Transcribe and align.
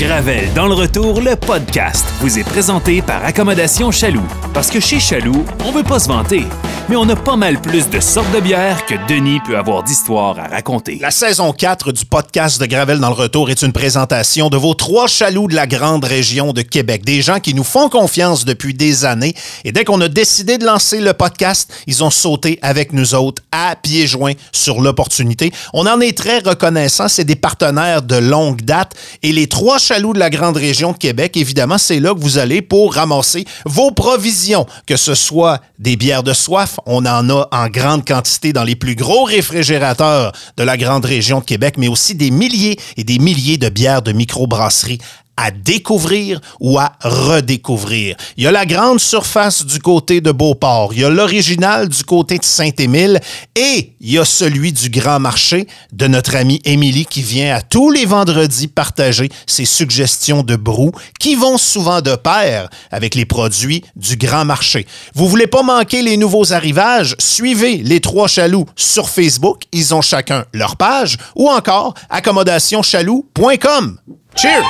Gravel 0.00 0.50
dans 0.54 0.66
le 0.66 0.72
retour, 0.72 1.20
le 1.20 1.36
podcast 1.36 2.06
vous 2.20 2.38
est 2.38 2.44
présenté 2.44 3.02
par 3.02 3.22
Accommodation 3.22 3.90
Chaloux. 3.90 4.26
Parce 4.54 4.70
que 4.70 4.80
chez 4.80 4.98
Chaloux, 4.98 5.44
on 5.66 5.72
veut 5.72 5.82
pas 5.82 5.98
se 5.98 6.08
vanter, 6.08 6.44
mais 6.90 6.96
on 6.96 7.08
a 7.08 7.14
pas 7.14 7.36
mal 7.36 7.60
plus 7.60 7.88
de 7.88 8.00
sortes 8.00 8.32
de 8.32 8.40
bières 8.40 8.84
que 8.84 8.96
Denis 9.06 9.38
peut 9.46 9.56
avoir 9.56 9.84
d'histoires 9.84 10.36
à 10.40 10.48
raconter. 10.48 10.98
La 11.00 11.12
saison 11.12 11.52
4 11.52 11.92
du 11.92 12.04
podcast 12.04 12.60
de 12.60 12.66
Gravel 12.66 12.98
dans 12.98 13.10
le 13.10 13.14
retour 13.14 13.48
est 13.48 13.62
une 13.62 13.72
présentation 13.72 14.50
de 14.50 14.56
vos 14.56 14.74
trois 14.74 15.06
chaloux 15.06 15.46
de 15.46 15.54
la 15.54 15.68
grande 15.68 16.04
région 16.04 16.52
de 16.52 16.62
Québec. 16.62 17.04
Des 17.04 17.22
gens 17.22 17.38
qui 17.38 17.54
nous 17.54 17.62
font 17.62 17.88
confiance 17.88 18.44
depuis 18.44 18.74
des 18.74 19.04
années. 19.04 19.34
Et 19.64 19.70
dès 19.70 19.84
qu'on 19.84 20.00
a 20.00 20.08
décidé 20.08 20.58
de 20.58 20.66
lancer 20.66 21.00
le 21.00 21.12
podcast, 21.12 21.72
ils 21.86 22.02
ont 22.02 22.10
sauté 22.10 22.58
avec 22.60 22.92
nous 22.92 23.14
autres 23.14 23.40
à 23.52 23.76
pieds 23.76 24.08
joints 24.08 24.34
sur 24.50 24.80
l'opportunité. 24.80 25.52
On 25.72 25.86
en 25.86 26.00
est 26.00 26.18
très 26.18 26.40
reconnaissant. 26.40 27.06
C'est 27.06 27.22
des 27.22 27.36
partenaires 27.36 28.02
de 28.02 28.16
longue 28.16 28.62
date. 28.62 28.94
Et 29.22 29.30
les 29.30 29.46
trois 29.46 29.78
chaloux 29.78 30.12
de 30.12 30.18
la 30.18 30.28
grande 30.30 30.56
région 30.56 30.90
de 30.90 30.98
Québec, 30.98 31.36
évidemment, 31.36 31.78
c'est 31.78 32.00
là 32.00 32.14
que 32.14 32.20
vous 32.20 32.38
allez 32.38 32.62
pour 32.62 32.94
ramasser 32.94 33.44
vos 33.64 33.92
provisions, 33.92 34.66
que 34.86 34.96
ce 34.96 35.14
soit 35.14 35.60
des 35.78 35.94
bières 35.94 36.24
de 36.24 36.32
soif, 36.32 36.79
on 36.86 37.04
en 37.06 37.28
a 37.30 37.48
en 37.52 37.68
grande 37.68 38.06
quantité 38.06 38.52
dans 38.52 38.64
les 38.64 38.76
plus 38.76 38.94
gros 38.94 39.24
réfrigérateurs 39.24 40.32
de 40.56 40.62
la 40.62 40.76
grande 40.76 41.04
région 41.04 41.40
de 41.40 41.44
Québec, 41.44 41.74
mais 41.78 41.88
aussi 41.88 42.14
des 42.14 42.30
milliers 42.30 42.78
et 42.96 43.04
des 43.04 43.18
milliers 43.18 43.58
de 43.58 43.68
bières 43.68 44.02
de 44.02 44.12
microbrasserie 44.12 44.98
à 45.40 45.50
découvrir 45.50 46.40
ou 46.60 46.78
à 46.78 46.92
redécouvrir. 47.02 48.16
Il 48.36 48.44
y 48.44 48.46
a 48.46 48.52
la 48.52 48.66
grande 48.66 49.00
surface 49.00 49.64
du 49.64 49.78
côté 49.78 50.20
de 50.20 50.32
Beauport, 50.32 50.92
il 50.92 51.00
y 51.00 51.04
a 51.04 51.08
l'original 51.08 51.88
du 51.88 52.04
côté 52.04 52.38
de 52.38 52.44
Saint-Émile 52.44 53.20
et 53.56 53.94
il 54.00 54.12
y 54.12 54.18
a 54.18 54.24
celui 54.26 54.72
du 54.72 54.90
Grand 54.90 55.18
Marché 55.18 55.66
de 55.92 56.06
notre 56.06 56.36
amie 56.36 56.60
Émilie 56.64 57.06
qui 57.06 57.22
vient 57.22 57.56
à 57.56 57.62
tous 57.62 57.90
les 57.90 58.04
vendredis 58.04 58.68
partager 58.68 59.30
ses 59.46 59.64
suggestions 59.64 60.42
de 60.42 60.56
brou 60.56 60.92
qui 61.18 61.36
vont 61.36 61.56
souvent 61.56 62.02
de 62.02 62.14
pair 62.16 62.68
avec 62.90 63.14
les 63.14 63.24
produits 63.24 63.82
du 63.96 64.16
Grand 64.16 64.44
Marché. 64.44 64.86
Vous 65.14 65.26
voulez 65.26 65.46
pas 65.46 65.62
manquer 65.62 66.02
les 66.02 66.18
nouveaux 66.18 66.52
arrivages? 66.52 67.16
Suivez 67.18 67.78
les 67.78 68.00
trois 68.00 68.28
chaloux 68.28 68.66
sur 68.76 69.08
Facebook, 69.08 69.62
ils 69.72 69.94
ont 69.94 70.02
chacun 70.02 70.44
leur 70.52 70.76
page 70.76 71.16
ou 71.34 71.48
encore 71.48 71.94
accommodationchaloux.com. 72.10 73.98
Cheers! 74.36 74.64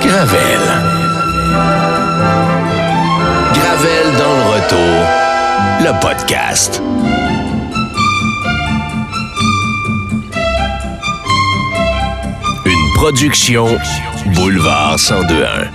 Gravel. 0.00 0.60
Gravel 3.54 4.16
dans 4.18 4.36
le 4.36 4.44
retour. 4.54 5.06
Le 5.80 6.00
podcast. 6.00 6.82
Une 12.66 12.94
production 12.96 13.66
Boulevard 14.34 14.96
1021. 14.98 15.70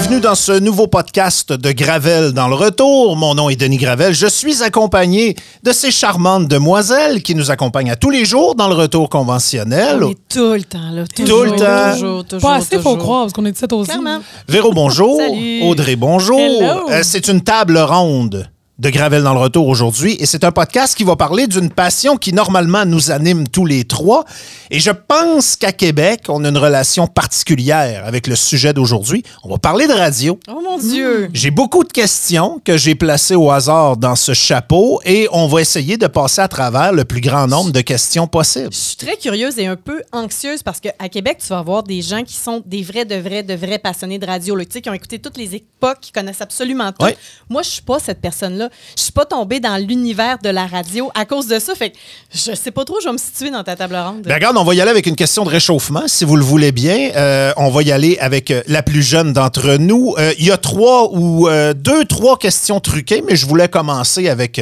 Bienvenue 0.00 0.20
dans 0.20 0.34
ce 0.34 0.52
nouveau 0.58 0.86
podcast 0.86 1.52
de 1.52 1.72
Gravel 1.72 2.32
dans 2.32 2.48
le 2.48 2.54
retour. 2.54 3.16
Mon 3.16 3.34
nom 3.34 3.50
est 3.50 3.56
Denis 3.56 3.76
Gravel. 3.76 4.14
Je 4.14 4.26
suis 4.26 4.62
accompagné 4.62 5.36
de 5.62 5.72
ces 5.72 5.90
charmantes 5.90 6.48
demoiselles 6.48 7.22
qui 7.22 7.34
nous 7.34 7.50
accompagnent 7.50 7.90
à 7.90 7.96
tous 7.96 8.08
les 8.08 8.24
jours 8.24 8.54
dans 8.54 8.68
le 8.68 8.74
retour 8.74 9.10
conventionnel. 9.10 10.02
On 10.02 10.10
est 10.12 10.18
tout 10.26 10.54
le 10.54 10.62
temps 10.62 10.90
là. 10.90 11.04
Tout 11.14 11.22
Toujours, 11.24 11.44
le 11.44 11.50
temps. 11.50 11.92
Toujours, 11.92 12.24
toujours, 12.24 12.48
Pas 12.50 12.56
assez, 12.56 12.76
faut 12.76 12.82
toujours. 12.94 12.98
croire, 12.98 13.20
parce 13.24 13.34
qu'on 13.34 13.44
est 13.44 13.52
17 13.52 13.72
aussi. 13.74 13.90
Clairement. 13.90 14.20
Véro, 14.48 14.72
bonjour. 14.72 15.18
Salut. 15.18 15.62
Audrey, 15.64 15.96
bonjour. 15.96 16.38
Euh, 16.38 17.00
c'est 17.02 17.28
une 17.28 17.42
table 17.42 17.76
ronde 17.76 18.48
de 18.80 18.88
Gravel 18.88 19.22
dans 19.22 19.34
le 19.34 19.40
retour 19.40 19.68
aujourd'hui 19.68 20.16
et 20.20 20.24
c'est 20.24 20.42
un 20.42 20.52
podcast 20.52 20.96
qui 20.96 21.04
va 21.04 21.14
parler 21.14 21.46
d'une 21.46 21.68
passion 21.68 22.16
qui 22.16 22.32
normalement 22.32 22.86
nous 22.86 23.10
anime 23.10 23.46
tous 23.46 23.66
les 23.66 23.84
trois 23.84 24.24
et 24.70 24.80
je 24.80 24.90
pense 24.90 25.56
qu'à 25.56 25.72
Québec, 25.72 26.22
on 26.28 26.44
a 26.44 26.48
une 26.48 26.56
relation 26.56 27.06
particulière 27.06 28.06
avec 28.06 28.26
le 28.26 28.34
sujet 28.36 28.72
d'aujourd'hui. 28.72 29.22
On 29.44 29.50
va 29.50 29.58
parler 29.58 29.86
de 29.86 29.92
radio. 29.92 30.38
Oh 30.48 30.62
mon 30.64 30.78
Dieu. 30.78 31.28
J'ai 31.34 31.50
beaucoup 31.50 31.84
de 31.84 31.92
questions 31.92 32.58
que 32.64 32.78
j'ai 32.78 32.94
placées 32.94 33.34
au 33.34 33.50
hasard 33.50 33.98
dans 33.98 34.16
ce 34.16 34.32
chapeau 34.32 35.02
et 35.04 35.28
on 35.30 35.46
va 35.46 35.60
essayer 35.60 35.98
de 35.98 36.06
passer 36.06 36.40
à 36.40 36.48
travers 36.48 36.94
le 36.94 37.04
plus 37.04 37.20
grand 37.20 37.46
nombre 37.46 37.72
de 37.72 37.82
questions 37.82 38.26
possibles. 38.28 38.72
Je 38.72 38.78
suis 38.78 38.96
très 38.96 39.18
curieuse 39.18 39.58
et 39.58 39.66
un 39.66 39.76
peu 39.76 40.02
anxieuse 40.10 40.62
parce 40.62 40.80
qu'à 40.80 41.08
Québec, 41.10 41.38
tu 41.42 41.48
vas 41.48 41.58
avoir 41.58 41.82
des 41.82 42.00
gens 42.00 42.24
qui 42.24 42.36
sont 42.36 42.62
des 42.64 42.82
vrais, 42.82 43.04
de 43.04 43.16
vrais, 43.16 43.42
de 43.42 43.54
vrais 43.54 43.78
passionnés 43.78 44.18
de 44.18 44.26
radio, 44.26 44.56
là, 44.56 44.64
tu 44.64 44.72
sais, 44.72 44.80
qui 44.80 44.88
ont 44.88 44.94
écouté 44.94 45.18
toutes 45.18 45.36
les 45.36 45.54
époques, 45.54 45.98
qui 46.00 46.12
connaissent 46.12 46.40
absolument 46.40 46.92
tout. 46.92 47.06
Moi, 47.50 47.60
je 47.60 47.68
suis 47.68 47.82
pas 47.82 47.98
cette 47.98 48.22
personne-là. 48.70 48.94
Je 48.96 49.02
suis 49.02 49.12
pas 49.12 49.24
tombée 49.26 49.60
dans 49.60 49.76
l'univers 49.76 50.38
de 50.42 50.48
la 50.48 50.66
radio 50.66 51.10
à 51.14 51.24
cause 51.24 51.46
de 51.46 51.58
ça. 51.58 51.74
Fait 51.74 51.90
que 51.90 51.96
je 52.34 52.54
sais 52.54 52.70
pas 52.70 52.84
trop, 52.84 52.98
je 53.00 53.06
vais 53.06 53.12
me 53.12 53.18
situer 53.18 53.50
dans 53.50 53.62
ta 53.64 53.76
table 53.76 53.96
ronde. 53.96 54.22
Ben 54.24 54.34
regarde, 54.34 54.56
on 54.56 54.64
va 54.64 54.74
y 54.74 54.80
aller 54.80 54.90
avec 54.90 55.06
une 55.06 55.16
question 55.16 55.44
de 55.44 55.50
réchauffement, 55.50 56.04
si 56.06 56.24
vous 56.24 56.36
le 56.36 56.44
voulez 56.44 56.72
bien. 56.72 57.10
Euh, 57.16 57.52
on 57.56 57.70
va 57.70 57.82
y 57.82 57.92
aller 57.92 58.16
avec 58.20 58.50
euh, 58.50 58.62
la 58.66 58.82
plus 58.82 59.02
jeune 59.02 59.32
d'entre 59.32 59.76
nous. 59.76 60.14
Euh, 60.18 60.32
Il 60.38 60.46
y 60.46 60.50
a 60.52 60.56
trois 60.56 61.10
ou 61.12 61.48
euh, 61.48 61.74
deux, 61.74 62.04
trois 62.04 62.38
questions 62.38 62.80
truquées, 62.80 63.22
mais 63.26 63.36
je 63.36 63.46
voulais 63.46 63.68
commencer 63.68 64.28
avec 64.28 64.60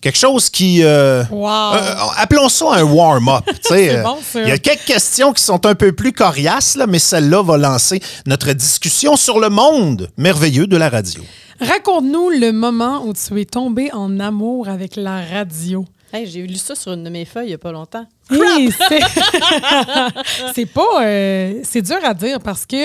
quelque 0.00 0.16
chose 0.18 0.48
qui... 0.50 0.82
euh, 0.84 1.24
Wow. 1.30 1.48
euh, 1.74 1.94
appelons 2.16 2.48
ça 2.48 2.66
un 2.74 2.82
warm-up. 2.84 3.44
bon. 3.70 4.16
Il 4.36 4.48
y 4.48 4.52
a 4.52 4.58
quelques 4.58 4.84
questions 4.84 5.32
qui 5.32 5.42
sont 5.42 5.66
un 5.66 5.74
peu 5.74 5.92
plus 5.92 6.12
coriaces, 6.12 6.76
là, 6.76 6.86
mais 6.86 6.98
celle-là 6.98 7.42
va 7.42 7.56
lancer 7.56 8.00
notre 8.26 8.52
discussion 8.52 9.16
sur 9.16 9.38
le 9.40 9.48
monde 9.50 10.08
merveilleux 10.16 10.66
de 10.66 10.76
la 10.76 10.88
radio. 10.88 11.22
Raconte-nous 11.60 12.30
le 12.30 12.52
moment 12.52 13.04
où 13.04 13.12
tu 13.12 13.40
es 13.40 13.44
tombé 13.44 13.90
en 13.92 14.20
amour 14.20 14.68
avec 14.68 14.94
la 14.94 15.24
radio. 15.24 15.84
Hey, 16.12 16.24
J'ai 16.26 16.46
lu 16.46 16.54
ça 16.54 16.76
sur 16.76 16.92
une 16.92 17.02
de 17.02 17.10
mes 17.10 17.24
feuilles 17.24 17.48
il 17.48 17.50
y 17.50 17.54
a 17.54 17.58
pas 17.58 17.72
longtemps. 17.72 18.06
Hey, 18.30 18.70
c'est 20.54 20.66
pas. 20.66 21.02
euh, 21.02 21.60
c'est 21.64 21.82
dur 21.82 21.96
à 22.04 22.14
dire 22.14 22.38
parce 22.40 22.66
que 22.66 22.76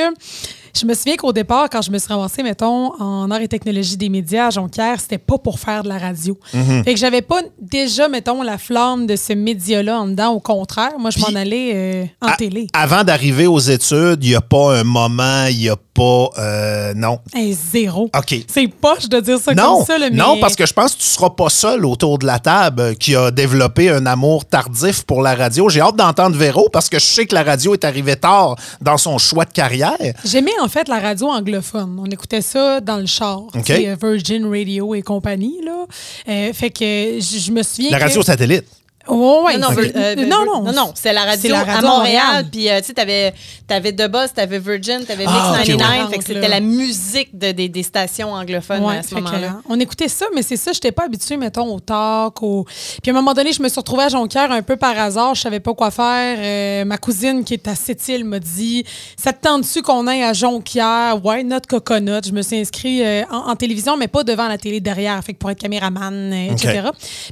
je 0.75 0.85
me 0.87 0.95
souviens 0.95 1.15
qu'au 1.17 1.31
départ, 1.31 1.69
quand 1.69 1.83
je 1.83 1.91
me 1.91 1.99
suis 1.99 2.11
ramassée, 2.11 2.41
mettons, 2.41 2.99
en 2.99 3.29
arts 3.29 3.41
et 3.41 3.47
technologie 3.47 3.95
des 3.95 4.09
médias 4.09 4.47
à 4.47 4.49
Jonquière, 4.49 4.99
c'était 4.99 5.19
pas 5.19 5.37
pour 5.37 5.59
faire 5.59 5.83
de 5.83 5.87
la 5.89 5.99
radio. 5.99 6.35
Mhm. 6.51 6.83
Fait 6.83 6.93
que 6.95 6.99
j'avais 6.99 7.21
pas 7.21 7.41
déjà, 7.61 8.07
mettons, 8.07 8.41
la 8.41 8.57
flamme 8.57 9.05
de 9.05 9.15
ce 9.15 9.33
média-là 9.33 9.99
en 9.99 10.07
dedans. 10.07 10.31
Au 10.31 10.39
contraire, 10.39 10.93
moi, 10.97 11.11
je 11.11 11.19
m'en 11.19 11.39
allais 11.39 11.71
euh, 11.75 12.05
en 12.23 12.29
À- 12.29 12.35
télé. 12.37 12.65
Avant 12.73 13.03
d'arriver 13.03 13.45
aux 13.45 13.59
études, 13.59 14.23
il 14.23 14.29
n'y 14.29 14.35
a 14.35 14.41
pas 14.41 14.79
un 14.79 14.83
moment, 14.83 15.45
il 15.47 15.57
n'y 15.59 15.69
a 15.69 15.75
pas... 15.75 16.29
euh, 16.39 16.93
non. 16.95 17.19
Hey, 17.35 17.53
zéro. 17.53 18.09
OK. 18.17 18.35
C'est 18.47 18.67
poche 18.67 19.07
de 19.07 19.19
dire 19.19 19.37
ça 19.37 19.53
Non, 19.53 19.75
comme 19.77 19.85
ça, 19.85 19.99
là, 19.99 20.09
mais... 20.09 20.17
non, 20.17 20.39
parce 20.39 20.55
que 20.55 20.65
je 20.65 20.73
pense 20.73 20.95
que 20.95 21.01
tu 21.01 21.05
seras 21.07 21.29
pas 21.29 21.49
seul 21.49 21.85
autour 21.85 22.17
de 22.17 22.25
la 22.25 22.39
table 22.39 22.95
qui 22.95 23.15
a 23.15 23.29
développé 23.29 23.91
un 23.91 24.07
amour 24.07 24.45
tardif 24.45 25.03
pour 25.03 25.21
la 25.21 25.32
radio. 25.35 25.69
J'ai 25.69 25.81
hâte 25.81 25.95
d'entendre 25.95 26.35
Véro 26.35 26.69
parce 26.69 26.89
que 26.89 26.99
je 26.99 27.05
sais 27.05 27.25
que 27.25 27.35
la 27.35 27.43
radio 27.43 27.73
est 27.73 27.83
arrivée 27.83 28.15
tard 28.15 28.55
dans 28.81 28.97
son 28.97 29.17
choix 29.17 29.45
de 29.45 29.51
carrière. 29.51 29.97
J'aimais 30.25 30.51
en 30.61 30.67
fait 30.67 30.87
la 30.87 30.99
radio 30.99 31.27
anglophone. 31.27 31.97
On 31.99 32.05
écoutait 32.05 32.41
ça 32.41 32.81
dans 32.81 32.97
le 32.97 33.05
char. 33.05 33.41
Euh, 33.55 33.95
Virgin 34.01 34.45
Radio 34.45 34.95
et 34.95 35.01
compagnie. 35.01 35.59
Là. 35.63 35.85
Euh, 36.27 36.53
fait 36.53 36.69
que 36.69 36.83
je, 37.19 37.51
me 37.51 37.63
souviens. 37.63 37.91
La 37.91 37.99
que- 37.99 38.03
radio 38.03 38.21
satellite. 38.21 38.65
Oh, 39.07 39.43
ouais, 39.45 39.57
Non, 39.57 39.67
non, 39.69 39.75
c'est- 39.75 39.81
Vir- 39.81 39.91
euh, 39.95 40.15
non, 40.27 40.45
non. 40.45 40.63
non, 40.63 40.71
non, 40.71 40.91
c'est 40.95 41.11
la 41.11 41.21
radio, 41.25 41.39
C'est 41.41 41.47
la 41.49 41.63
radio 41.63 41.87
à 41.87 41.91
Montréal. 41.91 42.23
Montréal. 42.25 42.45
Puis, 42.51 42.69
euh, 42.69 42.79
tu 42.79 42.85
sais, 42.87 42.93
t'avais, 42.93 43.33
t'avais 43.67 43.91
The 43.91 44.07
Buzz, 44.09 44.31
t'avais 44.33 44.59
Virgin, 44.59 45.03
t'avais 45.05 45.25
Mix 45.25 45.31
Ah, 45.35 45.51
ok, 45.59 45.65
99. 45.65 46.05
ouais. 46.05 46.11
Fait 46.11 46.17
que 46.19 46.23
c'était 46.23 46.47
la 46.47 46.59
musique 46.61 47.37
de- 47.37 47.51
des, 47.51 47.67
des 47.67 47.83
stations 47.83 48.31
anglophones 48.33 48.83
Ouais, 48.83 48.97
à 48.99 49.03
ce 49.03 49.13
moment-là. 49.15 49.59
on 49.67 49.79
écoutait 49.79 50.07
ça, 50.07 50.25
mais 50.33 50.41
c'est 50.41 50.55
ça, 50.55 50.71
je 50.71 50.77
n'étais 50.77 50.91
pas 50.93 51.03
habituée, 51.05 51.35
mettons, 51.37 51.73
au 51.75 51.79
talk. 51.81 52.41
Au... 52.43 52.65
Puis 53.01 53.09
à 53.09 53.13
un 53.13 53.13
moment 53.13 53.33
donné, 53.33 53.51
je 53.51 53.61
me 53.61 53.67
suis 53.67 53.79
retrouvée 53.79 54.03
à 54.03 54.09
Jonquière 54.09 54.51
un 54.51 54.61
peu 54.61 54.77
par 54.77 54.97
hasard. 54.97 55.35
Je 55.35 55.41
savais 55.41 55.59
pas 55.59 55.73
quoi 55.73 55.91
faire. 55.91 56.37
Euh, 56.39 56.85
ma 56.85 56.97
cousine 56.97 57.43
qui 57.43 57.55
est 57.55 57.67
à 57.67 57.75
Sept-Îles 57.75 58.23
m'a 58.23 58.39
dit 58.39 58.85
Ça 59.17 59.33
te 59.33 59.41
tente-tu 59.45 59.81
qu'on 59.81 60.07
aille 60.07 60.23
à 60.23 60.31
Jonquière 60.33 61.19
Ouais, 61.25 61.43
notre 61.43 61.67
coconut. 61.67 62.21
Je 62.25 62.31
me 62.31 62.41
suis 62.41 62.57
inscrite 62.59 63.01
euh, 63.03 63.23
en, 63.31 63.49
en 63.51 63.55
télévision, 63.55 63.97
mais 63.97 64.07
pas 64.07 64.23
devant 64.23 64.47
la 64.47 64.57
télé 64.57 64.79
derrière, 64.79 65.21
fait 65.23 65.33
que 65.33 65.39
pour 65.39 65.51
être 65.51 65.59
caméraman, 65.59 66.31
euh, 66.31 66.51
etc. 66.53 66.81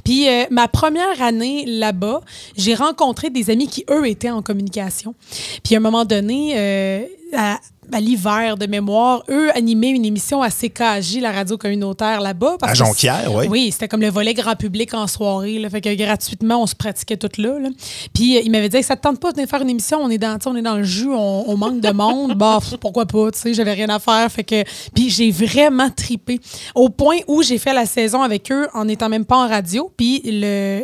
Puis 0.04 0.28
euh, 0.28 0.44
ma 0.50 0.68
première 0.68 1.20
année 1.22 1.61
là-bas, 1.66 2.20
j'ai 2.56 2.74
rencontré 2.74 3.30
des 3.30 3.50
amis 3.50 3.68
qui, 3.68 3.84
eux, 3.90 4.06
étaient 4.08 4.30
en 4.30 4.42
communication. 4.42 5.14
Puis 5.62 5.74
à 5.74 5.78
un 5.78 5.80
moment 5.80 6.04
donné, 6.04 6.54
euh, 6.56 7.04
à, 7.36 7.60
à 7.90 8.00
l'hiver 8.00 8.56
de 8.56 8.66
mémoire, 8.66 9.22
eux 9.28 9.50
animaient 9.56 9.90
une 9.90 10.04
émission 10.04 10.40
à 10.42 10.50
CKJ, 10.50 11.18
la 11.20 11.32
radio 11.32 11.58
communautaire 11.58 12.20
là-bas. 12.20 12.56
À 12.62 12.74
Jonquière, 12.74 13.32
oui. 13.34 13.46
Oui, 13.48 13.70
c'était 13.72 13.88
comme 13.88 14.00
le 14.00 14.08
volet 14.10 14.34
grand 14.34 14.54
public 14.54 14.94
en 14.94 15.06
soirée. 15.06 15.58
Là, 15.58 15.68
fait 15.68 15.80
que 15.80 15.92
gratuitement, 15.94 16.62
on 16.62 16.66
se 16.66 16.74
pratiquait 16.74 17.16
tout 17.16 17.28
là. 17.38 17.58
là. 17.58 17.68
Puis 18.14 18.36
euh, 18.36 18.42
il 18.44 18.50
m'avait 18.50 18.68
dit 18.68 18.82
ça 18.82 18.96
te 18.96 19.02
tente 19.02 19.18
pas 19.18 19.30
de 19.30 19.36
venir 19.36 19.48
faire 19.48 19.62
une 19.62 19.70
émission, 19.70 19.98
on 20.00 20.10
est 20.10 20.18
dans, 20.18 20.38
on 20.46 20.56
est 20.56 20.62
dans 20.62 20.76
le 20.76 20.84
jus, 20.84 21.10
on, 21.10 21.44
on 21.50 21.56
manque 21.56 21.80
de 21.80 21.90
monde. 21.90 22.34
bah, 22.36 22.58
pff, 22.60 22.78
pourquoi 22.78 23.04
pas, 23.06 23.30
tu 23.32 23.38
sais, 23.40 23.54
j'avais 23.54 23.72
rien 23.72 23.88
à 23.88 23.98
faire. 23.98 24.30
Fait 24.30 24.44
que, 24.44 24.62
puis 24.94 25.10
j'ai 25.10 25.30
vraiment 25.30 25.90
tripé. 25.90 26.38
Au 26.74 26.88
point 26.88 27.16
où 27.26 27.42
j'ai 27.42 27.58
fait 27.58 27.74
la 27.74 27.86
saison 27.86 28.22
avec 28.22 28.50
eux 28.52 28.68
en 28.74 28.84
n'étant 28.84 29.08
même 29.08 29.24
pas 29.24 29.36
en 29.36 29.48
radio. 29.48 29.90
Puis 29.96 30.22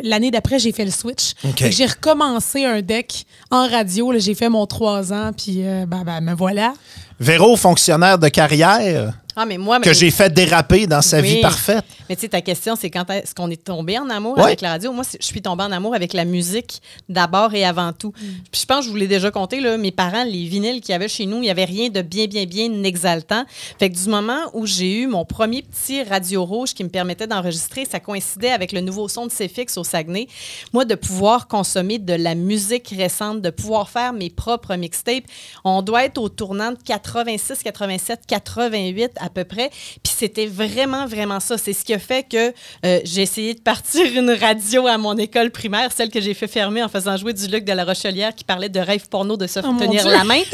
l'année 0.03 0.31
d'après, 0.31 0.59
j'ai 0.59 0.71
fait 0.71 0.85
le 0.85 0.91
switch. 0.91 1.33
J'ai 1.57 1.85
recommencé 1.85 2.65
un 2.65 2.81
deck 2.81 3.25
en 3.51 3.67
radio. 3.67 4.13
J'ai 4.17 4.35
fait 4.35 4.49
mon 4.49 4.65
trois 4.65 5.13
ans, 5.13 5.31
puis 5.35 5.65
euh, 5.65 5.85
ben, 5.85 6.03
ben, 6.03 6.21
me 6.21 6.33
voilà. 6.33 6.73
Véro, 7.19 7.55
fonctionnaire 7.55 8.17
de 8.17 8.27
carrière? 8.29 9.13
Ah, 9.41 9.45
mais 9.45 9.57
moi, 9.57 9.79
que 9.79 9.87
mais- 9.87 9.93
j'ai 9.95 10.11
fait 10.11 10.33
déraper 10.33 10.85
dans 10.85 11.01
sa 11.01 11.21
vie 11.21 11.39
parfaite. 11.39 11.85
Mais 12.09 12.15
tu 12.15 12.21
sais, 12.23 12.27
ta 12.29 12.41
question, 12.41 12.75
c'est 12.75 12.89
quand 12.89 13.09
est-ce 13.09 13.33
qu'on 13.33 13.49
est 13.49 13.63
tombé 13.63 13.97
en 13.97 14.09
amour 14.09 14.37
Ouais. 14.37 14.43
avec 14.43 14.59
la 14.61 14.71
radio? 14.71 14.91
Moi, 14.91 15.05
je 15.17 15.25
suis 15.25 15.41
tombée 15.41 15.63
en 15.63 15.71
amour 15.71 15.95
avec 15.95 16.11
la 16.11 16.25
musique 16.25 16.81
d'abord 17.07 17.53
et 17.53 17.63
avant 17.63 17.93
tout. 17.93 18.11
Puis 18.51 18.61
je 18.61 18.65
pense 18.65 18.79
que 18.79 18.85
je 18.85 18.89
vous 18.89 18.97
l'ai 18.97 19.07
déjà 19.07 19.31
compté, 19.31 19.61
là, 19.61 19.77
mes 19.77 19.91
parents, 19.91 20.25
les 20.25 20.43
vinyles 20.45 20.81
qu'il 20.81 20.91
y 20.91 20.95
avait 20.95 21.07
chez 21.07 21.25
nous, 21.25 21.37
il 21.37 21.41
n'y 21.43 21.49
avait 21.49 21.63
rien 21.63 21.87
de 21.89 22.01
bien, 22.01 22.25
bien, 22.25 22.45
bien 22.45 22.83
exaltant. 22.83 23.45
Fait 23.79 23.89
que 23.89 23.95
du 23.97 24.09
moment 24.09 24.39
où 24.53 24.65
j'ai 24.65 24.91
eu 25.01 25.07
mon 25.07 25.23
premier 25.23 25.61
petit 25.61 26.03
radio 26.03 26.43
rouge 26.43 26.73
qui 26.73 26.83
me 26.83 26.89
permettait 26.89 27.27
d'enregistrer, 27.27 27.85
ça 27.85 28.01
coïncidait 28.01 28.49
avec 28.51 28.73
le 28.73 28.81
nouveau 28.81 29.07
son 29.07 29.25
de 29.27 29.31
CFX 29.31 29.77
au 29.77 29.85
Saguenay. 29.85 30.27
Moi, 30.73 30.83
de 30.83 30.95
pouvoir 30.95 31.47
consommer 31.47 31.97
de 31.97 32.13
la 32.13 32.35
musique 32.35 32.93
récente, 32.97 33.41
de 33.41 33.51
pouvoir 33.51 33.89
faire 33.89 34.11
mes 34.11 34.29
propres 34.29 34.75
mixtapes, 34.75 35.23
on 35.63 35.81
doit 35.81 36.03
être 36.03 36.17
au 36.17 36.27
tournant 36.27 36.71
de 36.71 36.77
86, 36.83 37.63
87, 37.63 38.21
88 38.27 39.11
à 39.21 39.28
peu 39.29 39.43
près. 39.43 39.69
Puis 40.03 40.13
c'était 40.17 40.47
vraiment, 40.47 41.07
vraiment 41.07 41.39
ça. 41.39 41.57
C'est 41.57 41.73
ce 41.73 41.83
qui 41.85 41.93
a 41.93 41.99
fait 41.99 42.23
que 42.29 42.53
euh, 42.85 42.99
j'ai 43.03 43.21
essayé 43.21 43.53
de 43.53 43.61
partir 43.61 44.05
une 44.15 44.31
radio 44.31 44.87
à 44.87 44.97
mon 44.97 45.17
école 45.17 45.51
primaire, 45.51 45.91
celle 45.95 46.09
que 46.09 46.19
j'ai 46.21 46.33
fait 46.33 46.47
fermer 46.47 46.83
en 46.83 46.89
faisant 46.89 47.15
jouer 47.17 47.33
du 47.33 47.47
Luc 47.47 47.63
de 47.65 47.73
la 47.73 47.85
Rochelière 47.85 48.35
qui 48.35 48.43
parlait 48.43 48.69
de 48.69 48.79
rêve 48.79 49.07
porno 49.09 49.37
de 49.37 49.47
se 49.47 49.59
Oh, 49.59 49.73
tenir 49.79 50.05
la 50.07 50.23
main. 50.23 50.39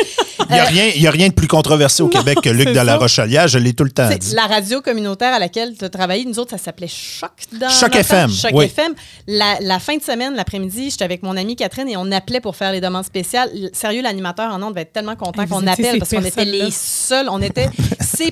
Il 0.49 0.53
n'y 0.53 0.59
a, 0.59 0.65
rien- 0.65 0.91
il 0.95 1.01
y 1.01 1.07
a 1.07 1.11
rien 1.11 1.29
de 1.29 1.33
plus 1.33 1.47
controversé 1.47 2.03
au 2.03 2.07
Québec 2.09 2.37
que 2.43 2.49
Luc 2.51 2.67
de 2.67 2.79
la. 2.79 2.97
Rochelière, 2.97 3.47
je 3.47 3.57
l'ai 3.57 3.73
tout 3.73 3.83
le 3.85 3.89
temps 3.89 4.07
C'est 4.11 4.19
dit. 4.19 4.35
la 4.35 4.45
radio 4.45 4.79
communautaire 4.81 5.33
à 5.33 5.39
laquelle 5.39 5.75
tu 5.77 5.83
as 5.85 5.89
travaillé, 5.89 6.23
nous 6.25 6.37
autres, 6.39 6.51
ça 6.51 6.57
s'appelait 6.57 6.87
Choc 6.89 7.31
dans 7.59 7.69
Choc 7.69 7.95
FM. 7.95 8.29
Choc 8.29 8.51
oui. 8.53 8.65
FM. 8.65 8.93
La, 9.27 9.57
la 9.61 9.79
fin 9.79 9.95
de 9.97 10.03
semaine, 10.03 10.35
l'après-midi, 10.35 10.91
j'étais 10.91 11.03
avec 11.05 11.23
mon 11.23 11.35
amie 11.35 11.55
Catherine 11.55 11.87
et 11.89 11.97
on 11.97 12.11
appelait 12.11 12.41
pour 12.41 12.55
faire 12.55 12.71
les 12.73 12.81
demandes 12.81 13.05
spéciales. 13.05 13.49
Sérieux, 13.73 14.01
l'animateur 14.03 14.53
en 14.53 14.61
ondes 14.61 14.75
va 14.75 14.81
être 14.81 14.93
tellement 14.93 15.15
content 15.15 15.47
qu'on 15.47 15.65
appelle 15.65 15.97
parce 15.99 16.11
qu'on 16.11 16.23
était 16.23 16.45
les 16.45 16.69
seuls, 16.69 17.27
on 17.29 17.41
était 17.41 17.69
ces 18.01 18.31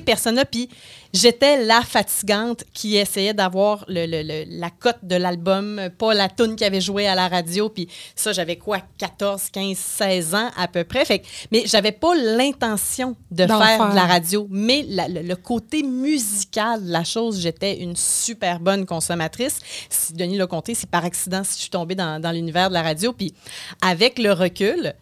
Puis 0.50 0.68
j'étais 1.12 1.64
la 1.64 1.80
fatigante 1.82 2.64
qui 2.72 2.96
essayait 2.96 3.34
d'avoir 3.34 3.84
le- 3.88 4.06
le- 4.06 4.22
le- 4.22 4.44
la 4.58 4.70
cote 4.70 4.98
de 5.02 5.14
l'album, 5.16 5.80
pas 5.98 6.12
la 6.14 6.28
tune 6.28 6.56
qui 6.56 6.64
avait 6.64 6.80
joué 6.80 7.06
à 7.06 7.14
la 7.14 7.28
radio. 7.28 7.68
Puis 7.68 7.88
ça, 8.16 8.32
j'avais 8.32 8.56
quoi, 8.56 8.78
14, 8.98 9.50
15, 9.52 9.76
16 9.76 10.34
ans 10.34 10.50
à 10.56 10.66
peu 10.68 10.84
près. 10.84 11.04
Fait 11.04 11.20
que- 11.20 11.26
mais 11.52 11.62
j'avais 11.66 11.92
pas 11.92 12.14
l'intention 12.14 13.16
de 13.30 13.46
faire, 13.46 13.58
faire. 13.58 13.90
de 13.90 13.94
la 13.94 14.06
radio. 14.06 14.46
Mais 14.50 14.84
la- 14.88 15.08
le, 15.08 15.34
côté 15.36 15.82
musical 15.82 16.84
de 16.84 16.90
la 16.90 17.04
chose, 17.04 17.40
j'étais 17.40 17.78
une 17.80 17.96
super 17.96 18.60
bonne 18.60 18.86
consommatrice. 18.86 19.60
Si 19.90 20.12
Denis 20.14 20.36
l'a 20.38 20.46
compté, 20.46 20.74
c'est 20.74 20.88
par 20.90 21.04
accident 21.04 21.42
si 21.44 21.54
je 21.56 21.60
suis 21.62 21.70
tombée 21.70 21.94
dans, 21.94 22.20
dans 22.20 22.30
l'univers 22.32 22.68
de 22.68 22.74
la 22.74 22.82
radio. 22.82 23.12
Puis 23.12 23.34
avec 23.82 24.18
le 24.18 24.32
recul, 24.32 24.94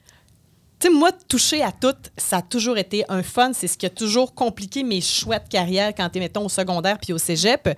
sais, 0.82 0.90
moi, 0.90 1.10
toucher 1.28 1.62
à 1.62 1.72
tout, 1.72 1.94
ça 2.16 2.38
a 2.38 2.42
toujours 2.42 2.78
été 2.78 3.04
un 3.08 3.22
fun. 3.22 3.52
C'est 3.52 3.68
ce 3.68 3.76
qui 3.78 3.86
a 3.86 3.90
toujours 3.90 4.34
compliqué 4.34 4.82
mes 4.82 5.00
choix 5.00 5.38
de 5.38 5.48
carrière 5.48 5.92
quand 5.94 6.08
tu 6.10 6.18
es, 6.18 6.20
mettons, 6.20 6.44
au 6.46 6.48
secondaire 6.48 6.98
puis 6.98 7.12
au 7.12 7.18
cégep. 7.18 7.76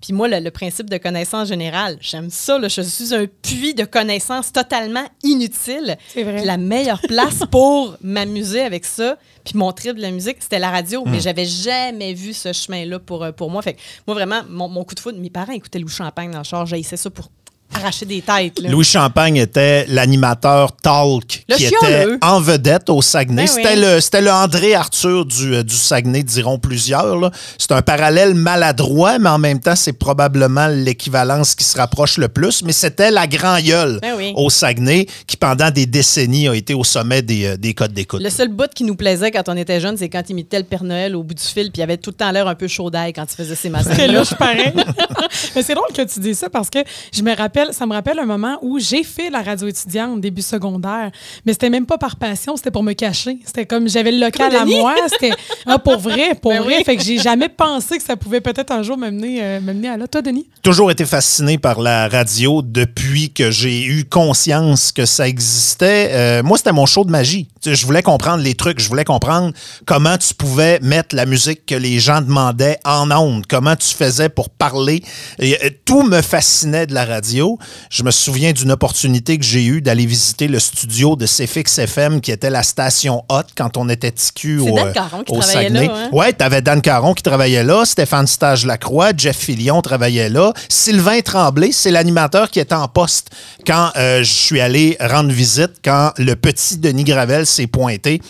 Puis 0.00 0.12
moi, 0.12 0.28
le, 0.28 0.40
le 0.40 0.50
principe 0.50 0.90
de 0.90 0.98
connaissance 0.98 1.48
générale, 1.48 1.96
j'aime 2.00 2.30
ça. 2.30 2.58
là. 2.58 2.68
je 2.68 2.82
suis 2.82 3.14
un 3.14 3.26
puits 3.26 3.74
de 3.74 3.84
connaissances 3.84 4.52
totalement 4.52 5.04
inutile. 5.22 5.96
C'est 6.08 6.22
vrai. 6.22 6.44
La 6.44 6.58
meilleure 6.58 7.00
place 7.00 7.40
pour 7.50 7.96
m'amuser 8.02 8.60
avec 8.60 8.84
ça, 8.84 9.16
puis 9.44 9.56
mon 9.56 9.72
trip 9.72 9.96
de 9.96 10.02
la 10.02 10.10
musique, 10.10 10.36
c'était 10.40 10.58
la 10.58 10.70
radio. 10.70 11.02
Hmm. 11.04 11.10
Mais 11.10 11.20
j'avais 11.20 11.46
jamais 11.46 12.12
vu 12.12 12.34
ce 12.34 12.52
chemin-là 12.52 12.98
pour, 12.98 13.24
euh, 13.24 13.32
pour 13.32 13.50
moi. 13.50 13.62
Fait 13.62 13.74
que 13.74 13.80
moi, 14.06 14.14
vraiment, 14.14 14.42
mon, 14.48 14.68
mon 14.68 14.84
coup 14.84 14.94
de 14.94 15.00
foudre, 15.00 15.18
mes 15.18 15.30
parents 15.30 15.52
écoutaient 15.52 15.78
Louis 15.78 15.90
Champagne 15.90 16.30
dans 16.30 16.38
le 16.38 16.44
char. 16.44 16.66
J'haïssais 16.66 16.98
ça 16.98 17.08
pour 17.10 17.30
arracher 17.74 18.06
des 18.06 18.22
têtes. 18.22 18.60
là. 18.60 18.70
Louis 18.70 18.84
Champagne 18.84 19.36
était 19.36 19.84
l'animateur 19.88 20.72
Talk 20.76 21.44
Le 21.48 21.56
qui 21.56 21.68
chialeux. 21.68 22.14
était 22.16 22.24
en 22.24 22.40
vedette 22.40 22.88
au 22.90 23.02
Saguenay. 23.02 23.42
Ben 23.42 23.46
c'était 23.48 23.74
oui. 23.74 23.80
le 23.80 24.00
c'était 24.00 24.20
le 24.22 24.30
André 24.30 24.74
Arthur 24.74 25.24
du, 25.26 25.54
euh, 25.56 25.62
du 25.62 25.74
Saguenay, 25.74 26.22
diront 26.22 26.58
plusieurs. 26.58 27.16
là. 27.18 27.30
C'est 27.58 27.72
un 27.72 27.82
parallèle 27.82 28.34
maladroit, 28.34 29.18
mais 29.18 29.28
en 29.28 29.38
même 29.38 29.60
temps, 29.60 29.76
c'est 29.76 29.92
probablement 29.92 30.68
l'équivalence 30.68 31.54
qui 31.54 31.64
se 31.64 31.76
rapproche 31.76 32.18
le 32.18 32.28
plus. 32.28 32.62
Mais 32.62 32.72
c'était 32.72 33.10
la 33.10 33.26
grand 33.26 33.60
gueule 33.60 33.98
Ben 34.00 34.14
oui. 34.16 34.32
au 34.36 34.48
Saguenay 34.50 35.06
qui, 35.26 35.36
pendant 35.36 35.70
des 35.70 35.86
décennies, 35.86 36.48
a 36.48 36.54
été 36.54 36.72
au 36.74 36.84
sommet 36.84 37.22
des, 37.22 37.46
euh, 37.46 37.56
des 37.56 37.74
codes 37.74 37.92
d'écoute. 37.92 38.22
Le 38.22 38.30
seul 38.30 38.48
bout 38.48 38.70
qui 38.74 38.84
nous 38.84 38.96
plaisait 38.96 39.30
quand 39.30 39.48
on 39.48 39.56
était 39.56 39.80
jeunes, 39.80 39.96
c'est 39.96 40.08
quand 40.08 40.22
il 40.28 40.32
imitait 40.32 40.58
le 40.58 40.64
Père 40.64 40.84
Noël 40.84 41.14
au 41.16 41.22
bout 41.22 41.34
du 41.34 41.42
fil, 41.42 41.70
puis 41.72 41.80
il 41.80 41.82
avait 41.82 41.96
tout 41.96 42.10
le 42.10 42.16
temps 42.16 42.30
l'air 42.30 42.46
un 42.48 42.54
peu 42.54 42.68
chaud 42.68 42.90
d'ail 42.90 43.12
quand 43.12 43.24
il 43.30 43.36
faisait 43.36 43.54
ses 43.54 43.68
massages. 43.70 43.96
C'est 43.96 44.08
louche 44.08 44.34
pareil. 44.34 44.72
Mais 45.54 45.62
c'est 45.62 45.74
drôle 45.74 45.88
que 45.94 46.02
tu 46.02 46.20
dis 46.20 46.34
ça 46.34 46.48
parce 46.48 46.70
que 46.70 46.78
je 47.12 47.22
me 47.22 47.34
rappelle, 47.34 47.55
ça 47.72 47.86
me 47.86 47.92
rappelle 47.92 48.18
un 48.18 48.26
moment 48.26 48.58
où 48.62 48.78
j'ai 48.78 49.02
fait 49.02 49.30
la 49.30 49.42
radio 49.42 49.68
étudiante 49.68 50.20
début 50.20 50.42
secondaire, 50.42 51.10
mais 51.44 51.52
c'était 51.52 51.70
même 51.70 51.86
pas 51.86 51.98
par 51.98 52.16
passion, 52.16 52.56
c'était 52.56 52.70
pour 52.70 52.82
me 52.82 52.92
cacher. 52.92 53.38
C'était 53.44 53.66
comme 53.66 53.88
j'avais 53.88 54.12
le 54.12 54.20
local 54.20 54.54
à 54.54 54.64
moi, 54.64 54.94
c'était 55.10 55.32
ah, 55.66 55.78
pour 55.78 55.98
vrai, 55.98 56.34
pour 56.40 56.50
Ben 56.52 56.62
vrai. 56.62 56.76
oui. 56.78 56.84
Fait 56.84 56.96
que 56.96 57.02
j'ai 57.02 57.18
jamais 57.18 57.48
pensé 57.48 57.98
que 57.98 58.02
ça 58.04 58.16
pouvait 58.16 58.40
peut-être 58.40 58.70
un 58.72 58.82
jour 58.82 58.96
me 58.96 59.10
mener, 59.10 59.42
euh, 59.42 59.60
me 59.60 59.72
mener 59.72 59.88
à 59.88 59.96
là. 59.96 60.06
Toi, 60.06 60.22
Denis? 60.22 60.46
toujours 60.62 60.90
été 60.90 61.04
fasciné 61.06 61.58
par 61.58 61.80
la 61.80 62.08
radio 62.08 62.60
depuis 62.60 63.30
que 63.30 63.50
j'ai 63.50 63.84
eu 63.84 64.04
conscience 64.04 64.90
que 64.92 65.06
ça 65.06 65.28
existait. 65.28 66.10
Euh, 66.12 66.42
moi, 66.42 66.58
c'était 66.58 66.72
mon 66.72 66.86
show 66.86 67.04
de 67.04 67.10
magie. 67.10 67.46
Tu 67.62 67.70
sais, 67.70 67.76
je 67.76 67.86
voulais 67.86 68.02
comprendre 68.02 68.42
les 68.42 68.54
trucs, 68.54 68.80
je 68.80 68.88
voulais 68.88 69.04
comprendre 69.04 69.52
comment 69.86 70.18
tu 70.18 70.34
pouvais 70.34 70.80
mettre 70.80 71.14
la 71.14 71.24
musique 71.24 71.64
que 71.66 71.74
les 71.74 72.00
gens 72.00 72.20
demandaient 72.20 72.78
en 72.84 73.10
ondes, 73.12 73.44
comment 73.48 73.76
tu 73.76 73.94
faisais 73.94 74.28
pour 74.28 74.50
parler. 74.50 75.02
Et, 75.38 75.56
euh, 75.64 75.70
tout 75.84 76.02
me 76.02 76.20
fascinait 76.20 76.86
de 76.86 76.94
la 76.94 77.04
radio. 77.04 77.45
Je 77.90 78.02
me 78.02 78.10
souviens 78.10 78.52
d'une 78.52 78.72
opportunité 78.72 79.38
que 79.38 79.44
j'ai 79.44 79.64
eue 79.64 79.80
d'aller 79.80 80.06
visiter 80.06 80.48
le 80.48 80.58
studio 80.58 81.16
de 81.16 81.26
CFX 81.26 81.78
FM, 81.78 82.20
qui 82.20 82.32
était 82.32 82.50
la 82.50 82.62
station 82.62 83.24
hot 83.28 83.42
quand 83.56 83.76
on 83.76 83.88
était 83.88 84.10
TQ 84.10 84.60
au, 84.60 84.76
Dan 84.76 84.88
euh, 84.88 84.92
Caron 84.92 85.24
qui 85.24 85.32
au 85.32 85.38
travaillait 85.38 85.68
Saguenay. 85.68 85.86
là, 85.86 85.94
hein? 85.96 86.08
Ouais, 86.12 86.32
t'avais 86.32 86.62
Dan 86.62 86.80
Caron 86.80 87.14
qui 87.14 87.22
travaillait 87.22 87.64
là, 87.64 87.84
Stéphane 87.84 88.26
Stage-Lacroix, 88.26 89.12
Jeff 89.16 89.36
Fillion 89.36 89.82
travaillait 89.82 90.28
là, 90.28 90.52
Sylvain 90.68 91.20
Tremblay, 91.20 91.72
c'est 91.72 91.90
l'animateur 91.90 92.50
qui 92.50 92.60
était 92.60 92.74
en 92.74 92.88
poste 92.88 93.30
quand 93.66 93.90
euh, 93.96 94.22
je 94.22 94.32
suis 94.32 94.60
allé 94.60 94.96
rendre 95.00 95.30
visite, 95.30 95.72
quand 95.84 96.12
le 96.18 96.34
petit 96.34 96.78
Denis 96.78 97.04
Gravel 97.04 97.46
s'est 97.46 97.66
pointé. 97.66 98.20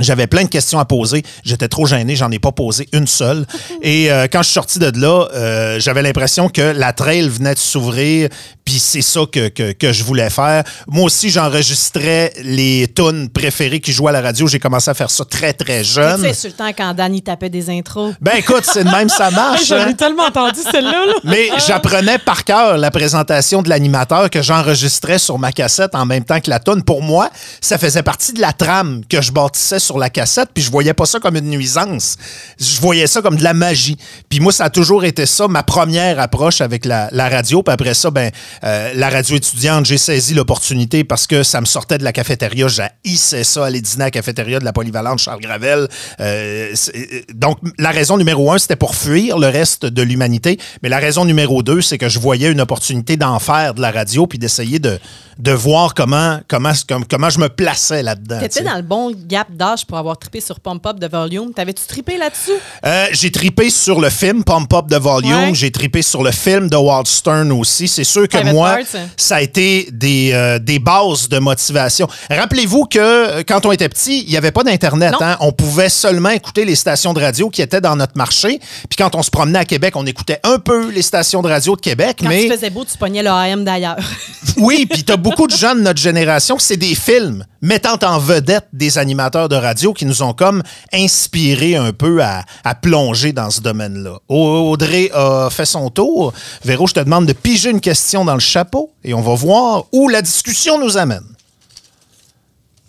J'avais 0.00 0.26
plein 0.26 0.44
de 0.44 0.48
questions 0.48 0.78
à 0.78 0.84
poser. 0.84 1.22
J'étais 1.44 1.68
trop 1.68 1.86
gêné, 1.86 2.16
j'en 2.16 2.30
ai 2.30 2.38
pas 2.38 2.52
posé 2.52 2.88
une 2.92 3.06
seule. 3.06 3.46
Et 3.82 4.10
euh, 4.10 4.26
quand 4.30 4.40
je 4.40 4.46
suis 4.46 4.54
sorti 4.54 4.78
de 4.78 4.90
là, 4.98 5.28
euh, 5.34 5.78
j'avais 5.80 6.02
l'impression 6.02 6.48
que 6.48 6.62
la 6.62 6.92
trail 6.92 7.28
venait 7.28 7.54
de 7.54 7.58
s'ouvrir, 7.58 8.28
puis 8.64 8.78
c'est 8.78 9.02
ça 9.02 9.20
que, 9.30 9.48
que, 9.48 9.72
que 9.72 9.92
je 9.92 10.04
voulais 10.04 10.30
faire. 10.30 10.64
Moi 10.86 11.04
aussi, 11.04 11.30
j'enregistrais 11.30 12.32
les 12.42 12.88
tunes 12.94 13.28
préférées 13.28 13.80
qui 13.80 13.92
jouaient 13.92 14.10
à 14.10 14.12
la 14.12 14.20
radio. 14.20 14.46
J'ai 14.46 14.58
commencé 14.58 14.90
à 14.90 14.94
faire 14.94 15.10
ça 15.10 15.24
très, 15.24 15.52
très 15.52 15.82
jeune. 15.84 16.22
Le 16.22 16.52
temps 16.52 16.70
quand 16.76 16.94
Dan 16.94 17.14
il 17.14 17.22
tapait 17.22 17.50
des 17.50 17.70
intros. 17.70 18.14
Ben 18.20 18.32
écoute, 18.36 18.64
c'est 18.64 18.84
de 18.84 18.90
même 18.90 19.08
ça 19.08 19.30
marche. 19.32 19.66
J'en 19.66 19.76
hein. 19.76 19.88
ai 19.88 19.94
tellement 19.94 20.24
entendu 20.24 20.60
celle-là. 20.70 21.06
là. 21.06 21.12
Mais 21.24 21.48
j'apprenais 21.66 22.18
par 22.18 22.44
cœur 22.44 22.78
la 22.78 22.90
présentation 22.90 23.62
de 23.62 23.68
l'animateur 23.68 24.30
que 24.30 24.42
j'enregistrais 24.42 25.18
sur 25.18 25.38
ma 25.38 25.52
cassette 25.52 25.94
en 25.94 26.06
même 26.06 26.24
temps 26.24 26.40
que 26.40 26.50
la 26.50 26.58
tonne. 26.58 26.82
Pour 26.82 27.02
moi, 27.02 27.30
ça 27.60 27.78
faisait 27.78 28.02
partie 28.02 28.32
de 28.32 28.40
la 28.40 28.52
trame 28.52 29.02
que 29.08 29.20
je 29.20 29.32
bâtissais 29.32 29.78
sur 29.78 29.98
la 29.98 30.10
cassette, 30.10 30.50
puis 30.54 30.62
je 30.62 30.70
voyais 30.70 30.94
pas 30.94 31.06
ça 31.06 31.18
comme 31.18 31.36
une 31.36 31.50
nuisance. 31.50 32.16
Je 32.58 32.80
voyais 32.80 33.06
ça 33.06 33.22
comme 33.22 33.36
de 33.36 33.44
la 33.44 33.54
magie. 33.54 33.96
Puis 34.28 34.40
moi, 34.40 34.52
ça 34.52 34.64
a 34.64 34.70
toujours 34.70 35.04
été 35.04 35.26
ça, 35.26 35.48
ma 35.48 35.62
première 35.62 36.20
approche 36.20 36.60
avec 36.60 36.84
la, 36.84 37.08
la 37.12 37.28
radio. 37.28 37.62
Puis 37.62 37.72
après 37.72 37.94
ça, 37.94 38.10
ben, 38.10 38.30
euh, 38.64 38.92
la 38.94 39.08
radio 39.10 39.36
étudiante, 39.36 39.86
j'ai 39.86 39.98
saisi 39.98 40.34
l'opportunité 40.34 41.04
parce 41.04 41.26
que 41.26 41.42
ça 41.42 41.60
me 41.60 41.66
sortait 41.66 41.98
de 41.98 42.04
la 42.04 42.12
cafétéria. 42.12 42.68
J'haïssais 42.68 43.44
ça, 43.44 43.66
aller 43.66 43.80
dîner 43.80 44.02
à 44.02 44.06
la 44.06 44.10
cafétéria 44.10 44.58
de 44.58 44.64
la 44.64 44.72
polyvalente 44.72 45.18
Charles 45.18 45.40
Gravel. 45.40 45.88
Euh, 46.20 46.74
euh, 46.94 47.20
donc, 47.34 47.58
la 47.78 47.90
raison 47.90 48.16
numéro 48.16 48.50
un, 48.52 48.58
c'était 48.58 48.76
pour 48.76 48.94
fuir 48.94 49.38
le 49.38 49.48
reste 49.48 49.86
de 49.86 50.02
l'humanité. 50.02 50.58
Mais 50.82 50.88
la 50.88 50.98
raison 50.98 51.24
numéro 51.24 51.62
deux, 51.62 51.80
c'est 51.82 51.98
que 51.98 52.08
je 52.08 52.18
voyais 52.18 52.50
une 52.50 52.60
opportunité 52.60 53.16
d'en 53.16 53.38
faire 53.38 53.74
de 53.74 53.80
la 53.80 53.90
radio 53.90 54.26
puis 54.26 54.38
d'essayer 54.38 54.78
de, 54.78 54.98
de 55.38 55.52
voir 55.52 55.94
comment, 55.94 56.40
comment, 56.48 56.72
comme- 56.88 57.04
comment 57.06 57.30
je 57.30 57.38
me 57.38 57.48
plaçais 57.48 58.02
là-dedans. 58.02 58.38
T'étais 58.40 58.62
dans 58.62 58.76
le 58.76 58.82
bon 58.82 59.12
gap 59.26 59.48
d'âge 59.50 59.84
pour 59.86 59.98
avoir 59.98 60.18
trippé 60.18 60.40
sur 60.40 60.60
Pump 60.60 60.84
Up 60.86 60.98
de 60.98 61.06
Volume. 61.08 61.52
T'avais-tu 61.54 61.82
trippé 61.86 62.16
là-dessus? 62.18 62.52
Euh, 62.84 63.06
j'ai 63.12 63.30
tripé 63.30 63.70
sur 63.70 64.00
le 64.00 64.10
film 64.10 64.44
Pump 64.44 64.72
Up 64.72 64.86
de 64.88 64.96
Volume. 64.96 65.32
Ouais. 65.32 65.54
J'ai 65.54 65.70
tripé 65.70 66.02
sur 66.02 66.22
le 66.22 66.30
film 66.30 66.68
de 66.68 66.76
Walt 66.76 67.04
Stern 67.06 67.50
aussi. 67.52 67.88
C'est 67.88 68.04
sûr 68.04 68.28
que 68.28 68.36
Moi, 68.50 68.70
Parts. 68.76 69.00
ça 69.16 69.36
a 69.36 69.40
été 69.42 69.88
des, 69.92 70.30
euh, 70.32 70.58
des 70.58 70.78
bases 70.78 71.28
de 71.28 71.38
motivation. 71.38 72.08
Rappelez-vous 72.30 72.86
que 72.86 72.98
euh, 72.98 73.42
quand 73.46 73.64
on 73.66 73.72
était 73.72 73.88
petit, 73.88 74.22
il 74.24 74.30
n'y 74.30 74.36
avait 74.36 74.50
pas 74.50 74.64
d'Internet. 74.64 75.14
Hein. 75.20 75.36
On 75.40 75.52
pouvait 75.52 75.88
seulement 75.88 76.30
écouter 76.30 76.64
les 76.64 76.74
stations 76.74 77.12
de 77.12 77.20
radio 77.20 77.50
qui 77.50 77.62
étaient 77.62 77.80
dans 77.80 77.96
notre 77.96 78.16
marché. 78.16 78.58
Puis 78.88 78.96
quand 78.98 79.14
on 79.14 79.22
se 79.22 79.30
promenait 79.30 79.60
à 79.60 79.64
Québec, 79.64 79.94
on 79.96 80.06
écoutait 80.06 80.40
un 80.42 80.58
peu 80.58 80.90
les 80.90 81.02
stations 81.02 81.42
de 81.42 81.48
radio 81.48 81.76
de 81.76 81.80
Québec. 81.80 82.18
Quand 82.22 82.28
mais 82.28 82.44
tu 82.44 82.50
faisais 82.50 82.70
beau, 82.70 82.84
tu 82.84 82.96
pognais 82.98 83.22
le 83.22 83.30
AM 83.30 83.64
d'ailleurs. 83.64 83.96
oui, 84.56 84.86
puis 84.90 85.04
t'as 85.04 85.16
beaucoup 85.16 85.46
de 85.46 85.56
gens 85.56 85.74
de 85.74 85.80
notre 85.80 86.00
génération 86.00 86.56
c'est 86.58 86.76
des 86.76 86.94
films 86.94 87.44
mettant 87.60 87.96
en 88.02 88.18
vedette 88.18 88.66
des 88.72 88.98
animateurs 88.98 89.48
de 89.48 89.54
radio 89.56 89.92
qui 89.92 90.04
nous 90.04 90.22
ont 90.22 90.32
comme 90.32 90.62
inspirés 90.92 91.76
un 91.76 91.92
peu 91.92 92.22
à, 92.22 92.44
à 92.64 92.74
plonger 92.74 93.32
dans 93.32 93.50
ce 93.50 93.60
domaine-là. 93.60 94.18
Au- 94.28 94.70
Audrey 94.72 95.10
a 95.14 95.48
fait 95.50 95.66
son 95.66 95.90
tour. 95.90 96.32
Véro, 96.64 96.86
je 96.86 96.94
te 96.94 97.00
demande 97.00 97.26
de 97.26 97.32
piger 97.32 97.70
une 97.70 97.80
question 97.80 98.24
dans 98.24 98.31
le 98.34 98.40
chapeau 98.40 98.92
et 99.04 99.14
on 99.14 99.20
va 99.20 99.34
voir 99.34 99.86
où 99.92 100.08
la 100.08 100.22
discussion 100.22 100.78
nous 100.78 100.96
amène. 100.96 101.24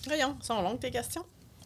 Voyons, 0.08 0.36
sont 0.42 0.62
longues 0.62 0.80
tes 0.80 0.92
questions. 0.92 1.24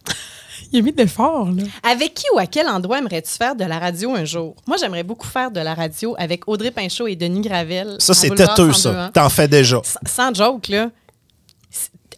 Il 0.72 0.79
a 0.79 0.81
mis 0.81 0.91
de 0.91 0.98
l'effort, 0.98 1.50
là. 1.50 1.63
Avec 1.84 2.13
qui 2.13 2.25
ou 2.34 2.39
à 2.39 2.46
quel 2.46 2.67
endroit 2.67 3.00
aimerais-tu 3.00 3.31
faire 3.31 3.55
de 3.55 3.63
la 3.63 3.79
radio 3.79 4.13
un 4.15 4.25
jour? 4.25 4.55
Moi, 4.67 4.77
j'aimerais 4.77 5.03
beaucoup 5.03 5.27
faire 5.27 5.50
de 5.51 5.60
la 5.60 5.74
radio 5.74 6.15
avec 6.17 6.48
Audrey 6.48 6.72
Pinchot 6.72 7.07
et 7.07 7.15
Denis 7.15 7.41
Gravel. 7.41 7.96
Ça, 8.00 8.13
c'est 8.13 8.29
têteux, 8.29 8.72
102, 8.72 8.74
ça. 8.74 9.12
T'en 9.13 9.29
fais 9.29 9.48
déjà. 9.48 9.77
S- 9.84 9.98
Sans 10.05 10.34
joke, 10.34 10.67
là. 10.67 10.89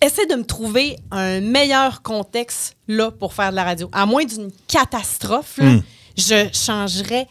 Essaie 0.02 0.26
de 0.28 0.36
me 0.36 0.46
trouver 0.46 0.98
un 1.12 1.42
meilleur 1.42 2.02
contexte 2.02 2.78
là 2.88 3.12
pour 3.12 3.34
faire 3.34 3.52
de 3.52 3.56
la 3.58 3.66
radio. 3.66 3.90
À 3.92 4.06
moins 4.06 4.24
d'une 4.24 4.50
catastrophe, 4.68 5.58
là, 5.58 5.66
Hmm. 5.72 5.82
je 6.18 6.48
changerais 6.54 7.28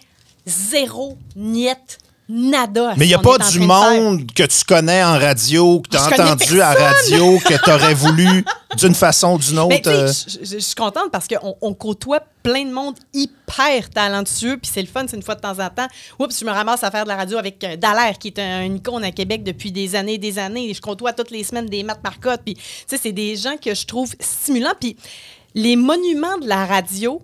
zéro, 0.47 1.16
niette, 1.35 1.99
nada. 2.28 2.94
Mais 2.97 3.06
il 3.06 3.08
n'y 3.08 3.14
a 3.14 3.18
pas 3.18 3.38
du 3.38 3.61
monde 3.61 4.32
que 4.32 4.42
tu 4.42 4.64
connais 4.64 5.02
en 5.02 5.18
radio, 5.18 5.80
que 5.80 5.88
tu 5.88 5.97
as 5.97 6.06
entendu 6.25 6.61
à 6.61 6.73
radio, 6.75 7.38
que 7.38 7.54
tu 7.64 7.70
aurais 7.70 7.94
voulu 7.94 8.44
d'une 8.76 8.94
façon 8.94 9.35
ou 9.35 9.38
d'une 9.38 9.58
autre. 9.58 9.75
euh, 9.87 10.12
je- 10.12 10.38
je 10.40 10.44
je 10.54 10.58
suis 10.58 10.75
contente 10.75 11.11
parce 11.11 11.26
qu'on 11.26 11.56
on 11.62 11.73
côtoie 11.75 12.20
plein 12.42 12.64
de 12.64 12.70
monde 12.73 12.94
hyper 13.14 13.88
talentueux, 13.90 14.58
puis 14.58 14.70
c'est 14.73 14.82
le 14.82 14.88
fun, 14.88 15.06
c'est 15.08 15.16
une 15.16 15.23
fois 15.23 15.35
de 15.37 15.40
temps 15.40 15.58
en 15.58 15.70
temps. 15.70 15.88
Oups, 16.18 16.38
je 16.38 16.44
me 16.44 16.50
ramasse 16.50 16.85
à 16.85 16.90
faire 16.90 17.04
de 17.04 17.08
la 17.08 17.16
radio 17.16 17.38
avec 17.38 17.62
euh, 17.64 17.76
Dallaire, 17.76 18.18
qui 18.18 18.28
est 18.28 18.38
un, 18.38 18.62
une 18.64 18.76
icône 18.76 19.04
à 19.04 19.11
Québec 19.12 19.42
depuis 19.42 19.73
des 19.73 19.97
années 19.97 20.14
et 20.14 20.18
des 20.18 20.38
années. 20.38 20.73
Je 20.75 20.80
côtoie 20.80 21.12
toutes 21.14 21.30
les 21.30 21.44
semaines 21.44 21.66
des 21.66 21.82
Matt 21.82 22.02
Marcotte, 22.04 22.42
puis 22.44 22.54
tu 22.54 22.62
sais, 22.87 22.99
c'est 23.02 23.12
des 23.12 23.37
gens 23.37 23.56
que 23.56 23.75
je 23.75 23.87
trouve 23.87 24.12
stimulants. 24.20 24.75
Puis 24.78 24.97
les 25.54 25.76
monuments 25.76 26.37
de 26.38 26.47
la 26.47 26.66
radio 26.66 27.23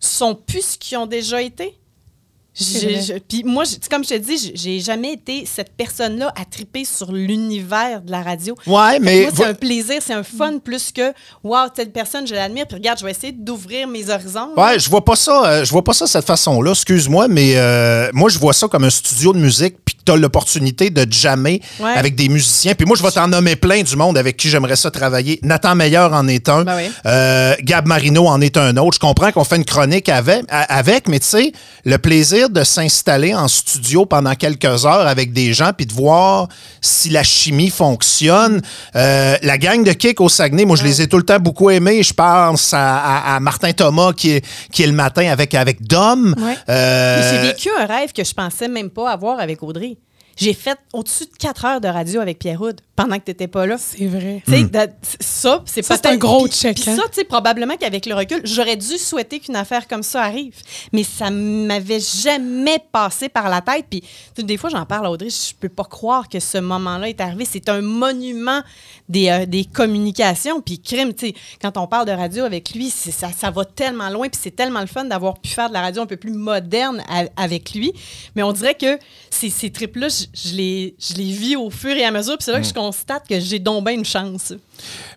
sont 0.00 0.34
plus 0.34 0.62
ce 0.72 0.78
qu'ils 0.78 0.96
ont 0.98 1.06
déjà 1.06 1.40
été. 1.42 1.76
C'est 1.76 1.76
J'ai- 1.76 1.76
vrai. 1.76 1.76
je- 1.76 2.41
Puis 2.54 3.44
moi, 3.44 3.64
comme 3.90 4.04
je 4.04 4.10
te 4.10 4.18
dis, 4.18 4.52
j'ai- 4.54 4.80
jamais 4.80 5.12
été 5.14 5.46
cette 5.46 5.72
personne-là 5.76 6.32
à 6.40 6.44
triper 6.44 6.84
sur 6.84 7.12
l'univers 7.12 8.02
de 8.02 8.10
la 8.10 8.22
radio. 8.22 8.54
Ouais, 8.66 8.98
mais. 9.00 9.28
C'est 9.34 9.44
un 9.44 9.54
plaisir, 9.54 9.96
c'est 10.00 10.12
un 10.12 10.22
fun 10.22 10.58
plus 10.58 10.92
que 10.92 11.12
wow, 11.42 11.68
telle 11.74 11.90
personne, 11.90 12.26
je 12.26 12.34
l'admire, 12.34 12.66
puis 12.66 12.76
regarde, 12.76 12.98
je 12.98 13.04
vais 13.04 13.10
essayer 13.12 13.32
d'ouvrir 13.32 13.88
mes 13.88 14.10
horizons. 14.10 14.50
Ouais, 14.56 14.78
je 14.78 14.88
vois 14.90 15.04
pas 15.04 15.16
ça, 15.16 15.44
euh, 15.46 15.64
je 15.64 15.70
vois 15.70 15.82
pas 15.84 15.92
ça 15.94 16.04
de 16.04 16.10
cette 16.10 16.26
façon-là, 16.26 16.72
excuse-moi, 16.72 17.28
mais 17.28 17.54
euh, 17.56 18.10
moi 18.12 18.28
je 18.28 18.38
vois 18.38 18.52
ça 18.52 18.68
comme 18.68 18.84
un 18.84 18.90
studio 18.90 19.32
de 19.32 19.38
musique 19.38 19.76
puis 19.84 19.96
tu 20.04 20.12
as 20.12 20.16
l'opportunité 20.16 20.90
de 20.90 21.06
jammer 21.12 21.60
Ouais. 21.80 21.92
avec 21.92 22.14
des 22.14 22.28
musiciens. 22.28 22.74
Puis 22.74 22.86
moi 22.86 22.96
je 22.96 23.02
vais 23.02 23.10
t'en 23.10 23.28
nommer 23.28 23.56
plein 23.56 23.82
du 23.82 23.96
monde 23.96 24.16
avec 24.18 24.36
qui 24.36 24.48
j'aimerais 24.48 24.76
ça 24.76 24.90
travailler. 24.90 25.38
Nathan 25.42 25.74
Meilleur 25.74 26.12
en 26.12 26.26
est 26.28 26.48
un, 26.48 26.64
Ben 26.64 26.76
oui. 26.76 26.90
Euh, 27.06 27.54
Gab 27.62 27.86
Marino 27.86 28.26
en 28.26 28.40
est 28.40 28.56
un 28.56 28.76
autre. 28.76 28.94
Je 28.94 29.00
comprends 29.00 29.32
qu'on 29.32 29.44
fait 29.44 29.56
une 29.56 29.64
chronique 29.64 30.08
avec, 30.08 30.44
avec 30.48 31.08
mais 31.08 31.18
tu 31.20 31.26
sais, 31.26 31.52
le 31.84 31.98
plaisir 31.98 32.50
de 32.50 32.64
s'installer 32.64 33.34
en 33.34 33.48
studio 33.48 34.06
pendant 34.06 34.34
quelques 34.34 34.84
heures 34.86 35.06
avec 35.06 35.32
des 35.32 35.52
gens 35.52 35.70
puis 35.76 35.86
de 35.86 35.92
voir 35.92 36.48
si 36.80 37.08
la 37.10 37.22
chimie 37.22 37.70
fonctionne. 37.70 38.60
Euh, 38.96 39.36
la 39.42 39.58
gang 39.58 39.82
de 39.84 39.92
Kick 39.92 40.20
au 40.20 40.28
Saguenay, 40.28 40.64
moi 40.64 40.76
je 40.76 40.84
les 40.84 41.02
ai 41.02 41.06
tout 41.08 41.16
le 41.18 41.22
temps 41.24 41.38
beaucoup 41.40 41.70
aimés. 41.70 42.02
Je 42.02 42.12
pense 42.14 42.72
à, 42.74 42.96
à- 42.96 43.36
à 43.36 43.40
Martin 43.40 43.72
Thomas 43.72 44.12
qui 44.12 44.30
est, 44.30 44.44
qui 44.72 44.82
est 44.82 44.86
le 44.86 44.92
matin 44.92 45.28
avec, 45.30 45.54
avec 45.54 45.82
Dom. 45.86 46.34
Ouais. 46.38 46.56
Euh, 46.68 47.30
J'ai 47.42 47.48
vécu 47.48 47.68
un 47.80 47.86
rêve 47.86 48.12
que 48.12 48.24
je 48.24 48.32
pensais 48.34 48.68
même 48.68 48.90
pas 48.90 49.10
avoir 49.10 49.38
avec 49.40 49.62
Audrey. 49.62 49.96
J'ai 50.36 50.54
fait 50.54 50.78
au-dessus 50.92 51.24
de 51.24 51.36
4 51.38 51.64
heures 51.64 51.80
de 51.80 51.88
radio 51.88 52.20
avec 52.20 52.38
Pierre 52.38 52.60
Houd 52.60 52.80
pendant 52.96 53.18
que 53.18 53.24
tu 53.24 53.30
n'étais 53.30 53.48
pas 53.48 53.66
là. 53.66 53.76
C'est 53.78 54.06
vrai. 54.06 54.42
Tu 54.46 54.52
sais, 54.52 54.62
da- 54.64 54.86
ça, 55.20 55.62
c'est 55.66 55.86
peut-être- 55.86 56.06
un 56.06 56.16
gros 56.16 56.48
check, 56.48 56.80
Puis 56.80 56.90
hein? 56.90 56.96
ça, 56.96 57.02
tu 57.08 57.14
sais, 57.20 57.24
probablement 57.24 57.76
qu'avec 57.76 58.06
le 58.06 58.14
recul, 58.14 58.40
j'aurais 58.44 58.76
dû 58.76 58.98
souhaiter 58.98 59.40
qu'une 59.40 59.56
affaire 59.56 59.86
comme 59.88 60.02
ça 60.02 60.22
arrive. 60.22 60.54
Mais 60.92 61.04
ça 61.04 61.30
m'avait 61.30 62.00
jamais 62.00 62.78
passé 62.92 63.28
par 63.28 63.48
la 63.48 63.60
tête. 63.60 63.86
Puis 63.90 64.02
des 64.38 64.56
fois, 64.56 64.70
j'en 64.70 64.86
parle 64.86 65.06
à 65.06 65.10
Audrey, 65.10 65.28
je 65.30 65.54
peux 65.58 65.68
pas 65.68 65.84
croire 65.84 66.28
que 66.28 66.40
ce 66.40 66.58
moment-là 66.58 67.08
est 67.08 67.20
arrivé. 67.20 67.44
C'est 67.50 67.68
un 67.68 67.80
monument 67.82 68.62
des, 69.08 69.28
euh, 69.28 69.46
des 69.46 69.64
communications. 69.64 70.60
Puis 70.60 70.80
crime, 70.80 71.12
tu 71.14 71.28
sais, 71.28 71.34
quand 71.60 71.76
on 71.76 71.86
parle 71.86 72.06
de 72.06 72.12
radio 72.12 72.44
avec 72.44 72.74
lui, 72.74 72.90
ça, 72.90 73.30
ça 73.36 73.50
va 73.50 73.64
tellement 73.64 74.08
loin. 74.10 74.28
Puis 74.28 74.40
c'est 74.42 74.54
tellement 74.56 74.80
le 74.80 74.86
fun 74.86 75.04
d'avoir 75.04 75.38
pu 75.40 75.50
faire 75.50 75.68
de 75.68 75.74
la 75.74 75.80
radio 75.82 76.02
un 76.02 76.06
peu 76.06 76.16
plus 76.16 76.32
moderne 76.32 77.02
a- 77.08 77.26
avec 77.42 77.74
lui. 77.74 77.92
Mais 78.34 78.42
on 78.42 78.52
dirait 78.52 78.74
que 78.74 78.98
ces, 79.30 79.50
ces 79.50 79.70
trips-là, 79.70 80.08
je, 80.34 80.50
je 80.50 80.54
les, 80.54 80.94
je 80.98 81.14
les 81.14 81.32
vis 81.32 81.56
au 81.56 81.70
fur 81.70 81.96
et 81.96 82.04
à 82.04 82.10
mesure. 82.10 82.36
Puis 82.38 82.44
c'est 82.44 82.52
là 82.52 82.60
que 82.60 82.66
je 82.66 82.74
constate 82.74 83.26
que 83.28 83.38
j'ai 83.40 83.58
donc 83.58 83.84
bien 83.84 83.94
une 83.94 84.04
chance. 84.04 84.52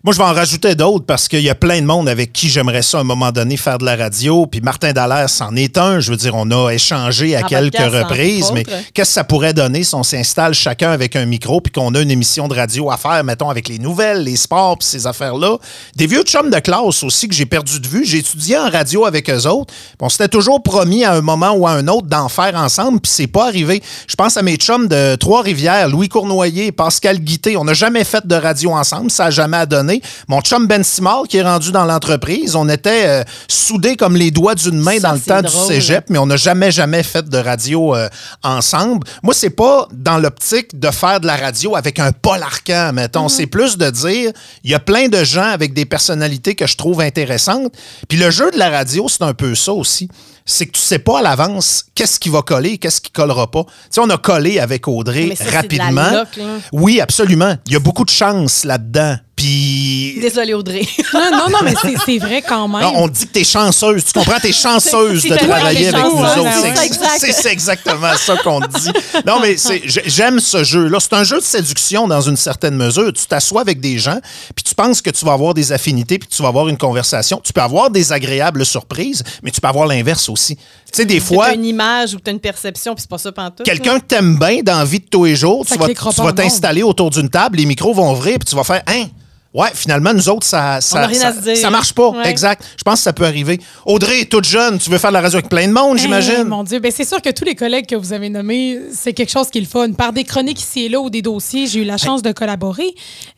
Moi, 0.04 0.14
je 0.14 0.18
vais 0.18 0.24
en 0.24 0.32
rajouter 0.32 0.74
d'autres 0.74 1.04
parce 1.04 1.26
qu'il 1.26 1.40
y 1.40 1.50
a 1.50 1.54
plein 1.54 1.80
de 1.80 1.86
monde 1.86 2.08
avec 2.08 2.32
qui 2.32 2.48
j'aimerais 2.48 2.82
ça 2.82 2.98
à 2.98 3.00
un 3.00 3.04
moment 3.04 3.32
donné 3.32 3.56
faire 3.56 3.78
de 3.78 3.84
la 3.84 3.96
radio. 3.96 4.46
Puis 4.46 4.60
Martin 4.60 4.92
Dallaire, 4.92 5.28
c'en 5.28 5.56
est 5.56 5.76
un. 5.78 5.98
Je 5.98 6.10
veux 6.10 6.16
dire, 6.16 6.34
on 6.34 6.50
a 6.50 6.70
échangé 6.70 7.34
à 7.34 7.40
En 7.40 7.48
quelques 7.48 7.72
podcast, 7.72 8.04
reprises, 8.04 8.50
mais 8.54 8.64
qu'est-ce 8.64 8.90
que 8.94 9.04
ça 9.14 9.24
pourrait 9.24 9.54
donner 9.54 9.82
si 9.82 9.94
on 9.94 10.04
s'installe 10.04 10.54
chacun 10.54 10.90
avec 10.90 11.16
un 11.16 11.26
micro 11.26 11.60
puis 11.60 11.72
qu'on 11.72 11.94
a 11.94 12.00
une 12.00 12.10
émission 12.10 12.46
de 12.46 12.54
radio 12.54 12.90
à 12.90 12.96
faire, 12.96 13.22
mettons, 13.24 13.50
avec 13.50 13.68
les 13.68 13.78
nouvelles, 13.78 14.22
les 14.22 14.36
sports 14.36 14.78
puis 14.78 14.86
ces 14.86 15.06
affaires-là? 15.06 15.58
Des 15.96 16.06
vieux 16.06 16.22
chums 16.22 16.50
de 16.50 16.58
classe 16.60 17.02
aussi 17.02 17.26
que 17.26 17.34
j'ai 17.34 17.46
perdu 17.46 17.80
de 17.80 17.88
vue. 17.88 18.04
J'ai 18.04 18.18
étudié 18.18 18.56
en 18.58 18.70
radio 18.70 19.06
avec 19.06 19.28
eux 19.28 19.46
autres. 19.48 19.72
Puis 19.74 19.96
on 20.00 20.08
s'était 20.08 20.28
toujours 20.28 20.62
promis 20.62 21.04
à 21.04 21.14
un 21.14 21.20
moment 21.20 21.50
ou 21.52 21.66
à 21.66 21.72
un 21.72 21.88
autre 21.88 22.06
d'en 22.06 22.28
faire 22.28 22.54
ensemble, 22.54 23.00
puis 23.00 23.10
c'est 23.10 23.26
pas 23.26 23.46
arrivé. 23.46 23.82
Je 24.06 24.14
pense 24.14 24.36
à 24.36 24.42
mes 24.42 24.56
chums 24.56 24.86
de 24.86 24.95
Trois-Rivières, 25.16 25.88
Louis 25.88 26.08
Cournoyer, 26.08 26.72
Pascal 26.72 27.18
Guité. 27.18 27.56
On 27.56 27.64
n'a 27.64 27.74
jamais 27.74 28.04
fait 28.04 28.26
de 28.26 28.34
radio 28.34 28.72
ensemble, 28.72 29.10
ça 29.10 29.24
n'a 29.24 29.30
jamais 29.30 29.66
donné. 29.66 30.02
Mon 30.28 30.40
chum 30.40 30.66
Ben 30.66 30.82
Simard, 30.82 31.24
qui 31.28 31.38
est 31.38 31.42
rendu 31.42 31.72
dans 31.72 31.84
l'entreprise, 31.84 32.56
on 32.56 32.68
était 32.68 33.06
euh, 33.06 33.24
soudés 33.48 33.96
comme 33.96 34.16
les 34.16 34.30
doigts 34.30 34.54
d'une 34.54 34.80
main 34.80 34.98
Ça, 34.98 35.08
dans 35.08 35.14
le 35.14 35.20
temps 35.20 35.42
drôle. 35.42 35.68
du 35.68 35.74
cégep, 35.74 36.06
mais 36.08 36.18
on 36.18 36.26
n'a 36.26 36.36
jamais, 36.36 36.70
jamais 36.70 37.02
fait 37.02 37.28
de 37.28 37.38
radio 37.38 37.94
euh, 37.94 38.08
ensemble. 38.42 39.06
Moi, 39.22 39.34
c'est 39.34 39.50
pas 39.50 39.88
dans 39.92 40.18
l'optique 40.18 40.78
de 40.78 40.90
faire 40.90 41.20
de 41.20 41.26
la 41.26 41.36
radio 41.36 41.76
avec 41.76 41.98
un 41.98 42.12
Paul 42.12 42.42
Arcan, 42.42 42.92
mettons. 42.92 43.28
C'est 43.28 43.46
plus 43.46 43.76
de 43.76 43.90
dire, 43.90 44.32
il 44.64 44.70
y 44.70 44.74
a 44.74 44.80
plein 44.80 45.08
de 45.08 45.24
gens 45.24 45.48
avec 45.48 45.72
des 45.74 45.84
personnalités 45.84 46.54
que 46.54 46.66
je 46.66 46.76
trouve 46.76 47.00
intéressantes. 47.00 47.72
Puis 48.08 48.18
le 48.18 48.30
jeu 48.30 48.50
de 48.50 48.58
la 48.58 48.70
radio, 48.70 49.06
c'est 49.08 49.22
un 49.22 49.34
peu 49.34 49.54
ça 49.54 49.72
aussi. 49.72 50.08
C'est 50.48 50.66
que 50.66 50.72
tu 50.72 50.80
sais 50.80 51.00
pas 51.00 51.18
à 51.18 51.22
l'avance 51.22 51.86
qu'est-ce 51.94 52.20
qui 52.20 52.28
va 52.28 52.40
coller 52.42 52.78
qu'est-ce 52.78 53.00
qui 53.00 53.10
collera 53.10 53.50
pas. 53.50 53.64
Tu 53.64 53.70
sais, 53.90 54.00
on 54.00 54.08
a 54.10 54.16
collé 54.16 54.60
avec 54.60 54.86
Audrey 54.88 55.34
ça, 55.34 55.50
rapidement. 55.50 56.24
oui, 56.72 57.00
absolument. 57.00 57.56
Il 57.66 57.72
y 57.72 57.76
a 57.76 57.80
beaucoup 57.80 58.04
de 58.04 58.10
chance 58.10 58.64
là-dedans. 58.64 59.16
Puis 59.36 60.18
Désolée, 60.20 60.54
Audrey. 60.54 60.80
Non, 61.12 61.30
non, 61.30 61.50
non, 61.50 61.58
mais 61.62 61.74
c'est- 61.80 61.94
c'est 62.04 62.18
vrai 62.18 62.42
quand 62.42 62.66
même. 62.68 62.80
non, 62.80 62.92
on 62.96 63.08
dit 63.08 63.26
que 63.26 63.32
t'es 63.32 63.44
chanceuse. 63.44 64.04
Tu 64.04 64.12
comprends? 64.14 64.38
T'es 64.40 64.52
chanceuse 64.52 65.20
C'est- 65.22 65.28
de 65.28 65.36
travailler 65.36 65.90
toi, 65.90 66.00
avec 66.00 66.12
nous 66.12 66.18
autres. 66.20 66.50
c'est 66.62 66.86
exact. 66.86 67.10
C'est 67.20 67.32
c'est 67.32 67.52
exactement 67.52 68.16
ça 68.16 68.36
qu'on 68.38 68.60
dit. 68.60 68.90
Non, 69.26 69.38
mais 69.40 69.56
j'aime 69.84 70.40
ce 70.40 70.64
jeu-là. 70.64 70.98
C'est 71.00 71.12
un 71.12 71.24
jeu 71.24 71.36
de 71.38 71.44
séduction 71.44 72.08
dans 72.08 72.20
une 72.22 72.36
certaine 72.36 72.76
mesure. 72.76 73.12
Tu 73.12 73.26
t'assois 73.26 73.60
avec 73.60 73.78
des 73.80 73.98
gens, 73.98 74.18
puis 74.54 74.64
tu 74.64 74.74
penses 74.74 75.02
que 75.02 75.10
tu 75.10 75.24
vas 75.24 75.32
avoir 75.34 75.52
des 75.54 75.70
affinités, 75.70 76.18
puis 76.18 76.28
tu 76.28 76.42
vas 76.42 76.48
avoir 76.48 76.68
une 76.68 76.78
conversation. 76.78 77.40
Tu 77.44 77.52
peux 77.52 77.60
avoir 77.62 77.90
des 77.90 78.12
agréables 78.12 78.64
surprises, 78.64 79.22
mais 79.42 79.50
tu 79.50 79.60
peux 79.60 79.68
avoir 79.68 79.86
l'inverse 79.86 80.28
aussi. 80.30 80.56
Tu 80.92 80.98
sais, 81.02 81.04
des 81.04 81.14
Tu 81.16 81.20
fois, 81.20 81.46
as 81.46 81.54
une 81.54 81.64
image 81.64 82.14
ou 82.14 82.20
tu 82.20 82.30
as 82.30 82.32
une 82.32 82.40
perception, 82.40 82.94
puis 82.94 83.02
c'est 83.02 83.10
pas 83.10 83.18
ça 83.18 83.32
pantoute. 83.32 83.66
quelqu'un 83.66 83.98
que 83.98 84.04
t'aimes 84.04 84.38
bien 84.38 84.62
dans 84.62 84.78
la 84.78 84.84
vie 84.84 85.00
de 85.00 85.06
tous 85.06 85.24
les 85.24 85.34
jours, 85.36 85.66
Ça 85.66 85.74
tu 85.74 85.80
vas, 85.80 85.88
tu 85.88 86.22
vas 86.22 86.32
t'installer 86.32 86.82
autour 86.82 87.10
d'une 87.10 87.28
table, 87.28 87.58
les 87.58 87.66
micros 87.66 87.92
vont 87.92 88.12
ouvrir, 88.12 88.38
puis 88.38 88.48
tu 88.48 88.54
vas 88.56 88.64
faire 88.64 88.82
«Hein?» 88.86 89.06
Ouais, 89.56 89.68
finalement, 89.74 90.12
nous 90.12 90.28
autres, 90.28 90.46
ça, 90.46 90.80
ça, 90.82 91.08
ça, 91.14 91.32
ça 91.56 91.70
marche 91.70 91.92
pas. 91.94 92.10
Ouais. 92.10 92.28
Exact. 92.28 92.62
Je 92.76 92.82
pense 92.82 92.96
que 92.98 93.04
ça 93.04 93.12
peut 93.14 93.24
arriver. 93.24 93.58
Audrey 93.86 94.20
est 94.20 94.30
toute 94.30 94.44
jeune. 94.44 94.78
Tu 94.78 94.90
veux 94.90 94.98
faire 94.98 95.10
de 95.10 95.14
la 95.14 95.22
radio 95.22 95.38
avec 95.38 95.48
plein 95.48 95.66
de 95.66 95.72
monde, 95.72 95.96
Hey, 95.96 96.02
j'imagine? 96.02 96.44
mon 96.44 96.62
Dieu, 96.62 96.78
ben 96.78 96.92
c'est 96.94 97.06
sûr 97.06 97.22
que 97.22 97.30
tous 97.30 97.44
les 97.44 97.54
collègues 97.54 97.86
que 97.86 97.96
vous 97.96 98.12
avez 98.12 98.28
nommés, 98.28 98.78
c'est 98.94 99.14
quelque 99.14 99.30
chose 99.32 99.48
qui 99.50 99.58
est 99.58 99.62
le 99.62 99.66
fun. 99.66 99.92
Par 99.92 100.12
des 100.12 100.24
chroniques 100.24 100.60
ici 100.60 100.84
et 100.84 100.88
là 100.90 101.00
ou 101.00 101.08
des 101.08 101.22
dossiers, 101.22 101.66
j'ai 101.66 101.80
eu 101.80 101.84
la 101.84 101.96
chance 101.96 102.20
de 102.22 102.32
collaborer. 102.32 102.86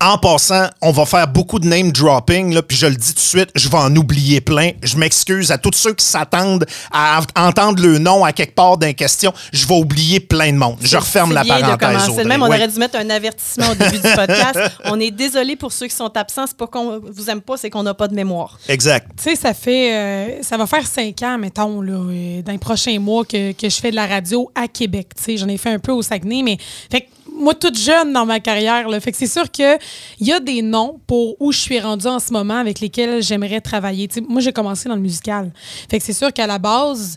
En 0.01 0.19
passant, 0.19 0.67
on 0.83 0.91
va 0.91 1.07
faire 1.07 1.29
beaucoup 1.29 1.61
de 1.61 1.67
name 1.69 1.93
dropping, 1.93 2.53
là, 2.53 2.63
puis 2.63 2.77
je 2.77 2.87
le 2.87 2.97
dis 2.97 3.09
tout 3.11 3.15
de 3.15 3.19
suite, 3.21 3.51
je 3.55 3.69
vais 3.69 3.77
en 3.79 3.95
oublier 3.95 4.41
plein. 4.41 4.71
Je 4.83 4.97
m'excuse 4.97 5.53
à 5.53 5.59
tous 5.59 5.71
ceux 5.75 5.95
qui 5.95 6.05
s'attendent 6.05 6.67
à 6.93 7.21
entendre 7.37 7.81
le 7.83 7.99
nom 7.99 8.25
à 8.25 8.33
quelque 8.33 8.55
part 8.57 8.77
d'un 8.77 8.93
question. 8.93 9.33
Je 9.53 9.67
vais 9.67 9.75
oublier 9.77 10.19
plein 10.19 10.53
de 10.53 10.57
monde. 10.59 10.79
Je 10.83 10.97
referme 10.97 11.33
la 11.33 11.45
bien 11.45 11.61
parenthèse. 11.61 12.07
de 12.07 12.11
Audrey. 12.13 12.25
même. 12.25 12.43
On 12.43 12.49
Oui. 12.49 12.57
aurait 12.57 12.69
dû 12.69 12.79
mettre 12.79 12.99
un 12.99 13.09
avertissement 13.11 13.71
au 13.71 13.75
début 13.77 13.99
du 13.99 14.03
podcast. 14.17 14.59
On 14.87 14.99
est 14.99 15.11
désolé 15.13 15.55
pour 15.55 15.73
ceux 15.73 15.87
qui 15.87 15.95
sont 15.95 16.08
absents. 16.17 16.47
C'est 16.47 16.57
pas 16.57 16.67
qu'on 16.67 17.01
vous 17.01 17.31
aime 17.31 17.41
pas, 17.41 17.57
c'est 17.57 17.71
qu'on 17.71 17.83
n'a 17.83 17.95
pas 17.95 18.09
de 18.09 18.15
mémoire. 18.15 18.59
Exact. 18.69 19.11
Tu 19.17 19.25
sais, 19.25 19.37
ça 19.37 19.55
fait. 19.55 19.93
euh, 19.95 20.43
ça 20.43 20.57
va 20.57 20.67
faire 20.67 20.87
cinq 20.87 21.23
ans, 21.23 21.39
mettons, 21.39 21.81
là, 21.81 21.93
euh, 21.93 22.43
dans 22.43 22.53
les 22.53 22.59
prochains 22.59 22.99
mois 22.99 23.25
que, 23.25 23.53
que 23.53 23.69
je 23.69 23.77
fais 23.77 23.91
de 23.91 23.97
la 23.97 24.07
radio 24.07 24.51
à 24.55 24.69
Québec. 24.69 25.09
Tu 25.17 25.23
sais, 25.23 25.37
j'en 25.37 25.49
ai 25.49 25.59
fait 25.59 25.71
un 25.71 25.79
peu 25.79 25.93
au 25.93 26.03
Saguenay, 26.03 26.43
mais. 26.43 26.59
Fait 26.91 27.03
que 27.03 27.07
moi, 27.41 27.55
toute 27.55 27.79
jeune 27.79 28.13
dans 28.13 28.27
ma 28.27 28.41
carrière, 28.41 28.89
là, 28.89 28.99
fait 28.99 29.13
que 29.13 29.17
c'est 29.17 29.29
sûr 29.29 29.49
qu'il 29.49 29.79
y 30.21 30.33
a 30.33 30.41
des 30.41 30.61
noms 30.61 30.99
pour 31.07 31.37
où 31.41 31.53
je 31.53 31.59
suis 31.59 31.79
rendue 31.79 32.09
en 32.09 32.19
ce 32.19 32.33
moment 32.33 32.57
avec 32.57 32.81
lesquels 32.81 33.23
j'aimerais 33.23 33.61
travailler. 33.61 34.09
Tu 34.09 34.15
sais, 34.17 34.21
moi, 34.29 34.41
j'ai 34.41 34.53
commencé 34.53 34.89
dans 34.89 34.97
le 34.97 35.01
musical. 35.01 35.53
Fait 35.89 35.99
que 35.99 36.05
c'est 36.05 36.13
sûr 36.13 36.33
qu'à 36.33 36.49
la 36.49 36.59
base, 36.59 37.17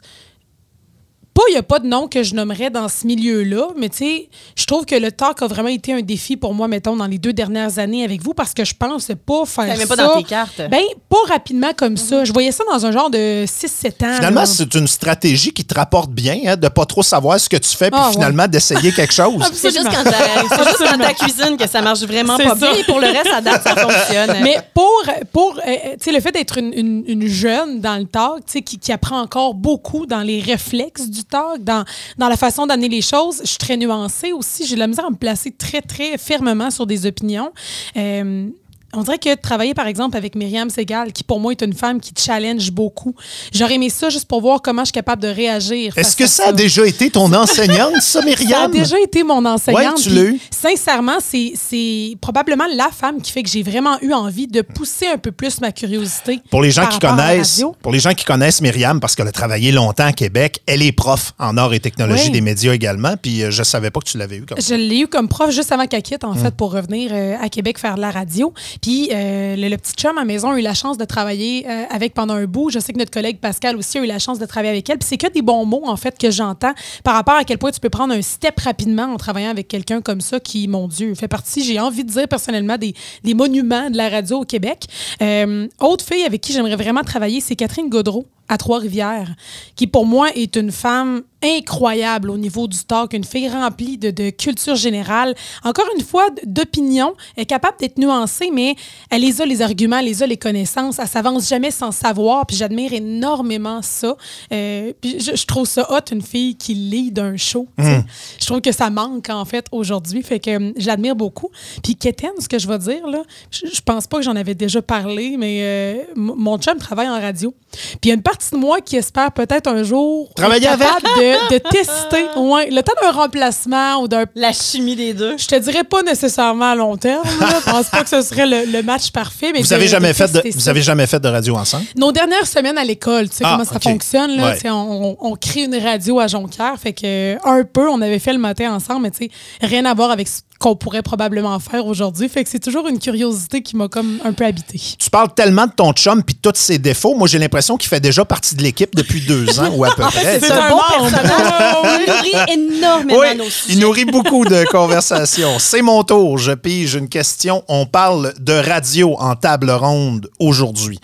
pas, 1.33 1.41
il 1.49 1.53
n'y 1.53 1.57
a 1.57 1.63
pas 1.63 1.79
de 1.79 1.87
nom 1.87 2.07
que 2.07 2.23
je 2.23 2.35
nommerais 2.35 2.69
dans 2.69 2.87
ce 2.89 3.07
milieu-là, 3.07 3.69
mais 3.77 3.89
tu 3.89 3.97
sais, 3.99 4.29
je 4.55 4.65
trouve 4.65 4.85
que 4.85 4.95
le 4.95 5.11
talk 5.11 5.41
a 5.41 5.47
vraiment 5.47 5.69
été 5.69 5.93
un 5.93 6.01
défi 6.01 6.35
pour 6.35 6.53
moi, 6.53 6.67
mettons, 6.67 6.95
dans 6.97 7.05
les 7.07 7.17
deux 7.17 7.31
dernières 7.33 7.79
années 7.79 8.03
avec 8.03 8.21
vous, 8.21 8.33
parce 8.33 8.53
que 8.53 8.65
je 8.65 8.73
pensais 8.75 9.15
pas 9.15 9.45
faire 9.45 9.65
Ça 9.67 9.73
ça. 9.73 9.77
met 9.77 9.85
pas 9.85 9.95
dans 9.95 10.17
tes 10.17 10.23
cartes. 10.23 10.61
Ben, 10.69 10.81
pas 11.09 11.17
rapidement 11.29 11.71
comme 11.75 11.95
ça. 11.97 12.25
Je 12.25 12.33
voyais 12.33 12.51
ça 12.51 12.63
dans 12.69 12.85
un 12.85 12.91
genre 12.91 13.09
de 13.09 13.45
6-7 13.45 14.03
ans. 14.05 14.15
Finalement, 14.15 14.45
c'est 14.45 14.73
une 14.75 14.87
stratégie 14.87 15.53
qui 15.53 15.63
te 15.63 15.73
rapporte 15.73 16.11
bien, 16.11 16.37
hein, 16.45 16.57
de 16.57 16.67
pas 16.67 16.85
trop 16.85 17.03
savoir 17.03 17.39
ce 17.39 17.47
que 17.47 17.57
tu 17.57 17.69
fais, 17.77 17.89
puis 17.89 17.99
Ah, 18.01 18.07
ouais. 18.07 18.13
finalement 18.13 18.47
d'essayer 18.47 18.91
quelque 18.91 19.13
chose. 19.13 19.41
C'est 19.53 19.71
juste, 19.71 19.85
quand 19.85 20.03
t'as- 20.03 20.11
c'est 20.11 20.41
juste 20.41 20.49
quand 20.49 20.85
Absolument. 20.85 21.05
ta 21.05 21.13
cuisine 21.13 21.57
que 21.57 21.67
ça 21.69 21.81
marche 21.81 22.01
vraiment 22.01 22.37
pas 22.37 22.49
ça. 22.49 22.55
bien. 22.55 22.73
Et 22.73 22.83
pour 22.83 22.99
le 22.99 23.07
reste, 23.07 23.31
à 23.33 23.41
date, 23.41 23.63
ça 23.63 23.75
fonctionne. 23.75 24.37
Mais 24.43 24.57
pour, 24.73 25.03
pour 25.31 25.57
euh, 25.65 25.71
tu 25.93 25.97
sais, 26.05 26.11
le 26.11 26.19
fait 26.19 26.31
d'être 26.33 26.57
une, 26.57 26.73
une- 26.73 27.03
une 27.07 27.27
jeune 27.27 27.79
dans 27.79 27.97
le 27.97 28.05
talk, 28.05 28.45
tu 28.45 28.51
sais, 28.53 28.61
qui, 28.61 28.77
qui 28.77 28.91
apprend 28.91 29.21
encore 29.21 29.53
beaucoup 29.53 30.05
dans 30.05 30.21
les 30.21 30.41
réflexes 30.41 31.09
dans, 31.29 31.85
la 32.17 32.37
façon 32.37 32.67
d'amener 32.67 32.89
les 32.89 33.01
choses, 33.01 33.41
je 33.43 33.49
suis 33.49 33.57
très 33.57 33.77
nuancée 33.77 34.31
aussi. 34.31 34.65
J'ai 34.65 34.75
la 34.75 34.87
misère 34.87 35.05
à 35.05 35.09
me 35.09 35.15
placer 35.15 35.51
très, 35.51 35.81
très 35.81 36.17
fermement 36.17 36.71
sur 36.71 36.85
des 36.85 37.05
opinions. 37.05 37.51
Euh, 37.97 38.49
on 38.93 39.03
dirait 39.03 39.17
que 39.19 39.35
travailler, 39.35 39.73
par 39.73 39.87
exemple, 39.87 40.17
avec 40.17 40.35
Myriam 40.35 40.69
Segal, 40.69 41.11
qui 41.13 41.23
pour 41.23 41.39
moi 41.39 41.51
est 41.51 41.61
une 41.61 41.73
femme 41.73 41.99
qui 41.99 42.11
challenge 42.17 42.71
beaucoup, 42.71 43.15
j'aurais 43.53 43.75
aimé 43.75 43.89
ça 43.89 44.09
juste 44.09 44.25
pour 44.27 44.41
voir 44.41 44.61
comment 44.61 44.81
je 44.81 44.87
suis 44.87 44.93
capable 44.93 45.21
de 45.21 45.27
réagir. 45.27 45.97
Est-ce 45.97 46.15
que 46.15 46.27
ça 46.27 46.47
a 46.47 46.51
déjà 46.53 46.85
été 46.85 47.09
ton 47.09 47.31
enseignante, 47.33 47.95
ça, 47.95 48.01
ça 48.01 48.19
a 48.19 48.25
Myriam? 48.25 48.71
déjà 48.71 48.99
été 48.99 49.23
mon 49.23 49.45
enseignante. 49.45 49.97
Ouais, 49.97 50.03
tu 50.03 50.09
l'as 50.09 50.23
eu. 50.23 50.39
Sincèrement, 50.49 51.17
c'est- 51.19 52.15
probablement 52.21 52.65
la 52.75 52.89
femme 52.91 53.21
qui 53.21 53.31
fait 53.31 53.43
que 53.43 53.49
j'ai 53.49 53.63
vraiment 53.63 53.97
eu 54.01 54.13
envie 54.13 54.47
de 54.47 54.61
pousser 54.61 55.07
un 55.07 55.17
peu 55.17 55.31
plus 55.31 55.61
ma 55.61 55.71
curiosité. 55.71 56.39
Pour 56.49 56.61
les 56.61 56.71
gens 56.71 56.87
qui 56.87 56.99
connaissent, 56.99 57.63
pour 57.81 57.91
les 57.91 57.99
gens 57.99 58.13
qui 58.13 58.25
connaissent 58.25 58.61
Myriam, 58.61 58.99
parce 58.99 59.15
qu'elle 59.15 59.27
a 59.27 59.31
travaillé 59.31 59.71
longtemps 59.71 60.05
à 60.05 60.11
Québec, 60.13 60.61
elle 60.67 60.81
est 60.81 60.91
prof 60.91 61.33
en 61.39 61.57
arts 61.57 61.73
et 61.73 61.79
technologies 61.79 62.25
Oui. 62.25 62.31
des 62.31 62.41
médias 62.41 62.73
également, 62.73 63.15
puis 63.21 63.43
euh, 63.43 63.51
je 63.51 63.63
savais 63.63 63.89
pas 63.91 63.99
que 63.99 64.05
tu 64.09 64.17
l'avais 64.17 64.37
eu 64.37 64.45
comme 64.45 64.59
ça. 64.59 64.67
Je 64.75 64.75
l'ai 64.79 64.99
eu 64.99 65.07
comme 65.07 65.27
prof 65.27 65.49
juste 65.51 65.71
avant 65.71 65.87
qu'elle 65.87 66.01
quitte, 66.03 66.23
en 66.23 66.33
Mm. 66.33 66.37
fait, 66.37 66.55
pour 66.55 66.71
revenir 66.71 67.11
euh, 67.13 67.35
à 67.41 67.49
Québec 67.49 67.77
faire 67.79 67.95
de 67.95 68.01
la 68.01 68.11
radio. 68.11 68.53
Puis 68.81 69.09
euh, 69.11 69.55
le, 69.55 69.69
le 69.69 69.77
petit 69.77 69.93
chum 69.93 70.17
à 70.17 70.25
maison 70.25 70.51
a 70.51 70.59
eu 70.59 70.61
la 70.61 70.73
chance 70.73 70.97
de 70.97 71.05
travailler 71.05 71.65
euh, 71.69 71.83
avec 71.89 72.13
pendant 72.13 72.33
un 72.33 72.45
bout. 72.45 72.69
Je 72.71 72.79
sais 72.79 72.93
que 72.93 72.97
notre 72.97 73.11
collègue 73.11 73.37
Pascal 73.39 73.77
aussi 73.77 73.99
a 73.99 74.03
eu 74.03 74.07
la 74.07 74.19
chance 74.19 74.39
de 74.39 74.45
travailler 74.45 74.71
avec 74.71 74.89
elle. 74.89 74.97
Puis 74.97 75.07
c'est 75.07 75.17
que 75.17 75.31
des 75.31 75.41
bons 75.41 75.65
mots, 75.65 75.83
en 75.85 75.95
fait, 75.97 76.17
que 76.17 76.31
j'entends 76.31 76.73
par 77.03 77.13
rapport 77.13 77.35
à 77.35 77.43
quel 77.43 77.57
point 77.57 77.71
tu 77.71 77.79
peux 77.79 77.89
prendre 77.89 78.13
un 78.13 78.21
step 78.21 78.59
rapidement 78.59 79.03
en 79.03 79.17
travaillant 79.17 79.51
avec 79.51 79.67
quelqu'un 79.67 80.01
comme 80.01 80.21
ça 80.21 80.39
qui, 80.39 80.67
mon 80.67 80.87
Dieu, 80.87 81.13
fait 81.15 81.27
partie, 81.27 81.63
j'ai 81.63 81.79
envie 81.79 82.03
de 82.03 82.09
dire 82.11 82.27
personnellement, 82.27 82.77
des, 82.77 82.93
des 83.23 83.33
monuments 83.33 83.89
de 83.89 83.97
la 83.97 84.09
radio 84.09 84.39
au 84.39 84.45
Québec. 84.45 84.85
Euh, 85.21 85.67
autre 85.79 86.03
fille 86.03 86.23
avec 86.23 86.41
qui 86.41 86.53
j'aimerais 86.53 86.75
vraiment 86.75 87.01
travailler, 87.01 87.39
c'est 87.41 87.55
Catherine 87.55 87.89
Gaudreau 87.89 88.25
à 88.47 88.57
Trois-Rivières, 88.57 89.33
qui 89.75 89.87
pour 89.87 90.05
moi 90.05 90.29
est 90.35 90.55
une 90.55 90.71
femme 90.71 91.21
incroyable 91.43 92.29
au 92.29 92.37
niveau 92.37 92.67
du 92.67 92.77
talk, 92.83 93.13
une 93.13 93.23
fille 93.23 93.49
remplie 93.49 93.97
de, 93.97 94.11
de 94.11 94.29
culture 94.29 94.75
générale, 94.75 95.35
encore 95.63 95.87
une 95.97 96.03
fois 96.03 96.27
d'opinion, 96.45 97.13
elle 97.35 97.43
est 97.43 97.45
capable 97.45 97.77
d'être 97.79 97.97
nuancée, 97.97 98.49
mais 98.53 98.75
elle 99.09 99.21
les 99.21 99.41
a 99.41 99.45
les 99.45 99.61
arguments, 99.61 99.97
elle 99.97 100.05
les 100.05 100.23
a 100.23 100.27
les 100.27 100.37
connaissances, 100.37 100.99
elle 100.99 101.07
s'avance 101.07 101.49
jamais 101.49 101.71
sans 101.71 101.91
savoir, 101.91 102.45
puis 102.45 102.55
j'admire 102.55 102.93
énormément 102.93 103.81
ça. 103.81 104.15
Euh, 104.51 104.93
puis 105.01 105.19
je, 105.19 105.35
je 105.35 105.45
trouve 105.45 105.65
ça 105.65 105.87
hot, 105.91 106.11
une 106.11 106.21
fille 106.21 106.55
qui 106.55 106.73
lit 106.73 107.11
d'un 107.11 107.37
show. 107.37 107.67
sais. 107.79 108.03
Je 108.39 108.45
trouve 108.45 108.61
que 108.61 108.71
ça 108.71 108.89
manque 108.89 109.29
en 109.29 109.45
fait 109.45 109.65
aujourd'hui, 109.71 110.23
fait 110.23 110.39
que 110.39 110.51
euh, 110.51 110.73
j'admire 110.77 111.15
beaucoup. 111.15 111.49
Puis 111.83 111.95
Kéten, 111.95 112.31
ce 112.39 112.47
que 112.47 112.59
je 112.59 112.67
vais 112.67 112.77
dire, 112.79 113.07
là, 113.07 113.23
je, 113.49 113.67
je 113.73 113.81
pense 113.81 114.07
pas 114.07 114.17
que 114.17 114.23
j'en 114.23 114.35
avais 114.35 114.55
déjà 114.55 114.81
parlé, 114.81 115.35
mais 115.37 115.59
euh, 115.61 115.95
mon 116.15 116.57
chum 116.57 116.77
travaille 116.77 117.09
en 117.09 117.19
radio. 117.19 117.53
Puis 117.71 117.99
il 118.03 118.07
y 118.09 118.11
a 118.11 118.15
une 118.15 118.21
partie 118.21 118.51
de 118.51 118.57
moi 118.57 118.81
qui 118.81 118.97
espère 118.97 119.31
peut-être 119.31 119.67
un 119.67 119.83
jour 119.83 120.29
Travailler 120.35 120.67
être 120.67 120.77
capable 120.77 121.07
de, 121.49 121.55
de 121.55 121.59
tester 121.69 122.25
ouais, 122.37 122.69
le 122.69 122.81
temps 122.81 122.93
d'un 123.01 123.11
remplacement 123.11 124.01
ou 124.01 124.07
d'un 124.07 124.25
La 124.35 124.53
chimie 124.53 124.95
des 124.95 125.13
deux. 125.13 125.37
je 125.37 125.47
te 125.47 125.55
dirais 125.55 125.83
pas 125.83 126.01
nécessairement 126.03 126.71
à 126.71 126.75
long 126.75 126.97
terme. 126.97 127.23
Je 127.25 127.71
pense 127.71 127.87
pas 127.89 128.03
que 128.03 128.09
ce 128.09 128.21
serait 128.21 128.45
le, 128.47 128.71
le 128.71 128.83
match 128.83 129.11
parfait. 129.11 129.51
Mais 129.53 129.61
Vous 129.61 129.67
de- 129.69 129.73
avez 129.73 129.87
jamais 129.87 130.09
de 130.09 130.13
fait 130.13 130.31
de, 130.31 130.41
vous 130.53 130.69
avez 130.69 130.81
jamais 130.81 131.07
fait 131.07 131.19
de 131.19 131.27
radio 131.27 131.55
ensemble? 131.55 131.85
Nos 131.95 132.11
dernières 132.11 132.47
semaines 132.47 132.77
à 132.77 132.83
l'école, 132.83 133.29
tu 133.29 133.37
sais 133.37 133.43
Ah, 133.45 133.53
comment 133.57 133.65
ça 133.71 133.79
fonctionne. 133.79 134.35
Là, 134.37 134.51
Ouais. 134.51 134.69
On, 134.69 135.17
on- 135.21 135.31
on 135.31 135.35
crée 135.35 135.63
une 135.63 135.75
radio 135.77 136.19
à 136.19 136.27
Jonquière. 136.27 136.73
Fait 136.81 136.93
que 136.93 137.35
un 137.47 137.63
peu, 137.63 137.89
on 137.89 138.01
avait 138.01 138.19
fait 138.19 138.33
le 138.33 138.39
matin 138.39 138.73
ensemble, 138.73 139.03
mais 139.03 139.11
tu 139.11 139.25
sais, 139.25 139.31
rien 139.61 139.85
à 139.85 139.93
voir 139.93 140.11
avec 140.11 140.27
ce 140.27 140.39
qu'on 140.59 140.75
pourrait 140.75 141.01
probablement 141.01 141.57
faire 141.59 141.85
aujourd'hui. 141.87 142.29
Fait 142.29 142.43
que 142.43 142.49
c'est 142.49 142.59
toujours 142.59 142.87
une 142.87 142.99
curiosité 142.99 143.61
qui 143.63 143.75
m'a 143.75 143.87
comme 143.87 144.19
un 144.23 144.31
peu 144.31 144.45
habité. 144.45 144.79
Tu 144.99 145.09
parles 145.09 145.33
tellement 145.33 145.65
de 145.65 145.71
ton 145.71 145.91
chum 145.93 146.21
puis 146.23 146.35
de 146.35 146.39
tous 146.39 146.55
ses 146.59 146.77
défauts. 146.77 147.15
Moi, 147.15 147.27
j'ai 147.27 147.39
l'impression 147.39 147.77
qu'il 147.77 147.89
fait 147.89 147.99
déjà 147.99 148.25
partie 148.25 148.53
de 148.55 148.61
l'équipe 148.61 148.95
depuis 148.95 149.21
deux 149.21 149.59
ans 149.59 149.71
ou 149.75 149.83
à 149.85 149.89
peu 149.95 150.03
près. 150.11 150.39
C'est 150.39 150.51
un 150.51 150.69
bon 150.69 150.79
personnage. 150.87 151.20
Il 151.23 152.07
nourrit 152.07 152.51
énormément 152.53 153.19
Oui, 153.19 153.35
nos 153.37 153.45
il 153.69 153.79
nourrit 153.79 154.05
beaucoup 154.05 154.45
de 154.45 154.65
conversations. 154.71 155.59
C'est 155.59 155.81
mon 155.81 156.03
tour. 156.03 156.37
Je 156.37 156.51
pige 156.51 156.95
une 156.95 157.09
question. 157.09 157.63
On 157.67 157.85
parle 157.85 158.33
de 158.39 158.53
radio 158.53 159.15
en 159.19 159.35
table 159.35 159.71
ronde 159.71 160.29
aujourd'hui. 160.39 160.99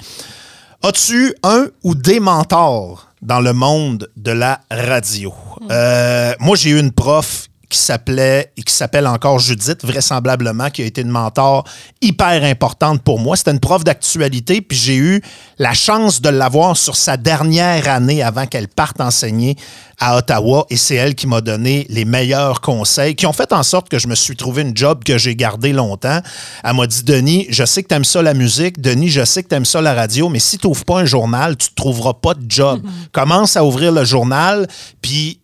As-tu 0.83 1.35
un 1.43 1.67
ou 1.83 1.95
des 1.95 2.19
mentors 2.19 3.07
dans 3.21 3.39
le 3.39 3.53
monde 3.53 4.09
de 4.15 4.31
la 4.31 4.61
radio? 4.69 5.33
Euh, 5.71 6.33
moi, 6.39 6.55
j'ai 6.55 6.69
eu 6.71 6.79
une 6.79 6.91
prof 6.91 7.46
qui 7.69 7.77
s'appelait 7.77 8.51
et 8.55 8.63
qui 8.63 8.73
s'appelle 8.73 9.07
encore 9.07 9.39
Judith, 9.39 9.83
vraisemblablement, 9.83 10.69
qui 10.69 10.81
a 10.81 10.85
été 10.85 11.01
une 11.01 11.09
mentor 11.09 11.65
hyper 12.01 12.43
importante 12.43 13.01
pour 13.01 13.19
moi. 13.19 13.35
C'était 13.35 13.51
une 13.51 13.59
prof 13.59 13.83
d'actualité, 13.83 14.61
puis 14.61 14.77
j'ai 14.77 14.95
eu 14.95 15.21
la 15.59 15.73
chance 15.73 16.21
de 16.21 16.29
l'avoir 16.29 16.77
sur 16.77 16.95
sa 16.95 17.17
dernière 17.17 17.89
année 17.89 18.23
avant 18.23 18.45
qu'elle 18.45 18.67
parte 18.67 19.01
enseigner 19.01 19.57
à 19.99 20.15
Ottawa, 20.17 20.65
et 20.69 20.77
c'est 20.77 20.95
elle 20.95 21.15
qui 21.15 21.25
m'a 21.25 21.41
donné 21.41 21.87
les 21.89 22.05
meilleurs 22.05 22.61
conseils, 22.61 23.15
qui 23.15 23.25
ont 23.25 23.33
fait 23.33 23.51
en 23.51 23.63
sorte 23.63 23.89
que 23.89 23.97
je 23.97 24.07
me 24.07 24.15
suis 24.15 24.35
trouvé 24.35 24.61
une 24.61 24.77
job 24.77 25.03
que 25.03 25.17
j'ai 25.17 25.35
gardé 25.35 25.73
longtemps. 25.73 26.21
Elle 26.63 26.75
m'a 26.75 26.87
dit, 26.87 27.03
Denis, 27.03 27.47
je 27.49 27.65
sais 27.65 27.81
que 27.81 27.87
tu 27.87 27.95
aimes 27.95 28.05
ça 28.05 28.21
la 28.21 28.35
musique, 28.35 28.79
Denis, 28.79 29.09
je 29.09 29.25
sais 29.25 29.41
que 29.43 29.49
tu 29.49 29.55
aimes 29.55 29.65
ça 29.65 29.81
la 29.81 29.93
radio, 29.93 30.29
mais 30.29 30.39
si 30.39 30.57
tu 30.57 30.67
n'ouvres 30.67 30.85
pas 30.85 30.99
un 30.99 31.05
journal, 31.05 31.57
tu 31.57 31.69
ne 31.71 31.75
trouveras 31.75 32.13
pas 32.13 32.35
de 32.35 32.45
job. 32.47 32.81
Commence 33.11 33.57
à 33.57 33.65
ouvrir 33.65 33.91
le 33.91 34.05
journal, 34.05 34.67
puis 35.01 35.39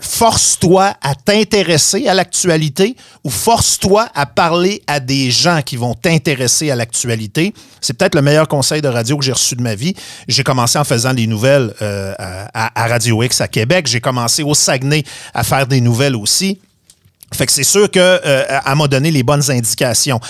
force-toi 0.00 0.94
à 1.00 1.14
t'intéresser 1.14 2.06
à 2.06 2.14
l'actualité 2.14 2.96
ou 3.24 3.30
force-toi 3.30 4.08
à 4.14 4.26
parler 4.26 4.82
à 4.86 5.00
des 5.00 5.30
gens 5.30 5.62
qui 5.62 5.76
vont 5.76 5.94
t'intéresser 5.94 6.70
à 6.70 6.76
l'actualité. 6.76 7.54
C'est 7.80 7.94
peut-être 7.94 8.14
le 8.14 8.22
meilleur 8.22 8.46
conseil 8.46 8.82
de 8.82 8.88
radio 8.88 9.16
que 9.16 9.24
j'ai 9.24 9.32
reçu 9.32 9.56
de 9.56 9.62
ma 9.62 9.74
vie. 9.74 9.94
J'ai 10.28 10.42
commencé 10.42 10.78
en 10.78 10.84
faisant 10.84 11.14
des 11.14 11.26
nouvelles 11.26 11.72
euh, 11.80 12.14
à, 12.18 12.86
Radio 12.88 13.22
X 13.22 13.40
à 13.40 13.48
Québec. 13.48 13.86
J'ai 13.86 14.00
commencé 14.00 14.42
au 14.42 14.54
Saguenay 14.54 15.02
à 15.32 15.42
faire 15.42 15.66
des 15.66 15.80
nouvelles 15.80 16.16
aussi. 16.16 16.60
Fait 17.34 17.46
que 17.46 17.52
c'est 17.52 17.64
sûr 17.64 17.90
qu'elle 17.90 18.20
euh, 18.24 18.74
m'a 18.74 18.88
donné 18.88 19.10
les 19.10 19.22
bonnes 19.22 19.50
indications. 19.50 20.20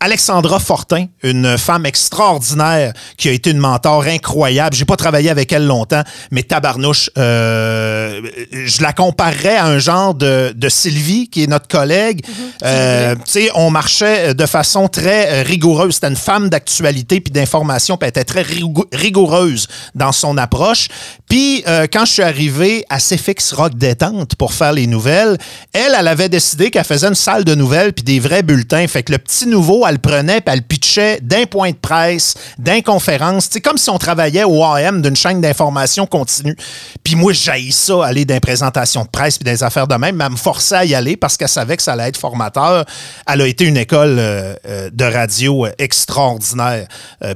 Alexandra 0.00 0.58
Fortin, 0.58 1.06
une 1.22 1.56
femme 1.58 1.86
extraordinaire 1.86 2.92
qui 3.16 3.28
a 3.28 3.32
été 3.32 3.50
une 3.50 3.58
mentor 3.58 4.04
incroyable. 4.04 4.76
J'ai 4.76 4.84
pas 4.84 4.96
travaillé 4.96 5.30
avec 5.30 5.52
elle 5.52 5.66
longtemps, 5.66 6.02
mais 6.30 6.42
tabarnouche, 6.42 7.10
euh, 7.16 8.20
je 8.52 8.82
la 8.82 8.92
comparerais 8.92 9.56
à 9.56 9.66
un 9.66 9.78
genre 9.78 10.14
de, 10.14 10.52
de 10.54 10.68
Sylvie, 10.68 11.28
qui 11.28 11.44
est 11.44 11.46
notre 11.46 11.68
collègue. 11.68 12.24
Euh, 12.62 13.14
tu 13.14 13.20
sais, 13.24 13.50
on 13.54 13.70
marchait 13.70 14.34
de 14.34 14.46
façon 14.46 14.88
très 14.88 15.28
euh, 15.30 15.42
rigoureuse. 15.42 15.94
C'était 15.94 16.08
une 16.08 16.16
femme 16.16 16.48
d'actualité 16.50 17.20
puis 17.20 17.32
d'information, 17.32 17.96
puis 17.96 18.04
elle 18.06 18.10
était 18.10 18.24
très 18.24 18.42
rigou- 18.42 18.86
rigoureuse 18.92 19.66
dans 19.94 20.12
son 20.12 20.36
approche. 20.36 20.88
Puis 21.28 21.64
euh, 21.66 21.86
quand 21.92 22.04
je 22.04 22.12
suis 22.12 22.22
arrivé 22.22 22.84
à 22.88 22.98
CFX 22.98 23.52
Rock 23.54 23.74
Détente 23.74 24.36
pour 24.36 24.52
faire 24.52 24.72
les 24.72 24.86
nouvelles, 24.86 25.36
elle, 25.72 25.92
elle 25.98 26.08
avait 26.08 26.28
décidé 26.28 26.70
qu'elle 26.70 26.84
faisait 26.84 27.08
une 27.08 27.14
salle 27.14 27.44
de 27.44 27.54
nouvelles 27.54 27.92
puis 27.92 28.04
des 28.04 28.20
vrais 28.20 28.42
bulletins. 28.42 28.86
Fait 28.86 29.02
que 29.02 29.12
le 29.12 29.18
petit 29.18 29.46
nouveau, 29.46 29.86
elle 29.86 29.94
le 29.94 30.00
prenait 30.00 30.40
puis 30.40 30.52
elle 30.52 30.60
le 30.60 30.64
pitchait 30.64 31.18
d'un 31.22 31.44
point 31.46 31.70
de 31.70 31.76
presse, 31.76 32.34
d'un 32.58 32.80
conférence. 32.80 33.48
C'est 33.50 33.60
comme 33.60 33.78
si 33.78 33.90
on 33.90 33.98
travaillait 33.98 34.44
au 34.44 34.62
AM 34.64 35.02
d'une 35.02 35.16
chaîne 35.16 35.40
d'information 35.40 36.06
continue. 36.06 36.56
Puis 37.02 37.16
moi, 37.16 37.32
j'haïs 37.32 37.72
ça, 37.72 38.04
aller 38.04 38.24
dans 38.24 38.34
les 38.34 38.40
présentations 38.40 39.02
de 39.02 39.08
presse 39.08 39.38
puis 39.38 39.44
des 39.44 39.64
affaires 39.64 39.88
de 39.88 39.96
même, 39.96 40.16
mais 40.16 40.24
elle 40.24 40.32
me 40.32 40.36
forçait 40.36 40.76
à 40.76 40.84
y 40.84 40.94
aller 40.94 41.16
parce 41.16 41.36
qu'elle 41.36 41.48
savait 41.48 41.76
que 41.76 41.82
ça 41.82 41.94
allait 41.94 42.08
être 42.08 42.16
formateur. 42.16 42.84
Elle 43.26 43.40
a 43.40 43.46
été 43.46 43.64
une 43.64 43.76
école 43.76 44.16
euh, 44.18 44.54
euh, 44.68 44.90
de 44.92 45.04
radio 45.04 45.66
extraordinaire 45.78 46.86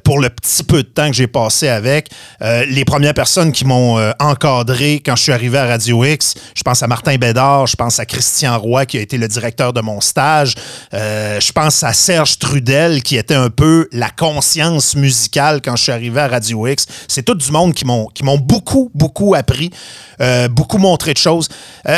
pour 0.05 0.20
le 0.20 0.31
petit 0.31 0.62
peu 0.62 0.83
de 0.83 0.88
temps 0.88 1.09
que 1.09 1.16
j'ai 1.16 1.26
passé 1.26 1.68
avec. 1.68 2.11
Les 2.40 2.85
premières 2.85 3.14
personnes 3.14 3.53
qui 3.53 3.64
m'ont 3.64 3.80
euh, 3.99 4.12
encadré 4.19 5.03
quand 5.05 5.16
je 5.16 5.23
suis 5.25 5.33
arrivé 5.33 5.59
à 5.59 5.66
Radio 5.66 6.05
X, 6.05 6.35
je 6.55 6.62
pense 6.62 6.83
à 6.83 6.87
Martin 6.87 7.16
Bédard, 7.16 7.66
je 7.66 7.77
pense 7.77 7.99
à 7.99 8.07
Christian 8.07 8.59
Roy 8.59 8.87
qui 8.87 8.99
a 8.99 9.01
été 9.01 9.19
le 9.19 9.29
directeur 9.29 9.73
de 9.73 9.81
mon 9.81 10.01
stage, 10.01 10.55
euh, 10.95 11.40
je 11.40 11.53
pense 11.53 11.83
à 11.83 11.93
Serge 11.93 12.38
Trudel 12.38 13.03
qui 13.03 13.16
était 13.16 13.35
un 13.35 13.51
peu 13.51 13.88
la 13.93 14.11
conscience 14.11 14.95
musicale 14.95 15.61
quand 15.62 15.77
je 15.77 15.85
suis 15.85 15.93
arrivé 15.93 16.21
à 16.21 16.29
Radio 16.29 16.66
X. 16.66 16.87
C'est 17.09 17.23
tout 17.23 17.35
du 17.35 17.51
monde 17.51 17.75
qui 17.75 17.85
m'ont 17.85 18.09
m'ont 18.23 18.38
beaucoup 18.38 18.90
beaucoup 18.95 19.35
appris, 19.35 19.71
euh, 20.21 20.49
beaucoup 20.49 20.79
montré 20.79 21.12
de 21.12 21.19
choses. 21.19 21.49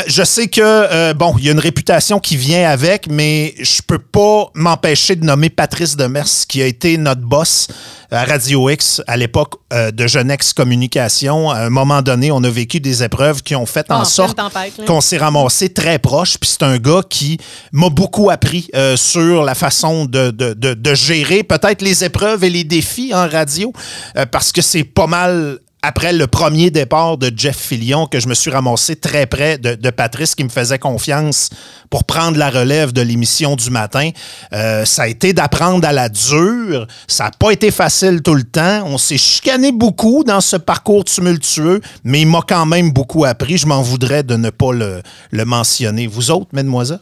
Je 0.07 0.23
sais 0.23 0.47
que 0.47 1.13
bon, 1.13 1.35
il 1.37 1.45
y 1.45 1.49
a 1.49 1.51
une 1.51 1.59
réputation 1.59 2.19
qui 2.19 2.37
vient 2.37 2.69
avec, 2.69 3.07
mais 3.09 3.53
je 3.59 3.81
peux 3.85 3.99
pas 3.99 4.49
m'empêcher 4.53 5.15
de 5.15 5.25
nommer 5.25 5.49
Patrice 5.49 5.95
Demers 5.95 6.45
qui 6.47 6.61
a 6.61 6.65
été 6.65 6.97
notre 6.97 7.21
boss 7.21 7.67
à 8.13 8.25
Radio 8.25 8.69
X, 8.69 9.01
à 9.07 9.17
l'époque 9.17 9.55
euh, 9.73 9.91
de 9.91 10.05
Genex 10.07 10.53
Communication. 10.53 11.49
À 11.49 11.59
un 11.61 11.69
moment 11.69 12.01
donné, 12.01 12.31
on 12.31 12.43
a 12.43 12.49
vécu 12.49 12.79
des 12.79 13.03
épreuves 13.03 13.41
qui 13.41 13.55
ont 13.55 13.65
fait 13.65 13.91
en 13.91 14.01
Ah, 14.01 14.05
sorte 14.05 14.39
qu'on 14.85 15.01
s'est 15.01 15.17
ramassé 15.17 15.69
très 15.73 15.97
proche. 15.99 16.37
Puis 16.37 16.49
c'est 16.51 16.63
un 16.63 16.77
gars 16.77 17.01
qui 17.09 17.37
m'a 17.71 17.89
beaucoup 17.89 18.29
appris 18.29 18.69
euh, 18.75 18.95
sur 18.97 19.43
la 19.43 19.55
façon 19.55 20.05
de, 20.05 20.31
de- 20.31 20.53
de- 20.53 20.73
de 20.75 20.93
gérer 20.93 21.43
peut-être 21.43 21.81
les 21.81 22.03
épreuves 22.03 22.43
et 22.43 22.49
les 22.49 22.63
défis 22.63 23.13
en 23.13 23.27
radio, 23.27 23.73
euh, 24.17 24.25
parce 24.25 24.51
que 24.51 24.61
c'est 24.61 24.83
pas 24.83 25.07
mal 25.07 25.59
après 25.85 26.13
le 26.13 26.27
premier 26.27 26.71
départ 26.71 27.17
de 27.17 27.29
Jeff 27.35 27.57
Fillion 27.57 28.07
que 28.07 28.21
je 28.21 28.29
me 28.29 28.33
suis 28.33 28.49
ramassé 28.49 28.95
très 28.95 29.25
près 29.27 29.57
de, 29.57 29.89
Patrice 29.89 30.33
qui 30.33 30.45
me 30.45 30.49
faisait 30.49 30.79
confiance 30.79 31.49
pour 31.89 32.05
prendre 32.05 32.37
la 32.37 32.49
relève 32.49 32.93
de 32.93 33.01
l'émission 33.01 33.57
du 33.57 33.69
matin. 33.69 34.09
Euh, 34.53 34.85
ça 34.85 35.03
a 35.03 35.07
été 35.07 35.33
d'apprendre 35.33 35.85
à 35.85 35.91
la 35.91 36.07
dure. 36.07 36.87
Ça 37.07 37.25
n'a 37.25 37.31
pas 37.31 37.51
été 37.51 37.69
facile 37.69 38.21
tout 38.21 38.33
le 38.33 38.43
temps. 38.43 38.83
On 38.85 38.97
s'est 38.97 39.17
chicané 39.17 39.73
beaucoup 39.73 40.23
dans 40.23 40.41
ce 40.41 40.55
parcours 40.55 41.03
tumultueux, 41.03 41.81
mais 42.05 42.21
il 42.21 42.27
m'a 42.27 42.41
quand 42.47 42.65
même 42.65 42.91
beaucoup 42.91 43.25
appris. 43.25 43.57
Je 43.57 43.67
m'en 43.67 43.81
voudrais 43.81 44.23
de 44.23 44.37
ne 44.37 44.49
pas 44.49 44.71
le, 44.71 45.03
le 45.31 45.45
mentionner. 45.45 46.07
Vous 46.07 46.31
autres, 46.31 46.47
mesdemoiselles? 46.53 46.99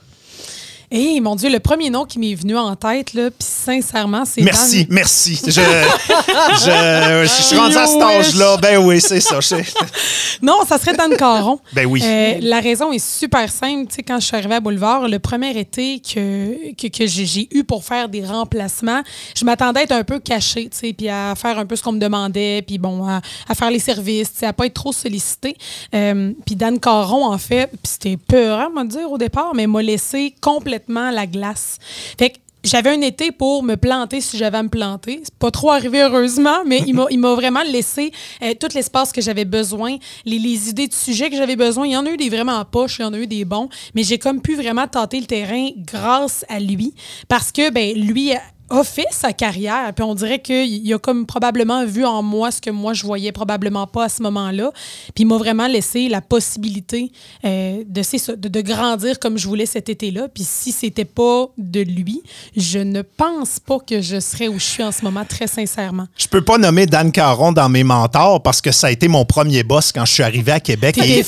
Hé, 0.94 1.22
mon 1.22 1.36
Dieu, 1.38 1.50
le 1.50 1.60
premier 1.62 1.90
nom 1.90 2.04
qui 2.04 2.20
m'est 2.20 2.36
venu 2.36 2.58
en 2.58 2.76
tête, 2.76 3.14
là, 3.14 3.30
puis 3.32 3.48
sincèrement, 3.48 4.26
c'est 4.26 4.42
Merci, 4.42 4.86
merci. 4.90 5.40
Je, 5.46 5.52
je, 5.52 7.22
je 7.24 7.42
suis 7.44 7.58
rendu 7.58 7.78
à 7.78 7.88
cet 7.88 8.02
âge-là. 8.02 8.58
Ben 8.58 8.78
oui, 8.78 9.00
c'est 9.00 9.22
ça. 9.22 9.40
Je- 9.40 9.56
Non, 10.42 10.60
ça 10.68 10.78
serait 10.78 10.94
Dan 10.94 11.16
Caron. 11.16 11.60
Ben 11.74 11.86
oui. 11.86 12.02
Euh, 12.04 12.40
la 12.42 12.60
raison 12.60 12.92
est 12.92 13.00
super 13.06 13.50
simple. 13.50 13.88
Tu 13.90 13.96
sais, 13.96 14.04
quand 14.04 14.20
je 14.20 14.26
suis 14.26 14.36
arrivée 14.36 14.56
à 14.56 14.60
Boulevard, 14.60 15.08
le 15.08 15.20
premier 15.20 15.58
été 15.58 16.00
que, 16.02 16.74
que, 16.76 16.88
que 16.88 17.06
j'ai 17.08 17.48
eu 17.52 17.64
pour 17.64 17.86
faire 17.86 18.10
des 18.10 18.26
remplacements, 18.26 19.02
je 19.38 19.46
m'attendais 19.46 19.82
à 19.82 19.84
être 19.84 19.92
un 19.94 20.04
peu 20.04 20.20
cachée, 20.20 20.68
tu 20.70 20.78
sais, 20.78 20.94
puis 20.94 21.08
à 21.08 21.36
faire 21.36 21.58
un 21.58 21.66
peu 21.66 21.76
ce 21.78 21.84
qu'on 21.84 21.92
me 21.94 22.00
demandait, 22.00 22.64
puis 22.68 22.78
bon, 22.80 23.08
à, 23.08 23.22
à 23.48 23.56
faire 23.56 23.72
les 23.72 23.80
services, 23.80 24.34
tu 24.34 24.40
sais, 24.40 24.46
à 24.48 24.52
pas 24.54 24.66
être 24.66 24.74
trop 24.74 24.92
sollicitée. 24.92 25.56
Euh, 25.96 26.32
puis 26.46 26.56
Dan 26.58 26.80
Caron, 26.82 27.26
en 27.32 27.38
fait, 27.38 27.68
puis 27.68 27.80
c'était 27.84 28.18
peurant, 28.18 28.68
on 28.76 28.80
va 28.80 28.84
dire, 28.84 29.10
au 29.10 29.18
départ, 29.18 29.52
mais 29.56 29.68
m'a 29.68 29.82
laissé 29.82 30.34
complètement 30.42 30.81
la 30.88 31.28
glace. 31.28 31.78
Fait 32.18 32.32
que 32.32 32.38
j'avais 32.64 32.92
un 32.92 33.02
été 33.02 33.32
pour 33.32 33.64
me 33.64 33.76
planter 33.76 34.22
si 34.22 34.38
j'avais 34.38 34.58
à 34.58 34.64
me 34.64 34.70
planter. 34.70 35.24
Pas 35.40 35.52
trop 35.52 35.72
arrivé 35.72 36.02
heureusement, 36.02 36.64
mais 36.66 36.84
il 36.86 37.20
m'a 37.20 37.34
vraiment 37.34 37.64
laissé 37.64 38.12
euh, 38.44 38.54
tout 38.60 38.68
l'espace 38.76 39.12
que 39.12 39.22
j'avais 39.22 39.46
besoin, 39.46 39.98
les, 40.26 40.70
idées 40.70 40.88
de 40.88 40.94
sujets 40.94 41.30
que 41.30 41.36
j'avais 41.36 41.56
besoin. 41.56 41.88
Il 41.88 41.94
y 41.94 41.98
en 41.98 42.06
a 42.06 42.10
eu 42.10 42.18
des 42.18 42.30
vraiment 42.30 42.54
en 42.54 42.66
poche, 42.66 43.00
il 43.00 43.02
y 43.02 43.06
en 43.06 43.14
a 43.14 43.18
eu 43.18 43.28
des 43.28 43.46
bons, 43.46 43.70
mais 43.96 44.04
j'ai 44.04 44.20
comme 44.20 44.42
pu 44.42 44.56
vraiment 44.56 44.88
tenter 44.88 45.20
le 45.20 45.26
terrain 45.26 45.70
grâce 45.78 46.46
à 46.50 46.60
lui 46.60 46.94
parce 47.28 47.52
que 47.52 47.72
ben 47.72 47.98
lui 47.98 48.34
a 48.72 48.84
fait 48.84 49.08
sa 49.12 49.34
carrière, 49.34 49.94
puis 49.94 50.04
on 50.04 50.16
dirait 50.16 50.40
qu'il 50.40 50.94
a 50.94 50.98
comme 50.98 51.26
probablement 51.26 51.86
vu 51.86 52.06
en 52.06 52.24
moi 52.24 52.52
ce 52.52 52.62
que 52.62 52.70
moi 52.70 52.94
je 52.94 53.06
voyais 53.06 53.32
probablement 53.32 53.88
pas 53.88 54.06
à 54.06 54.10
ce 54.10 54.24
moment-là, 54.24 54.72
puis 55.14 55.24
il 55.24 55.28
m'a 55.28 55.38
vraiment 55.38 55.68
laissé 55.68 56.08
la 56.08 56.22
possibilité 56.22 57.12
euh, 57.46 57.84
de, 57.86 58.62
grandir 58.62 59.20
comme 59.20 59.38
je 59.38 59.48
voulais 59.48 59.66
cet 59.66 59.90
été-là, 59.90 60.28
puis 60.34 60.44
si 60.48 60.72
c'était 60.72 61.06
pas 61.06 61.48
de 61.58 61.82
lui, 61.82 62.22
je 62.56 62.80
ne 62.80 63.02
pense 63.02 63.60
pas 63.60 63.80
que 63.80 64.02
je 64.02 64.20
serais 64.20 64.48
où 64.48 64.60
je 64.60 64.66
suis 64.66 64.84
en 64.84 64.92
ce 64.92 65.04
moment, 65.04 65.26
très 65.26 65.48
sincèrement. 65.48 66.08
Je 66.18 66.28
peux 66.28 66.42
pas 66.42 66.58
nommer 66.58 66.86
Dan 66.86 67.12
Caron 67.12 67.52
dans 67.52 67.70
mes 67.70 67.84
mentors 67.84 68.42
parce 68.42 68.62
que 68.62 68.72
ça 68.72 68.88
a 68.88 68.92
été 68.92 69.08
mon 69.08 69.26
premier 69.26 69.64
boss 69.64 69.92
quand 69.92 70.06
je 70.06 70.14
suis 70.14 70.24
arrivé 70.24 70.52
à 70.52 70.60
Québec. 70.60 70.98
Et 70.98 71.24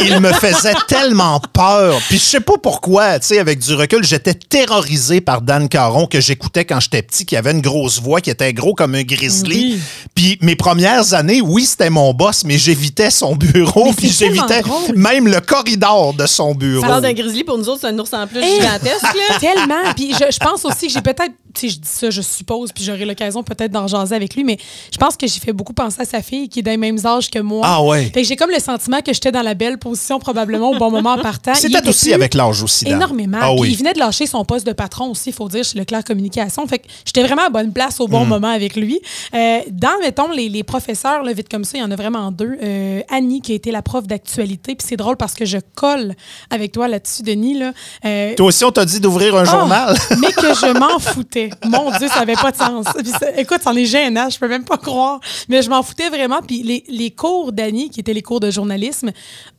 il 0.00 0.20
me 0.20 0.32
faisait 0.32 0.74
tellement 0.88 1.40
peur. 1.52 1.98
Puis 2.08 2.18
je 2.18 2.24
sais 2.24 2.40
pas 2.40 2.58
pourquoi, 2.58 3.18
tu 3.18 3.28
sais, 3.28 3.38
avec 3.38 3.58
du 3.58 3.74
recul, 3.74 4.04
j'étais 4.04 4.34
terrorisé 4.34 5.20
par 5.20 5.42
Dan 5.42 5.68
Caron 5.68 6.06
que 6.06 6.20
j'écoutais 6.20 6.64
quand 6.70 6.80
j'étais 6.80 7.02
petit, 7.02 7.26
qui 7.26 7.36
avait 7.36 7.50
une 7.50 7.60
grosse 7.60 8.00
voix, 8.00 8.20
qui 8.20 8.30
était 8.30 8.52
gros 8.52 8.74
comme 8.74 8.94
un 8.94 9.02
grizzly. 9.02 9.74
Oui. 9.74 9.80
Puis 10.14 10.38
mes 10.40 10.54
premières 10.54 11.14
années, 11.14 11.40
oui, 11.40 11.66
c'était 11.66 11.90
mon 11.90 12.14
boss, 12.14 12.44
mais 12.44 12.58
j'évitais 12.58 13.10
son 13.10 13.34
bureau, 13.34 13.86
Mais 13.86 13.92
puis 13.94 14.08
j'évitais 14.08 14.62
même 14.94 15.26
le 15.26 15.40
corridor 15.40 16.14
de 16.14 16.26
son 16.26 16.54
bureau. 16.54 16.82
Parles 16.86 17.02
d'un 17.02 17.12
grizzly, 17.12 17.42
pour 17.42 17.58
nous 17.58 17.68
autres, 17.68 17.80
c'est 17.80 17.88
un 17.88 17.98
ours 17.98 18.12
en 18.14 18.26
plus 18.26 18.40
Hey! 18.40 18.60
gigantesque. 18.60 19.02
là. 19.02 19.38
Tellement. 19.40 19.92
Puis 19.96 20.12
je, 20.12 20.32
je 20.32 20.38
pense 20.38 20.64
aussi 20.64 20.86
que 20.86 20.92
j'ai 20.92 21.00
peut-être, 21.02 21.32
tu 21.54 21.68
sais, 21.68 21.68
je 21.74 21.78
dis 21.80 21.88
ça, 21.88 22.10
je 22.10 22.22
suppose, 22.22 22.70
puis 22.72 22.84
j'aurai 22.84 23.04
l'occasion 23.04 23.42
peut-être 23.42 23.72
d'en 23.72 23.88
jaser 23.88 24.14
avec 24.14 24.34
lui, 24.36 24.44
mais 24.44 24.56
je 24.92 24.98
pense 24.98 25.16
que 25.16 25.26
j'ai 25.26 25.40
fait 25.40 25.52
beaucoup 25.52 25.72
penser 25.72 26.02
à 26.02 26.04
sa 26.04 26.22
fille 26.22 26.48
qui 26.48 26.60
est 26.60 26.62
dans 26.62 26.70
les 26.70 26.76
mêmes 26.76 27.04
âges 27.04 27.28
que 27.30 27.40
moi. 27.40 27.62
Ah 27.66 27.82
ouais. 27.82 28.04
Fait 28.14 28.22
que 28.22 28.28
j'ai 28.28 28.36
comme 28.36 28.50
le 28.50 28.60
sentiment 28.60 29.00
que 29.00 29.12
j'étais 29.12 29.32
dans 29.32 29.42
la 29.42 29.54
belle 29.54 29.78
position 29.78 30.18
probablement 30.20 30.70
au 30.70 30.78
bon 30.78 30.90
moment 30.90 31.14
en 31.14 31.18
partant. 31.18 31.54
C'était 31.54 31.78
était 31.78 31.88
aussi 31.88 32.12
avec 32.12 32.34
l'âge 32.34 32.62
aussi. 32.62 32.86
Énormément. 32.88 33.38
Ah 33.40 33.52
oui. 33.52 33.70
il 33.72 33.76
venait 33.76 33.92
de 33.94 33.98
lâcher 33.98 34.26
son 34.26 34.44
poste 34.44 34.66
de 34.66 34.72
patron 34.72 35.10
aussi, 35.10 35.30
il 35.30 35.32
faut 35.34 35.48
dire, 35.48 35.64
chez 35.64 35.78
Leclerc 35.78 36.04
Communication. 36.04 36.49
Fait 36.66 36.78
que 36.80 36.86
j'étais 37.04 37.22
vraiment 37.22 37.46
à 37.46 37.48
bonne 37.50 37.72
place 37.72 38.00
au 38.00 38.06
Mm. 38.08 38.10
bon 38.10 38.24
moment 38.24 38.48
avec 38.48 38.76
lui. 38.76 39.00
Euh, 39.34 39.60
dans, 39.70 39.98
mettons, 40.00 40.30
les, 40.30 40.48
les 40.48 40.62
professeurs, 40.62 41.22
là, 41.22 41.32
vite 41.32 41.48
comme 41.48 41.64
ça, 41.64 41.78
il 41.78 41.80
y 41.80 41.84
en 41.84 41.90
a 41.90 41.96
vraiment 41.96 42.30
deux. 42.32 42.58
Euh, 42.62 43.00
Annie, 43.10 43.40
qui 43.40 43.52
a 43.52 43.54
été 43.54 43.70
la 43.70 43.82
prof 43.82 44.06
d'actualité. 44.06 44.74
Puis 44.74 44.86
c'est 44.88 44.96
drôle 44.96 45.16
parce 45.16 45.34
que 45.34 45.44
je 45.44 45.58
colle 45.74 46.14
avec 46.50 46.72
toi 46.72 46.88
là-dessus, 46.88 47.22
Denis. 47.22 47.54
Là. 47.58 47.72
Euh, 48.04 48.34
Toi 48.34 48.46
aussi, 48.46 48.64
on 48.64 48.72
t'a 48.72 48.84
dit 48.84 49.00
d'ouvrir 49.00 49.36
un 49.36 49.42
ah, 49.42 49.44
journal. 49.44 49.96
mais 50.20 50.32
que 50.32 50.54
je 50.54 50.78
m'en 50.78 50.98
foutais. 50.98 51.50
Mon 51.64 51.90
Dieu, 51.98 52.08
ça 52.08 52.20
n'avait 52.20 52.34
pas 52.34 52.50
de 52.50 52.56
sens. 52.56 52.86
Puis 52.98 53.10
ça- 53.10 53.36
écoute, 53.38 53.60
c'en 53.62 53.74
est 53.76 53.84
gênant, 53.86 54.28
je 54.30 54.38
peux 54.38 54.48
même 54.48 54.64
pas 54.64 54.78
croire. 54.78 55.20
Mais 55.48 55.62
je 55.62 55.70
m'en 55.70 55.82
foutais 55.82 56.08
vraiment. 56.08 56.40
Puis 56.46 56.62
les, 56.62 56.84
les 56.88 57.10
cours 57.10 57.52
d'Annie, 57.52 57.90
qui 57.90 58.00
étaient 58.00 58.14
les 58.14 58.22
cours 58.22 58.40
de 58.40 58.50
journalisme, 58.50 59.10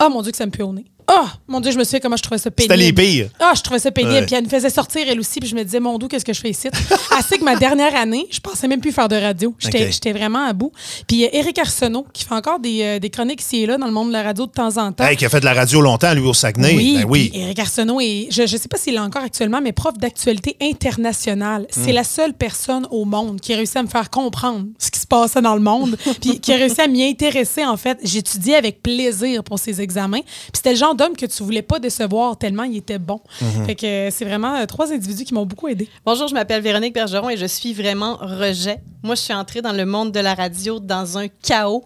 oh 0.03 0.09
mon 0.09 0.21
Dieu, 0.21 0.31
que 0.31 0.37
ça 0.37 0.45
me 0.45 0.51
pue 0.51 0.63
au 0.63 0.73
nez. 0.73 0.85
Oh, 1.13 1.25
mon 1.47 1.59
Dieu, 1.59 1.71
je 1.71 1.77
me 1.77 1.83
souviens 1.83 1.99
comment 1.99 2.15
je 2.15 2.23
trouvais 2.23 2.37
ça 2.37 2.49
pénible. 2.49 2.73
C'était 2.73 2.85
les 2.85 2.93
pires. 2.93 3.29
Ah, 3.39 3.51
je 3.55 3.61
trouvais 3.61 3.79
ça 3.79 3.91
pénible. 3.91 4.13
Ouais. 4.13 4.25
Puis 4.25 4.35
elle 4.35 4.45
me 4.45 4.49
faisait 4.49 4.69
sortir 4.69 5.03
elle 5.07 5.19
aussi. 5.19 5.39
Puis 5.41 5.49
je 5.49 5.55
me 5.55 5.63
disais, 5.63 5.81
mon 5.81 5.97
Dieu, 5.97 6.07
qu'est-ce 6.07 6.23
que 6.23 6.31
je 6.31 6.39
fais 6.39 6.51
ici? 6.51 6.69
Assez 7.17 7.37
que 7.37 7.43
ma 7.43 7.57
dernière 7.57 7.93
année, 7.95 8.27
je 8.31 8.39
pensais 8.39 8.67
même 8.67 8.79
plus 8.79 8.93
faire 8.93 9.09
de 9.09 9.17
radio. 9.17 9.53
J'étais 9.59 10.13
vraiment 10.13 10.45
à 10.45 10.53
bout. 10.53 10.71
Puis 11.07 11.25
euh, 11.25 11.29
Éric 11.33 11.59
Arsenault, 11.59 12.05
qui 12.13 12.23
fait 12.23 12.33
encore 12.33 12.59
des, 12.59 12.81
euh, 12.83 12.99
des 12.99 13.09
chroniques 13.09 13.41
ici 13.41 13.63
et 13.63 13.65
là 13.65 13.77
dans 13.77 13.87
le 13.87 13.91
monde 13.91 14.07
de 14.07 14.13
la 14.13 14.23
radio 14.23 14.45
de 14.45 14.51
temps 14.51 14.77
en 14.77 14.91
temps. 14.93 15.03
Hey, 15.03 15.17
qui 15.17 15.25
a 15.25 15.29
fait 15.29 15.41
de 15.41 15.45
la 15.45 15.53
radio 15.53 15.81
longtemps, 15.81 16.13
lui, 16.13 16.21
au 16.21 16.33
Saguenay. 16.33 16.75
Oui, 16.75 16.97
Ben 16.99 17.05
oui. 17.09 17.31
Éric 17.33 17.59
Arsenault 17.59 17.99
est, 17.99 18.27
je 18.31 18.43
ne 18.43 18.47
sais 18.47 18.67
pas 18.69 18.77
s'il 18.77 18.95
est 18.95 18.99
encore 18.99 19.23
actuellement, 19.23 19.59
mais 19.61 19.73
prof 19.73 19.97
d'actualité 19.97 20.55
internationale. 20.61 21.63
Hmm. 21.63 21.83
C'est 21.83 21.91
la 21.91 22.03
seule 22.05 22.33
personne 22.33 22.87
au 22.91 23.03
monde 23.03 23.41
qui 23.41 23.53
a 23.53 23.57
réussi 23.57 23.77
à 23.77 23.83
me 23.83 23.89
faire 23.89 24.09
comprendre 24.09 24.67
ce 24.77 24.89
qui 24.89 24.99
se 24.99 25.07
passait 25.07 25.41
dans 25.41 25.55
le 25.55 25.61
monde, 25.61 25.97
puis 26.21 26.39
qui 26.39 26.53
a 26.53 26.55
réussi 26.55 26.79
à 26.79 26.87
m'y 26.87 27.03
intéresser, 27.03 27.65
en 27.65 27.75
fait. 27.75 27.97
J'étudiais 28.03 28.55
avec 28.55 28.81
plaisir 28.81 29.43
pour 29.43 29.59
ces 29.59 29.81
examens. 29.81 30.21
Puis 30.21 30.51
c'était 30.53 30.71
le 30.71 30.77
genre 30.77 30.95
que 31.09 31.25
tu 31.25 31.43
voulais 31.43 31.61
pas 31.61 31.79
décevoir 31.79 32.37
tellement 32.37 32.63
il 32.63 32.77
était 32.77 32.99
bon. 32.99 33.21
Mhm. 33.41 33.65
Fait 33.65 33.75
que 33.75 34.09
c'est 34.11 34.25
vraiment 34.25 34.55
euh, 34.55 34.65
trois 34.65 34.91
individus 34.91 35.23
qui 35.23 35.33
m'ont 35.33 35.45
beaucoup 35.45 35.67
aidé. 35.67 35.89
Bonjour, 36.05 36.27
je 36.27 36.33
m'appelle 36.33 36.61
Véronique 36.61 36.93
Bergeron 36.93 37.29
et 37.29 37.37
je 37.37 37.45
suis 37.45 37.73
vraiment 37.73 38.17
rejet. 38.17 38.79
Moi, 39.03 39.15
je 39.15 39.21
suis 39.21 39.33
entrée 39.33 39.61
dans 39.61 39.71
le 39.71 39.85
monde 39.85 40.11
de 40.11 40.19
la 40.19 40.33
radio 40.33 40.79
dans 40.79 41.17
un 41.17 41.27
chaos 41.27 41.83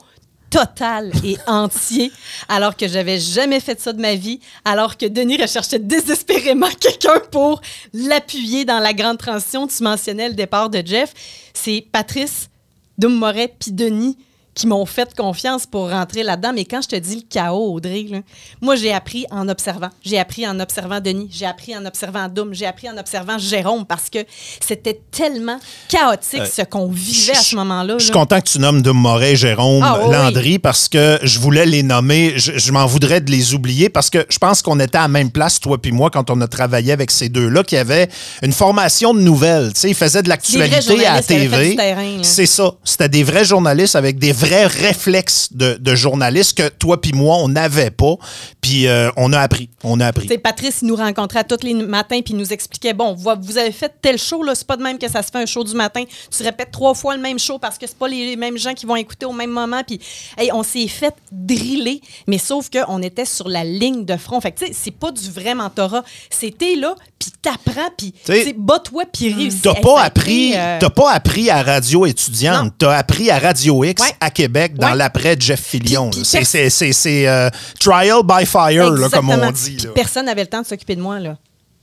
total 0.49 1.11
et 1.23 1.37
entier, 1.47 2.11
alors 2.47 2.77
que 2.77 2.87
j'avais 2.87 3.19
jamais 3.19 3.59
fait 3.59 3.79
ça 3.79 3.93
de 3.93 4.01
ma 4.01 4.15
vie, 4.15 4.39
alors 4.63 4.97
que 4.97 5.05
Denis 5.05 5.41
recherchait 5.41 5.79
désespérément 5.79 6.69
quelqu'un 6.79 7.19
pour 7.31 7.61
l'appuyer 7.93 8.65
dans 8.65 8.79
la 8.79 8.93
grande 8.93 9.17
transition. 9.17 9.67
Tu 9.67 9.83
mentionnais 9.83 10.29
le 10.29 10.35
départ 10.35 10.69
de 10.69 10.81
Jeff. 10.85 11.13
C'est 11.53 11.85
Patrice, 11.91 12.49
Doum 12.97 13.15
Moret 13.15 13.53
puis 13.59 13.71
Denis 13.71 14.17
qui 14.55 14.67
m'ont 14.67 14.85
fait 14.85 15.13
confiance 15.15 15.65
pour 15.65 15.89
rentrer 15.89 16.23
là-dedans. 16.23 16.51
Mais 16.55 16.63
quand 16.63 16.81
je 16.81 16.87
te 16.87 16.95
dis 16.95 17.15
le 17.17 17.21
chaos, 17.29 17.73
Audrey, 17.73 18.05
là, 18.09 18.19
moi, 18.61 18.75
j'ai 18.77 18.93
appris 18.93 19.25
en 19.29 19.49
observant. 19.49 19.89
J'ai 20.03 20.17
appris 20.17 20.47
en 20.47 20.57
observant 20.61 21.01
Denis. 21.01 21.29
J'ai 21.29 21.45
appris 21.45 21.75
en 21.75 21.85
observant 21.85 22.29
Doum. 22.29 22.53
J'ai 22.53 22.65
appris 22.65 22.89
en 22.89 22.97
observant 22.97 23.37
Jérôme 23.37 23.85
parce 23.85 24.09
que 24.09 24.19
c'était 24.65 25.01
tellement 25.11 25.59
chaotique 25.89 26.45
ce 26.45 26.61
qu'on 26.61 26.87
vivait 26.87 27.33
à 27.33 27.41
ce 27.41 27.55
moment-là. 27.57 27.95
Je 27.97 28.05
suis 28.05 28.13
content 28.13 28.39
que 28.39 28.47
tu 28.49 28.59
nommes 28.59 28.81
de 28.81 28.91
Moret, 28.91 29.35
Jérôme, 29.35 29.83
Ah, 29.83 29.99
Landry, 30.09 30.57
parce 30.57 30.87
que 30.87 31.19
je 31.21 31.37
voulais 31.39 31.65
les 31.65 31.83
nommer. 31.83 32.33
Je, 32.37 32.57
je 32.57 32.71
m'en 32.71 32.85
voudrais 32.85 33.19
de 33.19 33.31
les 33.31 33.53
oublier 33.53 33.89
parce 33.89 34.09
que 34.09 34.25
je 34.29 34.37
pense 34.37 34.61
qu'on 34.61 34.79
était 34.79 34.97
à 34.97 35.01
la 35.01 35.07
même 35.09 35.31
place, 35.31 35.59
toi 35.59 35.77
puis 35.81 35.91
moi, 35.91 36.09
quand 36.09 36.29
on 36.29 36.39
a 36.39 36.47
travaillé 36.47 36.93
avec 36.93 37.11
ces 37.11 37.27
deux-là, 37.27 37.63
qui 37.63 37.75
avaient 37.75 38.07
une 38.41 38.53
formation 38.53 39.13
de 39.13 39.19
nouvelles. 39.19 39.73
Ils 39.83 39.93
faisaient 39.95 40.23
de 40.23 40.29
l'actualité 40.29 41.05
à 41.05 41.15
la 41.15 41.21
TV. 41.21 41.75
C'est 42.21 42.45
ça. 42.45 42.71
C'était 42.85 43.09
des 43.09 43.23
vrais 43.23 43.43
journalistes 43.43 43.95
avec 43.97 44.17
des 44.17 44.31
vrais 44.31 44.44
réflexes 44.45 45.49
de, 45.53 45.77
de 45.79 45.95
journalistes 45.95 46.57
que 46.57 46.69
toi 46.69 46.99
puis 47.01 47.13
moi, 47.13 47.37
on 47.37 47.47
n'avait 47.49 47.91
pas. 47.91 48.15
Puis 48.61 48.87
euh, 48.87 49.09
on 49.17 49.33
a 49.33 49.39
appris. 49.39 49.69
On 49.83 49.99
a 49.99 50.07
appris. 50.07 50.27
Tu 50.27 50.33
sais, 50.33 50.37
Patrice, 50.37 50.79
il 50.81 50.87
nous 50.87 50.95
rencontrait 50.95 51.43
tous 51.43 51.63
les 51.63 51.73
matins 51.73 52.21
puis 52.21 52.33
il 52.33 52.37
nous 52.37 52.51
expliquait 52.53 52.93
bon, 52.93 53.13
vo- 53.13 53.35
vous 53.41 53.57
avez 53.57 53.71
fait 53.71 53.91
tel 54.01 54.17
show, 54.17 54.43
là, 54.43 54.55
c'est 54.55 54.67
pas 54.67 54.77
de 54.77 54.83
même 54.83 54.97
que 54.97 55.09
ça 55.09 55.21
se 55.23 55.29
fait 55.31 55.37
un 55.39 55.45
show 55.45 55.63
du 55.63 55.73
matin. 55.75 56.03
Tu 56.35 56.43
répètes 56.43 56.71
trois 56.71 56.93
fois 56.93 57.15
le 57.15 57.21
même 57.21 57.39
show 57.39 57.59
parce 57.59 57.77
que 57.77 57.87
c'est 57.87 57.97
pas 57.97 58.07
les 58.07 58.35
mêmes 58.35 58.57
gens 58.57 58.73
qui 58.73 58.85
vont 58.85 58.95
écouter 58.95 59.25
au 59.25 59.33
même 59.33 59.51
moment. 59.51 59.81
Puis, 59.85 59.99
hey, 60.37 60.51
on 60.53 60.63
s'est 60.63 60.87
fait 60.87 61.13
driller, 61.31 62.01
mais 62.27 62.37
sauf 62.37 62.69
qu'on 62.69 63.01
était 63.01 63.25
sur 63.25 63.47
la 63.49 63.63
ligne 63.63 64.05
de 64.05 64.17
front. 64.17 64.39
Fait 64.41 64.51
que, 64.51 64.59
tu 64.59 64.67
sais, 64.67 64.71
c'est 64.73 64.91
pas 64.91 65.11
du 65.11 65.29
vrai 65.31 65.53
mentorat. 65.55 66.03
C'était 66.29 66.75
là, 66.75 66.95
puis 67.19 67.31
t'apprends, 67.41 67.89
puis, 67.97 68.13
bats-toi, 68.57 69.03
puis 69.11 69.33
réussis. 69.33 69.59
T'as 69.61 69.71
Hey, 69.71 69.75
ça 69.75 69.81
pas 69.81 70.01
appris, 70.01 70.51
euh, 70.55 70.77
t'as 70.79 70.89
pas 70.89 71.11
appris 71.11 71.49
à 71.49 71.61
Radio 71.61 72.05
Étudiante, 72.05 72.73
t'as 72.77 72.95
appris 72.95 73.29
à 73.29 73.39
Radio 73.39 73.83
X 73.83 74.01
Ouais. 74.01 74.09
à 74.19 74.29
Québec 74.35 74.75
dans 74.75 74.89
Ouais. 74.91 74.95
l'après 74.95 75.35
Jeff 75.39 75.59
Fillion. 75.61 76.11
C'est- 76.23 77.27
euh, 77.27 77.49
trial 77.79 78.21
by 78.23 78.45
fire, 78.45 78.91
là, 78.91 79.09
comme 79.09 79.29
on 79.31 79.51
dit. 79.51 79.77
Là. 79.77 79.89
personne 79.95 80.25
n'avait 80.27 80.41
le 80.43 80.47
temps 80.49 80.61
de 80.61 80.67
s'occuper 80.67 80.95
de 80.95 81.01
moi, 81.01 81.19
là. 81.19 81.37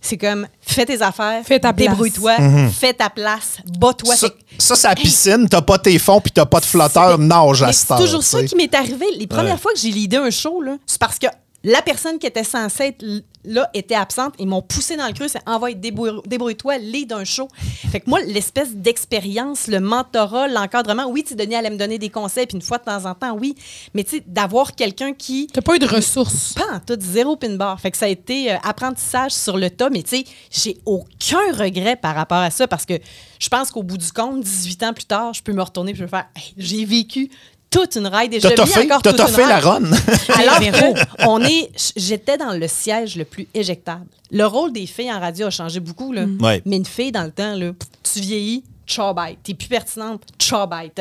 c'est 0.04 0.16
comme 0.16 0.46
fais 0.60 0.84
tes 0.84 1.00
affaires, 1.00 1.42
Fais 1.46 1.60
ta 1.60 1.72
place. 1.72 1.88
débrouille-toi, 1.88 2.32
fais 2.78 2.92
ta 2.92 3.08
place, 3.08 3.58
bats-toi. 3.78 4.16
Ça, 4.16 4.28
ça, 4.58 4.74
c'est 4.74 4.88
la 4.88 4.94
piscine, 4.96 5.48
t'as 5.48 5.62
pas 5.62 5.78
tes 5.78 5.96
fonds 5.98 6.20
puis 6.20 6.32
t'as 6.32 6.44
pas 6.44 6.58
de 6.60 6.64
flotteur, 6.64 7.18
nage 7.18 7.62
à 7.62 7.72
cette 7.72 7.86
C'est 7.88 7.96
toujours 8.02 8.22
ça 8.24 8.42
qui 8.42 8.56
m'est 8.56 8.74
arrivé. 8.74 9.06
Les 9.16 9.26
premières 9.28 9.54
Ouais. 9.54 9.60
fois 9.60 9.72
que 9.72 9.78
j'ai 9.80 9.90
leadé 9.90 10.16
un 10.16 10.30
show, 10.30 10.60
là, 10.60 10.76
c'est 10.86 10.98
parce 10.98 11.18
que 11.20 11.26
la 11.64 11.82
personne 11.82 12.18
qui 12.18 12.26
était 12.26 12.44
censée 12.44 12.84
être 12.88 13.04
là 13.44 13.68
était 13.74 13.94
absente. 13.96 14.34
Ils 14.38 14.46
m'ont 14.46 14.62
poussé 14.62 14.96
dans 14.96 15.06
le 15.06 15.12
creux. 15.12 15.26
C'est 15.28 15.46
envoie, 15.48 15.72
débrouille- 15.72 16.20
débrouille-toi, 16.26 16.78
lead 16.78 17.12
un 17.12 17.24
show. 17.24 17.48
Fait 17.90 17.98
que 18.00 18.08
moi, 18.08 18.20
l'espèce 18.22 18.74
d'expérience, 18.74 19.66
le 19.66 19.80
mentorat, 19.80 20.46
l'encadrement, 20.48 21.06
oui, 21.08 21.24
tu 21.24 21.34
Denis 21.34 21.56
allait 21.56 21.70
me 21.70 21.76
donner 21.76 21.98
des 21.98 22.08
conseils, 22.08 22.46
puis 22.46 22.56
une 22.56 22.62
fois 22.62 22.78
de 22.78 22.84
temps 22.84 23.04
en 23.04 23.14
temps, 23.14 23.36
oui. 23.36 23.54
Mais 23.94 24.04
tu 24.04 24.16
sais, 24.18 24.22
d'avoir 24.26 24.74
quelqu'un 24.76 25.12
qui 25.12 25.48
T'as 25.52 25.60
pas 25.60 25.74
eu 25.74 25.78
de 25.80 25.86
ressources. 25.86 26.54
pas 26.54 26.74
en 26.76 26.80
tout, 26.80 26.96
zéro 27.00 27.36
pin 27.36 27.56
bar. 27.56 27.80
Fait 27.80 27.90
que 27.90 27.96
ça 27.96 28.06
a 28.06 28.08
été 28.08 28.52
euh, 28.52 28.56
apprentissage 28.62 29.32
sur 29.32 29.56
le 29.56 29.70
tas, 29.70 29.90
mais 29.90 30.02
tu 30.04 30.16
sais, 30.18 30.24
j'ai 30.50 30.78
aucun 30.86 31.52
regret 31.56 31.96
par 31.96 32.14
rapport 32.14 32.38
à 32.38 32.50
ça 32.50 32.68
parce 32.68 32.86
que 32.86 32.94
je 33.40 33.48
pense 33.48 33.72
qu'au 33.72 33.82
bout 33.82 33.98
du 33.98 34.12
compte, 34.12 34.40
18 34.40 34.82
ans 34.84 34.92
plus 34.92 35.04
tard, 35.04 35.34
je 35.34 35.42
peux 35.42 35.52
me 35.52 35.62
retourner 35.62 35.90
et 35.90 35.94
je 35.96 36.04
peux 36.04 36.08
faire 36.10 36.26
Hey, 36.36 36.54
j'ai 36.56 36.84
vécu 36.84 37.28
toute 37.72 37.96
une 37.96 38.06
ride 38.06 38.34
et 38.34 38.40
je 38.40 38.46
vis 38.46 38.78
encore 38.84 39.02
toute 39.02 39.18
une 39.18 39.26
toffé 39.26 39.44
la 39.46 39.58
run. 39.58 39.82
Alors 40.38 40.60
que 40.60 41.26
on 41.26 41.42
est, 41.42 41.70
j'étais 41.96 42.36
dans 42.36 42.52
le 42.52 42.68
siège 42.68 43.16
le 43.16 43.24
plus 43.24 43.48
éjectable. 43.54 44.06
Le 44.30 44.44
rôle 44.44 44.72
des 44.72 44.86
filles 44.86 45.12
en 45.12 45.18
radio 45.18 45.48
a 45.48 45.50
changé 45.50 45.80
beaucoup, 45.80 46.12
là. 46.12 46.24
Ouais. 46.40 46.62
Mais 46.64 46.76
une 46.76 46.86
fille, 46.86 47.10
dans 47.10 47.24
le 47.24 47.32
temps, 47.32 47.56
là, 47.56 47.72
tu 48.02 48.20
vieillis, 48.20 48.62
ciao 48.86 49.12
bye. 49.14 49.36
T'es 49.42 49.54
plus 49.54 49.68
pertinente, 49.68 50.22
ciao 50.38 50.66
bye. 50.66 50.92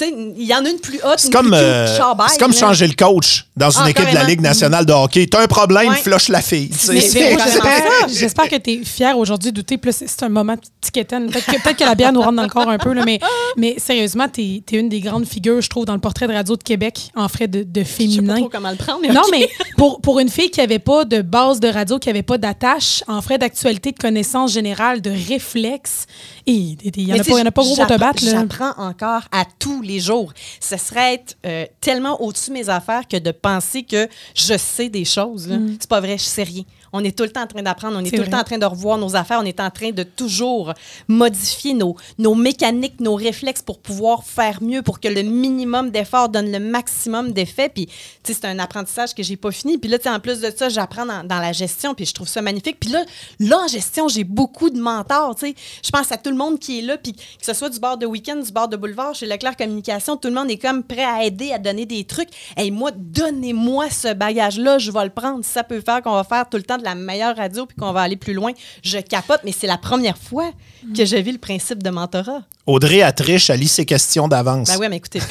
Il 0.00 0.42
y 0.44 0.52
en 0.54 0.64
a 0.64 0.68
une 0.70 0.80
plus 0.80 0.98
haute, 1.04 1.14
C'est 1.18 1.28
une 1.28 1.32
comme, 1.32 1.46
plus 1.46 1.54
cute, 1.56 1.62
euh, 1.62 1.98
c'est 2.28 2.38
comme 2.40 2.52
changer 2.52 2.86
le 2.88 2.94
coach 2.94 3.46
dans 3.56 3.70
une 3.70 3.82
Ah, 3.84 3.90
équipe 3.90 4.08
de 4.10 4.14
la. 4.14 4.24
Ligue 4.24 4.40
nationale 4.40 4.84
de 4.84 4.92
hockey. 4.92 5.26
T'as 5.26 5.42
un 5.42 5.46
problème, 5.46 5.88
Ouais. 5.90 5.96
flush 5.96 6.28
la 6.28 6.42
fille. 6.42 6.70
j'espère, 8.08 8.48
que 8.48 8.56
tu 8.56 8.70
es 8.72 8.84
fière 8.84 9.16
aujourd'hui 9.16 9.52
de 9.52 9.62
douter. 9.62 9.78
C'est 9.92 10.22
un 10.24 10.28
moment 10.28 10.56
tiquetaine. 10.80 11.30
Peut-être 11.30 11.46
que, 11.46 11.62
peut-être 11.62 11.76
que 11.78 11.84
la 11.84 11.94
bière 11.94 12.12
nous 12.12 12.20
rentre 12.20 12.36
dans 12.36 12.42
le 12.42 12.48
corps 12.48 12.68
un 12.68 12.78
peu, 12.78 12.92
là, 12.92 13.02
mais, 13.04 13.20
mais 13.56 13.76
sérieusement, 13.78 14.26
tu 14.28 14.42
es, 14.42 14.62
une 14.76 14.88
des 14.88 15.00
grandes 15.00 15.26
figures, 15.26 15.60
je 15.60 15.68
trouve, 15.70 15.84
dans 15.84 15.94
le 15.94 16.00
portrait 16.00 16.26
de 16.26 16.32
radio 16.32 16.56
de 16.56 16.62
Québec 16.62 17.10
en 17.14 17.28
frais 17.28 17.48
de, 17.48 17.62
de 17.62 17.80
Je 17.80 17.84
sais 17.86 17.92
pas 17.92 17.96
féminin. 17.96 18.36
trop 18.36 18.48
comment 18.48 18.70
le 18.70 18.76
prendre, 18.76 19.00
mais 19.02 19.08
Non, 19.08 19.22
mais 19.30 19.48
pour, 19.76 20.00
pour 20.00 20.18
une 20.20 20.28
fille 20.28 20.50
qui 20.50 20.60
n'avait 20.60 20.78
pas 20.80 21.04
de 21.04 21.22
base 21.22 21.60
de 21.60 21.68
radio, 21.68 21.98
qui 21.98 22.08
n'avait 22.08 22.22
pas 22.22 22.36
d'attache, 22.38 23.02
en 23.06 23.22
frais 23.22 23.38
d'actualité, 23.38 23.92
de 23.92 23.98
connaissances 23.98 24.52
générales, 24.52 25.00
de 25.00 25.10
réflexes, 25.28 26.06
il 26.46 26.76
n'y 26.96 27.12
en, 27.12 27.16
en 27.16 27.46
a 27.46 27.50
pas 27.50 27.62
gros 27.62 27.76
pour 27.76 27.86
te 27.86 27.98
battre. 27.98 28.22
J'apprends 28.24 28.72
encore 28.78 29.22
à 29.32 29.44
tous 29.68 29.82
les 29.82 30.00
jours. 30.00 30.32
Ce 30.60 30.76
serait 30.76 31.14
être 31.14 31.36
euh, 31.44 31.66
tellement 31.80 32.20
au-dessus 32.22 32.50
de 32.50 32.54
mes 32.54 32.68
affaires 32.68 33.06
que 33.06 33.16
de 33.18 33.30
penser 33.30 33.82
que 33.82 34.08
je 34.34 34.56
sais 34.56 34.88
des 34.88 35.04
choses. 35.04 35.46
là. 35.48 35.56
C'est 35.78 35.88
pas 35.88 36.00
vrai, 36.00 36.16
je 36.18 36.24
sais 36.24 36.42
rien. 36.42 36.62
On 36.92 37.04
est 37.04 37.16
tout 37.16 37.24
le 37.24 37.30
temps 37.30 37.42
en 37.42 37.46
train 37.46 37.62
d'apprendre, 37.62 37.98
on 37.98 38.04
est, 38.04 38.10
tout 38.10 38.22
le 38.22 38.28
temps 38.28 38.40
en 38.40 38.44
train 38.44 38.58
de 38.58 38.66
revoir 38.66 38.98
nos 38.98 39.16
affaires, 39.16 39.40
on 39.42 39.44
est 39.46 39.60
en 39.60 39.70
train 39.70 39.90
de 39.90 40.02
toujours 40.02 40.72
modifier 41.06 41.74
nos, 41.74 41.96
nos 42.18 42.34
mécaniques, 42.34 43.00
nos 43.00 43.14
réflexes 43.14 43.62
pour 43.62 43.78
pouvoir 43.78 44.24
faire 44.24 44.62
mieux, 44.62 44.82
pour 44.82 45.00
que 45.00 45.08
le 45.08 45.22
minimum 45.22 45.90
d'effort 45.90 46.28
donne 46.28 46.50
le 46.50 46.58
maximum 46.58 47.32
d'effet. 47.32 47.68
Puis, 47.68 47.86
tu 47.86 47.92
sais, 48.24 48.34
c'est 48.34 48.46
un 48.46 48.58
apprentissage 48.58 49.14
que 49.14 49.22
j'ai 49.22 49.36
pas 49.36 49.50
fini. 49.50 49.78
Puis 49.78 49.90
là, 49.90 49.98
tu 49.98 50.04
sais, 50.04 50.10
en 50.10 50.20
plus 50.20 50.40
de 50.40 50.52
ça, 50.54 50.68
j'apprends 50.68 51.06
dans, 51.06 51.24
dans 51.24 51.38
la 51.38 51.52
gestion, 51.52 51.94
puis 51.94 52.06
je 52.06 52.14
trouve 52.14 52.28
ça 52.28 52.42
magnifique. 52.42 52.78
Puis 52.80 52.90
là, 52.90 53.04
là, 53.40 53.58
en 53.64 53.68
gestion, 53.68 54.08
j'ai 54.08 54.24
beaucoup 54.24 54.70
de 54.70 54.80
mentors, 54.80 55.34
tu 55.34 55.48
sais. 55.48 55.54
Je 55.84 55.90
pense 55.90 56.10
à 56.12 56.16
tout 56.16 56.30
le 56.30 56.36
monde 56.36 56.58
qui 56.58 56.78
est 56.78 56.82
là, 56.82 56.96
puis 56.96 57.12
que 57.12 57.22
ce 57.42 57.52
soit 57.52 57.70
du 57.70 57.78
bord 57.78 57.98
de 57.98 58.06
week-end, 58.06 58.36
du 58.36 58.52
bord 58.52 58.68
de 58.68 58.76
boulevard, 58.76 59.14
chez 59.14 59.26
Leclerc 59.26 59.56
Communication, 59.56 60.16
tout 60.16 60.28
le 60.28 60.34
monde 60.34 60.50
est 60.50 60.58
comme 60.58 60.82
prêt 60.82 61.04
à 61.04 61.24
aider, 61.24 61.52
à 61.52 61.58
donner 61.58 61.86
des 61.86 62.04
trucs. 62.04 62.30
Et 62.56 62.70
moi, 62.70 62.90
donnez-moi 62.94 63.90
ce 63.90 64.12
bagage-là, 64.14 64.78
je 64.78 64.90
vais 64.90 65.04
le 65.04 65.10
prendre. 65.10 65.44
Si 65.44 65.52
ça 65.52 65.64
peut 65.64 65.80
faire 65.80 66.02
qu'on 66.02 66.14
va 66.14 66.24
faire 66.24 66.48
tout 66.48 66.56
le 66.56 66.62
temps 66.62 66.77
de 66.78 66.84
la 66.84 66.94
meilleure 66.94 67.36
radio, 67.36 67.66
puis 67.66 67.76
qu'on 67.76 67.92
va 67.92 68.00
aller 68.02 68.16
plus 68.16 68.32
loin, 68.34 68.52
je 68.82 68.98
capote. 68.98 69.40
Mais 69.44 69.52
c'est 69.58 69.66
la 69.66 69.78
première 69.78 70.16
fois 70.18 70.50
que 70.96 71.04
j'ai 71.04 71.20
vu 71.22 71.32
le 71.32 71.38
principe 71.38 71.82
de 71.82 71.90
mentorat. 71.90 72.42
Audrey 72.66 73.02
Atriche, 73.02 73.50
elle 73.50 73.60
lit 73.60 73.68
ses 73.68 73.84
questions 73.86 74.28
d'avance. 74.28 74.68
Ben 74.68 74.76
ouais, 74.78 74.88
mais 74.88 74.96
écoutez. 74.96 75.20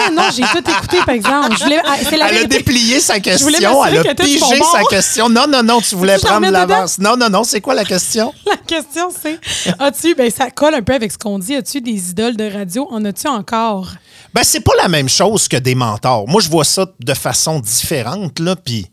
Ah, 0.00 0.10
non, 0.12 0.22
j'ai 0.34 0.42
tout 0.42 0.70
écouté, 0.70 0.98
par 1.04 1.14
exemple. 1.14 1.54
Je 1.58 1.64
voulais- 1.64 1.80
ah, 1.84 1.96
Elle 2.12 2.22
a 2.22 2.44
déplié 2.44 3.00
sa 3.00 3.20
question, 3.20 3.84
elle 3.84 4.08
a 4.08 4.14
pigé 4.14 4.38
sa 4.72 4.82
question. 4.88 5.28
Non, 5.28 5.46
non, 5.48 5.62
non, 5.62 5.80
tu 5.80 5.94
voulais 5.96 6.18
prendre 6.18 6.48
l'avance. 6.50 6.98
Non, 6.98 7.16
non, 7.16 7.28
non, 7.28 7.44
c'est 7.44 7.60
quoi 7.60 7.74
la 7.74 7.84
question? 7.84 8.32
La 8.46 8.56
question, 8.56 9.08
c'est 9.10 9.38
as-tu, 9.78 10.14
ben 10.14 10.30
ça 10.30 10.50
colle 10.50 10.74
un 10.74 10.82
peu 10.82 10.94
avec 10.94 11.10
ce 11.12 11.16
qu'on 11.18 11.38
dit, 11.38 11.54
as-tu 11.54 11.80
des 11.80 12.10
idoles 12.10 12.36
de 12.36 12.50
radio? 12.50 12.86
En 12.90 13.04
as-tu 13.04 13.26
encore? 13.28 13.88
Ben, 14.34 14.42
c'est 14.44 14.60
pas 14.60 14.72
la 14.76 14.88
même 14.88 15.08
chose 15.08 15.48
que 15.48 15.56
des 15.56 15.74
mentors. 15.74 16.28
Moi, 16.28 16.40
je 16.42 16.48
vois 16.50 16.64
ça 16.64 16.86
de 17.00 17.14
façon 17.14 17.60
différente, 17.60 18.38
là, 18.40 18.56
puis... 18.56 18.86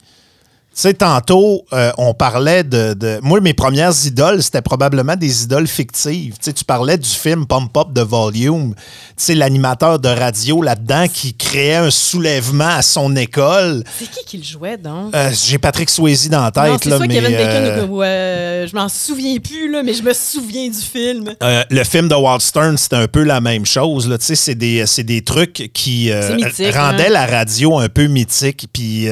Sais, 0.78 0.94
tantôt, 0.94 1.64
euh, 1.72 1.94
on 1.98 2.14
parlait 2.14 2.66
de, 2.66 2.94
de- 2.94 3.18
Moi, 3.22 3.40
mes 3.40 3.54
premières 3.54 3.94
idoles, 4.06 4.44
c'était 4.44 4.62
probablement 4.62 5.16
des 5.16 5.44
idoles 5.44 5.70
fictives. 5.70 6.36
Tu 6.38 6.66
parlais 6.66 6.98
du 6.98 7.08
film 7.08 7.48
Pump 7.48 7.76
Up 7.78 7.94
de 7.94 8.02
Volume. 8.02 8.74
Tu 8.76 8.84
sais, 9.16 9.36
l'animateur 9.36 10.00
de 10.00 10.10
radio 10.10 10.62
là-dedans 10.62 11.06
qui 11.08 11.34
créait 11.34 11.78
un 11.78 11.90
soulèvement 11.90 12.68
à 12.68 12.82
son 12.82 13.16
école. 13.16 13.86
C'est 13.98 14.12
qui 14.12 14.26
qui 14.26 14.38
le 14.40 14.44
jouait, 14.44 14.76
donc? 14.76 15.16
Euh, 15.16 15.32
J'ai 15.32 15.58
Patrick 15.60 15.90
Swayze 15.90 16.30
dans 16.30 16.44
la 16.44 16.52
tête, 16.52 16.82
c'est 16.84 17.00
mais... 17.00 17.08
Kevin 17.08 17.32
Bacon 17.38 17.90
euh, 18.04 18.68
je 18.68 18.76
m'en 18.76 18.90
souviens 18.90 19.38
plus, 19.40 19.72
là, 19.72 19.82
mais 19.82 19.94
je 19.94 20.04
me 20.04 20.12
souviens 20.12 20.68
du 20.68 20.78
film. 20.82 21.34
Euh, 21.42 21.64
le 21.70 21.84
film 21.86 22.10
de 22.10 22.16
Walt 22.16 22.40
Stern, 22.42 22.78
c'était 22.78 22.98
un 22.98 23.08
peu 23.08 23.24
la 23.24 23.40
même 23.40 23.66
chose. 23.66 24.10
là. 24.10 24.18
Tu 24.18 24.26
sais, 24.26 24.36
C'est 24.36 24.56
des, 24.56 24.84
des 25.06 25.24
trucs 25.24 25.72
qui 25.74 26.12
mythique, 26.36 26.76
rendaient 26.76 27.08
hein. 27.08 27.12
la 27.12 27.26
radio 27.28 27.80
un 27.80 27.88
peu 27.88 28.08
mythique. 28.08 28.68
Puis 28.74 29.08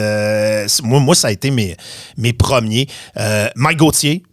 moi, 0.83 0.99
moi, 0.99 1.15
ça 1.15 1.29
a 1.29 1.31
été 1.31 1.52
mes, 1.53 2.33
premiers. 2.33 2.87
Euh, 3.17 3.49
Mike 3.55 3.77
Gauthier. 3.77 4.23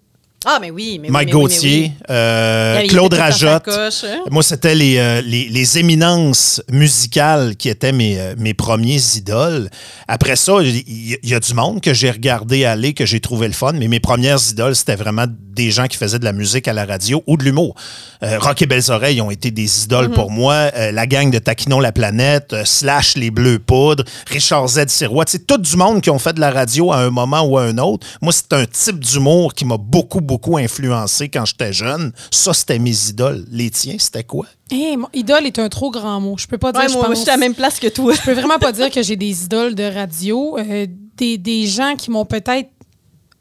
Ah, 0.47 0.59
mais 0.61 0.71
oui. 0.71 0.99
Mais 1.01 1.11
Mike 1.11 1.29
oui, 1.29 1.35
mais 1.35 1.41
Gauthier, 1.43 1.81
oui. 1.83 1.93
euh, 2.09 2.87
Claude 2.89 3.13
Rajotte. 3.13 3.65
coche, 3.65 4.05
hein? 4.05 4.21
Moi, 4.31 4.43
c'était 4.43 4.75
les, 4.75 4.97
euh, 4.97 5.21
les, 5.21 5.49
les 5.51 5.79
éminences 5.79 6.63
musicales 6.71 7.57
qui 7.57 7.69
étaient 7.69 7.93
mes, 7.93 8.19
euh, 8.19 8.35
mes 8.39 8.55
premiers 8.55 9.01
idoles. 9.17 9.69
Après 10.09 10.37
ça, 10.37 10.55
il 10.63 11.19
y, 11.23 11.35
a 11.35 11.41
du 11.41 11.53
monde 11.55 11.83
que 11.83 11.93
j'ai 11.93 12.11
regardé 12.11 12.65
aller, 12.65 12.95
que 12.95 13.05
j'ai 13.05 13.21
trouvé 13.21 13.49
le 13.49 13.53
fun, 13.53 13.73
mais 13.75 13.87
mes 13.87 14.01
premières 14.01 14.39
idoles, 14.51 14.75
c'était 14.75 14.97
vraiment 14.97 15.27
des 15.29 15.71
gens 15.71 15.87
qui 15.89 15.99
faisaient 15.99 16.19
de 16.19 16.25
la 16.25 16.33
musique 16.33 16.69
à 16.69 16.73
la 16.73 16.87
radio 16.87 17.23
ou 17.27 17.37
de 17.37 17.45
l'humour. 17.45 17.75
Euh, 18.23 18.39
Rock 18.39 18.63
et 18.63 18.67
Belles 18.67 18.91
Oreilles 18.91 19.21
ont 19.21 19.31
été 19.31 19.51
des 19.51 19.85
idoles 19.85 20.01
Mm-hmm. 20.09 20.15
pour 20.15 20.31
moi. 20.31 20.71
La 20.93 21.07
gang 21.07 21.31
de 21.31 21.39
Taquinon 21.39 21.81
la 21.81 21.93
planète, 21.93 22.55
Slash 22.65 23.17
les 23.17 23.31
Bleus 23.31 23.59
Poudres, 23.59 24.05
Richard 24.29 24.67
Z 24.69 24.87
Sirois, 24.89 25.25
sais, 25.27 25.41
tout 25.41 25.59
du 25.59 25.77
monde 25.77 26.01
qui 26.01 26.09
ont 26.09 26.19
fait 26.19 26.33
de 26.33 26.41
la 26.41 26.51
radio 26.51 26.93
à 26.93 26.99
un 26.99 27.11
moment 27.11 27.43
ou 27.43 27.59
à 27.59 27.65
un 27.65 27.77
autre. 27.77 28.07
Moi, 28.23 28.33
c'est 28.33 28.53
un 28.55 28.65
type 28.65 28.99
d'humour 28.99 29.53
qui 29.53 29.65
m'a 29.67 29.77
beaucoup, 29.77 30.21
beaucoup 30.31 30.57
influencé 30.59 31.29
quand 31.29 31.45
j'étais 31.45 31.73
jeune. 31.73 32.13
Ça, 32.31 32.55
c'était 32.55 32.79
mes 32.79 33.09
idoles. 33.09 33.45
Les 33.51 33.69
tiens, 33.71 33.97
c'était 33.99 34.23
quoi? 34.23 34.47
Hey, 34.71 34.97
mon 34.97 35.09
idole 35.13 35.45
est 35.47 35.59
un 35.59 35.69
trop 35.69 35.91
grand 35.91 36.21
mot. 36.21 36.37
Je 36.39 36.47
peux 36.47 36.57
pas 36.59 36.71
dire, 36.71 36.83
Ouais, 36.83 36.89
je 36.89 36.95
moi, 36.95 37.07
pense. 37.07 37.17
je 37.17 37.21
suis 37.23 37.31
à 37.31 37.33
la 37.33 37.39
même 37.39 37.55
place 37.55 37.81
que 37.81 37.89
toi. 37.89 38.15
Je 38.15 38.21
peux 38.23 38.33
vraiment 38.33 38.59
pas 38.61 38.71
dire 38.71 38.91
que 38.91 39.03
j'ai 39.03 39.17
des 39.17 39.45
idoles 39.45 39.75
de 39.75 39.83
radio. 39.83 40.57
Euh, 40.59 40.87
des, 41.17 41.37
des 41.37 41.67
gens 41.67 41.97
qui 41.97 42.11
m'ont 42.13 42.25
peut-être 42.25 42.71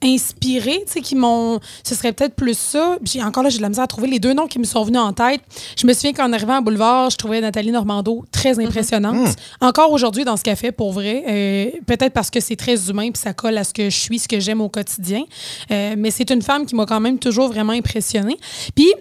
inspiré, 0.04 0.84
tu 0.86 0.94
sais, 0.94 1.02
qui 1.02 1.16
m'ont. 1.16 1.60
Ce 1.84 1.96
serait 1.96 2.14
peut-être 2.14 2.36
plus 2.36 2.58
ça. 2.58 2.98
J'ai 3.04 3.22
encore 3.22 3.44
là, 3.44 3.50
j'ai 3.50 3.58
de 3.58 3.62
la 3.62 3.70
misère 3.70 3.84
à 3.84 3.88
trouver 3.88 4.08
les 4.08 4.20
deux 4.20 4.34
noms 4.34 4.48
qui 4.48 4.60
me 4.60 4.64
sont 4.64 4.84
venus 4.84 5.00
en 5.00 5.14
tête. 5.14 5.42
Je 5.78 5.86
me 5.86 5.94
souviens 5.94 6.14
qu'en 6.14 6.32
arrivant 6.32 6.56
à 6.56 6.62
Boulevard, 6.62 7.10
je 7.10 7.18
trouvais 7.18 7.42
Nathalie 7.42 7.72
Normando 7.72 8.26
très 8.32 8.60
impressionnante. 8.60 9.36
Encore 9.62 9.92
aujourd'hui 9.92 10.24
dans 10.24 10.38
ce 10.38 10.44
café, 10.44 10.72
pour 10.72 10.94
vrai. 10.94 11.24
Euh, 11.28 11.72
peut-être 11.86 12.14
parce 12.14 12.30
que 12.30 12.40
c'est 12.40 12.56
très 12.56 12.90
humain 12.90 13.12
puis 13.12 13.22
ça 13.22 13.34
colle 13.34 13.58
à 13.58 13.64
ce 13.64 13.74
que 13.74 13.90
je 13.90 13.98
suis, 13.98 14.20
ce 14.20 14.28
que 14.28 14.40
j'aime 14.40 14.62
au 14.62 14.70
quotidien. 14.70 15.24
Euh, 15.72 15.96
mais 15.98 16.12
c'est 16.12 16.30
une 16.32 16.42
femme 16.42 16.66
qui 16.66 16.76
m'a 16.76 16.86
quand 16.86 17.00
même 17.00 17.20
toujours 17.20 17.50
vraiment 17.50 17.74
impressionnée. 17.74 18.38
Puis. 18.76 18.92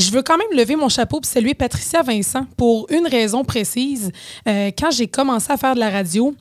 Je 0.00 0.12
veux 0.12 0.22
quand 0.22 0.38
même 0.38 0.56
lever 0.56 0.76
mon 0.76 0.88
chapeau 0.88 1.20
et 1.20 1.26
saluer 1.26 1.54
Patricia 1.54 2.02
Vincent 2.02 2.46
pour 2.56 2.86
une 2.88 3.08
raison 3.08 3.42
précise. 3.42 4.12
Euh, 4.46 4.70
quand 4.78 4.92
j'ai 4.92 5.08
commencé 5.08 5.50
à 5.50 5.56
faire 5.56 5.74
de 5.74 5.80
la 5.80 5.90
radio, 5.90 6.36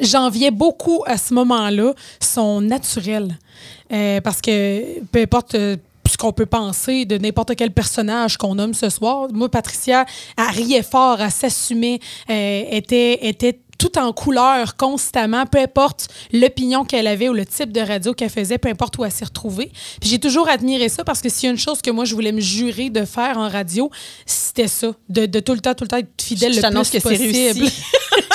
j'enviais 0.00 0.50
beaucoup 0.50 1.02
à 1.06 1.18
ce 1.18 1.34
moment-là 1.34 1.92
son 2.20 2.60
naturel. 2.60 3.38
Euh, 3.92 4.20
parce 4.20 4.40
que 4.40 5.00
peu 5.12 5.20
importe 5.20 5.54
euh, 5.54 5.76
ce 6.08 6.16
qu'on 6.16 6.32
peut 6.32 6.46
penser 6.46 7.04
de 7.04 7.18
n'importe 7.18 7.54
quel 7.56 7.70
personnage 7.70 8.36
qu'on 8.36 8.54
nomme 8.54 8.74
ce 8.74 8.88
soir, 8.88 9.28
moi, 9.32 9.48
Patricia, 9.48 10.04
elle 10.36 10.62
riait 10.62 10.82
fort, 10.82 11.20
elle 11.20 11.30
s'assumait, 11.30 12.00
euh, 12.28 12.62
était, 12.70 13.26
était 13.26 13.58
tout 13.80 13.98
en 13.98 14.12
couleur 14.12 14.76
constamment, 14.76 15.46
peu 15.46 15.58
importe 15.58 16.08
l'opinion 16.32 16.84
qu'elle 16.84 17.06
avait 17.06 17.30
ou 17.30 17.32
le 17.32 17.46
type 17.46 17.72
de 17.72 17.80
radio 17.80 18.12
qu'elle 18.12 18.28
faisait, 18.28 18.58
peu 18.58 18.68
importe 18.68 18.98
où 18.98 19.04
elle 19.04 19.10
s'est 19.10 19.24
retrouvée. 19.24 19.72
Puis 20.00 20.10
j'ai 20.10 20.18
toujours 20.18 20.50
admiré 20.50 20.90
ça 20.90 21.02
parce 21.02 21.22
que 21.22 21.30
s'il 21.30 21.46
y 21.46 21.48
a 21.48 21.52
une 21.52 21.58
chose 21.58 21.80
que 21.80 21.90
moi 21.90 22.04
je 22.04 22.14
voulais 22.14 22.32
me 22.32 22.40
jurer 22.40 22.90
de 22.90 23.06
faire 23.06 23.38
en 23.38 23.48
radio, 23.48 23.90
c'était 24.26 24.68
ça, 24.68 24.92
de, 25.08 25.24
de 25.24 25.40
tout 25.40 25.54
le 25.54 25.60
temps, 25.60 25.74
tout 25.74 25.84
le 25.84 25.88
temps 25.88 25.96
être 25.96 26.10
fidèle 26.20 26.52
Je 26.52 26.60
le 26.60 26.68
plus 26.68 26.90
que 26.90 26.98
possible. 26.98 27.66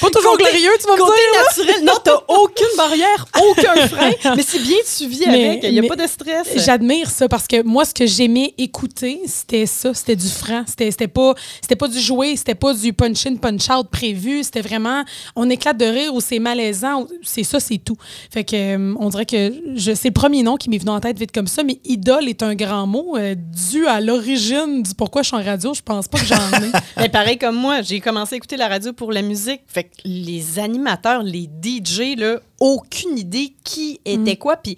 Pas 0.00 0.10
toujours 0.10 0.32
Côté- 0.32 0.44
glorieux, 0.44 0.70
tu 0.80 0.86
vas 0.86 0.94
me 0.94 1.00
Côté 1.00 1.12
dire. 1.32 1.42
naturel, 1.66 1.84
non, 1.84 1.92
t'as 2.02 2.20
aucune 2.28 2.76
barrière, 2.76 3.26
aucun 3.50 3.74
frein. 3.88 4.10
Mais 4.36 4.42
c'est 4.42 4.60
bien, 4.60 4.76
tu 4.96 5.06
vis 5.08 5.22
Mais- 5.26 5.48
avec. 5.48 5.64
Il 5.64 5.72
n'y 5.72 5.80
a 5.80 5.88
pas 5.88 5.96
de 5.96 6.06
stress. 6.06 6.48
J'admire 6.56 7.10
ça 7.10 7.28
parce 7.28 7.46
que 7.46 7.62
moi, 7.62 7.84
ce 7.84 7.92
que 7.94 8.06
j'aimais 8.06 8.54
écouter, 8.58 9.20
c'était 9.26 9.66
ça. 9.66 9.92
C'était 9.94 10.16
du 10.16 10.28
franc. 10.28 10.64
C'était 10.66 11.08
pas, 11.08 11.34
pas 11.78 11.88
du 11.88 12.00
jouet, 12.00 12.36
c'était 12.36 12.54
pas 12.54 12.74
du 12.74 12.92
punch-in, 12.92 13.36
punch-out 13.36 13.88
prévu. 13.90 14.42
C'était 14.44 14.60
vraiment, 14.62 15.04
on 15.36 15.48
éclate 15.50 15.76
de 15.76 15.86
rire 15.86 16.14
ou 16.14 16.20
c'est 16.20 16.38
malaisant. 16.38 17.06
C'est 17.22 17.44
ça, 17.44 17.58
c'est 17.60 17.78
tout. 17.78 17.96
Fait 18.32 18.44
que, 18.44 18.54
euh, 18.76 18.94
on 19.00 19.08
dirait 19.08 19.26
que 19.26 19.52
c'est 19.76 20.08
le 20.08 20.12
premier 20.14 20.42
nom 20.42 20.56
qui 20.56 20.70
m'est 20.70 20.78
venu 20.78 20.90
en 20.90 21.00
tête 21.00 21.18
vite 21.18 21.32
comme 21.32 21.48
ça, 21.48 21.62
mais 21.64 21.80
idole 21.84 22.28
est 22.28 22.42
un 22.42 22.54
grand 22.54 22.86
mot 22.86 23.16
euh, 23.16 23.34
dû 23.70 23.86
à 23.86 24.00
l'origine 24.00 24.82
du 24.82 24.94
pourquoi 24.94 25.22
je 25.22 25.28
suis 25.28 25.36
en 25.36 25.42
radio. 25.42 25.74
Je 25.74 25.82
pense 25.82 26.08
pas 26.08 26.18
que 26.18 26.26
j'en 26.26 26.36
ai. 26.36 26.70
Mais 26.96 27.08
pareil 27.08 27.36
comme 27.38 27.56
moi, 27.56 27.82
j'ai 27.82 28.00
commencé 28.00 28.34
à 28.34 28.36
écouter 28.36 28.56
la 28.56 28.68
radio 28.68 28.92
pour 28.92 29.12
la 29.12 29.22
musique. 29.28 29.62
Fait 29.66 29.84
que 29.84 29.90
les 30.04 30.58
animateurs, 30.58 31.22
les 31.22 31.48
DJ, 31.62 32.16
là, 32.16 32.40
aucune 32.60 33.18
idée 33.18 33.52
qui 33.64 34.00
était 34.04 34.36
quoi. 34.36 34.56
Puis 34.56 34.76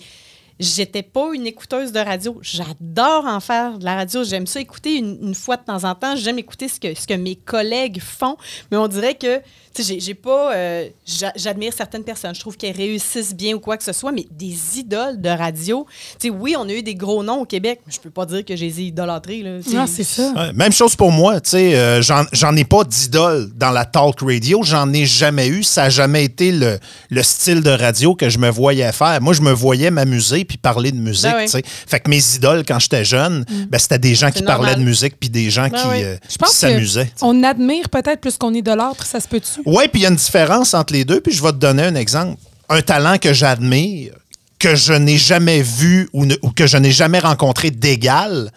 j'étais 0.58 1.02
pas 1.02 1.30
une 1.32 1.46
écouteuse 1.46 1.92
de 1.92 2.00
radio. 2.00 2.38
J'adore 2.42 3.24
en 3.26 3.40
faire 3.40 3.78
de 3.78 3.84
la 3.84 3.96
radio. 3.96 4.22
J'aime 4.24 4.46
ça 4.46 4.60
écouter 4.60 4.96
une, 4.96 5.18
une 5.22 5.34
fois 5.34 5.56
de 5.56 5.64
temps 5.64 5.84
en 5.84 5.94
temps. 5.94 6.14
J'aime 6.16 6.38
écouter 6.38 6.68
ce 6.68 6.78
que, 6.78 6.94
ce 6.94 7.06
que 7.06 7.14
mes 7.14 7.36
collègues 7.36 8.00
font. 8.00 8.36
Mais 8.70 8.76
on 8.76 8.86
dirait 8.86 9.14
que, 9.14 9.40
j'ai- 9.78 10.00
j'ai 10.00 10.14
pas. 10.14 10.54
euh, 10.54 10.88
j'a- 11.06 11.32
J'admire 11.36 11.72
certaines 11.72 12.02
personnes. 12.04 12.34
Je 12.34 12.40
trouve 12.40 12.56
qu'elles 12.56 12.76
réussissent 12.76 13.34
bien 13.34 13.54
ou 13.54 13.60
quoi 13.60 13.76
que 13.76 13.84
ce 13.84 13.92
soit, 13.92 14.12
mais 14.12 14.26
des 14.30 14.56
idoles 14.78 15.20
de 15.20 15.28
radio. 15.28 15.86
Tu 16.18 16.28
sais, 16.28 16.34
oui, 16.34 16.54
on 16.58 16.68
a 16.68 16.72
eu 16.72 16.82
des 16.82 16.94
gros 16.94 17.22
noms 17.22 17.40
au 17.42 17.44
Québec, 17.44 17.80
mais 17.86 17.92
je 17.92 18.00
peux 18.00 18.10
pas 18.10 18.26
dire 18.26 18.44
que 18.44 18.56
je 18.56 18.64
les 18.64 18.80
ai 18.80 18.84
idolâtrés. 18.84 19.42
Là. 19.42 19.58
Non, 19.72 19.86
c'est 19.86 20.04
ça. 20.04 20.32
Ouais, 20.32 20.52
même 20.54 20.72
chose 20.72 20.96
pour 20.96 21.12
moi, 21.12 21.40
tu 21.40 21.50
sais, 21.50 21.76
euh, 21.76 22.02
j'en- 22.02 22.24
j'en 22.32 22.54
ai 22.56 22.64
pas 22.64 22.84
d'idole 22.84 23.50
dans 23.56 23.70
la 23.70 23.84
talk 23.84 24.20
radio, 24.22 24.62
j'en 24.62 24.92
ai 24.92 25.06
jamais 25.06 25.46
eu, 25.48 25.62
ça 25.62 25.84
a 25.84 25.88
jamais 25.88 26.24
été 26.24 26.52
le, 26.52 26.78
le 27.10 27.22
style 27.22 27.62
de 27.62 27.70
radio 27.70 28.14
que 28.14 28.28
je 28.28 28.38
me 28.38 28.50
voyais 28.50 28.92
faire. 28.92 29.20
Moi, 29.22 29.34
je 29.34 29.42
me 29.42 29.52
voyais 29.52 29.90
m'amuser 29.90 30.44
puis 30.44 30.58
parler 30.58 30.90
de 30.92 30.98
musique, 30.98 31.30
Ben 31.30 31.36
oui. 31.38 31.44
tu 31.44 31.50
sais. 31.52 31.62
Fait 31.64 32.00
que 32.00 32.10
mes 32.10 32.34
idoles 32.36 32.64
quand 32.66 32.78
j'étais 32.78 33.04
jeune, 33.04 33.44
ben, 33.68 33.78
c'était 33.78 33.98
des 33.98 34.14
gens 34.14 34.30
qui 34.30 34.42
parlaient 34.42 34.74
de 34.76 34.82
musique 34.82 35.14
puis 35.18 35.30
des 35.30 35.50
gens 35.50 35.68
Ben 35.68 35.78
qui, 35.80 35.86
oui. 35.88 36.02
euh, 36.04 36.16
Je 36.28 36.36
pense 36.36 36.50
qui 36.50 36.56
s'amusaient. 36.56 37.10
qu'on 37.20 37.42
admire 37.44 37.88
peut-être 37.88 38.20
plus 38.20 38.36
qu'on 38.36 38.52
idolâtre. 38.54 39.04
Ça 39.06 39.20
se 39.20 39.28
peut-tu? 39.28 39.59
Oui, 39.66 39.84
puis 39.88 40.00
il 40.00 40.02
y 40.02 40.06
a 40.06 40.10
une 40.10 40.16
différence 40.16 40.74
entre 40.74 40.92
les 40.92 41.04
deux, 41.04 41.20
puis 41.20 41.32
je 41.32 41.42
vais 41.42 41.52
te 41.52 41.56
donner 41.56 41.82
un 41.84 41.94
exemple. 41.94 42.40
Un 42.68 42.82
talent 42.82 43.18
que 43.18 43.32
j'admire, 43.32 44.14
que 44.58 44.74
je 44.74 44.92
n'ai 44.92 45.16
jamais 45.18 45.62
vu 45.62 46.08
ou, 46.12 46.24
ne- 46.26 46.36
ou 46.42 46.50
que 46.50 46.66
je 46.66 46.76
n'ai 46.76 46.92
jamais 46.92 47.18
rencontré 47.18 47.70
d'égal. 47.70 48.50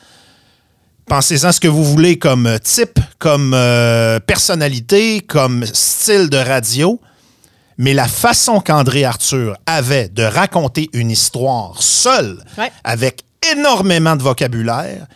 Pensez-en 1.07 1.51
ce 1.51 1.59
que 1.59 1.67
vous 1.67 1.83
voulez 1.83 2.17
comme 2.17 2.57
type, 2.63 2.99
comme 3.19 3.53
euh, 3.53 4.19
personnalité, 4.19 5.19
comme 5.21 5.65
style 5.65 6.29
de 6.29 6.37
radio. 6.37 6.99
Mais 7.77 7.93
la 7.93 8.07
façon 8.07 8.59
qu'André 8.61 9.03
Arthur 9.03 9.57
avait 9.65 10.07
de 10.09 10.23
raconter 10.23 10.89
une 10.93 11.09
histoire 11.11 11.81
seul, 11.81 12.43
Ouais. 12.57 12.71
avec 12.83 13.23
énormément 13.51 14.15
de 14.15 14.23
vocabulaire, 14.23 15.07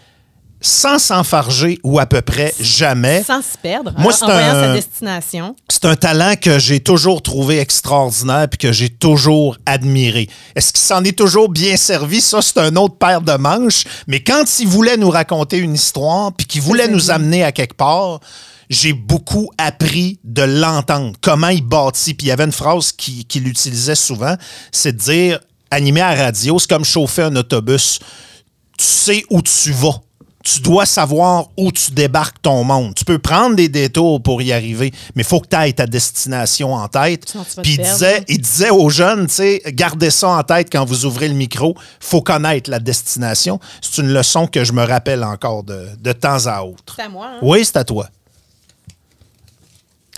sans 0.60 0.98
s'enfarger 1.00 1.80
ou 1.84 2.00
à 2.00 2.06
peu 2.08 2.22
près 2.22 2.54
jamais. 2.60 3.24
Sans 3.24 3.41
se 3.41 3.58
perdre, 3.62 3.93
Moi, 3.98 4.12
en- 4.12 4.15
c'est 4.15 4.24
en 4.26 4.28
voyant 4.32 4.56
un- 4.56 4.63
sa 4.67 4.74
destination. 4.74 5.56
C'est 5.70 5.86
un 5.86 5.96
talent 5.96 6.34
que 6.41 6.58
j'ai 6.58 6.80
toujours 6.80 7.22
trouvé 7.22 7.60
extraordinaire 7.60 8.48
puis 8.50 8.58
que 8.58 8.72
j'ai 8.72 8.89
toujours 8.89 9.58
admiré. 9.65 10.28
Est-ce 10.56 10.74
qu'il 10.74 10.82
s'en 10.82 11.04
est 11.04 11.17
toujours 11.17 11.50
bien 11.50 11.78
servi? 11.78 12.22
Ça, 12.22 12.41
c'est 12.41 12.58
un 12.58 12.76
autre 12.76 12.98
paire 12.98 13.22
de 13.22 13.34
manches. 13.34 13.84
Mais 14.08 14.24
quand 14.24 14.43
il 14.60 14.67
voulait 14.67 14.98
nous 14.98 15.10
raconter 15.12 15.58
une 15.58 15.76
histoire 15.76 16.34
puis 16.34 16.48
qu'il 16.48 16.62
voulait 16.62 16.88
nous 16.88 17.12
amener 17.12 17.43
à 17.43 17.52
quelque 17.52 17.76
part, 17.76 18.20
j'ai 18.70 18.93
beaucoup 18.93 19.50
appris 19.58 20.20
de 20.24 20.41
l'entendre, 20.41 21.15
comment 21.22 21.50
il 21.50 21.62
bâtit. 21.63 22.15
Puis 22.15 22.26
il 22.28 22.30
y 22.30 22.32
avait 22.32 22.43
une 22.46 22.52
phrase 22.52 22.91
qui- 22.91 23.24
qu'il 23.26 23.48
utilisait 23.48 23.96
souvent, 23.96 24.36
c'est 24.72 24.93
de 24.93 24.98
dire, 24.98 25.39
animer 25.70 26.02
à 26.02 26.15
radio, 26.15 26.58
c'est 26.60 26.70
comme 26.70 26.84
chauffer 26.84 27.24
un 27.24 27.36
autobus. 27.36 28.00
Tu 28.78 28.86
sais 28.86 29.24
où 29.30 29.41
tu 29.41 29.72
vas. 29.72 30.02
Tu 30.50 30.62
dois 30.62 30.86
savoir 30.86 31.48
où 31.58 31.74
tu 31.74 31.92
débarques 31.92 32.42
ton 32.42 32.64
monde. 32.64 32.96
Tu 32.96 33.04
peux 33.04 33.20
prendre 33.20 33.58
des 33.58 33.68
détours 33.68 34.24
pour 34.24 34.42
y 34.42 34.54
arriver, 34.54 34.94
mais 35.14 35.24
il 35.24 35.26
faut 35.26 35.42
que 35.42 35.48
tu 35.50 35.56
ailles 35.58 35.74
ta 35.74 35.88
destination 35.88 36.74
en 36.74 36.88
tête. 36.88 37.26
Puis 37.64 37.74
il 37.74 37.78
disait, 37.80 38.24
il 38.30 38.40
disait 38.40 38.70
aux 38.70 38.90
jeunes, 38.90 39.28
tu 39.28 39.34
sais, 39.34 39.62
gardez 39.68 40.10
ça 40.10 40.30
en 40.30 40.44
tête 40.44 40.70
quand 40.72 40.86
vous 40.86 41.06
ouvrez 41.06 41.28
le 41.28 41.34
micro. 41.34 41.76
faut 42.00 42.22
connaître 42.22 42.70
la 42.70 42.80
destination. 42.80 43.60
C'est 43.82 44.02
une 44.02 44.08
leçon 44.14 44.48
que 44.48 44.64
je 44.64 44.72
me 44.72 44.86
rappelle 44.86 45.24
encore 45.26 45.64
de, 45.64 45.90
de 46.00 46.12
temps 46.14 46.46
à 46.46 46.62
autre. 46.64 46.94
C'est 46.96 47.04
à 47.04 47.10
moi. 47.10 47.28
hein? 47.34 47.40
Oui, 47.42 47.66
c'est 47.66 47.76
à 47.78 47.84
toi. 47.84 48.08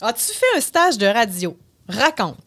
As-tu 0.02 0.26
fait 0.34 0.58
un 0.58 0.62
stage 0.62 0.98
de 0.98 1.08
radio? 1.08 1.58
Raconte. 1.90 2.38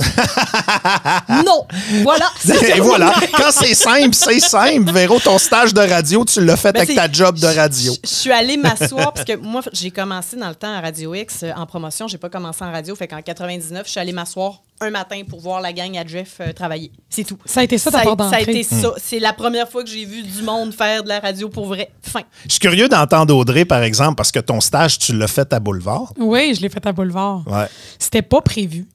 non. 1.44 1.66
Voilà. 2.02 2.30
Et 2.76 2.80
voilà, 2.80 3.12
quand 3.36 3.50
c'est 3.50 3.74
simple, 3.74 4.14
c'est 4.14 4.40
simple. 4.40 4.92
Véro, 4.92 5.18
ton 5.18 5.38
stage 5.38 5.74
de 5.74 5.80
radio, 5.80 6.24
tu 6.24 6.44
l'as 6.44 6.56
fait 6.56 6.72
Ben, 6.72 6.82
avec 6.82 6.94
ta 6.94 7.10
job 7.10 7.38
de 7.38 7.46
radio. 7.46 7.92
Je, 8.04 8.08
suis 8.08 8.30
allée 8.30 8.56
m'asseoir 8.56 9.12
parce 9.12 9.24
que 9.24 9.36
moi, 9.36 9.62
j'ai 9.72 9.90
commencé 9.90 10.36
dans 10.36 10.48
le 10.48 10.54
temps 10.54 10.72
à 10.72 10.80
Radio 10.80 11.14
X 11.14 11.42
euh, 11.42 11.52
en 11.56 11.66
promotion. 11.66 12.06
J'ai 12.06 12.18
pas 12.18 12.28
commencé 12.28 12.64
en 12.64 12.70
radio. 12.70 12.94
Fait 12.94 13.08
qu'en 13.08 13.20
99, 13.20 13.82
je 13.84 13.90
suis 13.90 14.00
allée 14.00 14.12
m'asseoir 14.12 14.62
un 14.80 14.90
matin 14.90 15.22
pour 15.28 15.40
voir 15.40 15.60
la 15.60 15.72
gang 15.72 15.96
à 15.96 16.06
Jeff 16.06 16.36
euh, 16.40 16.52
travailler. 16.52 16.90
C'est 17.08 17.24
tout. 17.24 17.38
Ça 17.44 17.60
a 17.60 17.64
été 17.64 17.78
ça, 17.78 17.90
ta 17.90 18.02
ça 18.02 18.36
a 18.36 18.40
été 18.40 18.62
ça. 18.62 18.92
C'est 18.96 19.20
la 19.20 19.32
première 19.32 19.68
fois 19.68 19.82
que 19.82 19.90
j'ai 19.90 20.04
vu 20.04 20.22
du 20.22 20.42
monde 20.42 20.74
faire 20.74 21.02
de 21.02 21.08
la 21.08 21.20
radio 21.20 21.48
pour 21.48 21.66
vrai. 21.66 21.90
Fin. 22.02 22.22
Je 22.44 22.52
suis 22.52 22.60
curieux 22.60 22.88
d'entendre 22.88 23.34
Audrey, 23.36 23.64
par 23.64 23.82
exemple, 23.82 24.16
parce 24.16 24.32
que 24.32 24.40
ton 24.40 24.60
stage, 24.60 24.98
tu 24.98 25.16
l'as 25.16 25.28
fait 25.28 25.52
à 25.52 25.60
Boulevard. 25.60 26.12
Oui, 26.18 26.54
je 26.54 26.60
l'ai 26.60 26.68
fait 26.68 26.84
à 26.86 26.92
Boulevard. 26.92 27.42
Ouais. 27.46 27.66
C'était 27.98 28.22
pas 28.22 28.40
prévu. 28.40 28.86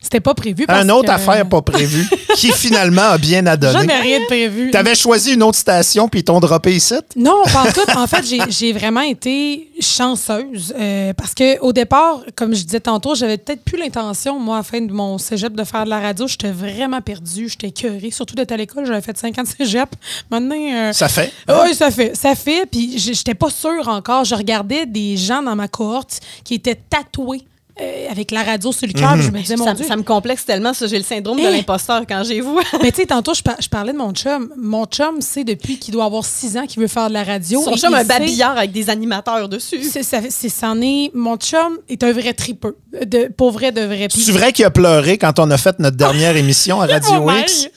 C'était 0.00 0.20
pas 0.20 0.32
prévu 0.34 0.64
parce 0.64 0.84
Un 0.84 0.88
autre 0.90 1.08
que- 1.08 1.12
affaire 1.12 1.46
pas 1.48 1.60
prévue 1.60 2.08
qui 2.36 2.52
finalement 2.52 3.02
a 3.02 3.18
bien 3.18 3.44
adonné. 3.46 3.72
Jamais 3.80 4.00
rien 4.00 4.20
de 4.20 4.26
prévu. 4.26 4.70
T'avais 4.70 4.94
choisi 4.94 5.34
une 5.34 5.42
autre 5.42 5.58
station 5.58 6.08
puis 6.08 6.20
ils 6.20 6.24
t'ont 6.24 6.38
droppé 6.40 6.74
ici? 6.76 6.94
Non, 7.16 7.42
pas 7.52 7.62
en 7.68 7.72
tout. 7.72 7.90
En 7.98 8.06
fait, 8.06 8.24
j'ai- 8.48 8.72
vraiment 8.72 9.00
été 9.00 9.68
chanceuse 9.80 10.72
euh, 10.78 11.12
parce 11.14 11.34
que 11.34 11.58
au 11.60 11.72
départ, 11.72 12.20
comme 12.36 12.54
je 12.54 12.62
disais 12.62 12.80
tantôt, 12.80 13.14
j'avais 13.16 13.38
peut-être 13.38 13.62
plus 13.64 13.78
l'intention, 13.78 14.38
moi, 14.38 14.56
à 14.56 14.58
la 14.60 14.62
fin 14.62 14.80
de 14.80 14.92
mon 14.92 15.18
cégep, 15.18 15.52
de 15.54 15.64
faire 15.64 15.84
de 15.84 15.90
la 15.90 15.98
radio. 16.00 16.26
J'étais 16.28 16.52
vraiment 16.52 17.00
perdue, 17.00 17.48
j'étais 17.48 17.68
écœurée. 17.68 18.10
Surtout 18.12 18.34
d'être 18.36 18.52
à 18.52 18.56
l'école, 18.56 18.86
j'avais 18.86 19.00
fait 19.02 19.16
5 19.18 19.36
ans 19.38 19.42
de 19.42 19.48
cégep. 19.48 19.88
Maintenant, 20.30 20.54
euh, 20.56 20.92
Ça 20.92 21.08
fait. 21.08 21.32
oui, 21.48 21.74
ça 21.74 21.90
fait. 21.90 22.16
Ça 22.16 22.34
fait. 22.36 22.66
Puis 22.70 22.98
j'étais 22.98 23.34
pas 23.34 23.50
sûre 23.50 23.88
encore. 23.88 24.24
Je 24.24 24.34
regardais 24.36 24.86
des 24.86 25.16
gens 25.16 25.42
dans 25.42 25.56
ma 25.56 25.66
cohorte 25.68 26.20
qui 26.44 26.54
étaient 26.54 26.78
tatoués 26.88 27.42
euh, 27.80 28.10
avec 28.10 28.30
la 28.30 28.42
radio 28.42 28.72
sur 28.72 28.86
le 28.86 28.92
cœur. 28.92 29.14
puis 29.14 29.22
Je 29.22 29.30
me 29.30 29.38
disais, 29.38 29.56
mon 29.56 29.64
Ça, 29.64 29.74
Dieu. 29.74 29.86
ça 29.86 29.96
me 29.96 30.02
complexe 30.02 30.44
tellement, 30.44 30.74
ça. 30.74 30.86
J'ai 30.86 30.98
le 30.98 31.04
syndrome 31.04 31.38
de 31.38 31.42
l'imposteur 31.46 32.02
quand 32.08 32.22
j'ai 32.24 32.40
vu. 32.40 32.48
Mais 32.82 32.90
tu 32.92 33.00
sais, 33.02 33.06
tantôt, 33.06 33.34
je, 33.34 33.42
par- 33.42 33.60
je 33.60 33.68
parlais 33.68 33.92
de 33.92 33.98
mon 33.98 34.12
chum. 34.12 34.50
Mon 34.56 34.84
chum, 34.86 35.16
c'est 35.20 35.44
depuis 35.44 35.78
qu'il 35.78 35.92
doit 35.94 36.04
avoir 36.04 36.24
6 36.24 36.56
ans 36.56 36.66
qu'il 36.66 36.80
veut 36.80 36.88
faire 36.88 37.08
de 37.08 37.14
la 37.14 37.22
radio. 37.24 37.62
Son 37.62 37.76
chum 37.76 37.94
un 37.94 37.98
sait- 37.98 38.04
babillard 38.04 38.56
avec 38.58 38.72
des 38.72 38.90
animateurs 38.90 39.48
dessus. 39.48 39.82
C'est, 39.84 40.02
ça, 40.02 40.18
c'est, 40.28 40.48
c'en 40.48 40.80
est, 40.80 41.10
mon 41.14 41.36
chum 41.36 41.78
est 41.88 42.02
un 42.02 42.12
vrai 42.12 42.32
tripeux. 42.34 42.76
De, 43.06 43.28
pour 43.36 43.50
vrai, 43.52 43.72
de 43.72 43.82
vrai. 43.82 44.08
C'est 44.10 44.32
vrai 44.32 44.52
qu'il 44.52 44.64
a 44.64 44.70
pleuré 44.70 45.18
quand 45.18 45.38
on 45.38 45.50
a 45.50 45.56
fait 45.58 45.78
notre 45.78 45.96
dernière 45.96 46.36
émission 46.36 46.80
à 46.80 46.86
Radio 46.86 47.30
X? 47.30 47.68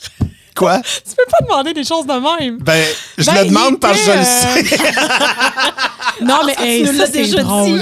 Quoi? 0.55 0.79
Tu 1.05 1.15
peux 1.15 1.23
pas 1.31 1.45
demander 1.45 1.73
des 1.73 1.83
choses 1.83 2.05
de 2.05 2.13
même. 2.13 2.57
Ben, 2.59 2.83
je 3.17 3.25
Ben, 3.25 3.43
le 3.43 3.49
demande 3.49 3.79
parce 3.79 3.99
que 3.99 4.05
je 4.11 4.17
le 4.17 4.23
sais. 4.23 4.77
Non, 6.21 6.39
mais 6.45 6.53
hey, 6.59 6.85
ça, 6.85 7.05
c'est 7.11 7.27
drôle. 7.29 7.79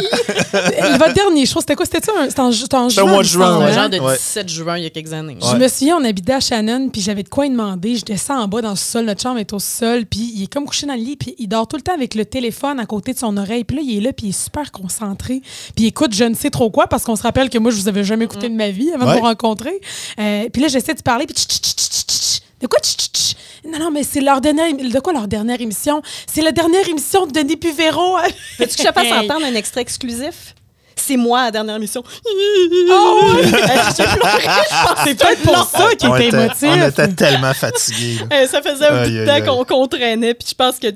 Euh, 0.53 0.97
Votre 0.97 1.13
dernier 1.13 1.45
show, 1.45 1.60
c'était 1.60 1.75
quoi? 1.75 1.86
C'était-tu 1.86 2.10
un, 2.17 2.29
c'était 2.29 2.39
en, 2.39 2.51
ju- 2.51 2.62
c'était 2.62 2.75
en 2.77 2.88
C'était 2.89 3.01
au 3.01 3.05
juin? 3.05 3.13
mois 3.13 3.23
de 3.23 3.27
juin, 3.27 3.58
ouais. 3.60 3.65
hein? 3.65 3.73
genre 3.73 3.89
de 3.89 3.99
Ouais. 3.99 4.15
17 4.15 4.47
juin, 4.49 4.77
il 4.77 4.84
y 4.84 4.86
a 4.86 4.89
quelques 4.89 5.12
années. 5.12 5.38
Je 5.41 5.58
me 5.58 5.67
souviens, 5.67 5.97
on 5.97 6.03
habitait 6.05 6.34
à 6.34 6.39
Shannon, 6.39 6.88
puis 6.89 7.01
j'avais 7.01 7.23
de 7.23 7.27
quoi 7.29 7.45
lui 7.45 7.51
demander. 7.51 7.95
Je 7.97 8.05
descends 8.05 8.39
en 8.39 8.47
bas 8.47 8.62
dans 8.62 8.69
le 8.69 8.75
sol, 8.77 9.05
notre 9.05 9.21
chambre 9.21 9.39
est 9.39 9.51
au 9.51 9.60
sol, 9.60 10.05
puis 10.05 10.32
il 10.36 10.43
est 10.43 10.47
comme 10.53 10.65
couché 10.65 10.86
dans 10.86 10.93
le 10.93 10.99
lit, 11.01 11.17
puis 11.17 11.36
il 11.38 11.47
dort 11.49 11.67
tout 11.67 11.75
le 11.75 11.82
temps 11.82 11.93
avec 11.93 12.15
le 12.15 12.23
téléphone 12.23 12.79
à 12.79 12.86
côté 12.86 13.13
de 13.13 13.19
son 13.19 13.36
oreille. 13.36 13.65
Puis 13.65 13.75
là, 13.77 13.84
il 13.86 13.97
est 13.97 14.01
là, 14.01 14.13
puis 14.13 14.27
il 14.27 14.29
est 14.29 14.43
super 14.43 14.71
concentré. 14.71 15.41
Puis 15.75 15.86
il 15.86 15.88
écoute 15.88 16.13
je 16.13 16.23
ne 16.23 16.36
sais 16.36 16.49
trop 16.49 16.69
quoi, 16.69 16.88
parce 16.88 17.03
qu'on 17.03 17.17
se 17.17 17.23
rappelle 17.23 17.49
que 17.49 17.58
moi, 17.58 17.71
je 17.71 17.77
vous 17.77 17.88
avais 17.89 18.05
jamais 18.05 18.25
écouté 18.25 18.47
de 18.47 18.55
ma 18.55 18.69
vie 18.69 18.91
avant 18.93 19.05
Ouais. 19.08 19.15
de 19.15 19.19
vous 19.19 19.25
rencontrer. 19.25 19.82
Euh, 20.19 20.47
puis 20.53 20.62
là, 20.62 20.69
j'essaie 20.69 20.93
de 20.93 21.01
parler, 21.01 21.25
puis 21.25 21.36
tch, 21.36 21.45
tch, 21.47 21.60
tch, 21.60 21.75
tch, 21.75 21.89
tch, 21.89 22.05
tch. 22.08 22.38
De 22.62 22.67
quoi 22.67 22.80
tch, 22.80 22.95
tch, 22.98 23.12
tch? 23.12 23.36
Non, 23.65 23.80
non, 23.80 23.91
mais 23.91 24.04
c'est 24.04 24.22
leur 24.22 24.41
dernière... 24.41 24.74
De 24.74 25.00
quoi 25.00 25.13
leur 25.13 25.28
dernière 25.28 25.60
émission? 25.62 26.02
C'est 26.28 26.41
la 26.41 26.52
dernière 26.52 26.88
émission 26.88 27.26
de 27.26 27.32
Denis 27.32 27.58
Puvero. 27.58 28.17
Veux-tu 28.60 28.76
que 28.76 28.84
je 28.84 28.88
te 28.88 28.93
fasse 28.93 29.12
entendre 29.12 29.45
un 29.45 29.56
extrait 29.56 29.82
exclusif? 29.82 30.56
C'est 30.95 31.15
moi 31.17 31.43
la 31.45 31.52
dernière 31.52 31.76
émission. 31.78 32.04
Oh. 32.91 33.32
C'est 35.04 35.15
peut-être 35.17 35.41
pour 35.43 35.63
ça 35.65 35.89
qu'il 35.95 36.10
était 36.15 36.28
émotif. 36.30 36.69
on 36.69 36.88
était 36.88 37.08
tellement 37.10 37.54
fatigués. 37.54 38.17
Eh, 38.32 38.48
Ça 38.48 38.62
faisait 38.62 38.88
un 38.88 39.04
bout 39.04 39.10
de 39.10 39.26
temps 39.26 39.45
qu'on 39.45 39.63
qu'on 39.65 39.88
traînait, 39.88 40.34
puis 40.34 40.48
je 40.50 40.56
pense 40.56 40.78
que 40.80 40.88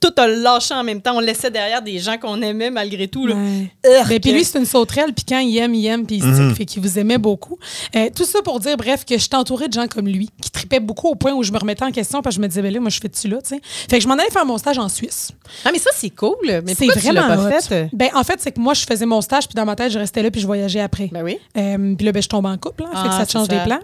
tout 0.00 0.12
a 0.16 0.26
lâché 0.26 0.74
en 0.74 0.82
même 0.82 1.00
temps. 1.02 1.16
On 1.16 1.20
laissait 1.20 1.50
derrière 1.50 1.82
des 1.82 1.98
gens 1.98 2.16
qu'on 2.16 2.40
aimait 2.42 2.70
malgré 2.70 3.06
tout. 3.06 3.26
Là. 3.26 3.34
Ouais. 3.34 3.70
Ben, 3.84 4.20
puis 4.20 4.32
lui, 4.32 4.44
c'est 4.44 4.58
une 4.58 4.64
sauterelle, 4.64 5.12
puis 5.12 5.24
quand 5.28 5.38
il 5.38 5.56
aime, 5.58 5.74
il 5.74 5.86
aime, 5.86 6.06
puis 6.06 6.16
il 6.16 6.22
stick, 6.22 6.56
fait 6.56 6.64
qu'il 6.64 6.82
vous 6.82 6.98
aimait 6.98 7.18
beaucoup. 7.18 7.58
Euh, 7.94 8.08
tout 8.14 8.24
ça 8.24 8.40
pour 8.42 8.58
dire, 8.60 8.76
bref, 8.76 9.04
que 9.04 9.14
je 9.14 9.20
suis 9.20 9.28
entourée 9.34 9.68
de 9.68 9.72
gens 9.74 9.86
comme 9.86 10.08
lui, 10.08 10.30
qui 10.40 10.50
tripaient 10.50 10.80
beaucoup 10.80 11.08
au 11.08 11.14
point 11.14 11.32
où 11.32 11.42
je 11.42 11.52
me 11.52 11.58
remettais 11.58 11.84
en 11.84 11.92
question, 11.92 12.22
parce 12.22 12.34
que 12.36 12.38
je 12.38 12.42
me 12.42 12.48
disais, 12.48 12.62
ben 12.62 12.72
là, 12.72 12.80
moi, 12.80 12.90
je 12.90 12.98
fais 13.00 13.08
dessus 13.08 13.28
là, 13.28 13.38
tu 13.42 13.50
sais? 13.50 13.60
Fait 13.90 13.98
que 13.98 14.02
je 14.02 14.08
m'en 14.08 14.14
allais 14.14 14.30
faire 14.30 14.46
mon 14.46 14.56
stage 14.58 14.78
en 14.78 14.88
Suisse. 14.88 15.32
Ah, 15.64 15.70
mais 15.72 15.78
ça, 15.78 15.90
c'est 15.94 16.10
cool. 16.10 16.36
Mais 16.46 16.62
C'est 16.74 16.86
pourquoi 16.86 16.94
tu 17.02 17.08
vraiment 17.16 17.36
pas 17.48 17.60
fait? 17.60 17.88
Ben, 17.92 18.08
en 18.14 18.24
fait, 18.24 18.40
c'est 18.40 18.52
que 18.52 18.60
moi, 18.60 18.74
je 18.74 18.84
faisais 18.84 19.06
mon 19.06 19.20
stage, 19.20 19.46
puis 19.46 19.54
dans 19.54 19.64
ma 19.66 19.76
tête, 19.76 19.92
je 19.92 19.98
restais 19.98 20.22
là, 20.22 20.30
puis 20.30 20.40
je 20.40 20.46
voyageais 20.46 20.80
après. 20.80 21.08
Ben 21.12 21.22
oui. 21.22 21.38
Euh, 21.56 21.94
puis 21.94 22.06
là, 22.06 22.12
ben, 22.12 22.22
je 22.22 22.28
tombe 22.28 22.46
en 22.46 22.56
couple, 22.56 22.84
hein, 22.84 22.90
fait 23.02 23.08
que 23.08 23.14
Ah, 23.14 23.18
ça 23.18 23.26
te 23.26 23.32
change 23.32 23.48
ça. 23.48 23.54
des 23.58 23.64
plans. 23.64 23.80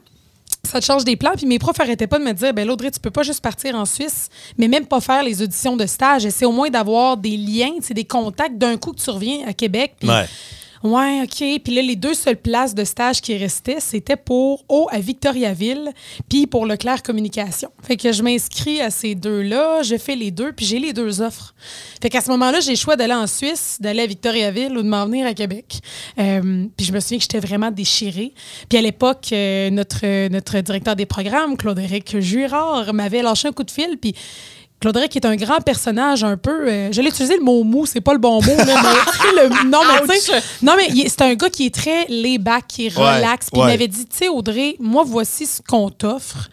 Ça 0.67 0.81
te 0.81 0.85
change 0.85 1.05
des 1.05 1.17
plans. 1.17 1.33
Puis 1.37 1.47
mes 1.47 1.59
profs 1.59 1.81
arrêtaient 1.81 2.07
pas 2.07 2.19
de 2.19 2.25
me 2.25 2.33
dire, 2.33 2.53
ben 2.53 2.67
Laudrey, 2.67 2.91
tu 2.91 3.01
peux 3.01 3.11
pas 3.11 3.23
juste 3.23 3.41
partir 3.41 3.75
en 3.75 3.85
Suisse, 3.85 4.29
mais 4.59 4.69
même 4.69 4.87
pas 4.87 5.01
faire 5.01 5.23
les 5.23 5.43
auditions 5.43 5.77
de 5.77 5.87
stage. 5.87 6.27
Essaie 6.27 6.45
au 6.45 6.53
moins 6.53 6.69
d'avoir 6.71 7.17
des 7.17 7.37
liens, 7.37 7.73
des 7.89 8.05
contacts 8.05 8.59
d'un 8.59 8.77
coup 8.77 8.93
que 8.93 9.01
tu 9.01 9.11
reviens 9.11 9.47
à 9.47 9.53
Québec. 9.53 9.95
Ouais, 10.87 11.23
OK. 11.25 11.61
Puis 11.65 11.75
là, 11.75 11.83
les 11.83 11.97
deux 11.97 12.15
seules 12.15 12.37
places 12.37 12.73
de 12.73 12.85
stage 12.85 13.21
qui 13.21 13.37
restaient, 13.37 13.81
c'était 13.81 14.15
pour 14.15 14.65
O 14.69 14.87
à 14.93 15.01
Victoriaville, 15.01 15.91
puis 16.29 16.47
pour 16.47 16.65
Leclerc 16.65 17.03
Communication. 17.03 17.71
Fait 17.83 17.97
que 17.97 18.13
je 18.13 18.23
m'inscris 18.23 18.81
à 18.81 18.91
ces 18.91 19.17
deux-là, 19.17 19.83
je 19.83 19.97
fais 19.97 20.15
les 20.15 20.31
deux, 20.31 20.53
puis 20.53 20.65
j'ai 20.65 20.79
les 20.79 20.93
deux 20.93 21.21
offres. 21.21 21.57
Fait 22.01 22.09
qu'à 22.09 22.21
ce 22.21 22.31
moment-là, 22.31 22.61
j'ai 22.61 22.71
le 22.71 22.77
choix 22.77 22.95
d'aller 22.95 23.15
en 23.15 23.27
Suisse, 23.27 23.79
d'aller 23.81 24.03
à 24.03 24.07
Victoriaville 24.07 24.79
ou 24.79 24.83
de 24.83 24.89
m'en 24.89 25.07
venir 25.07 25.27
à 25.27 25.35
Québec. 25.35 25.81
Euh, 26.21 26.67
puis 26.77 26.87
je 26.87 26.93
me 26.93 27.01
souviens 27.01 27.19
que 27.19 27.23
j'étais 27.23 27.41
vraiment 27.41 27.73
déchirée. 27.73 28.33
Puis 28.69 28.79
à 28.79 28.83
l'époque, 28.83 29.27
euh, 29.33 29.71
notre, 29.71 30.29
notre 30.29 30.61
directeur 30.61 30.95
des 30.95 31.07
programmes, 31.07 31.57
Claude-Éric 31.57 32.21
Jurard, 32.21 32.95
m'avait 32.95 33.23
lâché 33.23 33.49
un 33.49 33.53
coup 33.53 33.65
de 33.65 33.73
fil, 33.73 33.99
puis 34.01 34.15
Claude-Éric 34.81 35.17
est 35.17 35.25
un 35.25 35.37
grand 35.37 35.61
personnage 35.61 36.23
un 36.23 36.37
peu. 36.37 36.69
euh, 36.69 36.93
je 36.93 37.01
l'ai 37.01 37.09
utilisé 37.09 37.37
le 37.37 37.43
mot 37.43 37.65
mou, 37.65 37.87
c'est 37.87 38.01
pas 38.03 38.13
le 38.13 38.19
bon 38.19 38.43
mot. 38.43 38.57
Là, 38.57 38.65
mais, 38.83 39.43
le- 39.43 39.71
non, 39.71 39.81
mais 39.89 40.15
tu 40.15 40.21
sais, 40.21 40.43
non, 40.63 40.75
mais 40.77 41.09
c'est 41.09 41.23
un 41.23 41.35
gars 41.35 41.49
qui 41.51 41.67
est 41.67 41.75
très 41.75 42.05
laid-back, 42.09 42.65
qui 42.69 42.87
est 42.87 42.97
Ouais, 42.99 43.17
relax. 43.17 43.49
Puis 43.51 43.61
ouais. 43.61 43.69
il 43.69 43.71
m'avait 43.71 43.89
dit, 43.89 44.05
tu 44.05 44.17
sais, 44.17 44.29
Audrey, 44.29 44.77
moi, 44.79 45.03
voici 45.07 45.47
ce 45.47 45.63
qu'on 45.67 45.89
t'offre. 45.91 46.49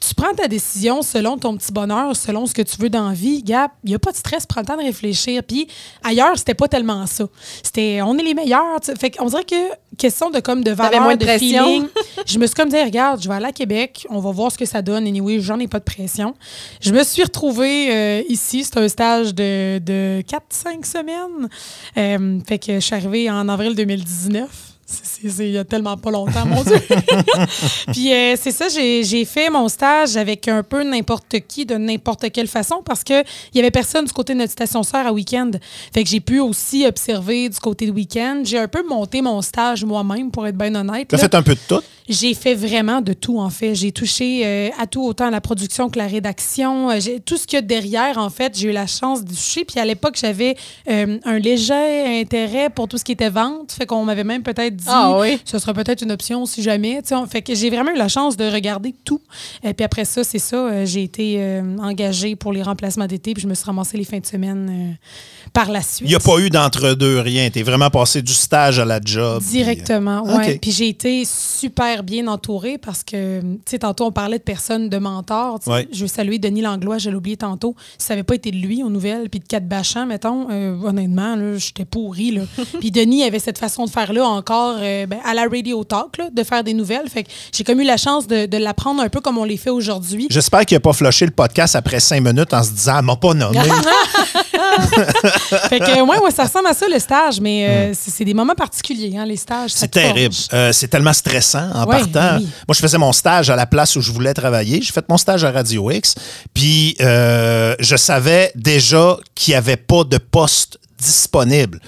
Tu 0.00 0.14
prends 0.14 0.32
ta 0.32 0.48
décision 0.48 1.02
selon 1.02 1.38
ton 1.38 1.56
petit 1.56 1.72
bonheur, 1.72 2.14
selon 2.14 2.46
ce 2.46 2.54
que 2.54 2.62
tu 2.62 2.76
veux 2.78 2.90
dans 2.90 3.08
la 3.08 3.14
vie. 3.14 3.42
Gap, 3.42 3.72
il 3.84 3.90
n'y 3.90 3.94
a 3.94 3.98
pas 3.98 4.12
de 4.12 4.16
stress, 4.16 4.46
prends 4.46 4.60
le 4.60 4.66
temps 4.66 4.76
de 4.76 4.82
réfléchir. 4.82 5.42
Puis 5.42 5.66
ailleurs, 6.04 6.38
c'était 6.38 6.54
pas 6.54 6.68
tellement 6.68 7.06
ça. 7.06 7.24
C'était 7.62 8.00
on 8.02 8.16
est 8.18 8.22
les 8.22 8.34
meilleurs. 8.34 8.80
tu 8.80 8.86
sais. 8.92 8.96
Fait 8.96 9.10
qu'on 9.10 9.26
dirait 9.26 9.44
que 9.44 9.56
question 9.96 10.30
de 10.30 10.40
comme 10.40 10.62
de 10.62 10.70
valeur, 10.70 11.02
moins 11.02 11.16
de 11.16 11.26
feeling. 11.26 11.86
je 12.26 12.38
me 12.38 12.46
suis 12.46 12.54
comme 12.54 12.68
dit, 12.68 12.80
regarde, 12.80 13.20
je 13.20 13.28
vais 13.28 13.34
aller 13.34 13.46
à 13.46 13.52
Québec, 13.52 14.06
on 14.08 14.20
va 14.20 14.30
voir 14.30 14.52
ce 14.52 14.58
que 14.58 14.64
ça 14.64 14.80
donne. 14.82 15.06
Anyway, 15.06 15.40
j'en 15.40 15.58
ai 15.58 15.66
pas 15.66 15.80
de 15.80 15.84
pression. 15.84 16.34
Je 16.80 16.92
me 16.92 17.02
suis 17.02 17.22
retrouvée 17.22 17.92
euh, 17.92 18.22
ici. 18.28 18.64
C'est 18.64 18.78
un 18.78 18.88
stage 18.88 19.34
de, 19.34 19.78
de 19.78 20.22
4-5 20.22 20.84
semaines. 20.84 21.48
Euh, 21.96 22.38
fait 22.46 22.58
que 22.58 22.74
je 22.74 22.80
suis 22.80 22.94
arrivée 22.94 23.30
en 23.30 23.48
avril 23.48 23.74
2019. 23.74 24.67
C'est- 24.90 25.04
c'est- 25.04 25.28
c'est 25.30 25.46
il 25.48 25.52
y 25.52 25.58
a 25.58 25.64
tellement 25.64 25.96
pas 25.98 26.10
longtemps, 26.10 26.46
mon 26.46 26.62
Dieu. 26.62 26.80
Puis 27.92 28.12
euh, 28.12 28.36
c'est 28.40 28.52
ça, 28.52 28.68
j'ai 28.68 29.04
j'ai 29.04 29.24
fait 29.26 29.50
mon 29.50 29.68
stage 29.68 30.16
avec 30.16 30.48
un 30.48 30.62
peu 30.62 30.82
n'importe 30.82 31.36
qui, 31.46 31.66
de 31.66 31.74
n'importe 31.76 32.30
quelle 32.32 32.48
façon, 32.48 32.76
parce 32.84 33.04
qu'il 33.04 33.22
y 33.54 33.58
avait 33.58 33.70
personne 33.70 34.06
du 34.06 34.12
côté 34.12 34.32
de 34.32 34.38
notre 34.38 34.52
station 34.52 34.82
sœur 34.82 35.06
à 35.06 35.12
week-end. 35.12 35.50
Fait 35.92 36.04
que 36.04 36.08
j'ai 36.08 36.20
pu 36.20 36.40
aussi 36.40 36.86
observer 36.86 37.48
du 37.50 37.58
côté 37.58 37.86
de 37.86 37.92
week-end. 37.92 38.40
J'ai 38.44 38.58
un 38.58 38.68
peu 38.68 38.82
monté 38.88 39.20
mon 39.20 39.42
stage 39.42 39.84
moi-même, 39.84 40.30
pour 40.30 40.46
être 40.46 40.56
bien 40.56 40.74
honnête. 40.74 41.08
Tu 41.08 41.14
as 41.14 41.18
fait 41.18 41.34
un 41.34 41.42
peu 41.42 41.54
de 41.54 41.60
tout? 41.68 41.82
J'ai 42.08 42.34
fait 42.34 42.54
vraiment 42.54 43.00
de 43.00 43.12
tout, 43.12 43.38
en 43.38 43.50
fait. 43.50 43.74
J'ai 43.74 43.92
touché 43.92 44.42
euh, 44.44 44.68
à 44.78 44.86
tout, 44.86 45.04
autant 45.04 45.28
la 45.30 45.40
production 45.40 45.88
que 45.90 45.98
la 45.98 46.06
rédaction. 46.06 46.90
Euh, 46.90 46.98
tout 47.24 47.36
ce 47.36 47.46
qu'il 47.46 47.56
y 47.56 47.58
a 47.58 47.62
derrière, 47.62 48.18
en 48.18 48.30
fait, 48.30 48.56
j'ai 48.58 48.68
eu 48.68 48.72
la 48.72 48.86
chance 48.86 49.24
de 49.24 49.28
toucher. 49.30 49.64
Puis 49.64 49.78
à 49.78 49.84
l'époque, 49.84 50.16
j'avais 50.20 50.56
euh, 50.90 51.18
un 51.24 51.38
léger 51.38 52.20
intérêt 52.20 52.70
pour 52.70 52.88
tout 52.88 52.98
ce 52.98 53.04
qui 53.04 53.12
était 53.12 53.28
vente. 53.30 53.72
Fait 53.72 53.86
qu'on 53.86 54.04
m'avait 54.04 54.24
même 54.24 54.42
peut-être 54.42 54.74
dit 54.76 54.84
Ah 54.88 55.18
oui? 55.18 55.38
ce 55.44 55.58
sera 55.58 55.74
peut-être 55.74 56.02
une 56.02 56.12
option 56.12 56.46
si 56.46 56.62
jamais. 56.62 57.02
tu 57.02 57.08
sais. 57.08 57.14
On- 57.14 57.26
Fait 57.26 57.42
que 57.42 57.54
j'ai 57.54 57.68
vraiment 57.70 57.90
eu 57.92 57.98
la 57.98 58.08
chance 58.08 58.36
de 58.36 58.44
regarder 58.50 58.94
tout. 59.04 59.20
Et 59.62 59.74
puis 59.74 59.84
après 59.84 60.04
ça, 60.04 60.24
c'est 60.24 60.38
ça. 60.38 60.56
euh, 60.56 60.86
j'ai 60.86 61.02
été 61.02 61.36
euh, 61.38 61.76
engagée 61.78 62.36
pour 62.36 62.52
les 62.52 62.62
remplacements 62.62 63.06
d'été. 63.06 63.34
Puis 63.34 63.42
je 63.42 63.48
me 63.48 63.54
suis 63.54 63.64
ramassée 63.66 63.96
les 63.98 64.04
fins 64.04 64.18
de 64.20 64.26
semaine 64.26 64.68
euh, 64.70 65.48
par 65.52 65.70
la 65.70 65.82
suite. 65.82 66.02
Il 66.02 66.08
n'y 66.08 66.14
a 66.14 66.20
pas 66.20 66.38
eu 66.38 66.48
d'entre-deux, 66.50 67.20
rien. 67.20 67.50
Tu 67.50 67.58
es 67.58 67.62
vraiment 67.62 67.90
passé 67.90 68.22
du 68.22 68.32
stage 68.32 68.78
à 68.78 68.84
la 68.84 68.98
job. 69.04 69.42
puis- 69.42 69.58
Directement, 69.58 70.22
ouais. 70.24 70.58
Puis 70.58 70.70
j'ai 70.72 70.88
été 70.88 71.24
super 71.26 71.97
bien 72.02 72.26
entourée 72.26 72.78
parce 72.78 73.02
que, 73.02 73.40
tu 73.40 73.58
sais, 73.66 73.78
tantôt 73.80 74.06
on 74.06 74.12
parlait 74.12 74.38
de 74.38 74.42
personnes 74.42 74.88
de 74.88 74.98
mentors. 74.98 75.60
Ouais. 75.66 75.88
Je 75.92 76.02
veux 76.02 76.08
saluer 76.08 76.38
Denis 76.38 76.62
Langlois, 76.62 76.98
je 76.98 77.10
l'ai 77.10 77.16
oublié 77.16 77.36
tantôt. 77.36 77.74
Si 77.98 78.06
ça 78.06 78.14
n'avait 78.14 78.24
pas 78.24 78.34
été 78.34 78.50
de 78.50 78.56
lui 78.56 78.82
aux 78.82 78.90
nouvelles, 78.90 79.28
puis 79.30 79.40
de 79.40 79.44
Kat 79.44 79.60
Bachand, 79.60 80.06
mettons, 80.06 80.48
euh, 80.50 80.76
honnêtement, 80.82 81.36
là, 81.36 81.56
j'étais 81.56 81.84
pourrie. 81.84 82.32
Là. 82.32 82.42
puis 82.80 82.90
Denis 82.90 83.24
avait 83.24 83.38
cette 83.38 83.58
façon 83.58 83.84
de 83.84 83.90
faire-là 83.90 84.24
encore 84.24 84.76
euh, 84.80 85.06
ben, 85.06 85.18
à 85.24 85.34
la 85.34 85.42
Radio 85.42 85.84
Talk, 85.84 86.18
là, 86.18 86.30
de 86.30 86.42
faire 86.42 86.64
des 86.64 86.74
nouvelles. 86.74 87.08
Fait 87.08 87.24
que 87.24 87.30
j'ai 87.52 87.64
comme 87.64 87.80
eu 87.80 87.84
la 87.84 87.96
chance 87.96 88.26
de, 88.26 88.46
de 88.46 88.56
l'apprendre 88.56 89.02
un 89.02 89.08
peu 89.08 89.20
comme 89.20 89.38
on 89.38 89.44
les 89.44 89.56
fait 89.56 89.70
aujourd'hui. 89.70 90.26
J'espère 90.30 90.64
qu'il 90.66 90.76
n'a 90.76 90.80
pas 90.80 90.92
flushé 90.92 91.26
le 91.26 91.32
podcast 91.32 91.76
après 91.76 92.00
cinq 92.00 92.22
minutes 92.22 92.52
en 92.54 92.62
se 92.62 92.70
disant, 92.70 92.98
elle 92.98 93.04
m'a 93.04 93.16
pas 93.16 93.34
nommé. 93.34 93.58
fait 95.68 95.78
que, 95.80 96.00
ouais, 96.02 96.18
ouais, 96.18 96.30
ça 96.30 96.44
ressemble 96.44 96.66
à 96.68 96.74
ça, 96.74 96.86
le 96.88 96.98
stage, 96.98 97.40
mais 97.40 97.66
euh, 97.68 97.92
c'est 97.94 98.10
c'est 98.10 98.24
des 98.24 98.34
moments 98.34 98.54
particuliers, 98.54 99.16
hein, 99.16 99.24
les 99.24 99.36
stages. 99.36 99.70
C'est 99.74 99.88
te 99.88 99.98
terrible. 99.98 100.34
Euh, 100.52 100.72
c'est 100.72 100.88
tellement 100.88 101.12
stressant 101.12 101.70
en 101.74 101.84
Ouais, 101.86 101.98
partant. 102.00 102.38
oui. 102.38 102.48
Moi, 102.66 102.74
je 102.74 102.80
faisais 102.80 102.98
mon 102.98 103.12
stage 103.12 103.50
à 103.50 103.56
la 103.56 103.66
place 103.66 103.94
où 103.96 104.00
je 104.00 104.10
voulais 104.12 104.34
travailler. 104.34 104.80
J'ai 104.82 104.92
fait 104.92 105.08
mon 105.08 105.16
stage 105.16 105.44
à 105.44 105.50
Radio 105.50 105.90
X. 105.90 106.14
Puis, 106.54 106.96
euh, 107.00 107.74
je 107.78 107.96
savais 107.96 108.50
déjà 108.54 109.16
qu'il 109.34 109.52
n'y 109.52 109.56
avait 109.58 109.76
pas 109.76 110.04
de 110.04 110.18
poste 110.18 110.78
disponible, 110.98 111.80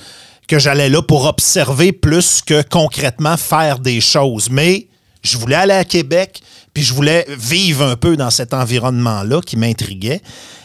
que 0.46 0.58
j'allais 0.58 0.88
là 0.88 1.02
pour 1.02 1.24
observer 1.26 1.92
plus 1.92 2.42
que 2.42 2.62
concrètement 2.62 3.36
faire 3.36 3.78
des 3.78 4.00
choses. 4.00 4.48
Mais 4.50 4.86
je 5.22 5.38
voulais 5.38 5.56
aller 5.56 5.74
à 5.74 5.84
Québec, 5.84 6.42
puis 6.72 6.82
je 6.82 6.94
voulais 6.94 7.26
vivre 7.28 7.84
un 7.84 7.96
peu 7.96 8.16
dans 8.16 8.30
cet 8.30 8.54
environnement-là 8.54 9.40
qui 9.40 9.56
m'intriguait. 9.56 10.22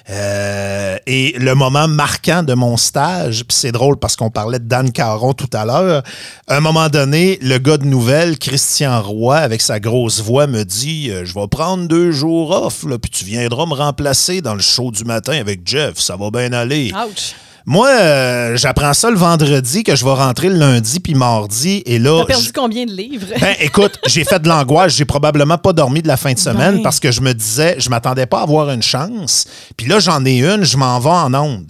Euh, 0.07 0.97
et 1.07 1.33
le 1.39 1.55
moment 1.55 1.87
marquant 1.87 2.43
de 2.43 2.53
mon 2.53 2.77
stage, 2.77 3.43
puis 3.43 3.57
c'est 3.57 3.71
drôle 3.71 3.97
parce 3.97 4.15
qu'on 4.15 4.29
parlait 4.29 4.59
de 4.59 4.65
Dan 4.65 4.91
Caron 4.91 5.33
tout 5.33 5.49
à 5.51 5.65
l'heure, 5.65 6.03
à 6.47 6.57
un 6.57 6.59
moment 6.59 6.89
donné, 6.89 7.39
le 7.41 7.57
gars 7.57 7.77
de 7.77 7.85
nouvelles, 7.85 8.37
Christian 8.37 9.01
Roy, 9.01 9.35
avec 9.35 9.61
sa 9.61 9.79
grosse 9.79 10.21
voix, 10.21 10.45
me 10.45 10.63
dit 10.63 11.09
euh, 11.09 11.25
Je 11.25 11.33
vais 11.33 11.47
prendre 11.47 11.87
deux 11.87 12.11
jours 12.11 12.51
off, 12.51 12.85
puis 13.01 13.09
tu 13.09 13.25
viendras 13.25 13.65
me 13.65 13.73
remplacer 13.73 14.41
dans 14.41 14.53
le 14.53 14.61
show 14.61 14.91
du 14.91 15.05
matin 15.05 15.39
avec 15.39 15.61
Jeff, 15.65 15.97
ça 15.97 16.15
va 16.15 16.29
bien 16.29 16.53
aller. 16.53 16.91
Ouch. 16.93 17.33
Moi, 17.67 17.87
euh, 17.89 18.55
j'apprends 18.57 18.93
ça 18.93 19.09
le 19.09 19.17
vendredi, 19.17 19.83
que 19.83 19.95
je 19.95 20.05
vais 20.05 20.11
rentrer 20.13 20.49
le 20.49 20.55
lundi 20.55 20.99
puis 20.99 21.15
mardi, 21.15 21.81
et 21.87 21.97
là. 21.97 22.19
T'as 22.21 22.25
perdu 22.27 22.45
je- 22.45 22.51
combien 22.53 22.85
de 22.85 22.91
livres? 22.91 23.27
ben, 23.41 23.55
écoute, 23.59 23.97
j'ai 24.05 24.23
fait 24.23 24.39
de 24.39 24.47
l'angoisse. 24.47 24.93
J'ai 24.95 25.05
probablement 25.05 25.57
pas 25.57 25.73
dormi 25.73 26.03
de 26.03 26.07
la 26.07 26.17
fin 26.17 26.33
de 26.33 26.37
semaine 26.39 26.83
parce 26.83 26.99
que 26.99 27.11
je 27.11 27.21
me 27.21 27.33
disais, 27.33 27.75
je 27.79 27.89
m'attendais 27.89 28.27
pas 28.27 28.39
à 28.39 28.43
avoir 28.43 28.69
une 28.69 28.83
chance. 28.83 29.45
Puis 29.75 29.87
là, 29.87 29.99
j'en 29.99 30.23
ai 30.25 30.41
une, 30.45 30.63
je 30.63 30.77
m'en 30.77 30.99
vais 30.99 31.09
en 31.09 31.33
onde. 31.33 31.65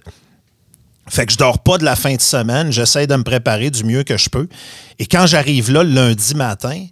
Fait 1.07 1.25
que 1.25 1.31
je 1.31 1.37
dors 1.37 1.59
pas 1.59 1.77
de 1.77 1.85
la 1.85 1.95
fin 1.95 2.15
de 2.15 2.21
semaine. 2.21 2.71
J'essaie 2.71 3.07
de 3.07 3.15
me 3.15 3.23
préparer 3.23 3.69
du 3.69 3.83
mieux 3.83 4.03
que 4.03 4.17
je 4.17 4.27
peux. 4.29 4.47
Et 4.99 5.05
quand 5.05 5.27
j'arrive 5.27 5.71
là 5.71 5.83
le 5.83 5.91
lundi 5.91 6.35
matin, 6.35 6.83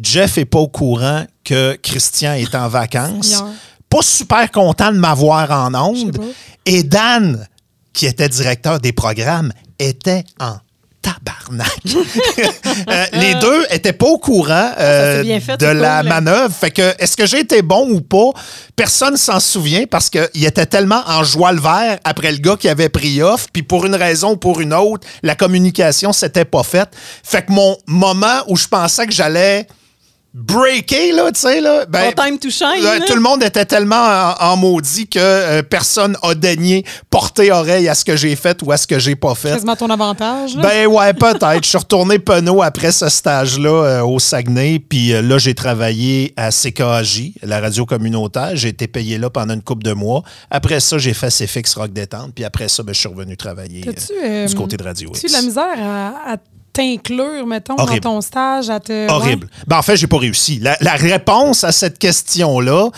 Jeff 0.00 0.38
est 0.38 0.44
pas 0.44 0.58
au 0.60 0.68
courant 0.68 1.24
que 1.44 1.76
Christian 1.82 2.34
est 2.34 2.54
en 2.54 2.68
vacances. 2.68 3.26
Seigneur. 3.28 3.48
Pas 3.88 4.02
super 4.02 4.50
content 4.52 4.92
de 4.92 4.98
m'avoir 4.98 5.50
en 5.50 5.74
onde. 5.74 6.16
Et 6.64 6.82
Dan, 6.82 7.46
qui 7.92 8.06
était 8.06 8.28
directeur 8.28 8.80
des 8.80 8.92
programmes, 8.92 9.52
était 9.78 10.24
en 10.40 10.56
tabarnak. 11.02 11.68
Euh, 12.88 13.06
les 13.12 13.34
deux 13.34 13.64
étaient 13.70 13.92
pas 13.92 14.06
au 14.06 14.18
courant 14.18 14.72
euh, 14.78 15.22
bien 15.22 15.40
fait, 15.40 15.56
de 15.58 15.66
la 15.66 16.00
cool. 16.00 16.08
manœuvre. 16.08 16.54
Fait 16.54 16.70
que 16.70 16.94
est-ce 16.98 17.16
que 17.16 17.26
j'ai 17.26 17.40
été 17.40 17.62
bon 17.62 17.88
ou 17.90 18.00
pas? 18.00 18.30
Personne 18.74 19.16
s'en 19.16 19.40
souvient 19.40 19.84
parce 19.86 20.10
qu'il 20.10 20.44
était 20.44 20.66
tellement 20.66 21.02
en 21.06 21.22
joie 21.22 21.52
le 21.52 21.60
vert 21.60 21.98
après 22.04 22.32
le 22.32 22.38
gars 22.38 22.56
qui 22.56 22.68
avait 22.68 22.88
pris 22.88 23.22
off, 23.22 23.46
puis 23.52 23.62
pour 23.62 23.86
une 23.86 23.94
raison 23.94 24.32
ou 24.32 24.36
pour 24.36 24.60
une 24.60 24.72
autre, 24.74 25.06
la 25.22 25.34
communication 25.34 26.12
s'était 26.12 26.44
pas 26.44 26.62
faite. 26.62 26.90
Fait 27.22 27.44
que 27.44 27.52
mon 27.52 27.76
moment 27.86 28.42
où 28.48 28.56
je 28.56 28.66
pensais 28.66 29.06
que 29.06 29.12
j'allais 29.12 29.66
breaker, 30.34 31.12
là, 31.12 31.30
tu 31.30 31.40
sais, 31.40 31.60
là, 31.60 31.84
ben, 31.86 32.12
time 32.14 32.38
to 32.38 32.48
shine. 32.48 32.82
Là. 32.82 33.00
tout 33.00 33.14
le 33.14 33.20
monde 33.20 33.42
était 33.42 33.66
tellement 33.66 34.34
en, 34.40 34.52
en 34.52 34.56
maudit 34.56 35.06
que 35.06 35.18
euh, 35.20 35.62
personne 35.62 36.16
a 36.22 36.34
daigné 36.34 36.84
porter 37.10 37.52
oreille 37.52 37.88
à 37.88 37.94
ce 37.94 38.04
que 38.04 38.16
j'ai 38.16 38.34
fait 38.34 38.62
ou 38.62 38.72
à 38.72 38.76
ce 38.78 38.86
que 38.86 38.98
j'ai 38.98 39.14
pas 39.14 39.34
fait. 39.34 39.50
Quasiment 39.52 39.76
ton 39.76 39.90
avantage. 39.90 40.56
là. 40.56 40.62
Ben 40.62 40.86
ouais, 40.86 41.12
peut-être. 41.14 41.62
Je 41.64 41.68
suis 41.68 41.78
retourné 41.78 42.18
penaud 42.18 42.62
après 42.62 42.92
ce 42.92 43.08
stage-là 43.10 43.68
euh, 43.84 44.02
au 44.04 44.18
Saguenay. 44.18 44.78
Puis 44.78 45.12
euh, 45.12 45.20
là, 45.20 45.36
j'ai 45.36 45.54
travaillé 45.54 46.32
à 46.36 46.50
CKJ, 46.50 47.32
la 47.42 47.60
radio 47.60 47.84
communautaire. 47.84 48.52
J'ai 48.54 48.68
été 48.68 48.86
payé 48.88 49.18
là 49.18 49.28
pendant 49.28 49.52
une 49.54 49.62
couple 49.62 49.82
de 49.84 49.92
mois. 49.92 50.22
Après 50.50 50.80
ça, 50.80 50.96
j'ai 50.96 51.12
fait 51.12 51.28
CFX 51.28 51.74
Rock 51.74 51.92
Détente. 51.92 52.32
Puis 52.34 52.44
après 52.44 52.68
ça, 52.68 52.82
ben, 52.82 52.94
je 52.94 53.00
suis 53.00 53.08
revenu 53.08 53.36
travailler 53.36 53.82
du 53.82 54.54
côté 54.54 54.76
de 54.78 54.82
Radio 54.82 55.10
Tu 55.14 55.26
X. 55.26 55.32
de 55.32 55.36
la 55.36 55.42
misère 55.42 55.76
à, 55.78 56.32
à 56.32 56.36
t'inclure, 56.72 57.46
mettons, 57.46 57.74
Horrible. 57.78 58.00
dans 58.00 58.14
ton 58.14 58.20
stage? 58.20 58.70
À 58.70 58.80
te... 58.80 59.10
Horrible. 59.10 59.48
Ben, 59.66 59.78
en 59.78 59.82
fait, 59.82 59.96
j'ai 59.96 60.06
pas 60.06 60.18
réussi. 60.18 60.58
La, 60.60 60.76
la 60.80 60.94
réponse 60.94 61.64
à 61.64 61.72
cette 61.72 61.98
question-là, 61.98 62.88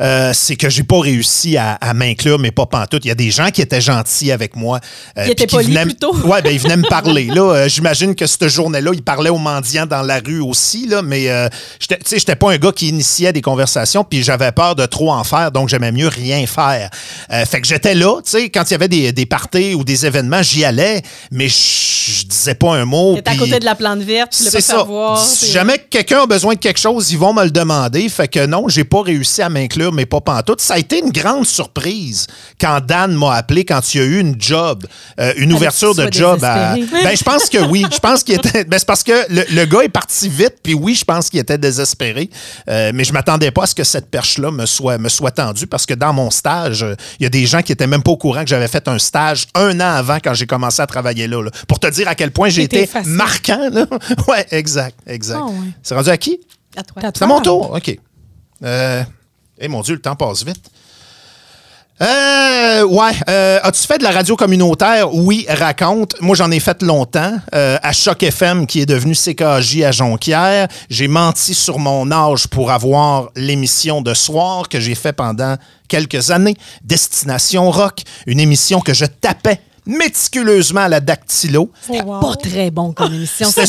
euh, 0.00 0.30
c'est 0.32 0.56
que 0.56 0.70
j'ai 0.70 0.82
pas 0.84 1.00
réussi 1.00 1.56
à, 1.56 1.72
à 1.80 1.94
m'inclure, 1.94 2.38
mais 2.38 2.50
pas 2.50 2.66
pantoute. 2.66 3.04
Il 3.04 3.08
y 3.08 3.10
a 3.10 3.14
des 3.16 3.30
gens 3.30 3.50
qui 3.50 3.60
étaient 3.62 3.80
gentils 3.80 4.30
avec 4.32 4.56
moi. 4.56 4.80
euh, 5.18 5.24
Ils 5.26 5.32
étaient 5.32 5.46
polis 5.46 5.68
venaient 5.68 5.84
plutôt. 5.84 6.14
Ouais, 6.26 6.42
ben 6.42 6.50
ils 6.52 6.60
venaient 6.60 6.76
me 6.76 6.88
parler. 6.88 7.26
Là, 7.26 7.42
Euh, 7.54 7.68
j'imagine 7.68 8.14
que 8.14 8.26
cette 8.26 8.48
journée-là, 8.48 8.90
ils 8.94 9.02
parlaient 9.02 9.30
aux 9.30 9.38
mendiants 9.38 9.86
dans 9.86 10.02
la 10.02 10.20
rue 10.20 10.40
aussi. 10.40 10.86
Là, 10.86 11.02
mais 11.02 11.28
euh, 11.28 11.48
tu 11.80 11.94
sais, 12.04 12.18
j'étais 12.18 12.36
pas 12.36 12.52
un 12.52 12.56
gars 12.58 12.72
qui 12.72 12.88
initiait 12.88 13.32
des 13.32 13.42
conversations, 13.42 14.04
puis 14.04 14.22
j'avais 14.22 14.52
peur 14.52 14.74
de 14.74 14.86
trop 14.86 15.12
en 15.12 15.24
faire, 15.24 15.50
donc 15.52 15.68
j'aimais 15.68 15.92
mieux 15.92 16.08
rien 16.08 16.46
faire. 16.46 16.90
Euh, 17.32 17.44
fait 17.44 17.60
que 17.60 17.66
j'étais 17.66 17.94
là, 17.94 18.20
tu 18.24 18.30
sais, 18.30 18.48
quand 18.50 18.62
il 18.68 18.72
y 18.72 18.74
avait 18.74 18.88
des, 18.88 19.12
des 19.12 19.26
parties 19.26 19.74
ou 19.74 19.84
des 19.84 20.06
événements, 20.06 20.42
j'y 20.42 20.64
allais, 20.64 21.02
mais 21.30 21.48
je 21.48 22.24
disais 22.26 22.54
pas 22.54 22.74
un 22.74 22.84
mot. 22.84 23.16
T'es 23.24 23.30
à 23.30 23.36
côté 23.36 23.58
de 23.58 23.64
la 23.64 23.74
plante 23.74 24.00
verte, 24.00 24.32
tu 24.36 24.44
c'est 24.44 24.60
ça. 24.60 24.78
savoir. 24.78 25.18
Si 25.18 25.50
jamais 25.50 25.78
quelqu'un 25.90 26.22
a 26.22 26.26
besoin 26.26 26.54
de 26.54 26.58
quelque 26.58 26.78
chose, 26.80 27.10
ils 27.10 27.18
vont 27.18 27.32
me 27.32 27.44
le 27.44 27.50
demander. 27.50 28.08
Fait 28.08 28.28
que 28.28 28.44
non, 28.46 28.68
j'ai 28.68 28.84
pas 28.84 29.02
réussi 29.02 29.42
à 29.42 29.48
m'inclure, 29.48 29.92
mais 29.92 30.06
pas 30.06 30.20
pantoute. 30.20 30.60
Ça 30.60 30.74
a 30.74 30.78
été 30.78 30.98
une 31.00 31.10
grande 31.10 31.46
surprise 31.46 32.26
quand 32.60 32.80
Dan 32.86 33.14
m'a 33.14 33.34
appelé, 33.34 33.64
quand 33.64 33.94
il 33.94 33.98
y 33.98 34.00
a 34.02 34.04
eu 34.06 34.18
une 34.20 34.36
job, 34.40 34.84
euh, 35.20 35.32
une 35.36 35.52
ouverture 35.52 35.94
de 35.94 36.12
job. 36.12 36.42
à- 36.44 36.74
ben, 36.76 37.16
je 37.16 37.22
pense 37.24 37.48
que 37.48 37.58
oui. 37.58 37.84
Je 37.92 37.98
pense 37.98 38.22
qu'il 38.22 38.34
était. 38.34 38.64
Ben, 38.68 38.78
c'est 38.78 38.86
parce 38.86 39.02
que 39.02 39.12
le, 39.28 39.44
le 39.54 39.64
gars 39.66 39.82
est 39.82 39.88
parti 39.88 40.28
vite, 40.28 40.54
puis 40.62 40.74
oui, 40.74 40.94
je 40.94 41.04
pense 41.04 41.28
qu'il 41.28 41.38
était 41.40 41.58
désespéré. 41.58 42.30
Euh, 42.68 42.92
mais 42.94 43.04
je 43.04 43.12
m'attendais 43.12 43.50
pas 43.50 43.64
à 43.64 43.66
ce 43.66 43.74
que 43.74 43.84
cette 43.84 44.10
perche-là 44.10 44.50
me 44.50 44.64
soit, 44.66 44.96
me 44.98 45.08
soit 45.08 45.30
tendue, 45.32 45.66
parce 45.66 45.86
que 45.86 45.94
dans 45.94 46.12
mon 46.12 46.30
stage, 46.30 46.82
euh, 46.82 46.94
il 47.20 47.24
y 47.24 47.26
a 47.26 47.28
des 47.28 47.46
gens 47.46 47.62
qui 47.62 47.72
étaient 47.72 47.86
même 47.86 48.02
pas 48.02 48.10
au 48.12 48.16
courant 48.16 48.42
que 48.42 48.48
j'avais 48.48 48.68
fait 48.68 48.86
un 48.88 48.98
stage 48.98 49.46
un 49.54 49.78
an 49.80 49.94
avant 49.96 50.18
quand 50.22 50.34
j'ai 50.34 50.46
commencé 50.46 50.80
à 50.82 50.86
travailler 50.86 51.26
là, 51.28 51.42
là. 51.42 51.50
Pour 51.68 51.78
te 51.78 51.86
dire 51.88 52.08
à 52.08 52.14
quel 52.14 52.30
point 52.30 52.48
j'ai 52.48 52.62
été. 52.64 52.88
Marquant, 53.14 53.68
là. 53.70 53.86
ouais, 54.28 54.46
exact, 54.50 54.98
exact. 55.06 55.38
Ah 55.42 55.46
ouais. 55.46 55.68
C'est 55.82 55.94
rendu 55.94 56.10
à 56.10 56.16
qui? 56.18 56.40
À 56.76 56.82
toi. 56.82 57.02
C'est 57.14 57.22
à 57.22 57.26
mon 57.26 57.40
tour? 57.40 57.72
OK. 57.74 57.98
Euh, 58.62 59.02
eh 59.58 59.68
mon 59.68 59.80
Dieu, 59.82 59.94
le 59.94 60.00
temps 60.00 60.16
passe 60.16 60.44
vite. 60.44 60.70
Euh, 62.02 62.82
ouais. 62.84 63.12
euh, 63.28 63.60
As-tu 63.62 63.86
fait 63.86 63.98
de 63.98 64.02
la 64.02 64.10
radio 64.10 64.34
communautaire? 64.34 65.14
Oui, 65.14 65.46
raconte. 65.48 66.20
Moi, 66.20 66.34
j'en 66.34 66.50
ai 66.50 66.58
fait 66.58 66.82
longtemps. 66.82 67.36
euh, 67.54 67.78
à 67.82 67.92
Choc 67.92 68.22
FM, 68.24 68.66
qui 68.66 68.80
est 68.80 68.86
devenu 68.86 69.14
CKJ 69.14 69.82
à 69.82 69.92
Jonquière. 69.92 70.66
J'ai 70.90 71.06
menti 71.06 71.54
sur 71.54 71.78
mon 71.78 72.10
âge 72.10 72.48
pour 72.48 72.72
avoir 72.72 73.28
l'émission 73.36 74.02
de 74.02 74.12
soir 74.12 74.68
que 74.68 74.80
j'ai 74.80 74.96
fait 74.96 75.12
pendant 75.12 75.56
quelques 75.88 76.32
années. 76.32 76.56
Destination 76.82 77.70
Rock, 77.70 78.00
une 78.26 78.40
émission 78.40 78.80
que 78.80 78.92
je 78.92 79.04
tapais 79.04 79.60
méticuleusement 79.86 80.82
à 80.82 80.88
la 80.88 81.00
dactylo. 81.00 81.70
Oh, 81.88 82.00
wow. 82.04 82.20
Pas 82.20 82.36
très 82.36 82.70
bon 82.70 82.92
comme 82.92 83.12
émission. 83.12 83.48
C'était 83.48 83.66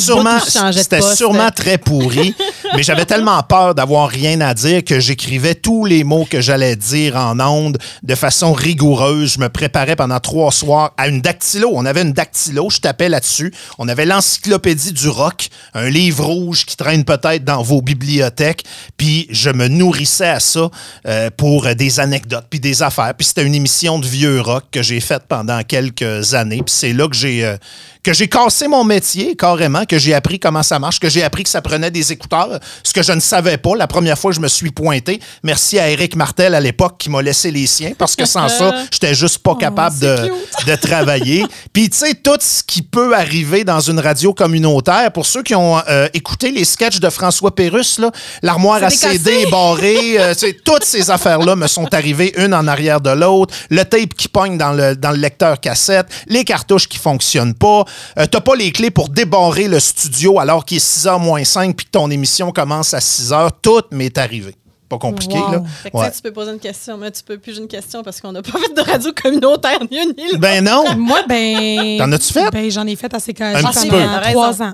c'était 0.72 1.02
sûrement 1.02 1.52
très 1.52 1.78
pourri, 1.78 2.36
mais 2.76 2.84
j'avais 2.84 3.06
tellement 3.06 3.42
peur 3.44 3.76
d'avoir 3.76 4.10
rien 4.10 4.40
à 4.42 4.54
dire 4.54 4.84
que 4.84 5.00
j'écrivais 5.00 5.56
tous 5.56 5.86
les 5.86 6.04
mots 6.04 6.26
que 6.30 6.42
j'allais 6.42 6.76
dire 6.76 7.16
en 7.16 7.40
ondes 7.40 7.78
de 8.04 8.16
façon 8.16 8.54
rigoureuse. 8.54 9.34
Je 9.34 9.40
me 9.40 9.50
préparais 9.50 9.96
pendant 9.96 10.20
trois 10.20 10.52
soirs 10.52 10.94
à 10.98 11.08
une 11.08 11.22
dactylo. 11.22 11.70
On 11.74 11.86
avait 11.86 12.02
une 12.02 12.14
dactylo, 12.14 12.70
je 12.70 12.80
tapais 12.80 13.10
là-dessus. 13.10 13.54
On 13.78 13.88
avait 13.88 14.06
l'encyclopédie 14.06 14.94
du 14.94 15.10
rock, 15.10 15.50
un 15.74 15.90
livre 15.90 16.26
rouge 16.26 16.66
qui 16.66 16.78
traîne 16.78 17.04
peut-être 17.04 17.44
dans 17.44 17.62
vos 17.62 17.82
bibliothèques. 17.82 18.64
Puis 18.98 19.28
je 19.30 19.50
me 19.50 19.68
nourrissais 19.68 20.30
à 20.30 20.40
ça 20.40 20.70
euh, 21.08 21.30
pour 21.36 21.68
des 21.76 22.00
anecdotes 22.00 22.46
puis 22.50 22.60
des 22.60 22.84
affaires. 22.84 23.14
Puis 23.16 23.28
c'était 23.28 23.44
une 23.44 23.56
émission 23.56 24.00
de 24.00 24.06
vieux 24.06 24.40
rock 24.40 24.66
que 24.72 24.82
j'ai 24.82 25.00
faite 25.00 25.24
pendant 25.28 25.62
quelques 25.64 26.05
années. 26.34 26.62
Puis 26.64 26.74
c'est 26.76 26.94
là 26.94 27.08
que 27.08 27.16
j'ai 27.16 27.46
euh, 27.46 27.58
que 28.06 28.14
j'ai 28.14 28.28
cassé 28.28 28.68
mon 28.68 28.84
métier 28.84 29.36
carrément, 29.36 29.84
que 29.86 29.98
j'ai 29.98 30.14
appris 30.14 30.40
comment 30.40 30.62
ça 30.62 30.78
marche, 30.78 31.00
que 31.00 31.10
j'ai 31.10 31.24
appris 31.24 31.42
que 31.42 31.50
ça 31.50 31.64
prenait 31.64 31.90
des 31.90 32.12
écouteurs, 32.12 32.60
ce 32.84 32.94
que 32.94 33.02
je 33.02 33.12
ne 33.12 33.20
savais 33.20 33.58
pas 33.58 33.76
la 33.76 33.88
première 33.88 34.16
fois 34.16 34.30
que 34.30 34.36
je 34.36 34.42
me 34.42 34.48
suis 34.48 34.70
pointé. 34.70 35.20
Merci 35.42 35.80
à 35.80 35.90
Eric 35.90 36.16
Martel 36.16 36.54
à 36.54 36.60
l'époque 36.60 37.00
qui 37.00 37.10
m'a 37.10 37.24
laissé 37.24 37.50
les 37.50 37.66
siens 37.66 37.94
parce 37.98 38.16
que 38.16 38.26
sans 38.26 38.48
ça, 38.48 38.76
j'étais 38.92 39.16
juste 39.16 39.40
pas 39.40 39.56
capable 39.56 39.96
c'est 40.00 40.06
de, 40.06 40.72
de 40.72 40.76
travailler. 40.76 41.46
Puis 41.74 41.90
tu 41.90 41.98
sais 41.98 42.14
tout 42.14 42.38
ce 42.40 42.62
qui 42.64 42.84
peut 42.84 43.16
arriver 43.16 43.64
dans 43.64 43.80
une 43.80 44.00
radio 44.00 44.36
communautaire 44.36 45.12
pour 45.12 45.26
ceux 45.26 45.42
qui 45.42 45.56
ont 45.56 45.80
euh, 45.90 46.08
écouté 46.14 46.52
les 46.52 46.64
sketchs 46.64 47.00
de 47.00 47.10
François 47.10 47.56
Pérusse 47.56 48.00
l'armoire 48.44 48.84
à 48.84 48.92
CD 48.92 49.48
barrée, 49.50 49.98
euh, 50.20 50.34
tu 50.34 50.42
sais, 50.42 50.58
toutes 50.64 50.84
ces 50.84 51.10
affaires-là 51.10 51.56
me 51.56 51.66
sont 51.66 51.92
arrivées 51.92 52.34
une 52.38 52.54
en 52.54 52.68
arrière 52.68 53.02
de 53.02 53.10
l'autre. 53.10 53.56
Le 53.72 53.84
tape 53.84 54.14
qui 54.14 54.28
pogne 54.28 54.60
dans 54.60 54.74
le, 54.74 54.96
dans 54.96 55.10
le 55.12 55.18
lecteur 55.18 55.60
cassette, 55.60 56.06
les 56.28 56.44
cartouches 56.44 56.88
qui 56.88 57.00
fonctionnent 57.00 57.56
pas. 57.56 57.86
Euh, 58.18 58.26
T'as 58.30 58.42
pas 58.42 58.56
les 58.56 58.72
clés 58.72 58.92
pour 58.92 59.10
débarrer 59.10 59.68
le 59.68 59.80
studio 59.80 60.40
alors 60.40 60.66
qu'il 60.66 60.78
est 60.78 60.80
6h 60.86 61.20
moins 61.20 61.44
5 61.44 61.76
puis 61.76 61.86
que 61.86 61.92
ton 61.92 62.10
émission 62.10 62.52
commence 62.52 62.94
à 62.94 63.00
6h. 63.00 63.50
Tout 63.62 63.82
m'est 63.92 64.18
arrivé. 64.18 64.56
Pas 64.88 65.00
compliqué, 65.00 65.40
Wow. 65.40 65.52
là. 65.52 65.64
Fait 65.82 65.90
que, 65.90 65.98
Ouais. 65.98 66.06
tu 66.06 66.12
sais, 66.12 66.16
tu 66.18 66.22
peux 66.22 66.32
poser 66.34 66.52
une 66.52 66.60
question, 66.60 66.96
mais 66.98 67.10
tu 67.12 67.24
peux 67.24 67.38
plus 67.40 67.58
une 67.58 67.68
question 67.68 68.04
parce 68.04 68.22
qu'on 68.22 68.32
n'a 68.32 68.44
pas 68.44 68.60
fait 68.60 68.74
de 68.76 68.82
radio 68.82 69.12
communautaire 69.20 69.80
ni 69.90 69.98
une 69.98 70.14
ni. 70.16 70.38
Ben 70.38 70.64
non! 70.64 70.84
Moi, 70.98 71.22
ben. 71.28 71.98
T'en 71.98 72.12
as-tu 72.12 72.32
fait? 72.32 72.52
Ben, 72.52 72.70
j'en 72.70 72.86
ai 72.86 72.96
fait 72.96 73.12
assez 73.14 73.34
Un 73.40 73.62
quand 73.64 73.72
petit 73.72 73.90
pendant 73.90 74.04
peu. 74.04 74.22
T'as 74.24 74.32
trois 74.32 74.62
ans. 74.62 74.74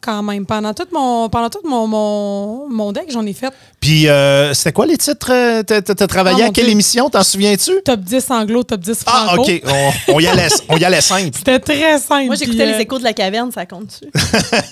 Quand 0.00 0.22
même. 0.22 0.44
Pendant 0.46 0.72
tout 0.74 0.86
mon, 0.92 1.28
pendant 1.30 1.48
tout 1.50 1.60
mon, 1.64 1.86
mon, 1.86 2.68
mon 2.70 2.92
deck, 2.92 3.04
j'en 3.10 3.24
ai 3.26 3.32
fait 3.34 3.52
Puis, 3.80 4.08
euh, 4.08 4.52
c'était 4.52 4.72
quoi 4.72 4.84
les 4.84 4.98
titres? 4.98 5.30
euh, 5.32 5.62
T'as 5.62 6.06
travaillé 6.06 6.42
Oh, 6.44 6.48
à 6.48 6.50
quelle 6.50 6.64
Dieu. 6.66 6.72
émission? 6.72 7.08
T'en 7.08 7.22
souviens-tu? 7.22 7.72
top 7.82 8.00
10 8.00 8.30
anglo, 8.30 8.62
top 8.62 8.80
10 8.80 8.98
franco. 9.04 9.18
Ah, 9.18 9.34
OK. 9.38 9.62
On, 9.66 10.14
on 10.16 10.20
y 10.20 10.26
allait, 10.26 10.48
on 10.68 10.76
y 10.76 10.84
allait 10.84 11.00
simple. 11.00 11.30
C'était 11.36 11.58
très 11.58 11.98
simple. 11.98 12.26
Moi, 12.26 12.34
j'écoutais 12.36 12.64
euh, 12.64 12.72
les 12.76 12.82
échos 12.82 12.98
de 12.98 13.04
la 13.04 13.14
caverne, 13.14 13.50
ça 13.52 13.64
compte-tu? 13.64 14.06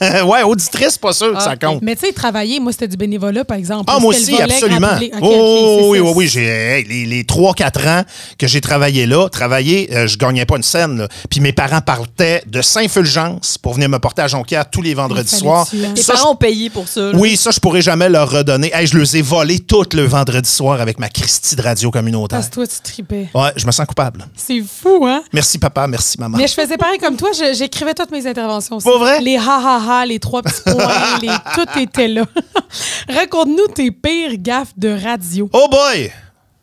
ouais, 0.26 0.42
auditrice, 0.42 0.98
pas 0.98 1.14
sûr 1.14 1.32
que 1.32 1.38
Ah, 1.38 1.40
ça 1.40 1.52
ok. 1.54 1.60
compte. 1.64 1.82
Mais 1.82 1.96
tu 1.96 2.06
sais, 2.06 2.12
travailler, 2.12 2.60
moi, 2.60 2.70
c'était 2.72 2.88
du 2.88 2.98
bénévolat, 2.98 3.44
par 3.46 3.56
exemple. 3.56 3.84
Ah, 3.86 3.98
moi 3.98 4.10
aussi, 4.14 4.40
absolument. 4.42 4.98
oh, 5.22 5.86
oui, 5.88 6.00
oui, 6.00 6.12
oui. 6.14 6.28
J'ai, 6.28 6.44
hey, 6.46 6.84
les, 6.84 7.06
les 7.06 7.22
3-4 7.24 7.88
ans 7.88 8.02
que 8.38 8.46
j'ai 8.46 8.60
travaillé 8.60 9.06
là, 9.06 9.28
travaillé, 9.30 9.88
euh, 9.94 10.06
je 10.06 10.18
gagnais 10.18 10.44
pas 10.44 10.56
une 10.56 10.62
scène. 10.62 10.98
là. 10.98 11.08
Puis 11.30 11.40
mes 11.40 11.52
parents 11.54 11.80
partaient 11.80 12.42
de 12.46 12.60
Saint-Fulgence 12.60 13.56
pour 13.56 13.72
venir 13.72 13.88
me 13.88 13.98
porter 13.98 14.20
à 14.20 14.28
Jonquière 14.28 14.68
tous 14.68 14.82
les 14.82 14.92
vendredis 14.92 15.34
soirs. 15.34 15.66
Tes 15.94 16.02
Ça, 16.02 16.12
parents 16.12 16.32
ont 16.32 16.36
payé 16.36 16.68
pour 16.68 16.86
ça. 16.88 17.00
là. 17.00 17.12
oui, 17.14 17.38
ça, 17.38 17.50
je 17.50 17.58
pourrais 17.60 17.80
jamais 17.82 18.10
leur 18.10 18.30
redonner. 18.30 18.70
Hey, 18.74 18.86
je 18.86 18.97
les 19.00 19.16
ai 19.18 19.22
volés 19.22 19.58
tout 19.60 19.84
le 19.94 20.02
vendredi 20.04 20.48
soir 20.48 20.80
avec 20.80 20.98
ma 20.98 21.08
Christie 21.08 21.56
de 21.56 21.62
radio 21.62 21.90
communautaire. 21.90 22.38
Parce 22.38 22.48
que 22.48 22.54
toi, 22.54 22.66
tu 22.66 22.80
tripais. 22.82 23.28
Ouais, 23.34 23.52
je 23.56 23.66
me 23.66 23.72
sens 23.72 23.86
coupable. 23.86 24.26
C'est 24.36 24.60
fou, 24.62 25.06
hein? 25.06 25.22
Merci, 25.32 25.58
papa. 25.58 25.86
Merci, 25.86 26.18
maman. 26.20 26.36
Mais 26.38 26.46
je 26.46 26.54
faisais 26.54 26.76
pareil 26.76 26.98
comme 26.98 27.16
toi, 27.16 27.30
je- 27.32 27.54
j'écrivais 27.56 27.94
toutes 27.94 28.10
mes 28.10 28.26
interventions. 28.26 28.76
aussi. 28.76 28.88
Pas 28.88 28.98
vrai? 28.98 29.20
Les 29.20 29.36
ha-ha-ha, 29.36 30.04
les 30.06 30.18
trois 30.18 30.42
petits 30.42 30.62
points, 30.62 31.18
les... 31.22 31.28
tout 31.54 31.78
était 31.78 32.08
là. 32.08 32.24
Raconte-nous 33.08 33.68
tes 33.74 33.90
pires 33.90 34.36
gaffes 34.38 34.72
de 34.76 34.88
radio. 34.90 35.48
Oh 35.52 35.68
boy! 35.70 36.10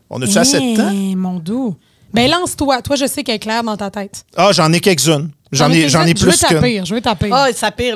On 0.10 0.22
a-tu 0.22 0.38
assez 0.38 0.60
de 0.60 0.78
temps? 0.78 0.92
Eh, 0.94 1.16
mon 1.16 1.40
doux. 1.40 1.76
Ben 2.14 2.30
lance-toi. 2.30 2.82
Toi, 2.82 2.96
je 2.96 3.08
sais 3.08 3.24
qu'elle 3.24 3.36
est 3.36 3.40
claire 3.40 3.64
dans 3.64 3.76
ta 3.76 3.90
tête. 3.90 4.26
Ah, 4.38 4.52
j'en 4.54 4.72
ai 4.72 4.80
quelques-unes. 4.80 5.32
J'en 5.52 5.72
ai, 5.72 5.88
j'en 5.88 6.04
ai 6.06 6.14
Je 6.18 6.26
veux 6.26 6.32
plus 6.32 6.62
pire, 6.62 6.86
je 6.86 6.96
veux 6.96 7.02
ta 7.02 7.16
pire. 7.16 7.30
Ah, 7.34 7.48
ça 7.54 7.72
pire. 7.72 7.96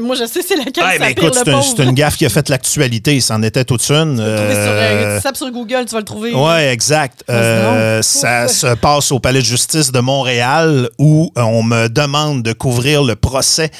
Moi, 0.00 0.16
je 0.16 0.26
sais 0.26 0.42
c'est 0.46 0.56
laquelle 0.56 0.84
Ouais, 0.84 0.98
ça 0.98 1.06
mais 1.06 1.14
pire, 1.14 1.24
écoute, 1.24 1.34
le 1.38 1.42
c'est 1.44 1.50
un- 1.50 1.52
pauvre. 1.58 1.74
c'est 1.76 1.82
une 1.84 1.92
gaffe 1.94 2.16
qui 2.16 2.26
a 2.26 2.28
fait 2.28 2.48
l'actualité. 2.48 3.20
C'en 3.20 3.42
était 3.42 3.64
toute 3.64 3.82
une. 3.90 4.16
Trouver 4.16 4.26
sur, 4.26 4.36
Euh, 4.36 5.18
euh, 5.18 5.20
tu 5.32 5.36
sur 5.38 5.50
Google, 5.50 5.84
tu 5.86 5.92
vas 5.94 5.98
le 6.00 6.04
trouver. 6.04 6.32
Oui, 6.34 6.52
exact. 6.70 7.24
Euh, 7.30 8.02
ça 8.02 8.48
se 8.48 8.74
passe 8.74 9.10
au 9.12 9.18
Palais 9.18 9.40
de 9.40 9.44
justice 9.44 9.90
de 9.92 10.00
Montréal 10.00 10.88
où 10.98 11.32
euh, 11.36 11.42
on 11.42 11.62
me 11.62 11.88
demande 11.88 12.42
de 12.42 12.52
couvrir 12.52 13.02
le 13.02 13.16
procès 13.16 13.70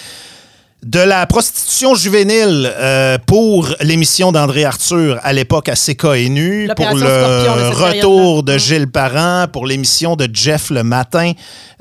de 0.85 1.01
la 1.01 1.27
prostitution 1.27 1.95
juvénile 1.95 2.73
euh, 2.75 3.19
pour 3.27 3.69
l'émission 3.81 4.33
d'André 4.33 4.65
Arthur 4.65 5.19
à 5.23 5.33
l'époque 5.33 5.69
à 5.69 5.75
CKNU, 5.75 6.71
pour 6.75 6.95
le 6.95 7.69
retour 7.71 8.43
de 8.43 8.57
Gilles 8.57 8.91
Parent, 8.91 9.47
pour 9.53 9.67
l'émission 9.67 10.17
de 10.17 10.29
Jeff 10.33 10.71
le 10.71 10.83
matin. 10.83 11.33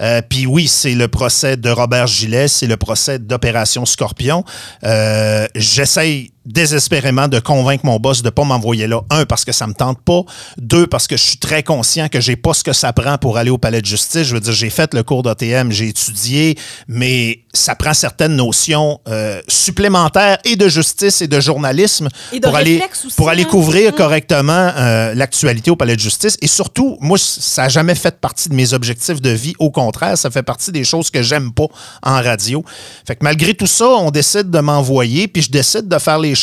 Euh, 0.01 0.21
Puis 0.27 0.45
oui, 0.45 0.67
c'est 0.67 0.95
le 0.95 1.07
procès 1.07 1.55
de 1.55 1.69
Robert 1.69 2.07
Gillet, 2.07 2.47
c'est 2.47 2.67
le 2.67 2.77
procès 2.77 3.19
d'Opération 3.19 3.85
Scorpion. 3.85 4.43
Euh, 4.83 5.47
J'essaye 5.55 6.31
désespérément 6.45 7.27
de 7.27 7.39
convaincre 7.39 7.85
mon 7.85 7.97
boss 7.97 8.21
de 8.21 8.27
ne 8.27 8.31
pas 8.31 8.43
m'envoyer 8.43 8.87
là. 8.87 9.01
Un, 9.09 9.25
parce 9.25 9.45
que 9.45 9.51
ça 9.51 9.67
me 9.67 9.73
tente 9.73 10.01
pas. 10.01 10.21
Deux, 10.57 10.87
parce 10.87 11.07
que 11.07 11.17
je 11.17 11.23
suis 11.23 11.37
très 11.37 11.63
conscient 11.63 12.07
que 12.09 12.19
j'ai 12.19 12.35
pas 12.35 12.53
ce 12.53 12.63
que 12.63 12.73
ça 12.73 12.93
prend 12.93 13.17
pour 13.17 13.37
aller 13.37 13.51
au 13.51 13.57
palais 13.57 13.81
de 13.81 13.85
justice. 13.85 14.23
Je 14.23 14.33
veux 14.33 14.39
dire, 14.39 14.53
j'ai 14.53 14.69
fait 14.69 14.93
le 14.93 15.03
cours 15.03 15.23
d'ATM, 15.23 15.71
j'ai 15.71 15.89
étudié, 15.89 16.57
mais 16.87 17.41
ça 17.53 17.75
prend 17.75 17.93
certaines 17.93 18.35
notions 18.35 18.99
euh, 19.07 19.41
supplémentaires 19.47 20.37
et 20.45 20.55
de 20.55 20.67
justice 20.67 21.21
et 21.21 21.27
de 21.27 21.39
journalisme 21.39 22.09
Et 22.31 22.39
de 22.39 22.47
pour 22.47 22.55
aller, 22.55 22.73
réflexe 22.73 23.05
aussi, 23.05 23.15
pour 23.15 23.29
aller 23.29 23.43
hein. 23.43 23.47
couvrir 23.49 23.95
correctement 23.95 24.71
euh, 24.75 25.13
l'actualité 25.15 25.71
au 25.71 25.75
palais 25.75 25.95
de 25.95 26.01
justice. 26.01 26.37
Et 26.41 26.47
surtout, 26.47 26.97
moi, 27.01 27.17
ça 27.17 27.63
n'a 27.63 27.69
jamais 27.69 27.95
fait 27.95 28.19
partie 28.19 28.49
de 28.49 28.55
mes 28.55 28.73
objectifs 28.73 29.21
de 29.21 29.29
vie. 29.29 29.53
Au 29.59 29.71
contraire, 29.71 30.17
ça 30.17 30.29
fait 30.29 30.43
partie 30.43 30.71
des 30.71 30.83
choses 30.83 31.09
que 31.09 31.21
j'aime 31.21 31.51
pas 31.51 31.67
en 32.03 32.21
radio. 32.21 32.63
Fait 33.05 33.15
que 33.15 33.23
malgré 33.23 33.53
tout 33.53 33.67
ça, 33.67 33.87
on 33.87 34.11
décide 34.11 34.49
de 34.49 34.59
m'envoyer, 34.59 35.27
puis 35.27 35.41
je 35.41 35.51
décide 35.51 35.87
de 35.87 35.97
faire 35.97 36.19
les 36.19 36.35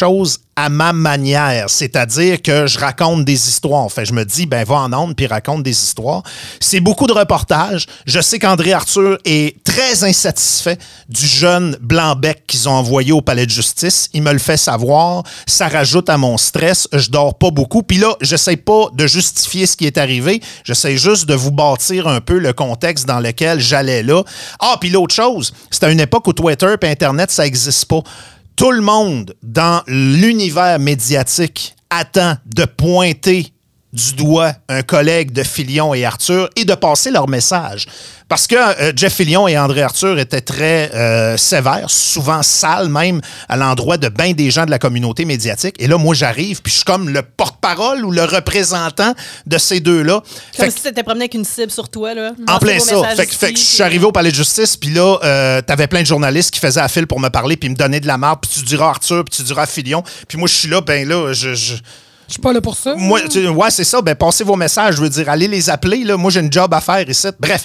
à 0.58 0.70
ma 0.70 0.94
manière, 0.94 1.68
c'est-à-dire 1.68 2.40
que 2.40 2.66
je 2.66 2.78
raconte 2.78 3.26
des 3.26 3.48
histoires. 3.48 3.82
En 3.82 3.90
fait, 3.90 4.06
je 4.06 4.14
me 4.14 4.24
dis, 4.24 4.46
ben 4.46 4.64
va 4.64 4.76
en 4.76 4.92
onde 4.94 5.14
puis 5.14 5.26
raconte 5.26 5.62
des 5.62 5.70
histoires. 5.70 6.22
C'est 6.60 6.80
beaucoup 6.80 7.06
de 7.06 7.12
reportages. 7.12 7.86
Je 8.06 8.20
sais 8.20 8.38
qu'André 8.38 8.72
Arthur 8.72 9.18
est 9.26 9.62
très 9.64 10.04
insatisfait 10.04 10.78
du 11.10 11.26
jeune 11.26 11.76
Blanc-Bec 11.82 12.46
qu'ils 12.46 12.70
ont 12.70 12.72
envoyé 12.72 13.12
au 13.12 13.20
palais 13.20 13.44
de 13.44 13.50
justice. 13.50 14.08
Il 14.14 14.22
me 14.22 14.32
le 14.32 14.38
fait 14.38 14.56
savoir. 14.56 15.24
Ça 15.46 15.68
rajoute 15.68 16.08
à 16.08 16.16
mon 16.16 16.38
stress. 16.38 16.88
Je 16.90 17.10
dors 17.10 17.36
pas 17.36 17.50
beaucoup. 17.50 17.82
Puis 17.82 17.98
là, 17.98 18.16
j'essaie 18.22 18.56
pas 18.56 18.86
de 18.94 19.06
justifier 19.06 19.66
ce 19.66 19.76
qui 19.76 19.84
est 19.84 19.98
arrivé. 19.98 20.40
J'essaie 20.64 20.96
juste 20.96 21.26
de 21.26 21.34
vous 21.34 21.52
bâtir 21.52 22.08
un 22.08 22.22
peu 22.22 22.38
le 22.38 22.54
contexte 22.54 23.04
dans 23.04 23.20
lequel 23.20 23.60
j'allais 23.60 24.02
là. 24.02 24.22
Ah, 24.58 24.78
puis 24.80 24.88
l'autre 24.88 25.14
chose, 25.14 25.52
c'est 25.70 25.84
à 25.84 25.90
une 25.90 26.00
époque 26.00 26.26
où 26.28 26.32
Twitter 26.32 26.74
et 26.80 26.86
Internet, 26.88 27.30
ça 27.30 27.44
n'existe 27.44 27.84
pas 27.84 28.02
tout 28.56 28.72
le 28.72 28.80
monde 28.80 29.34
dans 29.42 29.82
l'univers 29.86 30.78
médiatique 30.78 31.76
attend 31.90 32.36
de 32.46 32.64
pointer 32.64 33.52
du 33.96 34.12
doigt 34.12 34.52
un 34.68 34.82
collègue 34.82 35.32
de 35.32 35.42
Filion 35.42 35.94
et 35.94 36.04
Arthur 36.04 36.50
et 36.54 36.66
de 36.66 36.74
passer 36.74 37.10
leur 37.10 37.28
message. 37.28 37.86
Parce 38.28 38.46
que 38.46 38.56
euh, 38.56 38.92
Jeff 38.94 39.14
Fillion 39.14 39.48
et 39.48 39.56
André 39.56 39.82
Arthur 39.82 40.18
étaient 40.18 40.40
très 40.40 40.90
euh, 40.94 41.36
sévères, 41.36 41.88
souvent 41.88 42.42
sales 42.42 42.88
même, 42.88 43.20
à 43.48 43.56
l'endroit 43.56 43.96
de 43.96 44.08
bien 44.08 44.32
des 44.32 44.50
gens 44.50 44.66
de 44.66 44.70
la 44.70 44.78
communauté 44.78 45.24
médiatique. 45.24 45.76
Et 45.78 45.86
là, 45.86 45.96
moi, 45.96 46.14
j'arrive, 46.14 46.60
puis 46.60 46.72
je 46.72 46.78
suis 46.78 46.84
comme 46.84 47.08
le 47.08 47.22
porte-parole 47.22 48.04
ou 48.04 48.10
le 48.10 48.24
représentant 48.24 49.14
de 49.46 49.58
ces 49.58 49.80
deux-là. 49.80 50.22
Comme 50.58 50.70
si 50.70 50.82
tu 50.82 50.88
étais 50.88 51.04
promené 51.04 51.24
avec 51.24 51.34
une 51.34 51.44
cible 51.44 51.70
sur 51.70 51.88
toi. 51.88 52.14
Là. 52.14 52.32
En 52.48 52.58
plein 52.58 52.80
ça. 52.80 53.02
Fait, 53.14 53.32
fait, 53.32 53.52
que 53.52 53.58
je 53.58 53.64
suis 53.64 53.82
arrivé 53.82 54.04
au 54.04 54.12
palais 54.12 54.30
de 54.30 54.36
justice, 54.36 54.76
puis 54.76 54.90
là, 54.90 55.18
euh, 55.22 55.62
t'avais 55.62 55.86
plein 55.86 56.02
de 56.02 56.06
journalistes 56.06 56.50
qui 56.50 56.60
faisaient 56.60 56.80
à 56.80 56.88
fil 56.88 57.06
pour 57.06 57.20
me 57.20 57.28
parler, 57.28 57.56
puis 57.56 57.70
me 57.70 57.76
donner 57.76 58.00
de 58.00 58.08
la 58.08 58.18
marque, 58.18 58.42
puis 58.42 58.50
tu 58.58 58.64
diras 58.64 58.88
Arthur, 58.88 59.24
puis 59.24 59.36
tu 59.36 59.42
diras 59.44 59.66
Filion. 59.66 60.02
Puis 60.28 60.36
moi, 60.36 60.48
je 60.48 60.54
suis 60.54 60.68
là, 60.68 60.80
ben 60.80 61.08
là, 61.08 61.32
je... 61.32 61.54
je 61.54 61.74
je 62.28 62.32
suis 62.32 62.42
pas 62.42 62.52
là 62.52 62.60
pour 62.60 62.76
ça. 62.76 62.94
Moi, 62.96 63.20
ouais, 63.20 63.70
c'est 63.70 63.84
ça. 63.84 64.02
Ben, 64.02 64.14
passez 64.14 64.42
vos 64.42 64.56
messages. 64.56 64.96
Je 64.96 65.00
veux 65.00 65.08
dire, 65.08 65.28
allez 65.28 65.48
les 65.48 65.70
appeler. 65.70 66.04
Là. 66.04 66.16
Moi, 66.16 66.30
j'ai 66.30 66.40
une 66.40 66.52
job 66.52 66.72
à 66.74 66.80
faire 66.80 67.08
ici. 67.08 67.28
Bref. 67.38 67.64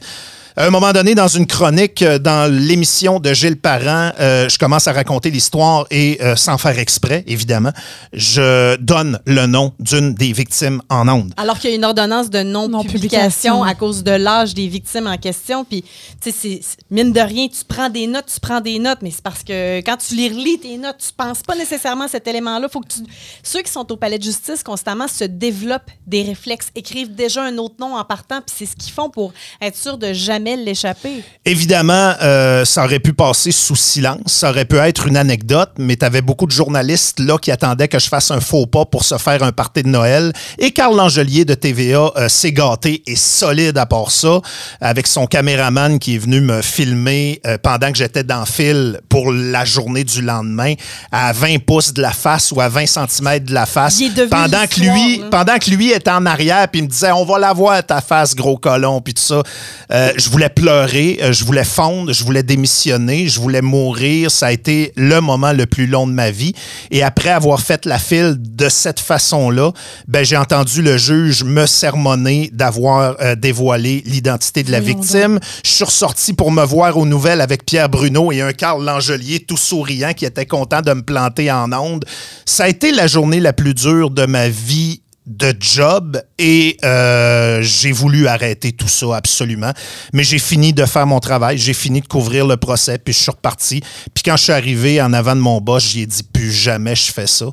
À 0.58 0.66
un 0.66 0.70
moment 0.70 0.91
donné, 0.91 1.16
dans 1.16 1.30
une 1.30 1.47
chronique, 1.47 2.02
euh, 2.02 2.20
dans 2.20 2.52
l'émission 2.52 3.22
de 3.22 3.34
Gilles 3.34 3.56
Parent, 3.56 4.12
euh, 4.20 4.49
je 4.49 4.60
commence 4.60 4.86
à 4.86 4.91
raconter 4.91 5.32
l'histoire 5.32 5.88
et, 5.91 6.18
euh, 6.22 6.36
sans 6.36 6.58
faire 6.58 6.78
exprès, 6.78 7.24
évidemment, 7.26 7.72
je 8.12 8.76
donne 8.76 9.18
le 9.26 9.45
nom 9.45 9.72
d'une 9.80 10.14
des 10.14 10.34
victimes 10.34 10.82
en 10.89 11.08
ondes. 11.08 11.34
Alors 11.38 11.58
qu'il 11.58 11.70
y 11.70 11.74
a 11.74 11.78
une 11.78 11.86
ordonnance 11.86 12.30
de 12.30 12.43
non-publication 12.43 13.64
à 13.64 13.76
cause 13.76 14.04
de 14.04 14.12
l'âge 14.12 14.54
des 14.54 14.68
victimes 14.68 15.08
en 15.08 15.16
question. 15.16 15.64
Puis, 15.64 15.86
tu 16.22 16.34
sais, 16.34 16.60
mine 16.89 17.14
de 17.14 17.22
rien, 17.22 17.47
tu 17.47 17.64
prends 17.66 17.89
des 17.89 18.08
notes, 18.08 18.26
tu 18.34 18.41
prends 18.41 18.60
des 18.60 18.78
notes, 18.78 18.99
mais 19.02 19.12
c'est 19.12 19.24
parce 19.24 19.43
que 19.43 19.78
quand 19.80 19.95
tu 20.06 20.16
les 20.16 20.28
relis, 20.28 20.60
tes 20.60 20.78
notes, 20.78 20.97
tu 20.97 21.14
penses 21.16 21.43
pas 21.43 21.56
nécessairement 21.56 22.06
à 22.06 22.10
cet 22.10 22.28
élément-là. 22.28 22.68
Faut 22.68 22.82
que 22.82 22.89
tu... 22.89 22.99
Ceux 23.41 23.62
qui 23.62 23.72
sont 23.72 23.89
au 23.89 23.95
palais 23.95 24.18
de 24.18 24.24
justice 24.24 24.64
constamment 24.64 25.08
se 25.08 25.24
développent 25.24 25.91
des 26.08 26.24
réflexes, 26.24 26.72
écrivent 26.76 27.16
déjà 27.16 27.41
un 27.41 27.58
autre 27.58 27.76
nom 27.80 27.95
en 27.95 28.04
partant, 28.04 28.41
puis 28.41 28.54
c'est 28.58 28.66
ce 28.66 28.76
qu'ils 28.76 28.91
font 28.91 29.10
pour 29.10 29.32
être 29.62 29.78
sûr 29.78 29.97
de 29.97 30.12
jamais 30.12 30.41
l'échapper. 30.42 31.24
Évidemment, 31.46 32.14
euh, 32.22 32.66
ça 32.66 32.84
aurait 32.84 33.00
pu 33.00 33.14
passer 33.14 33.52
sous 33.52 33.76
silence. 33.76 34.22
Ça 34.28 34.52
aurait 34.52 34.66
pu 34.66 34.78
être 34.78 35.08
une 35.08 35.18
anecdote, 35.18 35.72
mais 35.80 35.96
tu 35.96 36.06
avais 36.06 36.22
beaucoup 36.22 36.46
de 36.46 36.52
journalistes 36.52 37.20
là 37.20 37.38
qui 37.38 37.52
attendaient 37.52 37.88
que 37.88 37.98
je 37.98 38.08
fasse 38.08 38.32
un 38.32 38.39
faux 38.39 38.68
pas 38.68 38.86
pour 38.86 39.04
se 39.04 39.18
faire 39.18 39.42
un 39.42 39.52
party 39.52 39.84
de 39.84 39.88
Noël. 39.88 40.34
Et 40.60 40.72
Carl 40.72 40.96
Langelier 40.96 41.46
de 41.46 41.54
TVA 41.54 42.12
euh, 42.16 42.30
s'est 42.30 42.52
gâté 42.52 43.02
et 43.08 43.16
solide 43.16 43.78
à 43.78 43.86
part 43.86 44.12
ça, 44.12 44.39
avec 44.80 45.08
son 45.08 45.26
caméraman 45.26 46.00
qui 46.00 46.16
est 46.16 46.18
venu 46.20 46.42
me 46.42 46.62
filmer 46.62 47.42
euh, 47.46 47.58
pendant 47.58 47.92
que 47.92 47.98
j'étais 47.98 48.24
dans 48.24 48.42
le 48.42 48.46
fil 48.46 49.00
pour 49.10 49.32
la 49.32 49.66
journée 49.66 50.04
du 50.04 50.22
lendemain, 50.22 50.74
à 51.12 51.34
20 51.34 51.66
pouces 51.66 51.94
de 51.94 52.02
la 52.02 52.12
face 52.12 52.52
ou 52.52 52.62
à 52.62 52.70
20 52.70 52.86
cm 52.86 53.39
de 53.39 53.54
la 53.54 53.66
face. 53.66 54.02
pendant 54.30 54.68
que 54.68 54.80
lui, 54.80 55.22
pendant 55.32 55.58
que 55.58 55.72
lui 55.72 55.92
était 55.92 56.12
en 56.12 56.26
arrière, 56.26 56.68
puis 56.68 56.82
il 56.82 56.84
me 56.84 56.89
disait, 56.89 57.12
on 57.12 57.26
va 57.26 57.39
la 57.39 57.54
voir 57.54 57.84
ta 57.84 58.02
face, 58.02 58.36
gros 58.36 58.58
colon, 58.58 59.02
puis 59.02 59.14
tout 59.14 59.24
ça. 59.24 59.42
je 59.89 60.30
voulais 60.32 60.50
pleurer, 60.50 61.20
euh, 61.22 61.34
je 61.34 61.44
voulais 61.44 61.64
fondre, 61.64 62.14
je 62.14 62.24
voulais 62.24 62.44
démissionner, 62.44 63.28
je 63.28 63.40
voulais 63.40 63.62
mourir. 63.62 64.32
Ça 64.32 64.48
a 64.48 64.52
été 64.52 64.94
le 64.96 65.20
moment 65.20 65.52
le 65.52 65.66
plus 65.66 65.88
long 65.88 66.08
de 66.08 66.14
ma 66.14 66.32
vie. 66.32 66.54
Et 66.90 67.04
après 67.04 67.30
avoir 67.30 67.60
fait 67.60 67.86
la 67.86 68.00
file 68.00 68.36
de 68.40 68.70
cette 68.70 69.00
façon-là, 69.00 69.72
ben, 70.08 70.24
j'ai 70.24 70.38
entendu 70.38 70.82
le 70.82 70.98
juge 70.98 71.44
me 71.44 71.66
sermonner 71.66 72.50
d'avoir 72.54 73.16
euh, 73.22 73.36
dévoilé 73.36 74.04
l'identité 74.06 74.64
de 74.64 74.72
la 74.72 74.80
victime. 74.80 75.40
Je 75.64 75.70
suis 75.70 75.84
ressorti 75.84 76.34
pour 76.34 76.52
me 76.52 76.64
voir 76.64 76.98
aux 76.98 77.06
nouvelles 77.06 77.42
avec 77.42 77.66
Pierre 77.66 77.90
Bruno 77.90 78.32
et 78.32 78.42
un 78.42 78.54
Carl 78.54 78.84
Langelier 78.84 79.42
tout 79.42 79.58
souriant 79.58 80.14
qui 80.14 80.26
était 80.26 80.46
content 80.46 80.82
de 80.82 80.94
me 80.94 81.02
planter 81.02 81.52
en 81.52 81.72
onde. 81.74 82.06
Ça 82.46 82.64
a 82.64 82.68
été 82.70 82.92
la 82.92 83.08
journée 83.08 83.40
la 83.40 83.54
plus 83.54 83.74
dure 83.74 84.10
de 84.10 84.26
ma 84.26 84.48
vie 84.48 85.02
de 85.38 85.56
job 85.60 86.22
et 86.38 86.78
euh, 86.84 87.62
j'ai 87.62 87.92
voulu 87.92 88.28
arrêter 88.28 88.72
tout 88.74 88.88
ça 88.88 89.16
absolument. 89.16 89.72
Mais 90.14 90.24
j'ai 90.24 90.40
fini 90.40 90.74
de 90.74 90.86
faire 90.86 91.08
mon 91.08 91.20
travail, 91.20 91.58
j'ai 91.58 91.74
fini 91.74 92.02
de 92.02 92.08
couvrir 92.08 92.46
le 92.46 92.58
procès, 92.58 92.98
puis 92.98 93.14
je 93.14 93.20
suis 93.20 93.32
reparti. 93.32 93.82
Puis 94.14 94.24
quand 94.24 94.36
je 94.36 94.44
suis 94.44 94.52
arrivé 94.52 95.02
en 95.02 95.14
avant 95.14 95.36
de 95.36 95.42
mon 95.42 95.62
boss, 95.62 95.90
j'ai 95.92 96.06
dit 96.06 96.24
plus 96.24 96.52
jamais 96.52 96.96
je 96.96 97.12
fais 97.12 97.28
ça. 97.28 97.46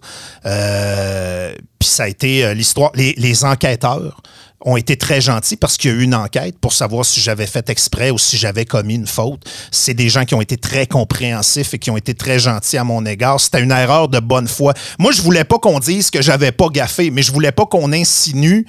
Euh, 0.44 1.54
puis 1.78 1.88
ça 1.88 2.04
a 2.04 2.08
été 2.08 2.44
euh, 2.44 2.54
l'histoire. 2.54 2.90
Les 2.94 3.44
enquêteurs 3.44 4.20
ont 4.64 4.76
été 4.76 4.96
très 4.96 5.20
gentils 5.20 5.56
parce 5.56 5.76
qu'il 5.76 5.90
y 5.90 5.94
a 5.94 5.96
eu 5.96 6.02
une 6.02 6.14
enquête 6.14 6.58
pour 6.58 6.72
savoir 6.72 7.04
si 7.04 7.20
j'avais 7.20 7.46
fait 7.46 7.70
exprès 7.70 8.10
ou 8.10 8.18
si 8.18 8.36
j'avais 8.36 8.64
commis 8.64 8.96
une 8.96 9.06
faute. 9.06 9.40
C'est 9.70 9.94
des 9.94 10.08
gens 10.08 10.24
qui 10.24 10.34
ont 10.34 10.40
été 10.40 10.56
très 10.56 10.86
compréhensifs 10.86 11.74
et 11.74 11.78
qui 11.78 11.90
ont 11.90 11.96
été 11.96 12.14
très 12.14 12.38
gentils 12.38 12.76
à 12.76 12.84
mon 12.84 13.04
égard. 13.06 13.40
C'était 13.40 13.62
une 13.62 13.70
erreur 13.70 14.08
de 14.08 14.18
bonne 14.18 14.48
foi. 14.48 14.74
Moi, 14.98 15.12
je 15.12 15.22
voulais 15.22 15.44
pas 15.44 15.58
qu'on 15.58 15.78
dise 15.78 16.10
que 16.10 16.22
j'avais 16.22 16.52
pas 16.52 16.68
gaffé, 16.68 17.10
mais 17.10 17.22
je 17.22 17.32
voulais 17.32 17.52
pas 17.52 17.66
qu'on 17.66 17.92
insinue 17.92 18.66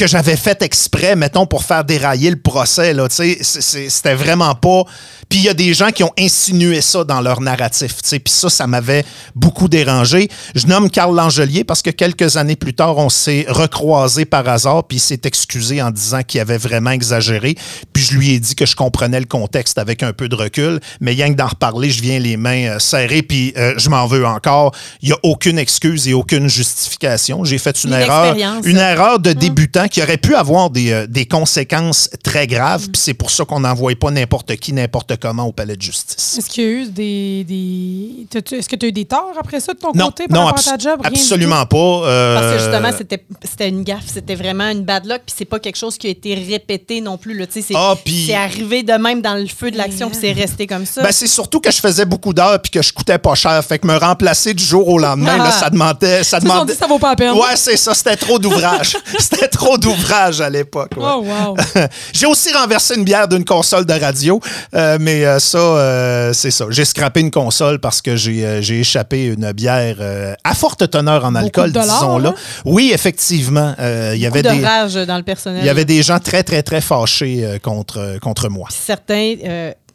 que 0.00 0.06
j'avais 0.06 0.36
fait 0.36 0.62
exprès, 0.62 1.14
mettons, 1.14 1.44
pour 1.44 1.62
faire 1.62 1.84
dérailler 1.84 2.30
le 2.30 2.38
procès. 2.38 2.94
Là, 2.94 3.06
c'était 3.10 4.14
vraiment 4.14 4.54
pas. 4.54 4.84
Puis 5.28 5.40
il 5.40 5.44
y 5.44 5.48
a 5.50 5.54
des 5.54 5.74
gens 5.74 5.90
qui 5.90 6.02
ont 6.02 6.12
insinué 6.18 6.80
ça 6.80 7.04
dans 7.04 7.20
leur 7.20 7.42
narratif. 7.42 7.96
Puis 8.02 8.20
ça, 8.26 8.48
ça 8.48 8.66
m'avait 8.66 9.04
beaucoup 9.36 9.68
dérangé. 9.68 10.28
Je 10.54 10.66
nomme 10.66 10.90
Carl 10.90 11.14
Langelier 11.14 11.64
parce 11.64 11.82
que 11.82 11.90
quelques 11.90 12.38
années 12.38 12.56
plus 12.56 12.72
tard, 12.72 12.96
on 12.96 13.10
s'est 13.10 13.44
recroisé 13.46 14.24
par 14.24 14.48
hasard, 14.48 14.84
puis 14.84 14.96
il 14.96 15.00
s'est 15.00 15.20
excusé 15.24 15.82
en 15.82 15.90
disant 15.90 16.22
qu'il 16.22 16.40
avait 16.40 16.58
vraiment 16.58 16.90
exagéré. 16.90 17.54
Puis 17.92 18.02
je 18.02 18.16
lui 18.16 18.30
ai 18.30 18.40
dit 18.40 18.54
que 18.54 18.64
je 18.64 18.74
comprenais 18.74 19.20
le 19.20 19.26
contexte 19.26 19.76
avec 19.76 20.02
un 20.02 20.14
peu 20.14 20.30
de 20.30 20.34
recul, 20.34 20.80
mais 21.00 21.12
rien 21.12 21.30
que 21.30 21.36
d'en 21.36 21.48
reparler, 21.48 21.90
je 21.90 22.00
viens 22.00 22.18
les 22.18 22.38
mains 22.38 22.70
euh, 22.70 22.78
serrées, 22.78 23.22
puis 23.22 23.52
euh, 23.58 23.74
je 23.76 23.90
m'en 23.90 24.06
veux 24.06 24.26
encore. 24.26 24.74
Il 25.02 25.10
n'y 25.10 25.14
a 25.14 25.18
aucune 25.22 25.58
excuse 25.58 26.08
et 26.08 26.14
aucune 26.14 26.48
justification. 26.48 27.44
J'ai 27.44 27.58
fait 27.58 27.84
une, 27.84 27.92
erreur, 27.92 28.34
une 28.64 28.78
erreur 28.78 29.20
de 29.20 29.30
hum. 29.30 29.36
débutant 29.36 29.86
qui 29.90 30.02
aurait 30.02 30.16
pu 30.16 30.34
avoir 30.34 30.70
des, 30.70 30.92
euh, 30.92 31.06
des 31.06 31.26
conséquences 31.26 32.08
très 32.22 32.46
graves. 32.46 32.88
Puis 32.90 33.00
c'est 33.02 33.14
pour 33.14 33.30
ça 33.30 33.44
qu'on 33.44 33.60
n'envoie 33.60 33.94
pas 33.94 34.10
n'importe 34.10 34.56
qui, 34.56 34.72
n'importe 34.72 35.16
comment 35.16 35.44
au 35.44 35.52
palais 35.52 35.76
de 35.76 35.82
justice. 35.82 36.38
Est-ce 36.38 36.48
qu'il 36.48 36.64
y 36.64 36.66
a 36.66 36.70
eu 36.70 36.86
des. 36.86 37.44
des... 37.44 38.56
Est-ce 38.56 38.68
que 38.68 38.76
tu 38.76 38.86
as 38.86 38.88
eu 38.88 38.92
des 38.92 39.04
torts 39.04 39.34
après 39.38 39.60
ça 39.60 39.74
de 39.74 39.78
ton 39.78 39.92
côté 39.92 40.28
par 40.28 40.46
rapport 40.46 40.68
à 40.68 40.76
ta 40.76 40.78
job? 40.78 41.00
absolument 41.02 41.66
pas. 41.66 41.76
Euh, 41.76 42.34
Parce 42.34 42.52
que 42.52 42.58
justement, 42.62 43.16
c'était 43.42 43.68
une 43.68 43.82
gaffe. 43.82 44.06
C'était 44.06 44.34
vraiment 44.34 44.68
une 44.70 44.84
bad 44.84 45.06
luck. 45.06 45.22
Puis 45.26 45.34
c'est 45.36 45.44
pas 45.44 45.58
quelque 45.58 45.76
chose 45.76 45.98
qui 45.98 46.06
a 46.06 46.10
été 46.10 46.34
répété 46.34 47.00
non 47.00 47.18
plus. 47.18 47.38
C'est 47.50 47.74
ah, 47.74 47.96
arrivé 48.42 48.82
de 48.82 48.92
même 48.92 49.22
dans 49.22 49.34
le 49.34 49.46
feu 49.46 49.70
de 49.70 49.76
l'action. 49.76 50.10
Puis 50.10 50.18
c'est 50.20 50.32
resté 50.32 50.66
comme 50.66 50.86
ça. 50.86 51.02
Ben, 51.02 51.12
c'est 51.12 51.26
surtout 51.26 51.60
que 51.60 51.70
je 51.70 51.78
faisais 51.78 52.04
beaucoup 52.04 52.32
d'heures 52.32 52.60
puis 52.60 52.70
que 52.70 52.82
je 52.82 52.92
coûtais 52.92 53.18
pas 53.18 53.34
cher. 53.34 53.62
Fait 53.64 53.78
que 53.78 53.86
me 53.86 53.96
remplacer 53.96 54.54
du 54.54 54.62
jour 54.62 54.86
au 54.88 54.98
lendemain, 54.98 55.38
là, 55.38 55.50
ça 55.50 55.70
demandait. 55.70 56.22
Ça, 56.24 56.38
demandait... 56.40 56.72
Dit, 56.72 56.78
ça 56.78 56.86
vaut 56.86 56.98
pas 56.98 57.10
la 57.10 57.16
peine. 57.16 57.32
Ouais, 57.32 57.56
c'est 57.56 57.76
ça. 57.76 57.94
C'était 57.94 58.16
trop 58.16 58.38
d'ouvrage. 58.38 58.96
c'était 59.18 59.48
trop 59.48 59.69
d'ouvrage 59.78 60.40
à 60.40 60.50
l'époque. 60.50 60.92
Oh, 60.96 61.24
wow. 61.24 61.56
J'ai 62.12 62.26
aussi 62.26 62.52
renversé 62.52 62.96
une 62.96 63.04
bière 63.04 63.28
d'une 63.28 63.44
console 63.44 63.86
de 63.86 63.92
radio. 63.92 64.40
Euh, 64.74 64.98
mais 65.00 65.24
euh, 65.24 65.38
ça, 65.38 65.58
euh, 65.58 66.32
c'est 66.32 66.50
ça. 66.50 66.66
J'ai 66.70 66.84
scrappé 66.84 67.20
une 67.20 67.30
console 67.30 67.78
parce 67.78 68.02
que 68.02 68.16
j'ai 68.16 68.80
échappé 68.80 69.26
une 69.26 69.52
bière 69.52 69.96
à 70.44 70.54
forte 70.54 70.88
teneur 70.90 71.24
en 71.24 71.34
alcool, 71.34 71.72
disons-là. 71.72 72.34
Oui, 72.64 72.90
effectivement. 72.94 73.74
il 73.78 74.18
y 74.18 74.26
avait 74.26 74.42
de 74.42 74.50
des, 74.50 74.64
rage 74.64 74.94
dans 74.94 75.16
le 75.16 75.22
personnel. 75.22 75.62
Il 75.62 75.66
y 75.66 75.70
avait 75.70 75.84
des 75.84 76.02
gens 76.02 76.18
très, 76.18 76.42
très, 76.42 76.62
très 76.62 76.80
fâchés 76.80 77.58
contre, 77.62 78.18
contre 78.20 78.48
moi. 78.48 78.68
certains 78.70 79.34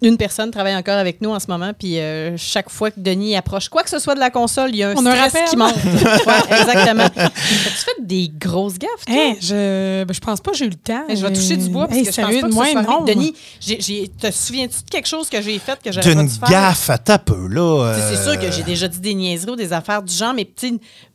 une 0.05 0.17
personne 0.17 0.51
travaille 0.51 0.75
encore 0.75 0.97
avec 0.97 1.21
nous 1.21 1.31
en 1.31 1.39
ce 1.39 1.47
moment, 1.47 1.71
puis 1.77 1.99
euh, 1.99 2.37
chaque 2.37 2.69
fois 2.69 2.91
que 2.91 2.99
Denis 2.99 3.35
approche 3.35 3.69
quoi 3.69 3.83
que 3.83 3.89
ce 3.89 3.99
soit 3.99 4.15
de 4.15 4.19
la 4.19 4.29
console, 4.29 4.69
il 4.71 4.77
y 4.77 4.83
a 4.83 4.91
un 4.91 4.95
stress 4.95 5.49
qui 5.49 5.57
monte. 5.57 5.75
ouais, 5.83 6.59
exactement. 6.59 7.03
As-tu 7.03 7.85
fait 7.85 8.05
des 8.05 8.31
grosses 8.39 8.77
gaffes, 8.77 9.05
toi? 9.05 9.35
je, 9.41 10.03
ben, 10.03 10.13
je 10.13 10.19
pense 10.19 10.39
pas 10.41 10.51
que 10.51 10.57
j'ai 10.57 10.65
eu 10.65 10.69
le 10.69 10.75
temps. 10.75 11.03
je 11.09 11.15
vais 11.15 11.33
toucher 11.33 11.57
du 11.57 11.69
bois 11.69 11.87
parce 11.87 11.99
que 11.99 12.11
je 12.11 12.41
pense 12.41 12.55
pas 12.55 12.73
que 12.73 12.87
non. 12.87 13.03
Denis, 13.03 13.33
te 13.61 14.31
souviens-tu 14.31 14.83
de 14.85 14.89
quelque 14.89 15.07
chose 15.07 15.29
que 15.29 15.41
j'ai 15.41 15.57
fait 15.59 15.81
que 15.81 15.91
j'aurais 15.91 16.15
pas 16.15 16.23
dû 16.23 16.29
faire? 16.29 16.49
gaffe 16.49 16.89
à 16.89 16.97
ta 16.97 17.17
peu, 17.17 17.47
là. 17.47 17.95
C'est 18.09 18.23
sûr 18.23 18.39
que 18.39 18.51
j'ai 18.51 18.63
déjà 18.63 18.87
dit 18.87 18.99
des 18.99 19.13
niaiseries 19.13 19.51
ou 19.51 19.55
des 19.55 19.73
affaires 19.73 20.03
du 20.03 20.13
genre, 20.13 20.33
mais 20.33 20.47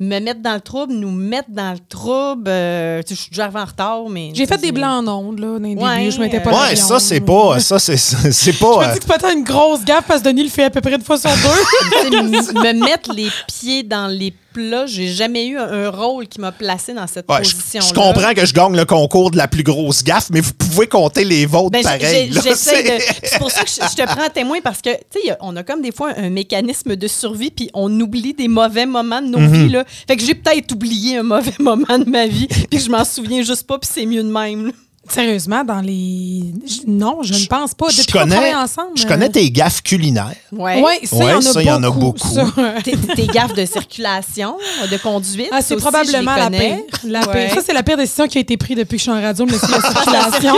me 0.01 0.19
mettre 0.21 0.41
dans 0.41 0.55
le 0.55 0.61
trouble, 0.61 0.95
nous 0.95 1.11
mettre 1.11 1.51
dans 1.51 1.73
le 1.73 1.79
trouble, 1.79 2.49
euh, 2.49 3.03
je 3.09 3.15
suis 3.15 3.31
déjà 3.31 3.45
arrivé 3.45 3.61
en 3.61 3.65
retard, 3.65 4.09
mais... 4.09 4.33
J'ai 4.35 4.47
fait 4.47 4.59
des 4.59 4.73
blancs 4.73 5.07
en 5.07 5.09
ondes, 5.09 5.39
là, 5.39 5.59
dans 5.59 5.67
les 5.67 5.75
ouais, 5.75 6.11
Je 6.11 6.21
m'étais 6.21 6.41
pas 6.41 6.51
Ouais, 6.51 6.77
ça, 6.77 6.99
c'est 7.01 7.21
pas... 7.21 7.59
Ça, 7.61 7.79
c'est 7.79 8.59
pas 8.59 8.80
me 8.81 8.87
euh, 8.87 8.93
dis 8.93 8.99
que 8.99 9.05
c'est 9.07 9.19
peut-être 9.19 9.37
une 9.37 9.45
grosse 9.45 9.85
gaffe 9.85 10.05
parce 10.07 10.21
que 10.23 10.29
Denis 10.29 10.43
le 10.45 10.49
fait 10.51 10.65
à 10.65 10.71
peu 10.71 10.81
près 10.81 10.95
une 10.95 11.03
fois 11.03 11.19
sur 11.19 11.31
deux. 11.31 12.11
Me 12.11 12.73
mettre 12.73 13.13
les 13.15 13.29
pieds 13.47 13.83
dans 13.83 14.07
les 14.07 14.33
plats, 14.53 14.87
j'ai 14.87 15.09
jamais 15.09 15.47
eu 15.47 15.59
un, 15.59 15.87
un 15.87 15.91
rôle 15.91 16.27
qui 16.27 16.41
m'a 16.41 16.51
placé 16.53 16.93
dans 16.93 17.07
cette 17.07 17.29
ouais, 17.31 17.45
je, 17.45 17.55
position. 17.55 17.81
je 17.89 17.95
comprends 17.95 18.35
que 18.35 18.45
je 18.45 18.53
gagne 18.53 18.77
le 18.77 18.85
concours 18.85 19.31
de 19.31 19.37
la 19.37 19.47
plus 19.49 19.63
grosse 19.63 20.03
gaffe, 20.03 20.29
mais 20.31 20.41
vous 20.41 20.53
pouvez 20.55 20.87
compter 20.89 21.25
les 21.25 21.47
vôtres 21.47 21.71
Ben, 21.71 21.83
pareil. 21.83 22.31
là, 22.31 22.41
c'est- 22.43 23.39
pour 23.39 23.51
ça 23.51 23.63
que 23.63 23.71
je, 23.71 23.75
je 23.91 23.97
te 23.97 24.07
prends 24.07 24.25
à 24.25 24.31
témoin 24.31 24.59
parce 24.63 24.81
que, 24.83 24.91
tu 24.91 25.21
sais, 25.27 25.37
on 25.41 25.55
a 25.57 25.63
comme 25.63 25.83
des 25.83 25.93
fois 25.93 26.11
un 26.17 26.31
mécanisme 26.31 26.97
de 26.97 27.07
survie, 27.09 27.51
puis 27.51 27.71
on 27.75 27.89
oublie 28.01 28.35
des 28.35 28.49
mauvais 28.49 28.87
moments 28.87 29.23
de 29.23 29.29
nos 29.29 29.39
Mhm. 29.39 29.53
vies. 29.67 29.73
Là. 29.73 29.85
Fait 30.09 30.17
que 30.17 30.25
j'ai 30.25 30.35
peut-être 30.35 30.73
oublié 30.73 31.19
un 31.19 31.23
mauvais 31.23 31.53
moment 31.61 31.99
de 31.99 32.09
ma 32.11 32.27
vie, 32.27 32.49
puis 32.71 32.81
je 32.81 32.91
m'en 32.91 33.05
souviens 33.05 33.43
juste 33.43 33.67
pas, 33.67 33.79
puis 33.79 33.89
c'est 33.93 34.07
mieux 34.07 34.23
de 34.25 34.31
même. 34.31 34.67
là. 34.67 34.73
Sérieusement, 35.09 35.65
dans 35.65 35.81
les. 35.81 36.45
Non, 36.87 37.23
je 37.23 37.33
ne 37.33 37.47
pense 37.47 37.75
pas. 37.75 37.87
Je 37.89 38.03
Depuis 38.03 38.13
qu'on 38.13 38.29
travaille 38.29 38.55
ensemble. 38.55 38.91
je 38.97 39.07
connais 39.07 39.29
tes 39.31 39.51
gaffes 39.51 39.83
culinaires. 39.83 40.35
Ouais. 40.53 40.81
Oui, 40.85 41.07
ça, 41.07 41.17
il 41.17 41.23
Ouais, 41.25 41.31
y 41.31 41.35
en 41.35 41.39
a 41.39 41.41
ça, 41.43 41.49
beaucoup. 41.49 41.61
il 41.61 41.67
y 41.67 41.71
en 41.73 41.83
a 41.83 41.91
beaucoup. 41.91 42.29
Tes, 42.85 42.97
tes 42.97 43.27
gaffes 43.27 43.55
de 43.55 43.65
circulation, 43.65 44.57
de 44.91 44.97
conduite. 44.99 45.49
Ah, 45.53 45.63
c'est 45.63 45.77
probablement 45.77 46.35
je 46.37 46.37
les 46.37 46.43
la 46.43 46.51
pire. 46.51 46.79
La 47.05 47.21
Ouais. 47.29 47.47
pire. 47.47 47.55
Ça, 47.57 47.61
c'est 47.67 47.73
la 47.73 47.83
pire 47.83 47.97
décision 47.97 48.29
qui 48.29 48.39
a 48.39 48.41
été 48.43 48.57
prise 48.57 48.77
depuis 48.77 48.99
que 48.99 49.03
je 49.03 49.03
suis 49.03 49.11
en 49.11 49.21
radio, 49.21 49.47
laisser 49.47 49.67
la 49.69 49.81
Ça 49.81 49.91
circulation. 50.31 50.55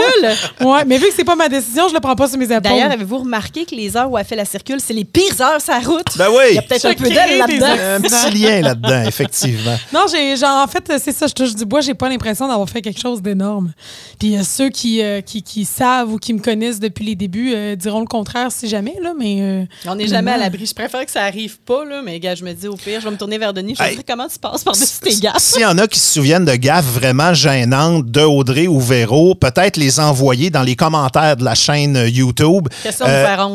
ouais, 0.61 0.85
mais 0.85 0.97
vu 0.97 1.07
que 1.07 1.13
c'est 1.15 1.23
pas 1.23 1.35
ma 1.35 1.49
décision, 1.49 1.87
je 1.87 1.93
le 1.93 1.99
prends 2.01 2.15
pas 2.15 2.27
sur 2.27 2.37
mes 2.37 2.45
épaules. 2.45 2.61
D'ailleurs, 2.61 2.91
avez-vous 2.91 3.19
remarqué 3.19 3.65
que 3.65 3.73
les 3.73 3.95
heures 3.97 4.11
où 4.11 4.17
elle 4.17 4.25
fait 4.25 4.35
la 4.35 4.45
circule, 4.45 4.79
c'est 4.79 4.93
les 4.93 5.05
pires 5.05 5.39
heures 5.41 5.61
sur 5.61 5.73
la 5.73 5.79
route? 5.79 6.05
Ben 6.17 6.27
oui. 6.29 6.43
Il 6.51 6.55
y 6.55 6.59
a 6.59 6.61
peut-être 6.63 6.85
un 6.85 6.93
peu 6.93 7.05
des 7.09 7.15
là-dedans. 7.15 7.95
Un 7.97 8.01
petit 8.01 8.37
lien 8.37 8.61
là-dedans, 8.61 9.03
effectivement. 9.07 9.77
Non, 9.93 10.01
j'ai 10.11 10.35
genre 10.35 10.63
en 10.63 10.67
fait 10.67 10.83
c'est 11.01 11.11
ça, 11.13 11.27
je 11.27 11.33
touche 11.33 11.55
du 11.55 11.65
bois, 11.65 11.81
j'ai 11.81 11.93
pas 11.95 12.09
l'impression 12.09 12.47
d'avoir 12.47 12.69
fait 12.69 12.81
quelque 12.81 12.99
chose 12.99 13.21
d'énorme. 13.21 13.71
Puis 14.19 14.32
euh, 14.37 14.43
ceux 14.43 14.69
qui, 14.69 15.01
euh, 15.01 15.21
qui, 15.21 15.41
qui 15.43 15.65
savent 15.65 16.11
ou 16.13 16.17
qui 16.17 16.33
me 16.33 16.39
connaissent 16.39 16.79
depuis 16.79 17.05
les 17.05 17.15
débuts 17.15 17.53
euh, 17.55 17.75
diront 17.75 17.99
le 18.01 18.05
contraire 18.07 18.51
si 18.51 18.67
jamais 18.67 18.95
là, 19.01 19.13
mais 19.17 19.37
euh, 19.41 19.63
On 19.87 19.95
n'est 19.95 20.07
jamais 20.07 20.31
à 20.31 20.37
l'abri. 20.37 20.65
Je 20.65 20.73
préfère 20.73 21.05
que 21.05 21.11
ça 21.11 21.23
arrive 21.23 21.59
pas, 21.59 21.85
là, 21.85 22.01
mais 22.03 22.19
gars, 22.19 22.35
je 22.35 22.43
me 22.43 22.53
dis 22.53 22.67
au 22.67 22.75
pire, 22.75 22.99
je 22.99 23.05
vais 23.05 23.11
me 23.11 23.17
tourner 23.17 23.37
vers 23.37 23.53
Denis. 23.53 23.75
Je 23.77 23.83
vais 23.83 23.89
Hey. 23.89 23.95
dire 23.95 24.03
comment 24.07 24.27
tu 24.27 24.39
passes 24.39 24.63
par-dessus 24.63 24.99
tes 25.01 25.15
gaffes. 25.15 25.37
S'il 25.39 25.61
y 25.61 25.65
en 25.65 25.77
a 25.77 25.87
qui 25.87 25.99
se 25.99 26.13
souviennent 26.13 26.45
de 26.45 26.55
gaffes 26.55 26.85
vraiment 26.85 27.33
gênantes 27.33 28.09
de 28.09 28.21
Audrey 28.21 28.67
ou 28.67 28.79
Véro, 28.79 29.35
peut-être 29.35 29.77
les 29.77 29.99
envoyer 29.99 30.49
dans 30.49 30.63
les 30.63 30.75
commentaires 30.75 31.35
de 31.37 31.43
la 31.43 31.55
chaîne 31.55 31.97
YouTube. 32.07 32.67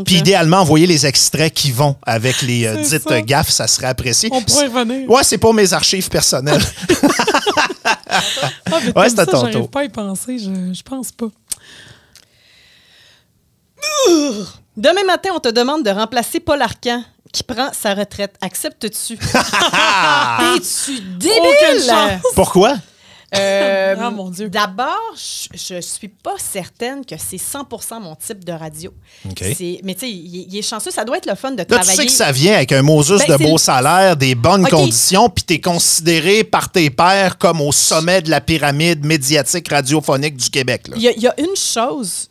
Puis 0.04 0.14
là. 0.14 0.20
idéalement, 0.20 0.58
envoyer 0.58 0.86
les 0.86 1.06
extraits 1.06 1.52
qui 1.54 1.70
vont 1.70 1.96
avec 2.04 2.42
les 2.42 2.66
euh, 2.66 2.76
dites 2.82 3.08
ça. 3.08 3.20
gaffes, 3.22 3.50
ça 3.50 3.66
serait 3.66 3.86
apprécié. 3.86 4.28
on 4.32 4.42
pourrait 4.42 4.66
revenir. 4.66 5.08
Ouais, 5.10 5.22
c'est 5.24 5.38
pour 5.38 5.54
mes 5.54 5.72
archives 5.72 6.08
personnelles. 6.08 6.62
Ah, 8.10 8.20
Ouais, 8.96 9.08
c'est 9.08 9.18
à 9.20 9.24
ça, 9.24 9.26
ton 9.26 9.40
j'arrive 9.40 9.54
tour. 9.54 9.70
pas 9.70 9.80
à 9.80 9.84
y 9.84 9.88
penser, 9.88 10.38
je, 10.38 10.67
je 10.74 10.82
pense 10.82 11.12
pas. 11.12 11.28
Demain 14.76 15.04
matin, 15.04 15.30
on 15.34 15.40
te 15.40 15.48
demande 15.48 15.82
de 15.84 15.90
remplacer 15.90 16.40
Paul 16.40 16.62
Arcan 16.62 17.02
qui 17.32 17.42
prend 17.42 17.72
sa 17.72 17.94
retraite. 17.94 18.34
Acceptes-tu? 18.40 19.14
Es-tu 20.56 21.00
débile? 21.00 21.40
Aucune 21.40 21.82
chance. 21.82 22.22
Pourquoi? 22.34 22.76
Euh, 23.34 23.94
Ah, 24.00 24.10
mon 24.10 24.30
Dieu. 24.30 24.48
D'abord, 24.48 24.96
je, 25.14 25.48
je 25.74 25.80
suis 25.80 26.08
pas 26.08 26.36
certaine 26.38 27.04
que 27.04 27.14
c'est 27.18 27.36
100% 27.36 28.00
mon 28.00 28.14
type 28.14 28.42
de 28.44 28.52
radio. 28.52 28.92
Mais 29.24 29.34
tu 29.34 29.44
sais, 30.00 30.10
il, 30.10 30.46
il 30.50 30.56
est 30.56 30.62
chanceux. 30.62 30.90
Ça 30.90 31.04
doit 31.04 31.18
être 31.18 31.26
le 31.26 31.34
fun 31.34 31.50
de 31.52 31.58
Là, 31.58 31.64
tu 31.64 31.70
travailler. 31.74 31.96
sais 31.96 32.06
que 32.06 32.12
ça 32.12 32.32
vient 32.32 32.54
avec 32.54 32.72
un 32.72 32.82
Moses 32.82 33.18
Ben, 33.26 33.36
de 33.36 33.42
beau 33.44 33.52
le- 33.52 33.58
salaire, 33.58 34.16
des 34.16 34.34
bonnes 34.34 34.66
conditions, 34.66 35.28
puis 35.28 35.44
t'es 35.44 35.60
considéré 35.60 36.42
par 36.44 36.70
tes 36.72 36.88
pairs 36.90 37.36
comme 37.38 37.60
au 37.60 37.72
sommet 37.72 38.22
de 38.22 38.30
la 38.30 38.40
pyramide 38.40 39.04
médiatique 39.04 39.68
radiophonique 39.68 40.36
du 40.36 40.48
Québec. 40.48 40.86
Il 40.96 41.02
y, 41.02 41.08
a, 41.08 41.12
il 41.12 41.22
y 41.22 41.26
a 41.28 41.34
une 41.38 41.56
chose 41.56 42.28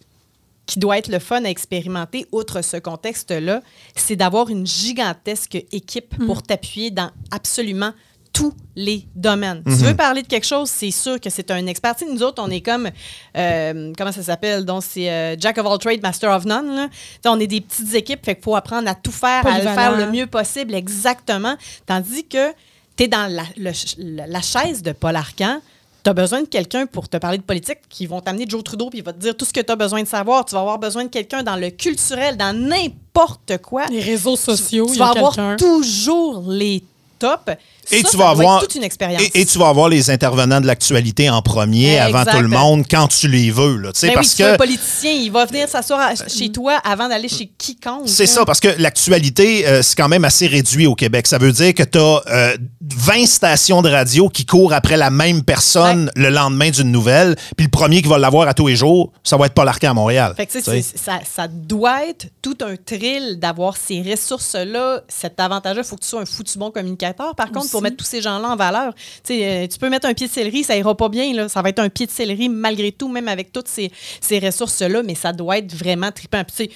qui 0.65 0.79
doit 0.79 0.97
être 0.97 1.07
le 1.09 1.19
fun 1.19 1.45
à 1.45 1.49
expérimenter, 1.49 2.25
outre 2.33 2.61
ce 2.61 2.75
contexte-là, 2.77 3.61
c'est 3.95 4.15
d'avoir 4.17 4.49
une 4.49 4.65
gigantesque 4.67 5.63
équipe 5.71 6.15
pour 6.25 6.43
t'appuyer 6.43 6.91
dans 6.91 7.09
absolument 7.31 7.91
tous 8.37 8.53
les 8.75 9.05
domaines. 9.15 9.63
Tu 9.65 9.71
veux 9.83 9.95
parler 9.95 10.21
de 10.21 10.27
quelque 10.27 10.45
chose, 10.45 10.69
c'est 10.69 10.91
sûr 10.91 11.19
que 11.19 11.29
c'est 11.29 11.49
un 11.49 11.65
expert. 11.65 11.95
Tu 11.95 12.05
sais, 12.05 12.11
nous 12.11 12.21
autres, 12.21 12.41
on 12.45 12.49
est 12.51 12.61
comme, 12.61 12.89
euh, 13.35 13.91
comment 13.97 14.11
ça 14.11 14.21
s'appelle? 14.21 14.63
Donc, 14.65 14.83
c'est 14.87 15.09
euh, 15.09 15.35
Jack 15.39 15.57
of 15.57 15.65
all 15.65 15.79
trades, 15.79 16.01
Master 16.03 16.29
of 16.35 16.45
none. 16.45 16.75
là. 16.75 16.87
Tu 16.89 16.95
sais, 17.23 17.29
on 17.29 17.39
est 17.39 17.47
des 17.47 17.61
petites 17.61 17.93
équipes, 17.95 18.23
fait 18.23 18.35
qu'il 18.35 18.43
faut 18.43 18.55
apprendre 18.55 18.87
à 18.89 18.95
tout 18.95 19.11
faire, 19.11 19.41
à 19.47 19.57
le 19.57 19.63
faire 19.75 19.91
le 20.05 20.11
mieux 20.11 20.27
possible, 20.27 20.75
exactement. 20.75 21.55
Tandis 21.87 22.25
que 22.25 22.51
tu 22.95 23.03
es 23.05 23.07
dans 23.07 23.25
la, 23.31 23.43
le- 23.57 23.71
la- 23.97 24.27
la 24.27 24.41
chaise 24.41 24.83
de 24.83 24.91
Paul 24.91 25.15
Arcan, 25.15 25.59
tu 26.03 26.09
as 26.09 26.13
besoin 26.13 26.41
de 26.41 26.47
quelqu'un 26.47 26.85
pour 26.85 27.09
te 27.09 27.17
parler 27.17 27.37
de 27.39 27.43
politique 27.43 27.79
qui 27.89 28.05
vont 28.05 28.21
t'amener 28.21 28.45
Joe 28.47 28.63
Trudeau 28.63 28.89
puis 28.89 28.99
il 28.99 29.03
va 29.03 29.11
te 29.13 29.19
dire 29.19 29.35
tout 29.35 29.43
ce 29.45 29.51
que 29.51 29.59
tu 29.59 29.71
as 29.71 29.75
besoin 29.75 30.01
de 30.03 30.07
savoir. 30.07 30.45
Tu 30.45 30.53
vas 30.55 30.61
avoir 30.61 30.79
besoin 30.79 31.03
de 31.03 31.09
quelqu'un 31.09 31.41
dans 31.43 31.55
le 31.57 31.69
culturel, 31.71 32.37
dans 32.37 32.55
n'importe 32.57 33.57
quoi. 33.63 33.85
Les 33.87 33.99
réseaux 34.01 34.35
sociaux, 34.37 34.85
tu 34.85 34.91
il 34.93 34.95
y 34.95 34.99
vas 34.99 35.07
a 35.07 35.17
avoir 35.17 35.33
toujours 35.57 36.43
les 36.47 36.83
tops. 37.19 37.51
Et 37.91 38.01
Ça, 38.01 38.09
tu 38.09 38.17
vas 38.17 38.29
avoir 38.29 38.57
être 38.57 38.67
toute 38.67 38.75
une 38.75 38.83
expérience. 38.83 39.21
Et, 39.21 39.41
et 39.41 39.45
tu 39.45 39.57
vas 39.57 39.69
avoir 39.69 39.89
les 39.89 40.09
intervenants 40.09 40.59
de 40.61 40.67
l'actualité 40.67 41.29
en 41.29 41.41
premier 41.41 41.95
Exact. 41.95 42.15
avant 42.15 42.31
tout 42.31 42.41
le 42.41 42.47
monde 42.47 42.85
quand 42.89 43.07
tu 43.07 43.27
les 43.27 43.51
veux. 43.51 43.77
Là, 43.77 43.91
Ben 44.01 44.09
oui, 44.09 44.13
parce 44.13 44.35
tu 44.35 44.43
que 44.43 44.57
politicien, 44.57 45.11
il 45.11 45.31
va 45.31 45.45
venir 45.45 45.69
s'asseoir 45.69 45.99
à- 45.99 46.27
chez 46.27 46.51
toi 46.51 46.79
avant 46.83 47.07
d'aller 47.07 47.29
chez 47.29 47.49
quiconque. 47.57 48.03
c'est 48.07 48.23
hein. 48.23 48.27
ça, 48.27 48.45
parce 48.45 48.59
que 48.59 48.69
l'actualité, 48.79 49.67
euh, 49.67 49.81
c'est 49.81 49.95
quand 49.95 50.09
même 50.09 50.25
assez 50.25 50.47
réduit 50.47 50.87
au 50.87 50.95
Québec. 50.95 51.27
Ça 51.27 51.37
veut 51.37 51.51
dire 51.51 51.73
que 51.73 51.83
tu 51.83 51.97
as 51.97 52.55
20 52.81 53.25
stations 53.25 53.81
de 53.81 53.89
radio 53.89 54.29
qui 54.29 54.45
courent 54.45 54.73
après 54.73 54.97
la 54.97 55.09
même 55.09 55.43
personne 55.43 56.11
le 56.15 56.29
lendemain 56.29 56.69
d'une 56.69 56.91
nouvelle, 56.91 57.35
puis 57.55 57.65
le 57.65 57.71
premier 57.71 58.01
qui 58.01 58.07
va 58.07 58.17
l'avoir 58.17 58.47
à 58.47 58.53
tous 58.53 58.67
les 58.67 58.75
jours, 58.75 59.11
ça 59.23 59.37
va 59.37 59.45
être 59.47 59.53
Paul 59.53 59.67
Arcand 59.67 59.91
à 59.91 59.93
Montréal. 59.93 60.33
Fait 60.35 60.45
que, 60.45 60.59
ça, 60.61 61.19
ça 61.23 61.47
doit 61.47 62.05
être 62.05 62.27
tout 62.41 62.57
un 62.61 62.75
thrill 62.75 63.39
d'avoir 63.39 63.75
ces 63.77 64.01
ressources-là, 64.01 65.01
cet 65.07 65.39
avantage-là. 65.39 65.81
Il 65.83 65.87
faut 65.87 65.95
que 65.95 66.01
tu 66.01 66.07
sois 66.09 66.21
un 66.21 66.25
foutu 66.25 66.57
bon 66.57 66.71
communicateur, 66.71 67.35
par 67.35 67.51
contre, 67.51 67.69
pour 67.77 67.83
mettre 67.83 67.97
tous 67.97 68.05
ces 68.05 68.21
gens-là 68.21 68.49
en 68.49 68.55
valeur. 68.55 68.93
Euh, 69.29 69.67
tu 69.67 69.77
peux 69.77 69.89
mettre 69.89 70.07
un 70.07 70.13
pied 70.13 70.27
de 70.27 70.31
céleri, 70.31 70.63
ça 70.63 70.75
ira 70.75 70.95
pas 70.95 71.09
bien. 71.09 71.33
Là. 71.33 71.47
Ça 71.47 71.61
va 71.61 71.69
être 71.69 71.79
un 71.79 71.89
pied 71.89 72.07
de 72.07 72.11
céleri 72.11 72.49
malgré 72.49 72.91
tout, 72.91 73.07
même 73.07 73.27
avec 73.27 73.51
toutes 73.51 73.67
ces, 73.67 73.91
ces 74.19 74.39
ressources-là, 74.39 75.03
mais 75.03 75.15
ça 75.15 75.31
doit 75.31 75.59
être 75.59 75.73
vraiment 75.75 76.11
trippant. 76.11 76.43
Puis, 76.43 76.71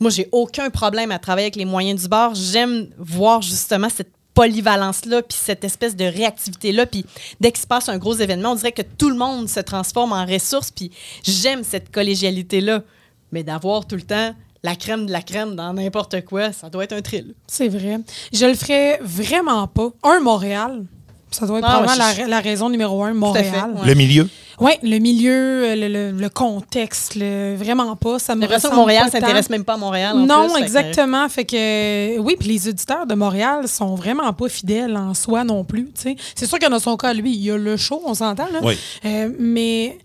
moi, 0.00 0.10
j'ai 0.10 0.28
aucun 0.32 0.68
problème 0.70 1.12
à 1.12 1.18
travailler 1.20 1.44
avec 1.44 1.56
les 1.56 1.64
moyens 1.64 2.02
du 2.02 2.08
bord. 2.08 2.34
J'aime 2.34 2.88
voir 2.98 3.40
justement 3.40 3.88
cette 3.88 4.10
polyvalence-là, 4.34 5.22
puis 5.22 5.38
cette 5.40 5.62
espèce 5.62 5.94
de 5.94 6.04
réactivité-là. 6.04 6.86
Puis 6.86 7.04
dès 7.40 7.52
qu'il 7.52 7.60
se 7.60 7.66
passe 7.66 7.88
un 7.88 7.98
gros 7.98 8.14
événement, 8.14 8.52
on 8.52 8.54
dirait 8.56 8.72
que 8.72 8.82
tout 8.82 9.10
le 9.10 9.16
monde 9.16 9.48
se 9.48 9.60
transforme 9.60 10.12
en 10.12 10.26
ressource. 10.26 10.70
Puis 10.70 10.90
j'aime 11.22 11.62
cette 11.62 11.92
collégialité-là. 11.92 12.82
Mais 13.30 13.42
d'avoir 13.42 13.86
tout 13.86 13.96
le 13.96 14.02
temps 14.02 14.34
la 14.62 14.76
crème 14.76 15.06
de 15.06 15.12
la 15.12 15.22
crème 15.22 15.56
dans 15.56 15.72
n'importe 15.72 16.24
quoi, 16.24 16.52
ça 16.52 16.68
doit 16.70 16.84
être 16.84 16.92
un 16.92 17.02
thrill. 17.02 17.34
C'est 17.46 17.68
vrai. 17.68 17.98
Je 18.32 18.46
le 18.46 18.54
ferais 18.54 19.00
vraiment 19.02 19.66
pas. 19.66 19.90
Un, 20.04 20.20
Montréal. 20.20 20.84
Ça 21.30 21.46
doit 21.46 21.60
être 21.60 21.64
Ah, 21.66 21.78
probablement 21.80 22.04
ouais, 22.08 22.14
je- 22.14 22.20
la, 22.22 22.28
la 22.28 22.40
raison 22.40 22.68
numéro 22.68 23.02
un, 23.02 23.08
fait, 23.08 23.14
Montréal. 23.14 23.70
ouais. 23.74 23.86
Le 23.86 23.94
milieu? 23.94 24.28
Oui, 24.60 24.72
le 24.82 24.98
milieu, 24.98 25.74
le, 25.74 25.88
le- 25.88 26.10
le 26.12 26.28
contexte, 26.28 27.14
le- 27.16 27.56
vraiment 27.56 27.96
pas. 27.96 28.18
Ça 28.18 28.34
me 28.34 28.42
J'ai 28.42 28.46
l'impression 28.48 28.68
que 28.68 28.74
ressemble 28.74 28.80
Montréal 28.82 29.04
pas 29.10 29.10
s'intéresse 29.18 29.48
même 29.50 29.64
pas 29.64 29.72
à 29.74 29.76
Montréal. 29.78 30.14
en 30.14 30.26
Non, 30.26 30.44
plus, 30.44 30.52
fait 30.52 30.58
que- 30.58 30.64
exactement. 30.64 31.28
Fait 31.30 31.44
que, 31.46 32.18
oui, 32.18 32.36
puis 32.38 32.48
les 32.50 32.68
auditeurs 32.68 33.06
de 33.06 33.14
Montréal 33.14 33.66
sont 33.66 33.94
vraiment 33.94 34.30
pas 34.34 34.48
fidèles 34.50 34.94
en 34.94 35.14
soi 35.14 35.42
non 35.42 35.64
plus. 35.64 35.86
tu 35.86 36.02
sais. 36.02 36.16
C'est 36.34 36.46
sûr 36.46 36.58
que 36.58 36.68
dans 36.68 36.78
son 36.78 36.98
cas, 36.98 37.14
lui, 37.14 37.32
il 37.34 37.42
y 37.42 37.50
a 37.50 37.56
le 37.56 37.76
show, 37.78 38.02
on 38.04 38.12
s'entend, 38.12 38.48
là. 38.52 38.60
Oui. 38.62 38.76
Euh, 39.06 39.30
mais, 39.38 39.98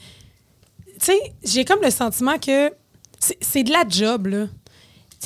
tu 0.98 1.08
sais, 1.08 1.20
j'ai 1.44 1.66
comme 1.66 1.82
le 1.84 1.92
sentiment 1.92 2.38
que 2.40 2.72
c'est 3.20 3.64
de 3.64 3.72
la 3.72 3.84
job, 3.88 4.28
là. 4.28 4.48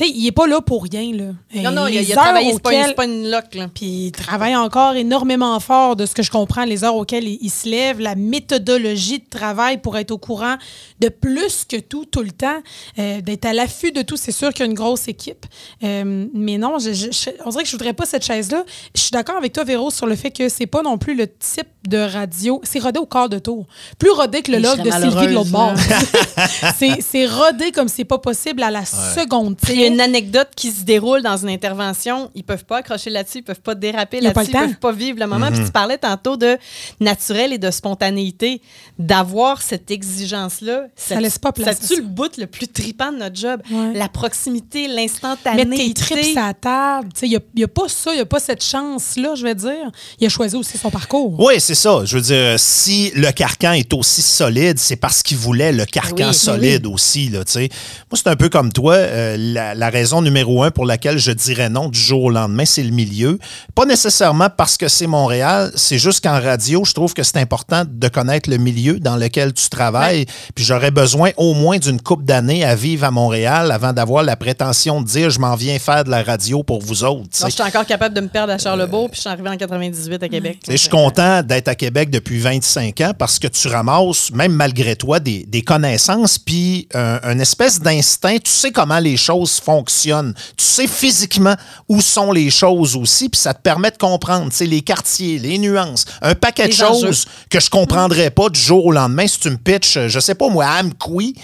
Sais, 0.02 0.10
il 0.10 0.26
est 0.28 0.32
pas 0.32 0.48
là 0.48 0.62
pour 0.62 0.84
rien, 0.84 1.12
là. 1.14 1.62
Non, 1.62 1.72
non, 1.72 1.88
il 1.88 1.98
a, 1.98 2.02
Les 2.02 2.08
il 2.10 2.14
a 2.14 2.16
heures 2.18 2.24
travaillé, 2.24 2.54
c'est 2.54 2.62
pas, 2.62 2.70
auxquelles- 2.70 2.86
c'est 2.88 2.94
pas 2.96 3.06
une 3.06 3.30
loc. 3.30 3.46
Là. 3.54 3.68
puis 3.74 3.86
il 4.08 4.12
travaille 4.12 4.56
encore 4.56 4.96
énormément 4.96 5.60
fort 5.60 5.96
de 5.96 6.06
ce 6.06 6.14
que 6.16 6.24
je 6.24 6.32
comprends, 6.32 6.66
les 6.66 6.84
heures 6.84 6.96
auxquelles 6.96 7.28
il, 7.28 7.38
il 7.42 7.50
se 7.50 7.68
lève, 7.70 8.00
la 8.00 8.16
méthodologie 8.16 9.20
de 9.20 9.26
travail 9.30 9.78
pour 9.80 9.98
être 9.98 10.12
au 10.12 10.18
courant 10.18 10.56
de 11.00 11.10
plus 11.10 11.66
que 11.66 11.78
tout, 11.78 12.06
tout 12.06 12.22
le 12.22 12.32
temps, 12.32 12.62
euh, 13.00 13.22
d'être 13.22 13.46
à 13.46 13.54
l'affût 13.54 13.92
de 13.92 14.02
tout. 14.02 14.18
C'est 14.18 14.32
sûr 14.32 14.50
qu'il 14.54 14.62
y 14.66 14.68
a 14.68 14.72
une 14.72 14.74
grosse 14.78 15.08
équipe. 15.08 15.46
Euh, 15.84 16.26
mais 16.34 16.58
non, 16.58 16.80
je, 16.80 16.94
je- 16.94 17.12
je- 17.12 17.30
on 17.46 17.50
dirait 17.50 17.64
que 17.64 17.70
je 17.70 17.74
voudrais 17.76 17.94
pas 17.94 18.06
cette 18.06 18.26
chaise-là. 18.26 18.64
Je 18.96 19.02
suis 19.02 19.12
d'accord 19.12 19.36
avec 19.38 19.54
toi, 19.54 19.64
Véro, 19.64 19.92
sur 19.92 20.08
le 20.08 20.16
fait 20.16 20.32
que 20.32 20.50
c'est 20.50 20.66
pas 20.68 20.82
non 20.82 20.98
plus 20.98 21.16
le 21.16 21.28
type 21.28 21.68
de 21.88 21.98
radio. 21.98 22.60
C'est 22.64 22.80
rodé 22.80 23.00
au 23.00 23.06
quart 23.06 23.30
de 23.30 23.40
tour. 23.40 23.66
Plus 24.00 24.12
rodé 24.12 24.42
que 24.42 24.52
le 24.52 24.60
log 24.60 24.78
de 24.84 24.90
Sylvie 24.92 25.28
de 25.28 25.34
l'autre 25.34 25.50
bord. 25.52 25.74
malheureuse, 25.74 26.74
c'est 26.78 27.02
c'est 27.02 27.26
rodé 27.26 27.72
comme 27.72 27.88
c'est 27.88 28.06
pas 28.06 28.18
possible 28.20 28.64
à 28.64 28.72
la 28.72 28.86
seconde. 28.86 29.58
Y 29.92 30.02
a 30.02 30.06
une 30.06 30.10
anecdote 30.16 30.50
qui 30.56 30.72
se 30.72 30.84
déroule 30.84 31.22
dans 31.22 31.38
une 31.38 31.50
intervention, 31.50 32.32
ils 32.36 32.44
peuvent 32.44 32.66
pas 32.66 32.78
accrocher 32.78 33.10
là-dessus, 33.10 33.40
ils 33.40 33.44
peuvent 33.44 33.62
pas 33.62 33.76
déraper 33.76 34.18
y 34.18 34.28
a 34.28 34.34
là-dessus, 34.34 34.52
ils 34.54 34.60
peuvent 34.60 34.80
pas 34.80 34.92
vivre 34.92 35.20
le 35.20 35.28
moment. 35.28 35.52
Puis 35.52 35.64
tu 35.66 35.72
parlais 35.72 35.98
tantôt 35.98 36.38
de 36.38 36.58
naturel 37.00 37.54
et 37.54 37.58
de 37.58 37.72
spontanéité, 37.72 38.62
d'avoir 39.00 39.62
cette 39.62 39.90
exigence-là. 39.92 40.86
Ça 40.96 41.20
laisse 41.20 41.40
pas 41.40 41.52
place 41.52 41.78
Ça 41.80 41.88
tue 41.88 41.96
ça. 41.96 42.02
le 42.02 42.08
bout 42.08 42.38
le 42.38 42.48
plus 42.48 42.68
tripant 42.68 43.12
de 43.12 43.18
notre 43.18 43.36
job. 43.36 43.62
Ouais. 43.72 43.94
La 43.94 44.08
proximité, 44.10 44.88
Mettre 44.88 44.94
tes 44.96 45.02
l'instantanéité. 45.02 45.94
trips 45.94 46.38
à 46.38 46.48
la 46.48 46.54
table. 46.54 47.10
Tu 47.14 47.20
sais, 47.22 47.28
Il 47.28 47.40
n'y 47.56 47.64
a, 47.64 47.68
pas 47.68 47.88
ça, 47.88 48.12
il 48.12 48.16
n'y 48.16 48.22
a 48.22 48.26
pas 48.26 48.40
cette 48.40 48.64
chance-là, 48.64 49.36
je 49.36 49.44
vais 49.44 49.56
dire. 49.56 49.92
Il 50.20 50.26
a 50.26 50.30
choisi 50.30 50.56
aussi 50.56 50.78
son 50.78 50.90
parcours. 50.90 51.40
Oui, 51.40 51.56
c'est 51.60 51.76
ça. 51.76 52.02
Je 52.06 52.16
veux 52.18 52.22
dire, 52.22 52.60
si 52.60 53.12
le 53.16 53.32
carcan 53.32 53.72
est 53.74 53.94
aussi 53.94 54.22
solide, 54.22 54.78
c'est 54.80 54.96
parce 54.96 55.24
qu'il 55.24 55.38
voulait 55.38 55.72
le 55.72 55.86
carcan 55.86 56.28
Oui, 56.30 56.34
solide 56.34 56.86
aussi. 56.88 57.30
Là, 57.30 57.44
tu 57.44 57.54
sais. 57.54 57.70
Moi, 58.12 58.18
c'est 58.22 58.28
un 58.28 58.36
peu 58.36 58.50
comme 58.50 58.72
toi. 58.72 58.94
euh, 58.96 59.36
la, 59.38 59.81
la 59.82 59.90
raison 59.90 60.22
numéro 60.22 60.62
un 60.62 60.70
pour 60.70 60.86
laquelle 60.86 61.18
je 61.18 61.32
dirais 61.32 61.68
non 61.68 61.90
du 61.90 62.00
jour 62.00 62.26
au 62.26 62.30
lendemain, 62.30 62.66
c'est 62.66 62.84
le 62.84 62.92
milieu. 62.92 63.40
Pas 63.74 63.86
nécessairement 63.86 64.48
parce 64.56 64.78
que 64.78 64.88
c'est 64.88 65.08
Montréal, 65.08 65.72
c'est 65.76 65.98
juste 65.98 66.24
qu'en 66.24 66.40
radio, 66.40 66.86
je 66.86 66.94
trouve 66.94 67.16
que 67.16 67.24
c'est 67.24 67.38
important 67.38 67.82
de 67.88 68.08
connaître 68.08 68.48
le 68.48 68.58
milieu 68.58 69.00
dans 69.00 69.16
lequel 69.16 69.54
tu 69.54 69.70
travailles. 69.70 70.28
Puis 70.54 70.64
j'aurais 70.64 70.92
besoin 70.92 71.32
au 71.36 71.56
moins 71.56 71.80
d'une 71.80 72.00
coupe 72.00 72.26
d'années 72.26 72.64
à 72.64 72.76
vivre 72.76 73.06
à 73.06 73.10
Montréal 73.10 73.72
avant 73.72 73.92
d'avoir 73.92 74.22
la 74.22 74.36
prétention 74.36 75.02
de 75.02 75.08
dire 75.08 75.32
je 75.32 75.40
m'en 75.40 75.56
viens 75.56 75.80
faire 75.80 76.04
de 76.04 76.12
la 76.12 76.22
radio 76.22 76.62
pour 76.62 76.80
vous 76.80 77.04
autres. 77.04 77.30
je 77.44 77.50
suis 77.50 77.64
encore 77.64 77.88
capable 77.88 78.14
de 78.14 78.22
me 78.22 78.28
perdre 78.28 78.54
à 78.54 78.60
Charlebourg, 78.60 79.10
puis 79.10 79.16
je 79.16 79.22
suis 79.22 79.30
arrivée 79.30 79.50
en 79.50 79.58
98 79.58 80.22
à 80.22 80.30
Québec. 80.30 80.60
Je 80.70 80.76
suis 80.76 80.90
content 80.90 81.42
d'être 81.42 81.70
à 81.70 81.74
Québec 81.74 82.12
depuis 82.12 82.38
25 82.38 83.02
ans 83.02 83.14
parce 83.18 83.40
que 83.40 83.48
tu 83.48 83.68
ramasses, 83.68 84.30
même 84.32 84.52
malgré 84.54 84.96
toi, 84.96 85.20
des, 85.20 85.44
des 85.48 85.64
connaissances, 85.64 86.38
puis 86.38 86.88
un, 86.94 87.20
un 87.24 87.40
espèce 87.40 87.80
d'instinct. 87.80 88.38
Tu 88.44 88.52
sais 88.52 88.72
comment 88.72 89.00
les 89.00 89.18
choses 89.18 89.60
fonctionnent. 89.62 90.34
Tu 90.58 90.66
sais 90.66 90.88
physiquement 90.88 91.56
où 91.88 92.02
sont 92.02 92.32
les 92.32 92.50
choses 92.50 92.96
aussi, 92.96 93.30
puis 93.30 93.40
ça 93.40 93.54
te 93.54 93.62
permet 93.62 93.92
de 93.92 93.98
comprendre 93.98 94.52
les 94.60 94.82
quartiers, 94.82 95.40
les 95.40 95.58
nuances, 95.58 96.06
un 96.22 96.36
paquet 96.36 96.68
de 96.68 96.74
choses 96.74 97.04
enjeux. 97.04 97.30
que 97.50 97.60
je 97.60 97.70
comprendrais 97.70 98.32
pas 98.32 98.50
du 98.50 98.60
jour 98.60 98.86
au 98.86 98.92
lendemain 98.92 99.28
si 99.28 99.40
tu 99.40 99.50
me 99.50 99.58
pitches, 99.58 100.08
je 100.08 100.20
sais 100.20 100.36
pas 100.36 100.50
moi, 100.50 100.66
à 100.66 100.82
Amqui 100.82 101.36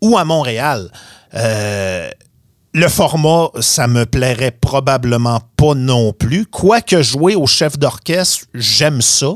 ou 0.00 0.16
à 0.18 0.24
Montréal. 0.24 0.90
Euh, 1.34 2.10
le 2.72 2.88
format, 2.88 3.48
ça 3.60 3.88
me 3.88 4.04
plairait 4.04 4.50
probablement 4.50 5.40
pas 5.56 5.74
non 5.74 6.12
plus. 6.12 6.46
Quoique 6.46 7.02
jouer 7.02 7.34
au 7.34 7.46
chef 7.46 7.78
d'orchestre, 7.78 8.46
j'aime 8.54 9.00
ça. 9.02 9.28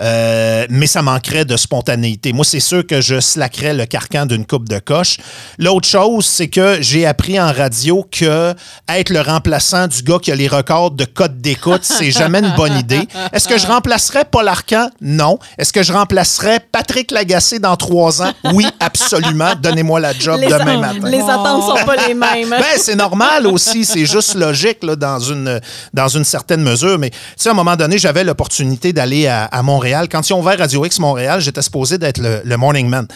Euh, 0.00 0.66
mais 0.70 0.86
ça 0.86 1.02
manquerait 1.02 1.44
de 1.44 1.56
spontanéité. 1.56 2.32
Moi, 2.32 2.44
c'est 2.44 2.60
sûr 2.60 2.86
que 2.86 3.00
je 3.00 3.20
slackerais 3.20 3.74
le 3.74 3.86
carcan 3.86 4.26
d'une 4.26 4.46
coupe 4.46 4.68
de 4.68 4.78
coche. 4.78 5.18
L'autre 5.58 5.86
chose, 5.86 6.26
c'est 6.26 6.48
que 6.48 6.78
j'ai 6.80 7.06
appris 7.06 7.38
en 7.40 7.52
radio 7.52 8.04
que 8.10 8.54
être 8.88 9.10
le 9.10 9.20
remplaçant 9.20 9.86
du 9.86 10.02
gars 10.02 10.18
qui 10.20 10.32
a 10.32 10.34
les 10.34 10.48
records 10.48 10.92
de 10.92 11.04
code 11.04 11.40
d'écoute, 11.40 11.82
c'est 11.84 12.10
jamais 12.10 12.40
une 12.40 12.54
bonne 12.56 12.76
idée. 12.78 13.06
Est-ce 13.32 13.46
que 13.48 13.58
je 13.58 13.66
remplacerais 13.66 14.24
Paul 14.24 14.48
Arcan? 14.48 14.88
Non. 15.00 15.38
Est-ce 15.58 15.72
que 15.72 15.82
je 15.82 15.92
remplacerais 15.92 16.60
Patrick 16.72 17.10
Lagacé 17.10 17.58
dans 17.58 17.76
trois 17.76 18.22
ans? 18.22 18.32
Oui, 18.54 18.66
absolument. 18.80 19.52
Donnez-moi 19.60 20.00
la 20.00 20.12
job 20.12 20.40
Les, 20.40 20.48
demain 20.48 20.78
matin. 20.78 21.08
les 21.08 21.20
attentes 21.20 21.62
sont 21.62 21.86
pas 21.86 21.96
les 22.08 22.14
mêmes. 22.14 22.50
Ben, 22.50 22.62
c'est 22.76 22.96
normal 22.96 23.46
aussi, 23.46 23.84
c'est 23.84 24.06
juste 24.06 24.34
logique 24.34 24.82
là, 24.82 24.96
dans, 24.96 25.20
une, 25.20 25.51
dans 25.92 26.08
une 26.08 26.24
certaine 26.24 26.62
mesure. 26.62 26.98
Mais 26.98 27.10
tu 27.10 27.16
sais, 27.36 27.48
à 27.48 27.52
un 27.52 27.54
moment 27.54 27.76
donné, 27.76 27.98
j'avais 27.98 28.24
l'opportunité 28.24 28.92
d'aller 28.92 29.26
à, 29.26 29.62
Montréal. 29.62 30.08
Quand 30.10 30.28
ils 30.28 30.32
ont 30.32 30.40
ouvert 30.40 30.58
Radio 30.58 30.84
X 30.84 30.98
Montréal, 30.98 31.40
j'étais 31.40 31.62
supposé 31.62 31.98
d'être 31.98 32.20
le, 32.20 32.56
morning 32.56 32.88
man. 32.88 33.06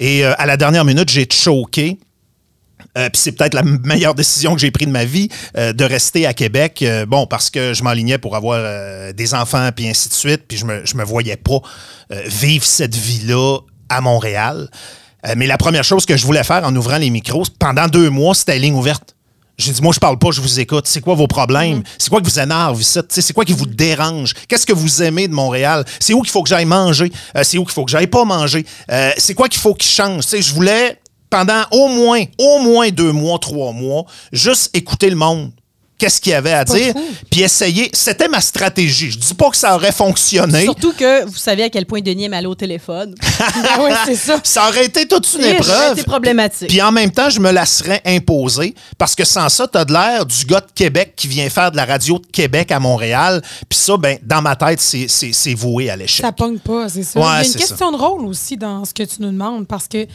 Et 0.00 0.24
euh, 0.24 0.32
à 0.38 0.46
la 0.46 0.56
dernière 0.56 0.84
minute, 0.84 1.08
j'ai 1.08 1.26
choqué. 1.30 1.98
Euh, 2.96 3.08
Puis 3.10 3.20
c'est 3.22 3.32
peut-être 3.32 3.54
la 3.54 3.62
meilleure 3.62 4.14
décision 4.14 4.54
que 4.54 4.60
j'ai 4.60 4.70
prise 4.70 4.86
de 4.86 4.92
ma 4.92 5.04
vie 5.04 5.28
euh, 5.56 5.72
de 5.72 5.84
rester 5.84 6.26
à 6.26 6.34
Québec. 6.34 6.80
Euh, 6.82 7.06
bon, 7.06 7.26
parce 7.26 7.50
que 7.50 7.74
je 7.74 7.82
m'enlignais 7.82 8.18
pour 8.18 8.36
avoir 8.36 8.58
euh, 8.60 9.12
des 9.12 9.34
enfants, 9.34 9.70
puis 9.74 9.88
ainsi 9.88 10.08
de 10.08 10.14
suite. 10.14 10.42
Puis 10.46 10.58
je 10.58 10.64
me, 10.64 10.84
je 10.84 10.96
me 10.96 11.04
voyais 11.04 11.36
pas 11.36 11.60
euh, 12.12 12.22
vivre 12.26 12.64
cette 12.64 12.94
vie-là 12.94 13.58
à 13.88 14.00
Montréal. 14.00 14.68
Euh, 15.26 15.34
mais 15.36 15.46
la 15.46 15.56
première 15.56 15.84
chose 15.84 16.06
que 16.06 16.16
je 16.16 16.26
voulais 16.26 16.44
faire 16.44 16.64
en 16.64 16.74
ouvrant 16.76 16.98
les 16.98 17.10
micros, 17.10 17.44
pendant 17.58 17.88
deux 17.88 18.10
mois, 18.10 18.34
c'était 18.34 18.58
ligne 18.58 18.74
ouverte. 18.74 19.13
J'ai 19.56 19.72
dit, 19.72 19.82
moi, 19.82 19.92
je 19.92 20.00
parle 20.00 20.18
pas, 20.18 20.30
je 20.32 20.40
vous 20.40 20.58
écoute. 20.58 20.86
C'est 20.88 21.00
quoi 21.00 21.14
vos 21.14 21.28
problèmes? 21.28 21.82
C'est 21.98 22.10
quoi 22.10 22.20
qui 22.20 22.28
vous 22.28 22.40
énerve 22.40 22.80
ici? 22.80 22.98
C'est 23.08 23.32
quoi 23.32 23.44
qui 23.44 23.52
vous 23.52 23.66
dérange? 23.66 24.34
Qu'est-ce 24.48 24.66
que 24.66 24.72
vous 24.72 25.02
aimez 25.02 25.28
de 25.28 25.32
Montréal? 25.32 25.84
C'est 26.00 26.12
où 26.12 26.22
qu'il 26.22 26.30
faut 26.30 26.42
que 26.42 26.48
j'aille 26.48 26.64
manger? 26.64 27.12
Euh, 27.36 27.42
c'est 27.44 27.58
où 27.58 27.64
qu'il 27.64 27.72
faut 27.72 27.84
que 27.84 27.90
j'aille 27.90 28.08
pas 28.08 28.24
manger? 28.24 28.66
Euh, 28.90 29.12
c'est 29.16 29.34
quoi 29.34 29.48
qu'il 29.48 29.60
faut 29.60 29.74
qu'il 29.74 29.90
change? 29.90 30.24
Je 30.28 30.52
voulais, 30.52 30.98
pendant 31.30 31.62
au 31.70 31.88
moins, 31.88 32.24
au 32.38 32.58
moins 32.60 32.90
deux 32.90 33.12
mois, 33.12 33.38
trois 33.38 33.72
mois, 33.72 34.04
juste 34.32 34.76
écouter 34.76 35.08
le 35.08 35.16
monde. 35.16 35.52
Qu'est-ce 35.96 36.20
qu'il 36.20 36.32
y 36.32 36.34
avait 36.34 36.52
à 36.52 36.64
dire? 36.64 36.92
Puis 37.30 37.42
essayer. 37.42 37.88
C'était 37.92 38.28
ma 38.28 38.40
stratégie. 38.40 39.12
Je 39.12 39.18
dis 39.18 39.34
pas 39.34 39.48
que 39.50 39.56
ça 39.56 39.74
aurait 39.76 39.92
fonctionné. 39.92 40.64
Surtout 40.64 40.92
que 40.92 41.24
vous 41.24 41.36
savez 41.36 41.62
à 41.62 41.70
quel 41.70 41.86
point 41.86 42.00
Denis 42.00 42.24
aime 42.24 42.32
aller 42.34 42.46
au 42.48 42.54
téléphone. 42.54 43.14
Ah 43.76 43.82
ouais, 43.82 43.92
c'est 44.04 44.16
ça. 44.16 44.38
Ça 44.42 44.68
aurait 44.68 44.84
été 44.86 45.06
toute 45.06 45.26
une 45.34 45.44
épreuve. 45.44 45.92
été 45.98 46.02
problématique. 46.04 46.68
Puis 46.68 46.80
en 46.82 46.92
même 46.92 47.10
temps, 47.10 47.30
je 47.30 47.40
me 47.40 47.50
la 47.50 47.66
serais 47.66 48.00
imposée 48.04 48.74
parce 48.98 49.14
que 49.14 49.24
sans 49.24 49.48
ça, 49.48 49.66
t'as 49.68 49.84
de 49.84 49.92
l'air 49.92 50.26
du 50.26 50.44
gars 50.44 50.60
de 50.60 50.66
Québec 50.74 51.12
qui 51.16 51.28
vient 51.28 51.48
faire 51.48 51.70
de 51.70 51.76
la 51.76 51.84
radio 51.84 52.18
de 52.18 52.26
Québec 52.26 52.70
à 52.72 52.80
Montréal. 52.80 53.42
Puis 53.68 53.78
ça, 53.78 53.96
ben, 53.96 54.18
dans 54.22 54.42
ma 54.42 54.56
tête, 54.56 54.80
c'est- 54.80 55.54
voué 55.54 55.90
à 55.90 55.96
l'échec. 55.96 56.24
Ça 56.24 56.32
pogne 56.32 56.58
pas, 56.58 56.88
c'est 56.88 57.02
ça. 57.04 57.18
Ouais, 57.20 57.26
Il 57.26 57.28
y 57.28 57.44
a 57.44 57.46
une 57.46 57.54
question 57.54 57.92
de 57.92 57.96
rôle 57.96 58.24
aussi 58.26 58.56
dans 58.56 58.84
ce 58.84 58.92
que 58.92 59.02
tu 59.04 59.16
nous 59.20 59.30
demandes 59.30 59.66
parce 59.66 59.86
que 59.88 60.06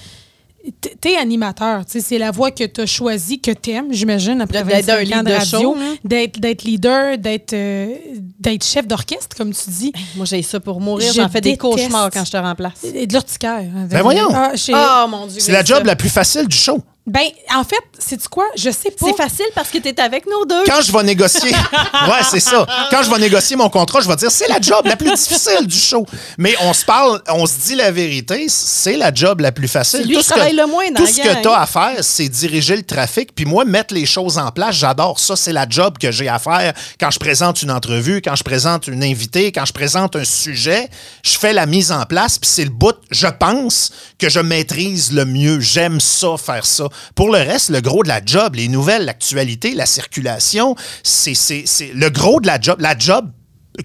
t'es 1.01 1.15
animateur. 1.17 1.83
C'est 1.87 2.17
la 2.17 2.31
voie 2.31 2.51
que 2.51 2.63
tu 2.65 2.81
as 2.81 2.85
choisie, 2.85 3.39
que 3.39 3.51
tu 3.51 3.71
aimes, 3.71 3.87
j'imagine, 3.91 4.41
après 4.41 4.63
D'être 4.63 4.85
25 4.85 5.11
un 5.13 5.19
ans 5.19 5.23
de 5.23 5.31
radio. 5.31 5.59
show, 5.61 5.75
hein. 5.79 5.95
D'être 6.03 6.63
leader, 6.63 7.17
d'être 7.17 7.53
euh, 7.53 7.95
d'être 8.39 8.63
chef 8.65 8.87
d'orchestre, 8.87 9.35
comme 9.37 9.53
tu 9.53 9.69
dis. 9.69 9.93
Moi, 10.15 10.25
j'ai 10.25 10.41
ça 10.41 10.59
pour 10.59 10.79
mourir. 10.81 11.11
Je 11.13 11.21
J'en 11.21 11.29
fais 11.29 11.41
des 11.41 11.57
cauchemars 11.57 12.09
quand 12.11 12.25
je 12.25 12.31
te 12.31 12.37
remplace. 12.37 12.83
Et 12.93 13.07
de 13.07 13.13
l'urticaire. 13.13 13.63
Ben 13.89 14.01
voyons. 14.01 14.29
Ah, 14.33 14.51
Oh 14.73 15.07
mon 15.09 15.27
Dieu. 15.27 15.39
C'est 15.39 15.51
la 15.51 15.63
job 15.63 15.79
ça. 15.79 15.83
la 15.83 15.95
plus 15.95 16.09
facile 16.09 16.47
du 16.47 16.55
show. 16.57 16.79
Ben, 17.09 17.23
en 17.55 17.63
fait, 17.63 17.81
c'est 17.97 18.25
quoi? 18.27 18.45
Je 18.55 18.69
sais 18.69 18.91
pas. 18.91 19.07
C'est 19.07 19.17
facile 19.17 19.45
parce 19.55 19.69
que 19.69 19.79
tu 19.79 19.87
es 19.89 19.99
avec 19.99 20.25
nous 20.27 20.45
deux. 20.45 20.63
Quand 20.65 20.81
je 20.81 20.91
vais 20.91 21.03
négocier, 21.03 21.49
ouais, 22.07 22.23
c'est 22.29 22.39
ça. 22.39 22.65
Quand 22.91 23.01
je 23.03 23.09
vais 23.09 23.17
négocier 23.19 23.55
mon 23.55 23.69
contrat, 23.69 23.99
je 24.01 24.07
vais 24.07 24.15
dire 24.15 24.29
c'est 24.31 24.47
la 24.47 24.61
job 24.61 24.85
la 24.85 24.95
plus 24.95 25.11
difficile 25.13 25.65
du 25.65 25.77
show. 25.77 26.05
Mais 26.37 26.55
on 26.61 26.73
se 26.73 26.85
parle, 26.85 27.21
on 27.29 27.45
se 27.47 27.53
dit 27.65 27.75
la 27.75 27.91
vérité, 27.91 28.45
c'est 28.49 28.95
la 28.97 29.13
job 29.13 29.39
la 29.39 29.51
plus 29.51 29.67
facile. 29.67 30.01
C'est 30.01 30.07
lui 30.07 30.17
qui 30.17 30.23
ce 30.23 30.29
que- 30.29 30.33
travaille 30.35 30.55
le 30.55 30.67
moins 30.67 30.89
dans 30.91 30.99
Tout 31.01 31.05
la 31.05 31.11
ce 31.11 31.17
gang. 31.17 31.37
que 31.37 31.41
tu 31.41 31.47
as 31.49 31.59
à 31.61 31.65
faire, 31.65 31.97
c'est 32.03 32.29
diriger 32.29 32.75
le 32.75 32.83
trafic. 32.83 33.33
Puis 33.33 33.45
moi, 33.45 33.65
mettre 33.65 33.93
les 33.93 34.05
choses 34.05 34.37
en 34.37 34.51
place, 34.51 34.75
j'adore 34.75 35.19
ça. 35.19 35.35
C'est 35.35 35.53
la 35.53 35.67
job 35.67 35.97
que 35.97 36.11
j'ai 36.11 36.27
à 36.29 36.37
faire 36.39 36.73
quand 36.99 37.09
je 37.11 37.19
présente 37.19 37.61
une 37.63 37.71
entrevue, 37.71 38.21
quand 38.21 38.35
je 38.35 38.43
présente 38.43 38.87
une 38.87 39.03
invitée, 39.03 39.51
quand 39.51 39.65
je 39.65 39.73
présente 39.73 40.15
un 40.15 40.23
sujet. 40.23 40.89
Je 41.23 41.37
fais 41.37 41.53
la 41.53 41.65
mise 41.65 41.91
en 41.91 42.05
place, 42.05 42.37
puis 42.37 42.49
c'est 42.49 42.63
le 42.65 42.69
bout, 42.69 42.95
je 43.11 43.27
pense, 43.27 43.91
que 44.19 44.29
je 44.29 44.39
maîtrise 44.39 45.11
le 45.11 45.25
mieux. 45.25 45.59
J'aime 45.59 45.99
ça, 45.99 46.35
faire 46.37 46.65
ça. 46.65 46.85
Pour 47.15 47.27
le 47.31 47.39
reste, 47.39 47.69
le 47.69 47.81
gros 47.81 48.03
de 48.03 48.07
la 48.07 48.21
job, 48.25 48.55
les 48.55 48.67
nouvelles, 48.67 49.05
l'actualité, 49.05 49.73
la 49.73 49.85
circulation, 49.85 50.75
c'est 51.03 51.33
c'est- 51.33 51.63
c'est 51.65 51.91
le 51.93 52.09
gros 52.09 52.39
de 52.39 52.47
la 52.47 52.59
job. 52.59 52.79
La 52.81 52.97
job 52.97 53.29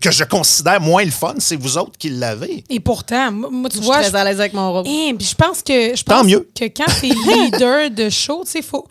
que 0.01 0.11
je 0.11 0.25
considère 0.25 0.81
moins 0.81 1.05
le 1.05 1.11
fun, 1.11 1.35
c'est 1.39 1.55
vous 1.57 1.79
autres 1.79 1.97
qui 1.99 2.11
l'avez. 2.11 2.65
Et 2.69 2.81
pourtant, 2.81 3.31
moi, 3.31 3.49
moi, 3.53 3.71
tu 3.71 3.77
Je 3.77 3.83
suis 3.83 3.87
vois, 3.87 4.01
très 4.03 4.15
à 4.17 4.25
l'aise 4.25 4.41
avec 4.41 4.53
mon 4.53 4.73
rôle. 4.73 4.87
Hein, 4.89 5.13
puis 5.17 5.27
je 5.27 5.35
pense 5.37 5.63
que 5.63 5.95
je 5.97 6.03
Tant 6.03 6.19
pense 6.19 6.27
mieux. 6.27 6.49
que 6.59 6.65
quand 6.65 6.87
tu 7.01 7.07
es 7.07 7.15
leader 7.15 7.91
de 7.91 8.11
show, 8.11 8.43
tu 8.45 8.51
sais, 8.53 8.63
faut 8.63 8.87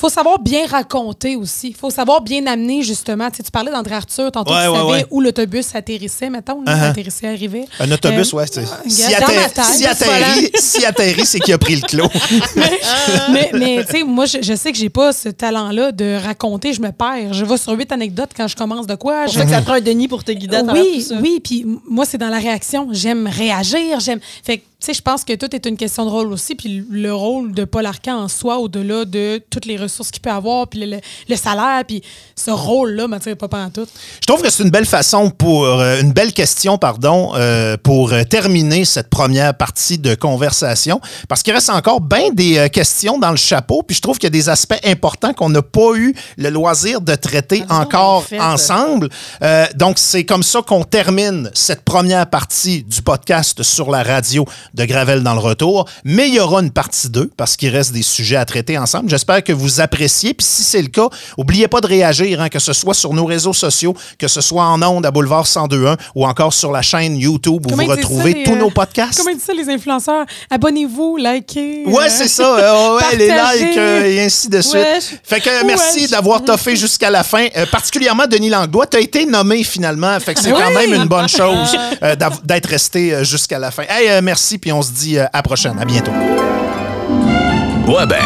faut 0.00 0.08
savoir 0.08 0.38
bien 0.38 0.64
raconter 0.66 1.34
aussi. 1.36 1.72
faut 1.72 1.90
savoir 1.90 2.20
bien 2.22 2.46
amener, 2.46 2.82
justement. 2.82 3.28
Tu 3.30 3.38
sais, 3.38 3.42
tu 3.42 3.50
parlais 3.50 3.72
d'André 3.72 3.96
Arthur, 3.96 4.30
tantôt, 4.30 4.52
Ouais, 4.52 4.64
tu 4.64 4.70
ouais, 4.70 4.76
savais 4.76 4.90
ouais. 4.90 5.06
où 5.10 5.20
l'autobus 5.20 5.74
atterrissait, 5.74 6.30
mettons, 6.30 6.62
là, 6.62 6.74
Uh-huh. 6.76 6.90
atterrissait, 6.90 7.26
arrivait. 7.28 7.64
Un 7.80 7.90
autobus, 7.90 8.32
Euh, 8.32 8.36
ouais. 8.36 8.44
c'est- 8.50 8.64
Si, 8.88 9.02
atter- 9.14 9.26
tête, 9.26 9.60
si 9.64 9.82
juste 9.84 10.02
atterrit, 10.02 10.50
si 10.54 10.84
atterrit, 10.86 11.26
c'est 11.26 11.40
qu'il 11.40 11.52
a 11.52 11.58
pris 11.58 11.76
le 11.76 11.82
clos. 11.82 12.08
mais, 13.32 13.50
mais 13.54 13.84
tu 13.84 13.98
sais, 13.98 14.04
moi, 14.04 14.26
je, 14.26 14.38
je 14.42 14.54
sais 14.54 14.72
que 14.72 14.78
j'ai 14.78 14.88
pas 14.88 15.12
ce 15.12 15.28
talent-là 15.28 15.92
de 15.92 16.16
raconter, 16.24 16.72
je 16.72 16.80
me 16.80 16.90
perds. 16.92 17.32
Je 17.34 17.44
vais 17.44 17.56
sur 17.56 17.72
huit 17.72 17.90
anecdotes 17.92 18.30
quand 18.36 18.48
je 18.48 18.56
commence 18.56 18.86
de 18.86 18.94
quoi. 18.94 19.26
Je- 19.26 19.32
pour 19.32 19.40
ça 19.40 19.44
que 19.44 19.50
ça 19.50 19.62
prend 19.62 19.74
un 19.74 19.80
Denis 19.80 20.08
pour 20.08 20.24
te 20.24 20.32
guider 20.32 20.58
oui, 20.72 21.06
oui, 21.22 21.40
puis 21.42 21.66
moi, 21.88 22.04
c'est 22.04 22.18
dans 22.18 22.28
la 22.28 22.38
réaction. 22.38 22.88
J'aime 22.92 23.26
réagir, 23.26 24.00
j'aime... 24.00 24.20
Fait 24.44 24.58
que, 24.58 24.62
sais, 24.86 24.94
je 24.94 25.02
pense 25.02 25.24
que 25.24 25.32
tout 25.34 25.54
est 25.56 25.66
une 25.66 25.76
question 25.76 26.04
de 26.04 26.10
rôle 26.10 26.32
aussi, 26.32 26.54
puis 26.54 26.84
le 26.88 27.12
rôle 27.12 27.52
de 27.52 27.64
Paul 27.64 27.84
Arcan 27.84 28.16
en 28.16 28.28
soi, 28.28 28.58
au-delà 28.58 29.04
de 29.04 29.42
toutes 29.50 29.66
les 29.66 29.76
ressources 29.76 30.10
qu'il 30.12 30.22
peut 30.22 30.30
avoir, 30.30 30.68
puis 30.68 30.78
le, 30.80 30.86
le- 30.86 31.00
le 31.28 31.36
salaire, 31.36 31.82
puis 31.86 32.00
ce 32.36 32.50
rôle-là 32.52 33.08
m'attire 33.08 33.36
pas 33.36 33.48
en 33.58 33.70
tout. 33.70 33.86
Je 34.20 34.26
trouve 34.26 34.40
que 34.40 34.50
c'est 34.50 34.62
une 34.62 34.70
belle 34.70 34.86
façon 34.86 35.30
pour 35.30 35.64
euh, 35.64 36.00
une 36.00 36.12
belle 36.12 36.32
question, 36.32 36.78
pardon, 36.78 37.32
euh, 37.34 37.76
pour 37.82 38.12
euh, 38.12 38.22
terminer 38.22 38.84
cette 38.84 39.08
première 39.10 39.52
partie 39.54 39.98
de 39.98 40.14
conversation, 40.14 41.00
parce 41.28 41.42
qu'il 41.42 41.52
reste 41.54 41.70
encore 41.70 42.00
bien 42.00 42.30
des 42.32 42.58
euh, 42.58 42.68
questions 42.68 43.18
dans 43.18 43.30
le 43.32 43.36
chapeau, 43.36 43.82
puis 43.82 43.96
je 43.96 44.00
trouve 44.00 44.16
qu'il 44.18 44.26
y 44.26 44.28
a 44.28 44.38
des 44.38 44.48
aspects 44.48 44.78
importants 44.84 45.32
qu'on 45.34 45.50
n'a 45.50 45.62
pas 45.62 45.94
eu 45.96 46.14
le 46.36 46.50
loisir 46.50 47.00
de 47.00 47.14
traiter 47.16 47.64
Ah, 47.68 47.80
encore 47.80 48.18
en 48.18 48.20
fait. 48.20 48.38
ensemble. 48.40 49.08
Euh, 49.42 49.66
donc 49.74 49.98
c'est 49.98 50.24
comme 50.24 50.44
ça 50.44 50.62
qu'on 50.62 50.84
termine 50.84 51.50
cette 51.52 51.82
première 51.82 52.30
partie 52.30 52.84
du 52.84 53.02
podcast 53.02 53.62
sur 53.64 53.90
la 53.90 54.02
radio. 54.04 54.44
De 54.74 54.84
Gravel 54.84 55.22
dans 55.22 55.34
le 55.34 55.40
retour. 55.40 55.88
Mais 56.04 56.28
il 56.28 56.34
y 56.34 56.40
aura 56.40 56.60
une 56.60 56.70
partie 56.70 57.08
2 57.08 57.30
parce 57.36 57.56
qu'il 57.56 57.70
reste 57.70 57.92
des 57.92 58.02
sujets 58.02 58.36
à 58.36 58.44
traiter 58.44 58.78
ensemble. 58.78 59.08
J'espère 59.10 59.42
que 59.44 59.52
vous 59.52 59.80
appréciez. 59.80 60.34
Puis 60.34 60.46
si 60.46 60.62
c'est 60.62 60.82
le 60.82 60.88
cas, 60.88 61.08
n'oubliez 61.36 61.68
pas 61.68 61.80
de 61.80 61.86
réagir, 61.86 62.40
hein, 62.40 62.48
que 62.48 62.58
ce 62.58 62.72
soit 62.72 62.94
sur 62.94 63.12
nos 63.14 63.24
réseaux 63.24 63.52
sociaux, 63.52 63.94
que 64.18 64.28
ce 64.28 64.40
soit 64.40 64.64
en 64.64 64.80
ondes 64.82 65.06
à 65.06 65.10
Boulevard 65.10 65.44
1021 65.44 65.96
ou 66.14 66.26
encore 66.26 66.52
sur 66.52 66.72
la 66.72 66.82
chaîne 66.82 67.16
YouTube 67.16 67.66
où 67.66 67.70
Comment 67.70 67.84
vous 67.84 67.90
retrouvez 67.90 68.32
ça, 68.32 68.38
les, 68.38 68.44
tous 68.44 68.52
euh, 68.52 68.56
nos 68.56 68.70
podcasts. 68.70 69.18
Comment 69.18 69.30
ils 69.30 69.36
disent 69.36 69.44
ça, 69.44 69.54
les 69.54 69.68
influenceurs? 69.68 70.26
Abonnez-vous, 70.50 71.16
likez. 71.16 71.84
Ouais, 71.86 72.04
euh, 72.06 72.08
c'est 72.10 72.28
ça. 72.28 72.56
euh, 72.58 72.96
ouais, 72.96 73.16
les 73.16 73.28
likes 73.28 73.76
euh, 73.78 74.04
et 74.04 74.20
ainsi 74.24 74.48
de 74.48 74.60
suite. 74.60 74.74
Ouais. 74.74 74.98
Fait 75.22 75.40
que 75.40 75.64
merci 75.66 76.00
Ouais. 76.02 76.08
d'avoir 76.08 76.44
toffé 76.44 76.76
jusqu'à 76.76 77.10
la 77.10 77.22
fin. 77.24 77.46
Particulièrement 77.70 78.26
Denis 78.26 78.50
Langlois, 78.50 78.86
tu 78.86 78.96
as 78.96 79.00
été 79.00 79.26
nommé 79.26 79.64
finalement. 79.64 80.18
Fait 80.20 80.34
que 80.34 80.40
c'est 80.40 80.52
Oui. 80.52 80.60
quand 80.62 80.70
même 80.72 80.94
une 80.94 81.06
bonne 81.06 81.28
chose 81.28 81.76
d'être 82.44 82.66
resté 82.68 83.24
jusqu'à 83.24 83.58
la 83.58 83.70
fin. 83.70 83.84
Hey, 83.88 84.08
euh, 84.08 84.22
merci, 84.58 84.60
puis 84.60 84.72
on 84.72 84.82
se 84.82 84.92
dit 84.92 85.18
euh, 85.18 85.24
à 85.26 85.38
la 85.38 85.42
prochaine. 85.42 85.78
À 85.78 85.84
bientôt. 85.84 86.12
Ouais 87.86 88.04
ben, 88.06 88.16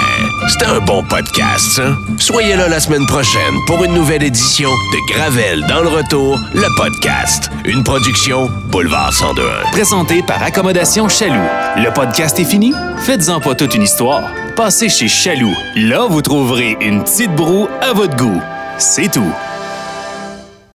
c'était 0.49 0.67
un 0.67 0.81
bon 0.81 1.05
podcast, 1.05 1.65
ça. 1.77 1.97
Soyez 2.19 2.57
là 2.57 2.69
la 2.69 2.81
semaine 2.81 3.07
prochaine 3.07 3.55
pour 3.69 3.85
une 3.85 3.95
nouvelle 3.95 4.25
édition 4.25 4.69
de 4.69 5.13
Gravel 5.13 5.65
dans 5.69 5.83
le 5.83 5.89
retour, 5.89 6.37
le 6.53 6.67
podcast. 6.77 7.49
Une 7.65 7.85
production 7.85 8.51
Boulevard 8.71 9.13
102.1. 9.13 9.71
Présenté 9.71 10.23
par 10.23 10.43
Accommodation 10.43 11.09
Chaloux. 11.09 11.49
Le 11.77 11.93
podcast 11.93 12.41
est 12.41 12.45
fini? 12.45 12.75
Faites-en 12.99 13.41
pas 13.41 13.55
toute 13.55 13.75
une 13.77 13.83
histoire. 13.83 14.31
Passez 14.57 14.89
chez 14.89 15.09
Chaloux. 15.09 15.55
Là, 15.77 16.07
vous 16.09 16.23
trouverez 16.23 16.77
une 16.81 17.05
petite 17.05 17.35
broue 17.35 17.69
à 17.81 17.93
votre 17.93 18.17
goût. 18.17 18.41
C'est 18.79 19.13
tout. 19.13 19.33